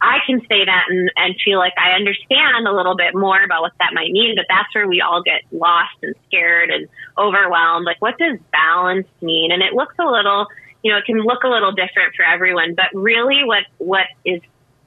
I 0.00 0.18
can 0.26 0.40
say 0.40 0.64
that 0.64 0.84
and, 0.88 1.10
and 1.16 1.34
feel 1.44 1.58
like 1.58 1.74
I 1.76 1.92
understand 1.92 2.66
a 2.66 2.72
little 2.72 2.96
bit 2.96 3.14
more 3.14 3.42
about 3.42 3.60
what 3.60 3.72
that 3.80 3.90
might 3.92 4.10
mean, 4.10 4.34
but 4.34 4.46
that's 4.48 4.74
where 4.74 4.88
we 4.88 5.02
all 5.02 5.22
get 5.22 5.42
lost 5.52 5.94
and 6.02 6.14
scared 6.26 6.70
and 6.70 6.88
overwhelmed. 7.18 7.84
Like, 7.84 8.00
what 8.00 8.16
does 8.16 8.38
balance 8.50 9.08
mean? 9.20 9.52
And 9.52 9.62
it 9.62 9.74
looks 9.74 9.94
a 9.98 10.06
little, 10.06 10.46
you 10.82 10.90
know, 10.90 10.98
it 10.98 11.04
can 11.04 11.20
look 11.20 11.44
a 11.44 11.48
little 11.48 11.72
different 11.72 12.14
for 12.16 12.24
everyone, 12.24 12.74
but 12.74 12.86
really 12.94 13.44
what, 13.44 13.64
what 13.76 14.06
is 14.24 14.40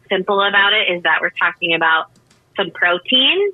simple 0.10 0.42
about 0.42 0.74
it 0.74 0.92
is 0.92 1.04
that 1.04 1.20
we're 1.22 1.30
talking 1.30 1.76
about 1.76 2.10
some 2.58 2.72
protein, 2.72 3.52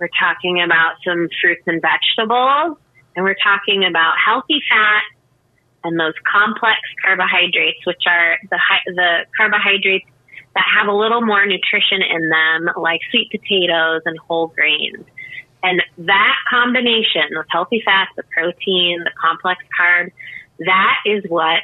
we're 0.00 0.08
talking 0.18 0.62
about 0.62 0.96
some 1.04 1.28
fruits 1.40 1.62
and 1.66 1.82
vegetables, 1.82 2.78
and 3.16 3.24
we're 3.24 3.36
talking 3.42 3.84
about 3.84 4.14
healthy 4.24 4.60
fat 4.68 5.02
and 5.84 6.00
those 6.00 6.14
complex 6.30 6.80
carbohydrates, 7.04 7.84
which 7.86 8.02
are 8.06 8.38
the, 8.50 8.58
the 8.86 9.26
carbohydrates 9.36 10.06
that 10.54 10.64
have 10.78 10.88
a 10.88 10.96
little 10.96 11.20
more 11.20 11.44
nutrition 11.46 12.00
in 12.02 12.28
them, 12.28 12.70
like 12.76 13.00
sweet 13.10 13.30
potatoes 13.30 14.02
and 14.06 14.18
whole 14.18 14.48
grains. 14.48 15.04
And 15.62 15.82
that 15.98 16.36
combination 16.48 17.36
of 17.38 17.46
healthy 17.48 17.82
fats, 17.84 18.10
the 18.16 18.22
protein, 18.24 19.00
the 19.04 19.10
complex 19.20 19.62
carbs, 19.78 20.12
that 20.60 20.96
is 21.06 21.24
what 21.28 21.60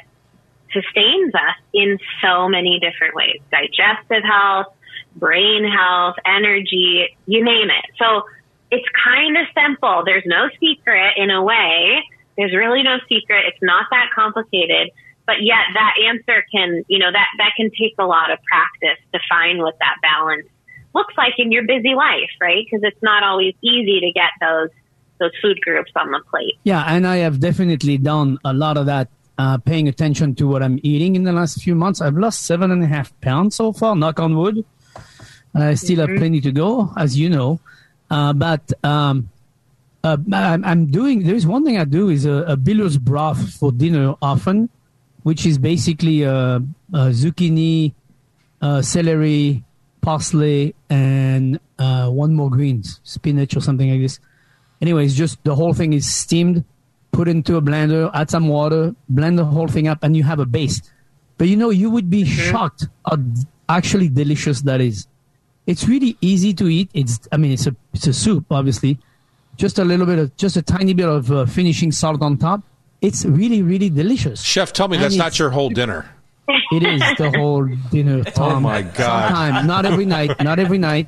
sustains 0.73 1.33
us 1.35 1.57
in 1.73 1.99
so 2.21 2.49
many 2.49 2.79
different 2.79 3.15
ways. 3.15 3.39
Digestive 3.51 4.23
health, 4.23 4.67
brain 5.15 5.63
health, 5.65 6.15
energy, 6.25 7.15
you 7.27 7.43
name 7.43 7.69
it. 7.69 7.85
So 7.97 8.23
it's 8.71 8.87
kind 9.03 9.37
of 9.37 9.45
simple. 9.53 10.03
There's 10.05 10.23
no 10.25 10.49
secret 10.59 11.13
in 11.17 11.29
a 11.29 11.43
way. 11.43 12.03
There's 12.37 12.53
really 12.53 12.81
no 12.81 12.97
secret. 13.09 13.43
It's 13.47 13.61
not 13.61 13.85
that 13.91 14.07
complicated 14.15 14.91
but 15.25 15.43
yet 15.43 15.63
that 15.73 15.93
answer 16.09 16.43
can, 16.51 16.83
you 16.87 16.99
know, 16.99 17.11
that, 17.11 17.27
that 17.37 17.51
can 17.55 17.69
take 17.71 17.95
a 17.99 18.05
lot 18.05 18.31
of 18.31 18.39
practice 18.43 19.01
to 19.13 19.19
find 19.29 19.59
what 19.59 19.77
that 19.79 19.95
balance 20.01 20.47
looks 20.93 21.13
like 21.17 21.33
in 21.37 21.51
your 21.51 21.63
busy 21.63 21.95
life, 21.95 22.31
right? 22.41 22.65
Because 22.65 22.83
it's 22.83 23.01
not 23.01 23.23
always 23.23 23.53
easy 23.61 24.01
to 24.01 24.11
get 24.11 24.31
those, 24.41 24.69
those 25.19 25.31
food 25.41 25.61
groups 25.61 25.91
on 25.95 26.11
the 26.11 26.19
plate. 26.29 26.55
Yeah. 26.63 26.83
And 26.85 27.07
I 27.07 27.17
have 27.17 27.39
definitely 27.39 27.97
done 27.97 28.39
a 28.43 28.53
lot 28.53 28.77
of 28.77 28.85
that. 28.87 29.09
Uh, 29.37 29.57
paying 29.57 29.87
attention 29.87 30.35
to 30.35 30.45
what 30.45 30.61
I'm 30.61 30.79
eating 30.83 31.15
in 31.15 31.23
the 31.23 31.31
last 31.31 31.63
few 31.63 31.73
months. 31.73 31.99
I've 31.99 32.17
lost 32.17 32.41
seven 32.41 32.69
and 32.69 32.83
a 32.83 32.85
half 32.85 33.09
pounds 33.21 33.55
so 33.55 33.73
far, 33.73 33.95
knock 33.95 34.19
on 34.19 34.37
wood. 34.37 34.63
I 35.55 35.73
still 35.73 35.97
mm-hmm. 35.97 36.11
have 36.11 36.19
plenty 36.19 36.41
to 36.41 36.51
go, 36.51 36.93
as 36.95 37.17
you 37.17 37.27
know. 37.27 37.59
Uh, 38.11 38.33
but 38.33 38.71
um, 38.83 39.31
uh, 40.03 40.17
I'm, 40.31 40.63
I'm, 40.63 40.85
doing, 40.85 41.23
there's 41.23 41.47
one 41.47 41.65
thing 41.65 41.77
I 41.77 41.85
do 41.85 42.09
is 42.09 42.25
a, 42.25 42.43
a 42.53 42.57
Bieler's 42.57 42.97
broth 42.97 43.53
for 43.55 43.71
dinner 43.71 44.13
often 44.21 44.69
which 45.23 45.45
is 45.45 45.57
basically 45.57 46.25
uh, 46.25 46.59
uh, 46.93 47.11
zucchini, 47.11 47.93
uh, 48.61 48.81
celery, 48.81 49.63
parsley, 50.01 50.75
and 50.89 51.59
uh, 51.79 52.09
one 52.09 52.33
more 52.33 52.49
greens, 52.49 52.99
spinach 53.03 53.55
or 53.55 53.61
something 53.61 53.89
like 53.89 54.01
this. 54.01 54.19
Anyways, 54.81 55.15
just 55.15 55.43
the 55.43 55.55
whole 55.55 55.73
thing 55.73 55.93
is 55.93 56.11
steamed, 56.11 56.63
put 57.11 57.27
into 57.27 57.55
a 57.57 57.61
blender, 57.61 58.09
add 58.13 58.29
some 58.29 58.47
water, 58.47 58.95
blend 59.09 59.37
the 59.37 59.45
whole 59.45 59.67
thing 59.67 59.87
up, 59.87 60.03
and 60.03 60.17
you 60.17 60.23
have 60.23 60.39
a 60.39 60.45
base. 60.45 60.81
But 61.37 61.47
you 61.47 61.55
know, 61.55 61.69
you 61.69 61.89
would 61.89 62.09
be 62.09 62.25
shocked 62.25 62.87
how 63.07 63.17
actually 63.69 64.09
delicious 64.09 64.61
that 64.61 64.81
is. 64.81 65.07
It's 65.67 65.87
really 65.87 66.17
easy 66.21 66.53
to 66.55 66.67
eat. 66.67 66.89
It's, 66.93 67.19
I 67.31 67.37
mean, 67.37 67.51
it's 67.51 67.67
a 67.67 67.75
it's 67.93 68.07
a 68.07 68.13
soup, 68.13 68.45
obviously. 68.51 68.97
Just 69.57 69.79
a 69.79 69.83
little 69.83 70.05
bit 70.05 70.19
of, 70.19 70.35
just 70.37 70.57
a 70.57 70.61
tiny 70.61 70.93
bit 70.93 71.07
of 71.07 71.31
uh, 71.31 71.45
finishing 71.45 71.91
salt 71.91 72.21
on 72.21 72.37
top 72.37 72.63
it's 73.01 73.25
really, 73.25 73.61
really 73.61 73.89
delicious. 73.89 74.41
Chef, 74.43 74.71
tell 74.71 74.87
me 74.87 74.97
and 74.97 75.03
that's 75.03 75.15
not 75.15 75.37
your 75.39 75.49
whole 75.49 75.69
dinner. 75.69 76.09
It 76.71 76.83
is 76.83 77.01
the 77.17 77.31
whole 77.35 77.65
dinner. 77.89 78.23
Oh, 78.27 78.31
Tom. 78.31 78.51
Oh 78.51 78.59
my 78.59 78.81
God! 78.81 79.27
Sometime, 79.27 79.67
not 79.67 79.85
every 79.85 80.05
night, 80.05 80.41
not 80.43 80.59
every 80.59 80.77
night, 80.77 81.07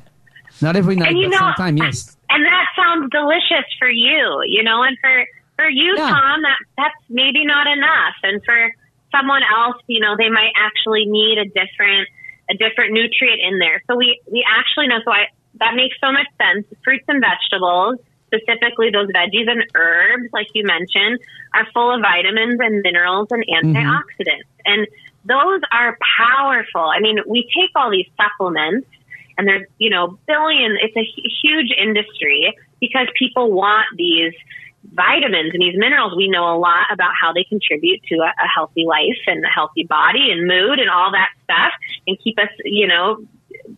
not 0.61 0.75
every 0.75 0.95
night, 0.95 1.09
and 1.09 1.19
you 1.19 1.29
but 1.29 1.31
know, 1.31 1.39
sometime, 1.39 1.77
yes. 1.77 2.17
And 2.29 2.45
that 2.45 2.65
sounds 2.75 3.09
delicious 3.11 3.67
for 3.79 3.89
you, 3.89 4.43
you 4.47 4.63
know, 4.63 4.83
and 4.83 4.97
for 4.99 5.25
for 5.55 5.69
you, 5.69 5.95
yeah. 5.97 6.09
Tom, 6.09 6.41
that 6.41 6.57
that's 6.77 7.01
maybe 7.09 7.45
not 7.45 7.67
enough, 7.67 8.15
and 8.23 8.41
for 8.43 8.71
someone 9.11 9.41
else, 9.43 9.77
you 9.87 9.99
know, 9.99 10.15
they 10.17 10.29
might 10.29 10.51
actually 10.55 11.05
need 11.05 11.37
a 11.37 11.45
different 11.45 12.07
a 12.49 12.55
different 12.55 12.93
nutrient 12.93 13.41
in 13.41 13.59
there. 13.59 13.81
So 13.87 13.95
we 13.95 14.19
we 14.31 14.45
actually 14.47 14.87
know. 14.87 14.99
So 15.03 15.11
I 15.11 15.27
that 15.59 15.75
makes 15.75 15.95
so 16.01 16.11
much 16.11 16.27
sense. 16.37 16.65
Fruits 16.83 17.05
and 17.07 17.21
vegetables 17.21 17.99
specifically 18.33 18.89
those 18.91 19.07
veggies 19.07 19.49
and 19.49 19.63
herbs, 19.75 20.29
like 20.33 20.47
you 20.53 20.63
mentioned, 20.65 21.19
are 21.53 21.67
full 21.73 21.93
of 21.93 22.01
vitamins 22.01 22.59
and 22.59 22.81
minerals 22.81 23.27
and 23.31 23.43
mm-hmm. 23.45 23.75
antioxidants. 23.75 24.49
Mm-hmm. 24.65 24.73
And 24.73 24.87
those 25.25 25.61
are 25.71 25.97
powerful. 26.17 26.81
I 26.81 26.99
mean, 26.99 27.19
we 27.27 27.47
take 27.55 27.71
all 27.75 27.91
these 27.91 28.07
supplements 28.17 28.87
and 29.37 29.47
there's, 29.47 29.67
you 29.77 29.89
know, 29.89 30.17
billion, 30.27 30.77
it's 30.81 30.95
a 30.95 31.05
huge 31.41 31.71
industry 31.77 32.53
because 32.79 33.07
people 33.17 33.51
want 33.51 33.87
these 33.97 34.33
vitamins 34.91 35.51
and 35.53 35.61
these 35.61 35.77
minerals. 35.77 36.13
We 36.15 36.29
know 36.29 36.53
a 36.53 36.59
lot 36.59 36.87
about 36.91 37.11
how 37.19 37.33
they 37.33 37.45
contribute 37.45 38.03
to 38.09 38.15
a, 38.15 38.27
a 38.27 38.47
healthy 38.53 38.85
life 38.85 39.21
and 39.27 39.43
a 39.43 39.47
healthy 39.47 39.83
body 39.83 40.29
and 40.31 40.47
mood 40.47 40.79
and 40.79 40.89
all 40.89 41.11
that 41.11 41.29
stuff 41.43 41.71
and 42.05 42.17
keep 42.21 42.37
us, 42.37 42.49
you 42.65 42.87
know, 42.87 43.25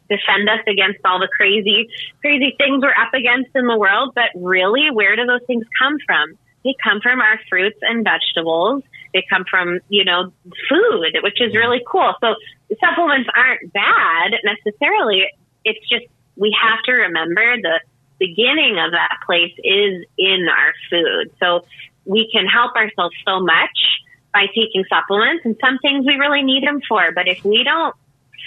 defend 0.09 0.49
us 0.49 0.63
against 0.67 0.99
all 1.05 1.19
the 1.19 1.29
crazy, 1.35 1.89
crazy 2.21 2.55
things 2.57 2.81
we're 2.81 2.91
up 2.91 3.13
against 3.13 3.51
in 3.55 3.67
the 3.67 3.77
world. 3.77 4.13
But 4.15 4.29
really, 4.35 4.89
where 4.91 5.15
do 5.15 5.25
those 5.25 5.45
things 5.47 5.65
come 5.79 5.97
from? 6.05 6.37
They 6.63 6.75
come 6.83 6.99
from 7.01 7.21
our 7.21 7.39
fruits 7.49 7.77
and 7.81 8.03
vegetables. 8.03 8.83
They 9.13 9.23
come 9.29 9.45
from, 9.49 9.79
you 9.87 10.03
know, 10.03 10.33
food, 10.67 11.17
which 11.21 11.39
is 11.39 11.55
really 11.55 11.81
cool. 11.87 12.13
So 12.19 12.35
supplements 12.83 13.29
aren't 13.35 13.71
bad 13.71 14.33
necessarily. 14.43 15.27
It's 15.63 15.87
just 15.87 16.05
we 16.35 16.55
have 16.61 16.81
to 16.85 16.91
remember 16.91 17.61
the 17.61 17.79
beginning 18.19 18.77
of 18.79 18.91
that 18.91 19.17
place 19.25 19.53
is 19.63 20.05
in 20.17 20.47
our 20.49 20.73
food. 20.89 21.31
So 21.39 21.65
we 22.05 22.29
can 22.31 22.45
help 22.45 22.75
ourselves 22.75 23.15
so 23.25 23.39
much 23.39 23.77
by 24.33 24.47
taking 24.47 24.83
supplements 24.89 25.45
and 25.45 25.55
some 25.61 25.79
things 25.79 26.05
we 26.05 26.15
really 26.15 26.43
need 26.43 26.63
them 26.65 26.81
for. 26.87 27.11
But 27.13 27.27
if 27.27 27.45
we 27.45 27.63
don't 27.63 27.95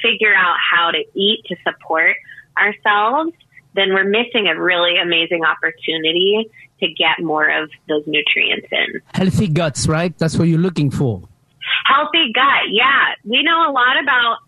figure 0.03 0.35
out 0.35 0.57
how 0.59 0.91
to 0.91 1.05
eat 1.15 1.45
to 1.47 1.57
support 1.65 2.17
ourselves, 2.59 3.33
then 3.75 3.95
we're 3.95 4.05
missing 4.05 4.49
a 4.49 4.61
really 4.61 4.99
amazing 4.99 5.45
opportunity 5.45 6.51
to 6.81 6.87
get 6.89 7.23
more 7.23 7.49
of 7.49 7.71
those 7.89 8.03
nutrients 8.07 8.67
in. 8.71 9.01
Healthy 9.15 9.49
guts, 9.49 9.89
right? 9.89 10.17
That's 10.19 10.39
what 10.39 10.49
you're 10.49 10.59
looking 10.59 10.91
for. 10.91 11.23
Healthy 11.87 12.33
gut, 12.35 12.71
yeah. 12.71 13.15
We 13.25 13.43
know 13.43 13.71
a 13.71 13.73
lot 13.73 14.01
about 14.03 14.39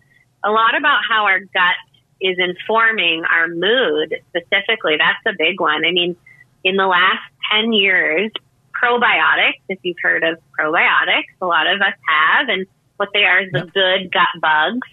a 0.43 0.49
lot 0.49 0.75
about 0.75 1.01
how 1.07 1.25
our 1.25 1.39
gut 1.39 1.77
is 2.19 2.37
informing 2.39 3.23
our 3.25 3.47
mood 3.47 4.15
specifically. 4.29 4.97
That's 4.97 5.35
a 5.35 5.37
big 5.37 5.59
one. 5.59 5.85
I 5.85 5.91
mean, 5.91 6.15
in 6.63 6.75
the 6.75 6.87
last 6.87 7.21
10 7.53 7.73
years, 7.73 8.31
probiotics, 8.73 9.61
if 9.69 9.79
you've 9.83 9.97
heard 10.01 10.23
of 10.23 10.39
probiotics, 10.57 11.29
a 11.41 11.45
lot 11.45 11.67
of 11.67 11.81
us 11.81 11.93
have, 12.07 12.49
and 12.49 12.65
what 12.97 13.09
they 13.13 13.23
are 13.23 13.41
is 13.41 13.51
the 13.51 13.69
good 13.73 14.11
gut 14.11 14.41
bugs 14.41 14.87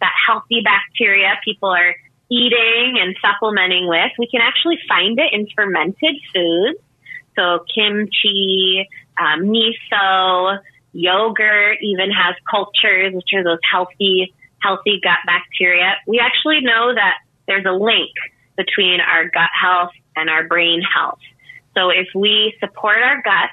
that 0.00 0.12
healthy 0.26 0.62
bacteria 0.62 1.34
people 1.44 1.70
are 1.70 1.94
eating 2.30 2.98
and 3.00 3.16
supplementing 3.22 3.88
with. 3.88 4.10
We 4.18 4.28
can 4.28 4.40
actually 4.40 4.78
find 4.88 5.18
it 5.18 5.32
in 5.32 5.46
fermented 5.54 6.16
foods. 6.32 6.78
So 7.36 7.64
kimchi, 7.72 8.88
um, 9.18 9.44
miso, 9.44 10.58
yogurt 10.92 11.78
even 11.82 12.10
has 12.10 12.34
cultures, 12.50 13.14
which 13.14 13.30
are 13.34 13.44
those 13.44 13.60
healthy, 13.70 14.34
healthy 14.60 15.00
gut 15.02 15.18
bacteria. 15.24 15.94
We 16.06 16.18
actually 16.18 16.60
know 16.60 16.94
that 16.94 17.18
there's 17.46 17.64
a 17.66 17.72
link 17.72 18.10
between 18.56 19.00
our 19.00 19.24
gut 19.24 19.50
health 19.54 19.92
and 20.16 20.28
our 20.28 20.46
brain 20.46 20.82
health. 20.82 21.20
So 21.74 21.90
if 21.90 22.08
we 22.14 22.54
support 22.58 22.98
our 22.98 23.22
gut 23.22 23.50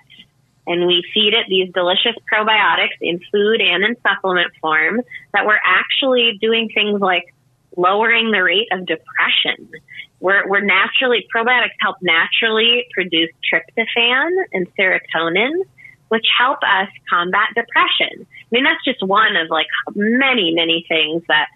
and 0.67 0.87
we 0.87 1.03
feed 1.13 1.33
it 1.33 1.45
these 1.47 1.71
delicious 1.73 2.15
probiotics 2.31 2.97
in 3.01 3.19
food 3.31 3.61
and 3.61 3.83
in 3.83 3.95
supplement 4.01 4.51
form 4.61 5.01
that 5.33 5.45
we're 5.45 5.59
actually 5.63 6.37
doing 6.41 6.69
things 6.73 6.99
like 7.01 7.33
lowering 7.77 8.31
the 8.31 8.41
rate 8.41 8.67
of 8.71 8.85
depression. 8.85 9.69
We're, 10.19 10.47
we're 10.47 10.61
naturally, 10.61 11.27
probiotics 11.33 11.75
help 11.79 11.97
naturally 12.01 12.85
produce 12.93 13.29
tryptophan 13.51 14.31
and 14.53 14.67
serotonin, 14.75 15.63
which 16.07 16.25
help 16.37 16.59
us 16.63 16.87
combat 17.09 17.49
depression. 17.55 18.25
I 18.25 18.47
mean, 18.51 18.63
that's 18.63 18.83
just 18.85 19.03
one 19.03 19.35
of 19.35 19.49
like 19.49 19.67
many, 19.93 20.53
many 20.53 20.85
things 20.87 21.23
that 21.27 21.47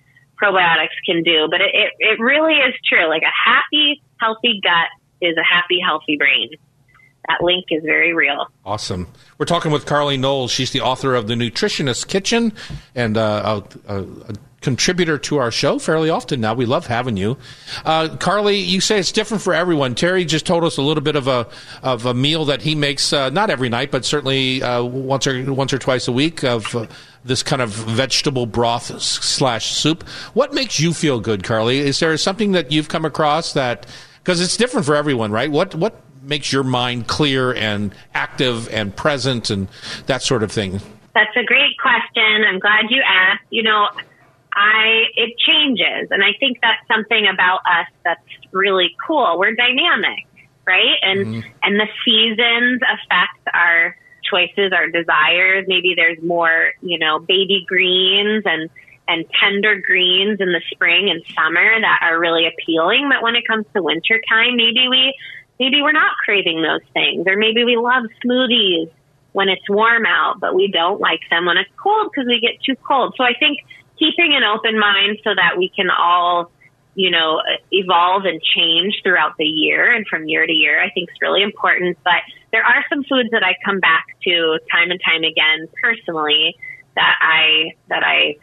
probiotics 0.41 0.95
can 1.05 1.24
do, 1.24 1.47
but 1.49 1.62
it, 1.62 1.72
it, 1.74 1.93
it 1.99 2.20
really 2.20 2.55
is 2.55 2.74
true. 2.88 3.07
Like 3.07 3.24
a 3.24 3.49
happy, 3.49 4.01
healthy 4.20 4.60
gut 4.64 4.89
is 5.22 5.36
a 5.38 5.43
happy, 5.43 5.80
healthy 5.84 6.18
brain. 6.18 6.49
That 7.28 7.44
link 7.44 7.66
is 7.70 7.84
very 7.84 8.14
real. 8.14 8.48
Awesome. 8.66 9.08
We're 9.38 9.46
talking 9.46 9.72
with 9.72 9.86
Carly 9.86 10.18
Knowles. 10.18 10.52
She's 10.52 10.72
the 10.72 10.82
author 10.82 11.16
of 11.16 11.28
The 11.28 11.36
Nutritionist 11.36 12.08
Kitchen 12.08 12.54
and 12.96 13.18
uh, 13.18 13.62
a, 13.88 13.96
a, 14.02 14.06
contributor 14.62 15.18
to 15.18 15.38
our 15.38 15.52
show 15.52 15.80
fairly 15.80 16.10
often 16.10 16.42
now. 16.42 16.54
We 16.54 16.66
love 16.66 16.88
having 16.88 17.18
you. 17.18 17.38
Uh, 17.86 18.16
Carly, 18.18 18.58
you 18.58 18.82
say 18.82 19.00
it's 19.00 19.12
different 19.12 19.42
for 19.42 19.54
everyone. 19.54 19.96
Terry 19.96 20.26
just 20.26 20.46
told 20.46 20.64
us 20.64 20.78
a 20.78 20.82
little 20.82 21.04
bit 21.04 21.16
of 21.16 21.28
a 21.28 21.48
of 21.82 22.06
a 22.06 22.14
meal 22.14 22.46
that 22.46 22.62
he 22.62 22.76
makes 22.76 23.14
uh, 23.14 23.30
not 23.30 23.50
every 23.50 23.70
night, 23.70 23.92
but 23.92 24.06
certainly 24.06 24.62
uh, 24.62 24.84
once 24.84 25.28
or 25.28 25.54
once 25.54 25.72
or 25.72 25.78
twice 25.78 26.08
a 26.08 26.12
week 26.12 26.44
of 26.44 26.76
uh, 26.76 26.88
this 27.24 27.44
kind 27.44 27.62
of 27.62 27.70
vegetable 27.70 28.46
broth 28.46 29.02
slash 29.02 29.72
soup. 29.72 30.04
What 30.34 30.54
makes 30.54 30.80
you 30.80 30.94
feel 30.94 31.20
good, 31.20 31.44
Carly? 31.44 31.80
Is 31.80 32.00
there 32.00 32.16
something 32.18 32.52
that 32.54 32.72
you've 32.72 32.90
come 32.90 33.06
across 33.06 33.54
that 33.54 33.86
because 34.24 34.42
it's 34.42 34.58
different 34.58 34.86
for 34.86 34.96
everyone, 34.96 35.32
right? 35.32 35.50
What 35.50 35.76
what 35.76 36.02
makes 36.22 36.52
your 36.52 36.64
mind 36.64 37.08
clear 37.08 37.54
and 37.54 37.94
active 38.14 38.70
and 38.70 38.96
present 38.96 39.50
and 39.50 39.68
that 40.06 40.22
sort 40.22 40.44
of 40.44 40.52
thing? 40.52 40.80
That's 41.14 41.36
a 41.36 41.44
great 41.44 41.78
question. 41.82 42.46
I'm 42.48 42.60
glad 42.60 42.86
you 42.90 43.02
asked. 43.06 43.46
You 43.50 43.64
know, 43.64 43.88
I 44.54 45.04
it 45.16 45.38
changes, 45.38 46.10
and 46.12 46.24
I 46.24 46.34
think 46.40 46.60
that's 46.62 46.86
something 46.88 47.28
about 47.32 47.60
us 47.66 47.88
that's 48.04 48.22
really 48.52 48.96
cool. 49.06 49.38
We're 49.38 49.56
dynamic, 49.56 50.26
right? 50.66 50.98
And 51.02 51.20
mm-hmm. 51.26 51.50
and 51.64 51.80
the 51.80 51.88
seasons 52.06 52.82
affect 52.82 53.54
our 53.54 53.96
choices, 54.30 54.72
our 54.74 54.90
desires. 54.90 55.66
Maybe 55.68 55.94
there's 55.96 56.22
more, 56.22 56.72
you 56.82 57.00
know, 57.00 57.20
baby 57.20 57.66
greens 57.68 58.44
and 58.46 58.70
and 59.08 59.26
tender 59.42 59.82
greens 59.82 60.40
in 60.40 60.52
the 60.54 60.62
spring 60.72 61.10
and 61.10 61.24
summer 61.36 61.82
that 61.82 62.00
are 62.04 62.20
really 62.20 62.46
appealing. 62.46 63.10
But 63.10 63.24
when 63.24 63.36
it 63.36 63.48
comes 63.48 63.66
to 63.74 63.82
winter 63.82 64.22
time, 64.30 64.56
maybe 64.56 64.88
we 64.88 65.14
maybe 65.60 65.82
we're 65.82 65.91
not 65.91 66.16
craving 66.24 66.62
those 66.62 66.88
things, 66.93 67.28
or 67.28 67.36
maybe 67.36 67.64
we 67.64 67.76
love 67.76 68.03
smoothies 68.24 68.89
when 69.34 69.49
it's 69.49 69.68
warm 69.70 70.05
out, 70.05 70.39
but 70.39 70.55
we 70.55 70.72
don't 70.72 70.99
like 70.99 71.22
them 71.30 71.45
when 71.45 71.57
it's 71.57 71.70
cold 71.82 72.10
because 72.12 72.28
we 72.28 72.39
get 72.39 72.62
too 72.64 72.76
cold. 72.88 73.14
So 73.18 73.24
I 73.24 73.34
think 73.38 73.60
keeping 73.99 74.34
an 74.34 74.43
open 74.43 74.80
mind 74.80 75.20
so 75.24 75.36
that 75.36 75.57
we 75.57 75.70
can 75.70 75.89
all, 75.89 76.51
you 76.95 77.12
know, 77.12 77.41
evolve 77.72 78.26
and 78.26 78.41
change 78.41 79.01
throughout 79.03 79.36
the 79.38 79.45
year 79.45 79.93
and 79.93 80.07
from 80.07 80.28
year 80.28 80.47
to 80.47 80.51
year, 80.51 80.82
I 80.82 80.89
think 80.89 81.10
is 81.12 81.18
really 81.22 81.43
important. 81.43 81.97
But 82.03 82.24
there 82.51 82.64
are 82.64 82.84
some 82.89 83.03
foods 83.03 83.30
that 83.32 83.43
I 83.43 83.55
come 83.64 83.80
back 83.80 84.07
to 84.24 84.60
time 84.72 84.89
and 84.89 84.99
time 85.05 85.24
again 85.24 85.68
personally 85.84 86.55
that 86.95 87.16
I, 87.22 87.74
that 87.89 88.03
I, 88.03 88.38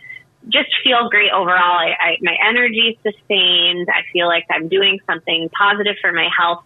just 0.49 0.69
feel 0.85 1.09
great 1.11 1.33
overall. 1.33 1.77
I, 1.77 1.97
I, 1.99 2.17
my 2.21 2.37
energy 2.49 2.95
is 2.95 2.97
sustained. 3.03 3.89
I 3.91 4.03
feel 4.13 4.29
like 4.29 4.45
I'm 4.49 4.69
doing 4.69 5.01
something 5.05 5.51
positive 5.59 5.97
for 6.01 6.13
my 6.13 6.29
health 6.39 6.63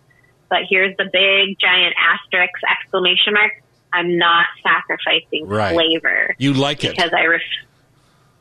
but 0.51 0.61
here's 0.68 0.96
the 0.96 1.05
big 1.05 1.59
giant 1.59 1.94
asterisk 1.96 2.53
exclamation 2.70 3.32
mark. 3.32 3.53
I'm 3.92 4.18
not 4.18 4.46
sacrificing 4.62 5.46
right. 5.46 5.72
flavor. 5.74 6.34
You 6.38 6.53
like 6.55 6.84
it 6.84 6.96
because 6.96 7.12
I 7.12 7.26
ref- 7.26 7.40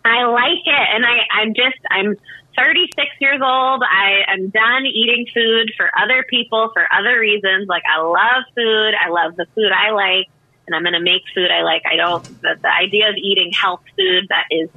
I 0.04 0.26
like 0.26 0.66
it, 0.66 0.88
and 0.94 1.06
I 1.06 1.42
I'm 1.42 1.54
just 1.54 1.78
I'm 1.90 2.16
36 2.56 3.08
years 3.22 3.42
old. 3.42 3.84
I 3.84 4.24
am 4.28 4.50
done 4.50 4.86
eating 4.86 5.26
food 5.34 5.72
for 5.78 5.90
other 5.98 6.26
people 6.30 6.72
for 6.74 6.86
other 6.92 7.20
reasons. 7.20 7.68
Like 7.68 7.84
I 7.88 8.02
love 8.02 8.44
food. 8.56 8.94
I 9.00 9.10
love 9.10 9.36
the 9.36 9.46
food 9.56 9.72
I 9.72 9.92
like, 9.92 10.28
and 10.68 10.76
I'm 10.76 10.84
going 10.84 10.94
to 10.94 11.02
make 11.02 11.24
food 11.34 11.50
I 11.52 11.64
like. 11.64 11.84
I 11.90 11.96
don't. 11.96 12.24
The, 12.42 12.58
the 12.62 12.70
idea 12.70 13.10
of 13.10 13.16
eating 13.16 13.52
health 13.52 13.82
food 13.98 14.28
that 14.30 14.46
is 14.52 14.70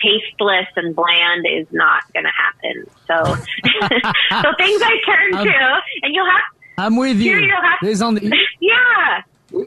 tasteless 0.00 0.68
and 0.76 0.94
bland 0.94 1.46
is 1.50 1.66
not 1.72 2.02
going 2.12 2.24
to 2.24 2.30
happen. 2.30 2.86
So, 3.06 3.24
so 4.42 4.54
things 4.56 4.82
I 4.82 4.96
turn 5.04 5.32
to, 5.44 5.80
and 6.02 6.14
you'll 6.14 6.30
have 6.30 6.57
I'm 6.78 6.96
with 6.96 7.18
you. 7.18 7.36
you 7.36 7.54
There's 7.82 8.00
only 8.00 8.30
yeah. 8.60 9.22
We, 9.50 9.66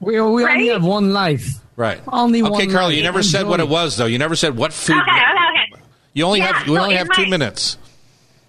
we 0.00 0.44
right? 0.44 0.56
only 0.56 0.68
have 0.68 0.84
one 0.84 1.12
life. 1.12 1.60
Right. 1.76 2.00
Only 2.08 2.40
okay, 2.40 2.50
one. 2.50 2.62
Okay, 2.62 2.72
Carly, 2.72 2.96
you 2.96 3.02
never 3.02 3.18
Enjoy. 3.18 3.28
said 3.28 3.46
what 3.46 3.60
it 3.60 3.68
was 3.68 3.96
though. 3.96 4.06
You 4.06 4.18
never 4.18 4.34
said 4.34 4.56
what 4.56 4.72
food. 4.72 4.96
Okay, 4.96 5.10
okay, 5.10 5.74
okay. 5.74 5.82
You 6.14 6.24
only 6.24 6.38
yeah, 6.40 6.52
have 6.52 6.66
you 6.66 6.74
so 6.74 6.80
only 6.80 6.96
have 6.96 7.08
two 7.10 7.26
minutes. 7.26 7.76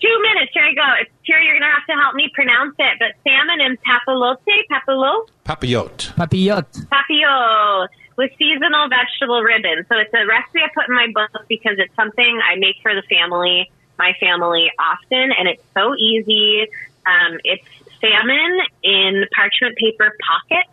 Two 0.01 0.21
minutes. 0.21 0.51
Here 0.53 0.65
you 0.65 0.75
go. 0.75 0.87
Here 1.23 1.39
you're 1.39 1.59
gonna 1.59 1.71
have 1.71 1.85
to 1.87 1.93
help 2.01 2.15
me 2.15 2.31
pronounce 2.33 2.75
it. 2.79 2.97
But 2.99 3.13
salmon 3.23 3.59
en 3.61 3.77
papillote, 3.77 4.39
papillote, 4.71 5.29
papillote, 5.43 6.13
papillote, 6.15 6.87
papillote 6.87 7.87
with 8.15 8.31
seasonal 8.37 8.87
vegetable 8.89 9.41
ribbon. 9.41 9.85
So 9.89 9.97
it's 9.97 10.13
a 10.13 10.25
recipe 10.25 10.59
I 10.59 10.69
put 10.73 10.87
in 10.87 10.95
my 10.95 11.07
book 11.13 11.45
because 11.47 11.75
it's 11.77 11.95
something 11.95 12.39
I 12.43 12.55
make 12.55 12.77
for 12.81 12.95
the 12.95 13.03
family, 13.03 13.69
my 13.97 14.13
family 14.19 14.71
often, 14.79 15.31
and 15.37 15.47
it's 15.47 15.63
so 15.73 15.95
easy. 15.95 16.67
Um, 17.05 17.39
it's 17.43 17.65
salmon 18.01 18.59
in 18.83 19.25
parchment 19.35 19.77
paper 19.77 20.15
pockets 20.25 20.69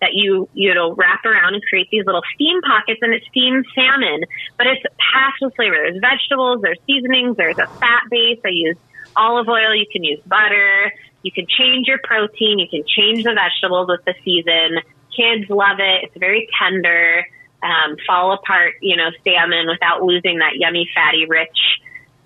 that 0.00 0.14
you 0.14 0.48
you 0.54 0.74
know 0.74 0.94
wrap 0.94 1.24
around 1.24 1.54
and 1.54 1.62
create 1.62 1.88
these 1.90 2.04
little 2.06 2.22
steam 2.34 2.60
pockets 2.62 3.00
and 3.02 3.14
it's 3.14 3.26
steamed 3.28 3.66
salmon. 3.74 4.24
But 4.56 4.66
it's 4.66 4.82
packed 4.98 5.38
with 5.40 5.54
flavor. 5.54 5.76
There's 5.76 6.00
vegetables 6.00 6.62
there's 6.62 6.80
seasonings 6.86 7.36
there's 7.36 7.58
a 7.58 7.68
fat 7.80 8.08
base. 8.10 8.40
I 8.44 8.50
use 8.50 8.76
olive 9.16 9.48
oil. 9.48 9.74
You 9.74 9.86
can 9.90 10.04
use 10.04 10.20
butter. 10.26 10.92
You 11.22 11.32
can 11.32 11.46
change 11.46 11.86
your 11.86 12.00
protein. 12.02 12.58
You 12.58 12.68
can 12.68 12.84
change 12.88 13.24
the 13.24 13.36
vegetables 13.36 13.88
with 13.88 14.00
the 14.06 14.14
season. 14.24 14.80
Kids 15.14 15.50
love 15.50 15.78
it. 15.78 16.04
It's 16.04 16.16
very 16.16 16.48
tender 16.58 17.26
um, 17.62 17.96
fall 18.06 18.32
apart 18.32 18.74
you 18.80 18.96
know 18.96 19.10
salmon 19.22 19.68
without 19.68 20.02
losing 20.02 20.38
that 20.38 20.56
yummy 20.56 20.88
fatty 20.94 21.26
rich 21.26 21.58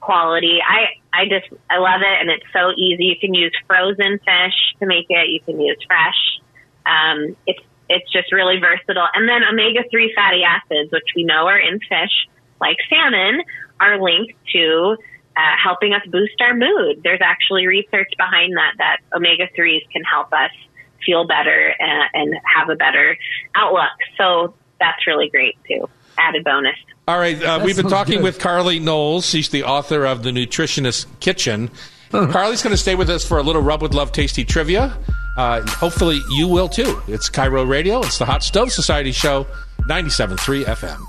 quality. 0.01 0.61
I 0.63 1.01
I 1.15 1.27
just 1.27 1.47
I 1.71 1.79
love 1.79 2.01
it, 2.03 2.21
and 2.21 2.31
it's 2.31 2.47
so 2.53 2.73
easy. 2.77 3.05
You 3.05 3.17
can 3.21 3.35
use 3.35 3.53
frozen 3.67 4.19
fish 4.19 4.57
to 4.81 4.87
make 4.87 5.07
it. 5.09 5.29
You 5.31 5.41
can 5.41 5.61
use 5.61 5.79
fresh. 5.87 6.41
Um, 6.87 7.37
it's 7.47 7.61
it's 7.89 8.11
just 8.11 8.33
really 8.33 8.59
versatile. 8.59 9.09
And 9.15 9.29
then 9.29 9.43
omega 9.45 9.89
three 9.91 10.13
fatty 10.15 10.43
acids, 10.43 10.91
which 10.91 11.15
we 11.15 11.25
know 11.25 11.47
are 11.47 11.59
in 11.59 11.79
fish, 11.81 12.29
like 12.61 12.77
salmon, 12.89 13.43
are 13.81 14.03
linked 14.03 14.35
to 14.53 14.97
uh, 15.37 15.57
helping 15.63 15.93
us 15.93 16.03
boost 16.11 16.41
our 16.41 16.55
mood. 16.55 17.03
There's 17.03 17.21
actually 17.23 17.67
research 17.67 18.13
behind 18.17 18.57
that 18.57 18.75
that 18.79 18.99
omega 19.15 19.49
threes 19.55 19.83
can 19.93 20.03
help 20.03 20.33
us 20.33 20.51
feel 21.05 21.27
better 21.27 21.75
and, 21.79 22.03
uh, 22.03 22.09
and 22.15 22.35
have 22.45 22.71
a 22.71 22.77
better 22.77 23.17
outlook. 23.55 23.93
So 24.17 24.55
that's 24.81 25.07
really 25.07 25.29
great 25.29 25.57
too. 25.69 25.89
Added 26.19 26.45
bonus. 26.45 26.77
All 27.07 27.19
right, 27.19 27.43
uh, 27.43 27.61
we've 27.63 27.77
been 27.77 27.89
talking 27.89 28.17
good. 28.17 28.25
with 28.25 28.39
Carly 28.39 28.79
Knowles. 28.79 29.27
She's 29.27 29.51
the 29.51 29.65
author 29.65 30.07
of 30.07 30.23
The 30.23 30.31
Nutritionist 30.31 31.07
Kitchen. 31.21 31.71
Carly's 32.11 32.63
going 32.63 32.73
to 32.73 32.81
stay 32.81 32.95
with 32.95 33.11
us 33.11 33.27
for 33.27 33.39
a 33.39 33.43
little 33.43 33.61
Rub 33.61 33.83
with 33.83 33.93
Love 33.93 34.13
Tasty 34.13 34.45
Trivia. 34.45 34.97
Uh, 35.37 35.61
hopefully, 35.67 36.21
you 36.31 36.47
will 36.49 36.69
too. 36.69 37.03
It's 37.09 37.29
KIRO 37.29 37.69
Radio. 37.69 37.99
It's 38.01 38.19
the 38.19 38.25
Hot 38.25 38.43
Stove 38.45 38.71
Society 38.71 39.11
Show, 39.13 39.47
97.3 39.89 40.65
FM. 40.65 41.05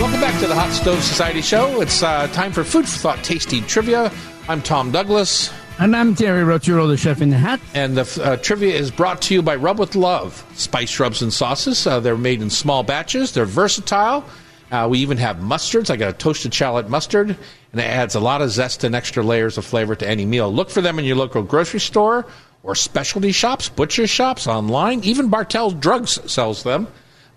Welcome 0.00 0.20
back 0.20 0.40
to 0.40 0.46
the 0.46 0.54
Hot 0.54 0.70
Stove 0.72 1.02
Society 1.02 1.42
Show. 1.42 1.80
It's 1.80 2.02
uh, 2.02 2.28
time 2.28 2.52
for 2.52 2.62
Food 2.62 2.88
for 2.88 2.98
Thought 2.98 3.24
Tasty 3.24 3.60
Trivia. 3.62 4.12
I'm 4.48 4.62
Tom 4.62 4.90
Douglas. 4.92 5.50
And 5.76 5.96
I'm 5.96 6.14
Terry 6.14 6.44
Rautureau, 6.44 6.86
the 6.86 6.96
chef 6.96 7.20
in 7.20 7.30
the 7.30 7.36
hat. 7.36 7.60
And 7.74 7.96
the 7.96 8.22
uh, 8.22 8.36
trivia 8.36 8.74
is 8.74 8.92
brought 8.92 9.20
to 9.22 9.34
you 9.34 9.42
by 9.42 9.56
Rub 9.56 9.80
with 9.80 9.96
Love 9.96 10.46
spice 10.54 11.00
rubs 11.00 11.20
and 11.20 11.32
sauces. 11.32 11.84
Uh, 11.84 11.98
they're 11.98 12.16
made 12.16 12.40
in 12.40 12.48
small 12.48 12.84
batches. 12.84 13.32
They're 13.32 13.44
versatile. 13.44 14.24
Uh, 14.70 14.86
we 14.88 15.00
even 15.00 15.18
have 15.18 15.38
mustards. 15.38 15.90
I 15.90 15.96
got 15.96 16.10
a 16.10 16.12
toasted 16.12 16.54
shallot 16.54 16.88
mustard, 16.88 17.30
and 17.30 17.80
it 17.80 17.84
adds 17.84 18.14
a 18.14 18.20
lot 18.20 18.40
of 18.40 18.50
zest 18.50 18.84
and 18.84 18.94
extra 18.94 19.24
layers 19.24 19.58
of 19.58 19.64
flavor 19.64 19.96
to 19.96 20.08
any 20.08 20.24
meal. 20.24 20.52
Look 20.52 20.70
for 20.70 20.80
them 20.80 21.00
in 21.00 21.04
your 21.04 21.16
local 21.16 21.42
grocery 21.42 21.80
store 21.80 22.24
or 22.62 22.76
specialty 22.76 23.32
shops, 23.32 23.68
butcher 23.68 24.06
shops, 24.06 24.46
online. 24.46 25.02
Even 25.02 25.28
Bartell's 25.28 25.74
Drugs 25.74 26.20
sells 26.30 26.62
them 26.62 26.86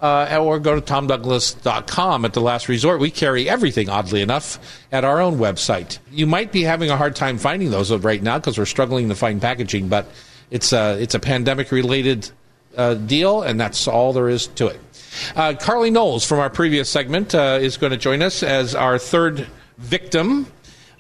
uh, 0.02 0.38
or 0.40 0.60
go 0.60 0.80
to 0.80 0.82
tomdouglas.com 0.82 2.26
at 2.26 2.34
the 2.34 2.42
last 2.42 2.70
resort. 2.70 3.00
We 3.00 3.12
carry 3.12 3.50
everything, 3.50 3.90
oddly 3.90 4.22
enough, 4.22 4.60
at 4.92 5.04
our 5.04 5.20
own 5.20 5.38
website. 5.38 6.00
You 6.12 6.28
might 6.28 6.52
be 6.52 6.64
having 6.64 6.90
a 6.90 6.98
hard 6.98 7.16
time 7.16 7.38
finding 7.38 7.72
those 7.72 7.92
right 7.92 8.22
now 8.22 8.38
because 8.38 8.58
we're 8.58 8.66
struggling 8.66 9.10
to 9.10 9.16
find 9.16 9.42
packaging, 9.42 9.90
but 9.90 10.08
it's 10.52 10.72
a, 10.72 11.02
it's 11.02 11.16
a 11.16 11.20
pandemic 11.20 11.72
related 11.72 12.30
uh, 12.76 12.94
deal, 12.94 13.42
and 13.42 13.60
that's 13.60 13.88
all 13.88 14.14
there 14.14 14.30
is 14.30 14.48
to 14.48 14.68
it. 14.68 14.80
Uh, 15.36 15.56
Carly 15.60 15.90
Knowles 15.90 16.26
from 16.26 16.40
our 16.40 16.50
previous 16.50 16.90
segment 16.90 17.34
uh, 17.34 17.58
is 17.60 17.78
going 17.78 17.92
to 17.92 17.98
join 17.98 18.22
us 18.22 18.44
as 18.44 18.76
our 18.76 19.00
third 19.00 19.48
victim. 19.80 20.46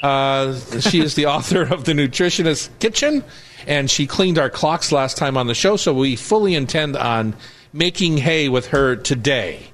Uh, 0.02 0.56
she 0.80 1.00
is 1.00 1.14
the 1.16 1.26
author 1.28 1.62
of 1.62 1.86
The 1.86 1.94
Nutritionist 1.94 2.70
Kitchen, 2.80 3.24
and 3.68 3.92
she 3.92 4.08
cleaned 4.08 4.40
our 4.40 4.50
clocks 4.50 4.92
last 4.92 5.18
time 5.18 5.38
on 5.38 5.46
the 5.46 5.54
show, 5.54 5.76
so 5.76 5.94
we 5.94 6.16
fully 6.16 6.56
intend 6.56 6.96
on 6.96 7.36
making 7.74 8.18
hay 8.18 8.50
with 8.50 8.68
her 8.68 8.96
today. 8.96 9.68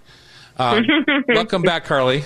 Uh, 0.57 0.81
welcome 1.27 1.61
back, 1.61 1.85
Carly. 1.85 2.23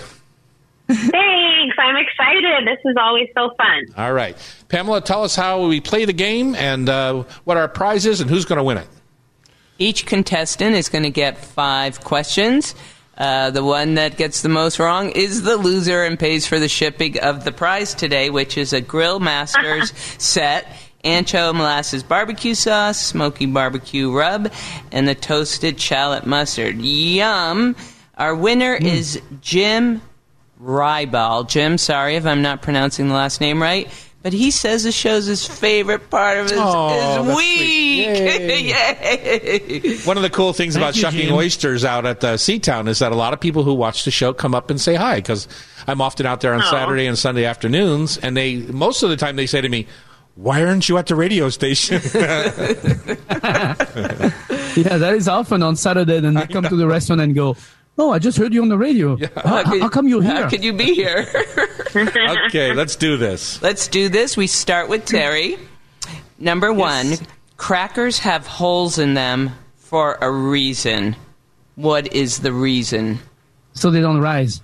Thanks. 0.87 1.75
I'm 1.79 1.95
excited. 1.97 2.67
This 2.67 2.79
is 2.85 2.95
always 2.99 3.27
so 3.35 3.51
fun. 3.57 3.85
All 3.97 4.13
right. 4.13 4.37
Pamela, 4.69 5.01
tell 5.01 5.23
us 5.23 5.35
how 5.35 5.67
we 5.67 5.81
play 5.81 6.05
the 6.05 6.13
game 6.13 6.55
and 6.55 6.87
uh, 6.87 7.23
what 7.43 7.57
our 7.57 7.67
prize 7.67 8.05
is 8.05 8.21
and 8.21 8.29
who's 8.29 8.45
going 8.45 8.57
to 8.57 8.63
win 8.63 8.77
it. 8.77 8.87
Each 9.79 10.05
contestant 10.05 10.75
is 10.75 10.89
going 10.89 11.03
to 11.03 11.09
get 11.09 11.37
five 11.37 12.01
questions. 12.03 12.73
Uh, 13.17 13.49
the 13.49 13.63
one 13.63 13.95
that 13.95 14.15
gets 14.15 14.43
the 14.43 14.49
most 14.49 14.77
wrong 14.79 15.09
is 15.09 15.41
the 15.41 15.57
loser 15.57 16.03
and 16.03 16.19
pays 16.19 16.45
for 16.45 16.59
the 16.59 16.67
shipping 16.67 17.19
of 17.19 17.43
the 17.43 17.51
prize 17.51 17.95
today, 17.95 18.29
which 18.29 18.57
is 18.57 18.73
a 18.73 18.81
Grill 18.81 19.19
Masters 19.19 19.91
set, 20.19 20.67
ancho 21.07 21.53
molasses 21.53 22.03
barbecue 22.03 22.53
sauce, 22.53 22.99
smoky 22.99 23.45
barbecue 23.45 24.11
rub, 24.11 24.51
and 24.91 25.07
the 25.07 25.15
toasted 25.15 25.79
shallot 25.79 26.25
mustard. 26.25 26.77
Yum! 26.77 27.75
Our 28.17 28.35
winner 28.35 28.77
hmm. 28.77 28.85
is 28.85 29.21
Jim 29.41 30.01
Rybal. 30.61 31.47
Jim, 31.47 31.77
sorry 31.77 32.15
if 32.15 32.25
I'm 32.25 32.41
not 32.41 32.61
pronouncing 32.61 33.07
the 33.07 33.13
last 33.13 33.41
name 33.41 33.61
right. 33.61 33.89
But 34.23 34.33
he 34.33 34.51
says 34.51 34.83
the 34.83 34.91
show's 34.91 35.25
his 35.25 35.47
favorite 35.47 36.09
part 36.09 36.39
of 36.39 36.49
his, 36.49 36.59
Oh, 36.61 36.89
his 36.89 37.27
that's 37.27 37.37
week. 37.37 38.15
sweet. 38.17 38.65
Yay. 38.65 39.97
One 40.05 40.17
of 40.17 40.23
the 40.23 40.29
cool 40.29 40.51
things 40.51 40.73
Thank 40.73 40.83
about 40.83 40.95
you, 40.95 41.01
shucking 41.03 41.27
Jim. 41.27 41.33
oysters 41.33 41.85
out 41.85 42.05
at 42.05 42.19
the 42.19 42.33
Seatown 42.33 42.89
is 42.89 42.99
that 42.99 43.11
a 43.11 43.15
lot 43.15 43.33
of 43.33 43.39
people 43.39 43.63
who 43.63 43.73
watch 43.73 44.03
the 44.03 44.11
show 44.11 44.33
come 44.33 44.53
up 44.55 44.69
and 44.69 44.81
say 44.81 44.95
hi 44.95 45.17
because 45.17 45.47
I'm 45.85 46.01
often 46.01 46.25
out 46.25 46.41
there 46.41 46.53
on 46.53 46.61
Aw. 46.61 46.69
Saturday 46.71 47.05
and 47.05 47.17
Sunday 47.17 47.45
afternoons, 47.45 48.17
and 48.17 48.35
they 48.35 48.57
most 48.57 49.03
of 49.03 49.09
the 49.09 49.15
time 49.15 49.37
they 49.37 49.45
say 49.45 49.61
to 49.61 49.69
me, 49.69 49.87
"Why 50.37 50.63
aren't 50.63 50.87
you 50.87 50.97
at 50.97 51.07
the 51.07 51.15
radio 51.15 51.49
station?" 51.49 51.99
Yeah, 54.77 54.97
that 54.97 55.15
is 55.15 55.27
often 55.27 55.63
on 55.63 55.75
Saturday. 55.75 56.19
Then 56.19 56.35
they 56.35 56.45
come 56.45 56.63
to 56.65 56.75
the 56.75 56.85
restaurant 56.87 57.19
and 57.21 57.33
go, 57.33 57.57
"Oh, 57.97 58.11
I 58.11 58.19
just 58.19 58.37
heard 58.37 58.53
you 58.53 58.61
on 58.61 58.69
the 58.69 58.77
radio. 58.77 59.17
How, 59.35 59.63
how- 59.65 59.79
how 59.79 59.89
come 59.89 60.07
you're 60.07 60.21
here?" 60.21 60.43
How 60.43 60.49
could 60.49 60.63
you 60.63 60.71
be 60.73 60.93
here? 60.93 61.25
okay, 62.45 62.73
let's 62.73 62.95
do 62.95 63.17
this. 63.17 63.59
Let's 63.63 63.87
do 63.87 64.07
this. 64.07 64.37
We 64.37 64.45
start 64.45 64.87
with 64.87 65.05
Terry. 65.05 65.57
Number 66.37 66.71
one, 66.71 67.13
crackers 67.57 68.19
have 68.19 68.45
holes 68.45 68.99
in 68.99 69.15
them 69.15 69.49
for 69.77 70.19
a 70.21 70.29
reason. 70.29 71.15
What 71.75 72.13
is 72.13 72.39
the 72.39 72.53
reason? 72.53 73.19
so 73.73 73.89
they 73.91 74.01
don't 74.01 74.21
rise. 74.21 74.61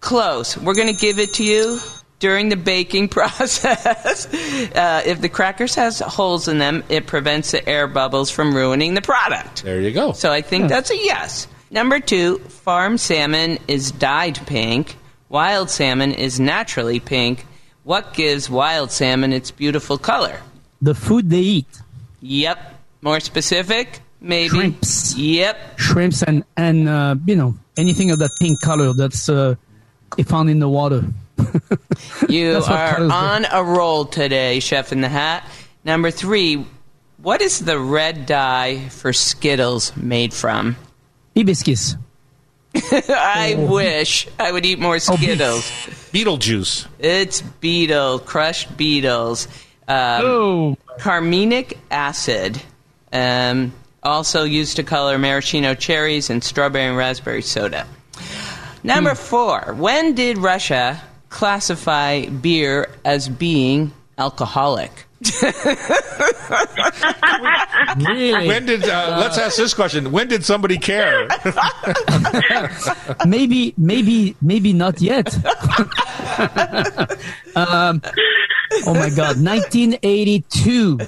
Close. 0.00 0.56
We're 0.56 0.74
going 0.74 0.94
to 0.94 1.00
give 1.00 1.18
it 1.18 1.34
to 1.34 1.44
you 1.44 1.80
during 2.18 2.48
the 2.48 2.56
baking 2.56 3.08
process. 3.18 4.26
uh, 4.74 5.02
if 5.06 5.20
the 5.20 5.28
crackers 5.28 5.74
has 5.76 6.00
holes 6.00 6.48
in 6.48 6.58
them, 6.58 6.82
it 6.88 7.06
prevents 7.06 7.50
the 7.52 7.68
air 7.68 7.86
bubbles 7.86 8.30
from 8.30 8.54
ruining 8.54 8.94
the 8.94 9.02
product. 9.02 9.62
There 9.64 9.80
you 9.80 9.92
go. 9.92 10.12
So 10.12 10.32
I 10.32 10.40
think 10.40 10.68
that's 10.68 10.90
a 10.90 10.96
yes. 10.96 11.46
Number 11.70 12.00
two, 12.00 12.38
farm 12.38 12.96
salmon 12.98 13.58
is 13.68 13.90
dyed 13.92 14.40
pink. 14.46 14.96
Wild 15.28 15.68
salmon 15.70 16.12
is 16.12 16.40
naturally 16.40 16.98
pink. 17.00 17.44
What 17.84 18.14
gives 18.14 18.48
wild 18.50 18.90
salmon 18.90 19.32
its 19.32 19.50
beautiful 19.50 19.98
color? 19.98 20.40
The 20.80 20.94
food 20.94 21.28
they 21.30 21.40
eat, 21.40 21.82
Yep. 22.20 22.74
More 23.02 23.20
specific? 23.20 24.00
Maybe. 24.20 24.48
Shrimps. 24.48 25.16
Yep. 25.16 25.78
shrimps 25.78 26.22
and 26.22 26.42
and 26.56 26.88
uh, 26.88 27.14
you 27.26 27.36
know 27.36 27.54
anything 27.76 28.10
of 28.10 28.18
that 28.18 28.30
pink 28.40 28.60
color 28.60 28.92
that's 28.92 29.28
uh, 29.28 29.54
found 30.26 30.50
in 30.50 30.58
the 30.58 30.68
water. 30.68 31.04
You 32.28 32.56
are 32.68 33.00
on 33.00 33.46
a 33.50 33.62
roll 33.64 34.04
today, 34.04 34.60
Chef 34.60 34.92
in 34.92 35.00
the 35.00 35.08
Hat. 35.08 35.48
Number 35.84 36.10
three, 36.10 36.66
what 37.18 37.40
is 37.40 37.60
the 37.60 37.78
red 37.78 38.26
dye 38.26 38.88
for 38.90 39.12
Skittles 39.12 39.96
made 39.96 40.32
from? 40.34 40.76
Hibiscus. 41.34 41.96
I 42.74 43.56
wish 43.58 44.28
I 44.38 44.52
would 44.52 44.66
eat 44.66 44.78
more 44.78 44.98
Skittles. 44.98 45.62
Beetlejuice. 46.12 46.86
It's 46.98 47.40
beetle, 47.40 48.18
crushed 48.20 48.76
beetles. 48.76 49.46
Um, 49.88 50.22
Oh, 50.24 50.76
carminic 50.98 51.78
acid, 51.90 52.60
um, 53.12 53.72
also 54.02 54.44
used 54.44 54.76
to 54.76 54.82
color 54.82 55.18
maraschino 55.18 55.74
cherries 55.74 56.28
and 56.28 56.44
strawberry 56.44 56.84
and 56.84 56.96
raspberry 56.96 57.42
soda. 57.42 57.86
Number 58.84 59.14
four, 59.14 59.74
when 59.76 60.14
did 60.14 60.38
Russia 60.38 61.02
classify 61.28 62.26
beer 62.26 62.88
as 63.04 63.28
being 63.28 63.92
alcoholic? 64.16 65.08
really? 67.96 68.46
When 68.46 68.66
did 68.66 68.84
uh, 68.84 69.16
let's 69.20 69.36
ask 69.36 69.56
this 69.56 69.74
question? 69.74 70.12
When 70.12 70.28
did 70.28 70.44
somebody 70.44 70.78
care? 70.78 71.26
maybe, 73.26 73.74
maybe, 73.76 74.36
maybe 74.40 74.72
not 74.72 75.00
yet. 75.00 75.34
um, 77.56 78.00
oh 78.86 78.94
my 78.94 79.10
God, 79.10 79.42
1982. 79.42 81.00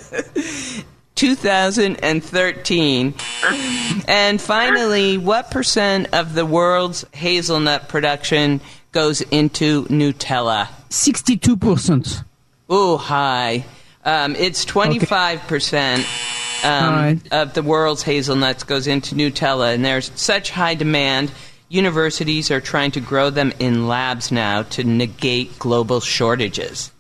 2013. 1.14 3.14
And 4.09 4.40
finally, 4.40 5.18
what 5.18 5.51
percent 5.51 6.09
of 6.14 6.34
the 6.34 6.47
world's 6.47 7.05
hazelnut 7.12 7.88
production 7.88 8.62
goes 8.92 9.20
into 9.20 9.84
Nutella? 9.84 10.68
62 10.90 11.56
percent. 11.56 12.22
Ooh, 12.72 12.96
high. 12.96 13.64
Um, 14.04 14.34
it's 14.36 14.64
25% 14.64 15.98
um, 16.64 16.84
All 16.84 16.90
right. 16.90 17.18
of 17.32 17.54
the 17.54 17.62
world's 17.62 18.02
hazelnuts 18.02 18.64
goes 18.64 18.86
into 18.86 19.14
Nutella, 19.14 19.74
and 19.74 19.84
there's 19.84 20.10
such 20.14 20.50
high 20.50 20.74
demand. 20.74 21.30
Universities 21.68 22.50
are 22.50 22.60
trying 22.60 22.92
to 22.92 23.00
grow 23.00 23.30
them 23.30 23.52
in 23.58 23.88
labs 23.88 24.32
now 24.32 24.62
to 24.62 24.84
negate 24.84 25.58
global 25.58 26.00
shortages. 26.00 26.90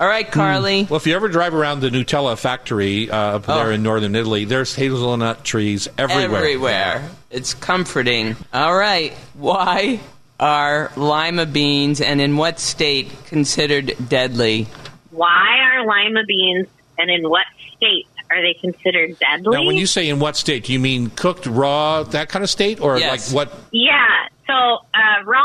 All 0.00 0.08
right, 0.08 0.28
Carly. 0.30 0.84
well, 0.90 0.96
if 0.96 1.06
you 1.06 1.14
ever 1.14 1.28
drive 1.28 1.54
around 1.54 1.80
the 1.80 1.88
Nutella 1.88 2.36
factory 2.36 3.08
uh, 3.10 3.36
up 3.36 3.46
there 3.46 3.68
Oh. 3.68 3.70
in 3.70 3.82
northern 3.84 4.16
Italy, 4.16 4.44
there's 4.44 4.74
hazelnut 4.74 5.44
trees 5.44 5.86
everywhere. 5.96 6.38
Everywhere. 6.40 7.10
It's 7.30 7.54
comforting. 7.54 8.34
All 8.52 8.74
right. 8.76 9.12
Why 9.34 10.00
are 10.40 10.90
lima 10.96 11.46
beans 11.46 12.00
and 12.00 12.20
in 12.20 12.36
what 12.36 12.58
state 12.60 13.10
considered 13.26 13.94
deadly? 14.08 14.66
Why 15.10 15.58
are 15.60 15.86
lima 15.86 16.24
beans 16.26 16.66
and 16.98 17.10
in 17.10 17.28
what 17.28 17.44
state 17.76 18.06
are 18.30 18.42
they 18.42 18.54
considered 18.54 19.18
deadly? 19.18 19.56
Now, 19.56 19.64
when 19.64 19.76
you 19.76 19.86
say 19.86 20.08
in 20.08 20.18
what 20.18 20.36
state, 20.36 20.64
do 20.64 20.72
you 20.72 20.80
mean 20.80 21.10
cooked, 21.10 21.46
raw, 21.46 22.02
that 22.04 22.28
kind 22.28 22.42
of 22.42 22.50
state, 22.50 22.80
or 22.80 22.98
Yes. 22.98 23.32
like 23.32 23.48
what? 23.48 23.58
yeah, 23.70 24.28
so 24.46 24.52
uh, 24.52 25.24
raw, 25.24 25.44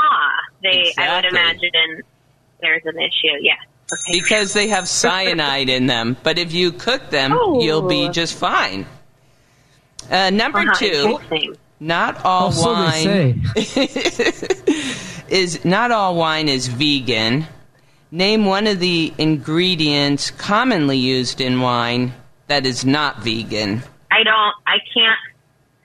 they 0.64 0.94
I 0.98 1.16
would 1.16 1.26
Exactly. 1.26 1.30
imagine 1.30 2.02
there's 2.62 2.86
an 2.86 2.98
issue. 3.00 3.38
Yeah. 3.42 3.54
Okay. 3.92 4.20
Because 4.20 4.54
they 4.54 4.68
have 4.68 4.88
cyanide 4.88 5.70
in 5.70 5.88
them. 5.88 6.16
But 6.24 6.38
if 6.38 6.54
you 6.54 6.72
cook 6.72 7.10
them, 7.10 7.34
Oh. 7.34 7.62
you'll 7.62 7.88
be 7.88 8.10
just 8.10 8.38
fine. 8.38 8.86
Uh, 10.12 10.30
number 10.30 10.60
Uh-huh, 10.60 10.74
two, 10.76 10.86
interesting. 11.12 11.56
Not 11.80 12.24
all 12.26 12.52
Oh, 12.54 12.74
wine 12.74 13.04
say. 13.04 13.36
is 15.30 15.64
not 15.66 15.92
all 15.92 16.16
wine 16.16 16.50
is 16.50 16.68
vegan. 16.68 17.46
Name 18.12 18.46
one 18.46 18.66
of 18.68 18.80
the 18.80 19.14
ingredients 19.18 20.32
commonly 20.32 20.98
used 20.98 21.40
in 21.42 21.62
wine 21.62 22.14
that 22.48 22.66
is 22.66 22.84
not 22.86 23.20
vegan. 23.20 23.84
I 24.12 24.24
don't. 24.24 24.54
I 24.66 24.78
can't 24.94 25.20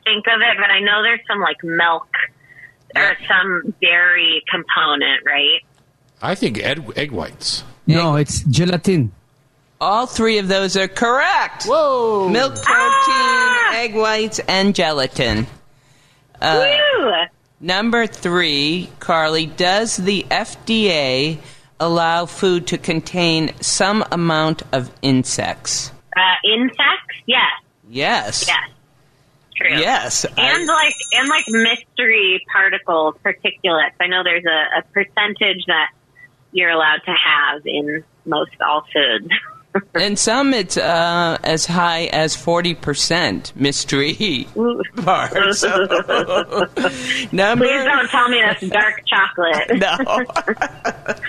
think 0.05 0.25
of 0.27 0.41
it, 0.41 0.57
but 0.59 0.71
I 0.71 0.81
know 0.81 1.03
there's 1.03 1.21
some 1.29 1.41
like 1.41 1.63
milk 1.63 2.09
or 2.97 3.17
some 3.29 3.75
dairy 3.83 4.43
component, 4.51 5.25
right? 5.27 5.61
I 6.23 6.35
think 6.35 6.59
egg, 6.59 6.83
egg 6.97 7.11
whites. 7.13 7.65
No, 7.87 8.17
it's 8.17 8.43
gelatin. 8.45 9.13
All 9.81 10.07
three 10.07 10.39
of 10.39 10.49
those 10.49 10.77
are 10.79 10.89
correct. 10.89 11.65
Whoa! 11.65 12.29
Milk 12.31 12.55
protein, 12.55 12.65
Ah! 12.71 13.75
egg 13.75 13.95
whites, 13.95 14.39
and 14.49 14.75
gelatin. 14.75 15.47
Uh, 16.41 17.27
Number 17.61 18.07
three, 18.07 18.91
Carly, 19.01 19.47
does 19.47 19.97
the 19.97 20.25
FDA 20.31 21.39
allow 21.81 22.27
food 22.27 22.67
to 22.69 22.79
contain 22.79 23.53
some 23.61 24.05
amount 24.13 24.63
of 24.73 24.91
insects? 25.03 25.91
Uh, 26.17 26.21
insects? 26.45 27.17
Yes. 27.27 27.51
Yes. 27.89 28.45
Yes. 28.49 28.71
True. 29.57 29.79
Yes. 29.79 30.25
And 30.25 30.39
I- 30.39 30.75
like 30.75 30.95
and 31.13 31.29
like 31.29 31.45
mystery 31.49 32.45
particles, 32.53 33.15
particulates. 33.25 33.93
I 34.01 34.09
know 34.09 34.23
there's 34.25 34.45
a, 34.45 34.79
a 34.81 34.83
percentage 34.93 35.65
that 35.69 35.93
you're 36.53 36.71
allowed 36.71 37.01
to 37.07 37.13
have 37.13 37.63
in 37.67 38.05
most 38.27 38.53
all 38.61 38.85
foods. 38.93 39.33
and 39.95 40.19
some 40.19 40.55
it's 40.55 40.77
uh, 40.77 41.39
as 41.43 41.67
high 41.67 42.05
as 42.07 42.37
40% 42.37 43.57
mystery 43.57 44.47
parts. 44.97 45.63
Number 47.33 47.65
Please 47.67 47.85
don't 47.85 48.09
tell 48.09 48.29
me 48.29 48.41
that's 48.41 48.69
dark 48.69 49.03
chocolate. 49.07 49.79
no. 49.79 49.97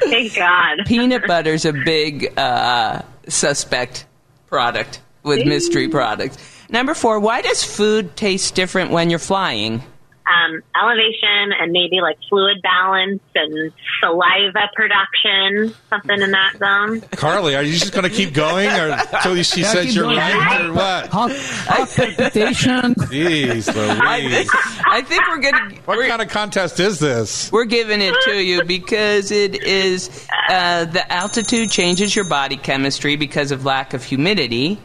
Thank 0.10 0.36
God. 0.36 0.78
Peanut 0.86 1.26
butter's 1.28 1.66
a 1.66 1.74
big 1.74 2.38
uh, 2.38 3.02
suspect 3.28 4.06
product 4.48 5.02
with 5.24 5.46
mystery 5.46 5.90
products. 5.90 6.38
Number 6.70 6.94
four, 6.94 7.20
why 7.20 7.42
does 7.42 7.64
food 7.64 8.16
taste 8.16 8.56
different 8.56 8.92
when 8.92 9.10
you're 9.10 9.20
flying? 9.20 9.82
Um, 10.28 10.62
elevation 10.76 11.54
and 11.60 11.72
maybe 11.72 12.02
like 12.02 12.18
fluid 12.30 12.58
balance 12.64 13.22
and 13.36 13.72
saliva 14.02 14.70
production, 14.76 15.76
something 15.90 16.22
in 16.22 16.32
that 16.32 16.54
zone. 16.58 17.02
Carly, 17.12 17.56
are 17.56 17.64
you 17.64 17.74
just 17.74 17.94
going 17.94 18.04
to 18.04 18.10
keep 18.10 18.34
going 18.34 18.68
or 18.70 18.90
until 19.14 19.42
she 19.44 19.62
Yeah, 19.62 19.68
says 19.72 19.96
you're 19.96 20.08
right 20.08 20.66
or 20.66 20.74
what? 20.74 21.08
Heart, 21.08 21.32
heart 21.34 21.90
palpitation. 21.96 22.96
Jeez 22.96 23.70
I 23.76 24.20
Louise. 24.22 24.34
think, 24.52 24.88
I 24.88 25.02
think 25.02 25.28
we're 25.28 25.40
gonna 25.40 25.76
What 25.86 26.08
kind 26.08 26.22
of 26.22 26.30
contest 26.30 26.80
is 26.80 27.00
this? 27.00 27.52
we're 27.52 27.66
giving 27.66 28.02
it 28.02 28.16
to 28.26 28.44
you 28.44 28.64
because 28.64 29.32
it 29.32 29.64
is 29.64 30.28
uh, 30.50 30.86
the 30.86 31.12
altitude 31.12 31.70
changes 31.72 32.16
your 32.16 32.26
body 32.26 32.58
chemistry 32.58 33.16
because 33.16 33.52
of 33.52 33.66
lack 33.66 33.94
of 33.94 34.04
humidity, 34.04 34.80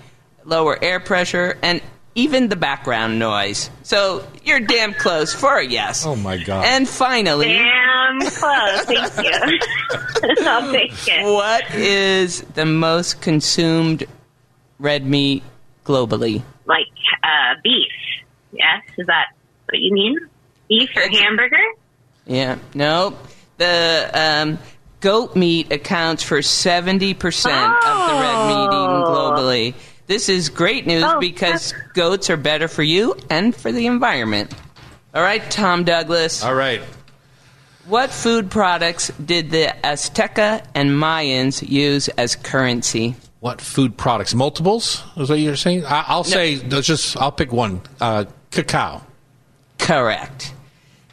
lower 0.45 0.79
air 0.83 1.01
pressure, 1.01 1.57
and 1.63 1.81
even 2.15 2.49
the 2.49 2.57
background 2.57 3.19
noise. 3.19 3.71
So 3.83 4.27
you're 4.45 4.61
damn 4.61 4.95
close 4.95 5.33
for 5.33 5.59
a 5.59 5.65
yes. 5.67 6.05
Oh, 6.05 6.17
my 6.17 6.43
God. 6.43 6.65
And 6.65 6.89
finally, 6.89 7.49
Damn 7.49 8.21
close. 8.21 8.85
Thank 8.85 9.27
you. 9.27 9.59
I'll 10.47 10.73
take 10.73 10.93
it. 11.09 11.25
what 11.25 11.75
is 11.75 12.41
the 12.55 12.67
most 12.67 13.21
consumed 13.21 14.05
red 14.79 15.05
meat 15.07 15.43
globally? 15.85 16.43
Like 16.67 16.87
uh, 17.23 17.55
beef. 17.63 17.93
Yes, 18.53 18.83
is 18.99 19.07
that 19.07 19.27
what 19.67 19.79
you 19.79 19.93
mean? 19.93 20.19
Beef 20.69 20.91
or 20.97 21.09
hamburger? 21.09 21.57
Yeah, 22.27 22.59
nope. 22.75 23.17
The 23.59 24.11
um, 24.13 24.59
goat 25.01 25.37
meat 25.37 25.73
accounts 25.73 26.23
for 26.23 26.39
70% 26.39 27.15
of 27.15 27.23
the 27.23 28.15
red 28.21 28.47
meat 28.49 28.65
eaten 28.65 29.03
globally. 29.05 29.75
This 30.11 30.29
is 30.29 30.49
great 30.49 30.89
news 30.89 31.05
Oh, 31.07 31.21
because 31.21 31.73
goats 31.95 32.31
are 32.31 32.37
better 32.37 32.67
for 32.67 32.83
you 32.83 33.15
and 33.31 33.55
for 33.55 33.71
the 33.71 33.87
environment. 33.87 34.53
All 35.15 35.23
right, 35.23 35.41
Tom 35.53 35.85
Douglas. 35.85 36.43
All 36.43 36.53
right. 36.53 36.81
What 37.87 38.11
food 38.11 38.51
products 38.51 39.13
did 39.25 39.53
the 39.53 39.73
Azteca 39.85 40.67
and 40.75 40.91
Mayans 40.91 41.63
use 41.63 42.09
as 42.09 42.35
currency? 42.35 43.15
What 43.39 43.61
food 43.61 43.97
products? 43.97 44.35
Multiples? 44.35 45.01
Is 45.17 45.29
that 45.29 45.35
what 45.35 45.39
you're 45.39 45.55
saying? 45.55 45.85
I, 45.87 46.05
I'll 46.09 46.25
say, 46.25 46.57
let's 46.57 46.89
just, 46.89 47.17
I'll 47.17 47.31
pick 47.31 47.53
one. 47.53 47.81
Uh, 48.01 48.25
cacao. 48.51 49.03
Correct. 49.79 50.53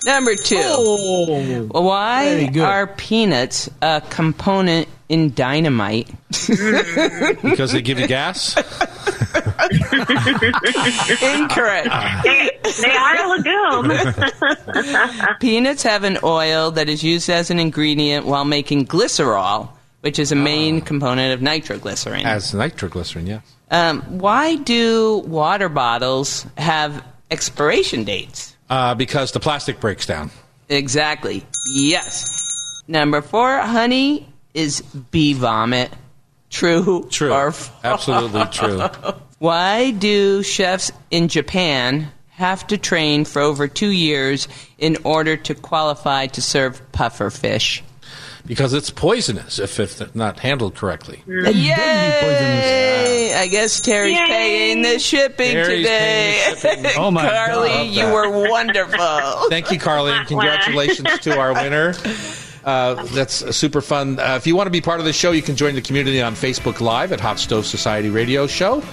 Number 0.05 0.33
two. 0.35 0.57
Oh, 0.59 1.69
Why 1.81 2.49
are 2.57 2.87
peanuts 2.87 3.69
a 3.79 4.01
component 4.09 4.87
in 5.09 5.33
dynamite? 5.33 6.09
Because 6.29 7.71
they 7.71 7.81
give 7.81 7.99
you 7.99 8.07
gas? 8.07 8.55
Incorrect. 11.21 11.89
They, 12.23 12.51
they 12.81 12.91
are 12.91 13.15
a 13.15 13.27
legume. 13.29 13.91
Peanuts 15.39 15.83
have 15.83 16.03
an 16.03 16.17
oil 16.23 16.71
that 16.71 16.89
is 16.89 17.03
used 17.03 17.29
as 17.29 17.49
an 17.51 17.59
ingredient 17.59 18.25
while 18.25 18.45
making 18.45 18.85
glycerol, 18.87 19.69
which 20.01 20.19
is 20.19 20.31
a 20.31 20.35
main 20.35 20.81
component 20.81 21.33
of 21.33 21.41
nitroglycerin. 21.41 22.25
As 22.25 22.53
nitroglycerin, 22.53 23.27
yes. 23.27 23.41
Um, 23.71 24.01
why 24.19 24.55
do 24.55 25.19
water 25.25 25.69
bottles 25.69 26.45
have 26.57 27.03
expiration 27.31 28.03
dates? 28.03 28.55
Uh, 28.69 28.95
because 28.95 29.31
the 29.31 29.39
plastic 29.39 29.79
breaks 29.79 30.05
down. 30.05 30.29
Exactly. 30.69 31.45
Yes. 31.73 32.83
Number 32.87 33.21
four, 33.21 33.57
honey 33.59 34.27
is 34.57 34.81
bee 34.81 35.33
vomit. 35.33 35.91
True. 36.49 37.07
True. 37.11 37.31
Or 37.31 37.51
false? 37.51 37.71
Absolutely 37.83 38.45
true. 38.51 38.81
Why 39.39 39.91
do 39.91 40.41
chefs 40.41 40.91
in 41.11 41.27
Japan 41.27 42.11
have 42.31 42.65
to 42.67 42.77
train 42.77 43.23
for 43.25 43.41
over 43.41 43.67
two 43.67 43.89
years 43.91 44.47
in 44.79 44.97
order 45.03 45.37
to 45.37 45.53
qualify 45.53 46.27
to 46.27 46.41
serve 46.41 46.81
puffer 46.91 47.29
fish? 47.29 47.83
Because 48.47 48.73
it's 48.73 48.89
poisonous 48.89 49.59
if, 49.59 49.79
if 49.79 50.15
not 50.15 50.39
handled 50.39 50.73
correctly. 50.75 51.21
deadly 51.27 51.67
Yay! 51.67 53.33
I 53.35 53.47
guess 53.47 53.81
Terry's 53.81 54.17
Yay. 54.17 54.25
paying 54.27 54.81
the 54.83 54.99
shipping 54.99 55.51
Terry's 55.51 55.83
today. 55.85 56.43
the 56.51 56.55
shipping. 56.55 56.91
Oh, 56.95 57.11
my 57.11 57.27
Carly, 57.29 57.69
God. 57.69 57.81
you 57.89 58.05
were 58.05 58.49
wonderful. 58.49 59.49
Thank 59.49 59.69
you, 59.71 59.77
Carly, 59.77 60.13
and 60.13 60.25
congratulations 60.27 61.19
to 61.19 61.37
our 61.37 61.53
winner. 61.53 61.93
Uh, 62.67 63.01
that's 63.13 63.55
super 63.55 63.79
fun. 63.79 64.19
Uh, 64.19 64.35
if 64.35 64.45
you 64.45 64.53
want 64.53 64.67
to 64.67 64.71
be 64.71 64.81
part 64.81 64.99
of 64.99 65.05
the 65.05 65.13
show, 65.13 65.31
you 65.31 65.41
can 65.41 65.55
join 65.55 65.73
the 65.73 65.81
community 65.81 66.21
on 66.21 66.33
Facebook 66.35 66.81
Live 66.81 67.13
at 67.13 67.19
Hot 67.21 67.39
Stove 67.39 67.65
Society 67.65 68.09
Radio 68.09 68.45
Show. 68.45 68.83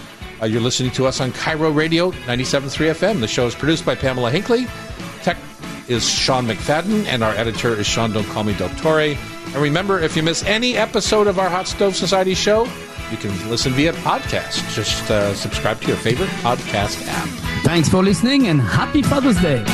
Uh, 0.41 0.47
you're 0.47 0.61
listening 0.61 0.93
to 0.93 1.07
us 1.07 1.21
on 1.21 1.33
KIRO 1.33 1.75
Radio 1.75 2.13
97.3 2.13 2.93
FM. 2.93 3.19
The 3.19 3.27
show 3.27 3.49
is 3.49 3.55
produced 3.57 3.85
by 3.85 3.97
Pamela 3.97 4.31
Hinkley. 4.31 4.69
Tech 5.25 5.37
is 5.89 6.09
Sean 6.09 6.47
McFadden, 6.47 7.05
and 7.07 7.25
our 7.25 7.33
editor 7.35 7.75
is 7.75 7.85
Sean 7.85 8.13
Don't 8.13 8.27
Call 8.27 8.45
Me 8.45 8.55
Del 8.55 8.69
Torre. 8.77 9.17
And 9.47 9.57
remember, 9.57 9.99
if 9.99 10.17
you 10.17 10.23
miss 10.23 10.45
any 10.45 10.77
episode 10.77 11.27
of 11.27 11.41
our 11.41 11.51
Hot 11.51 11.67
Stove 11.67 11.97
Society 11.97 12.35
show, 12.35 12.69
you 13.11 13.17
can 13.17 13.51
listen 13.51 13.73
via 13.73 13.93
podcast. 13.93 14.73
Just 14.73 15.11
uh, 15.11 15.35
subscribe 15.35 15.81
to 15.81 15.89
your 15.89 15.97
favorite 15.97 16.31
podcast 16.45 17.05
app. 17.09 17.29
Thanks 17.65 17.89
for 17.89 18.05
listening 18.05 18.47
and 18.47 18.61
happy 18.61 19.03
Father's 19.03 19.41
Day. 19.41 19.65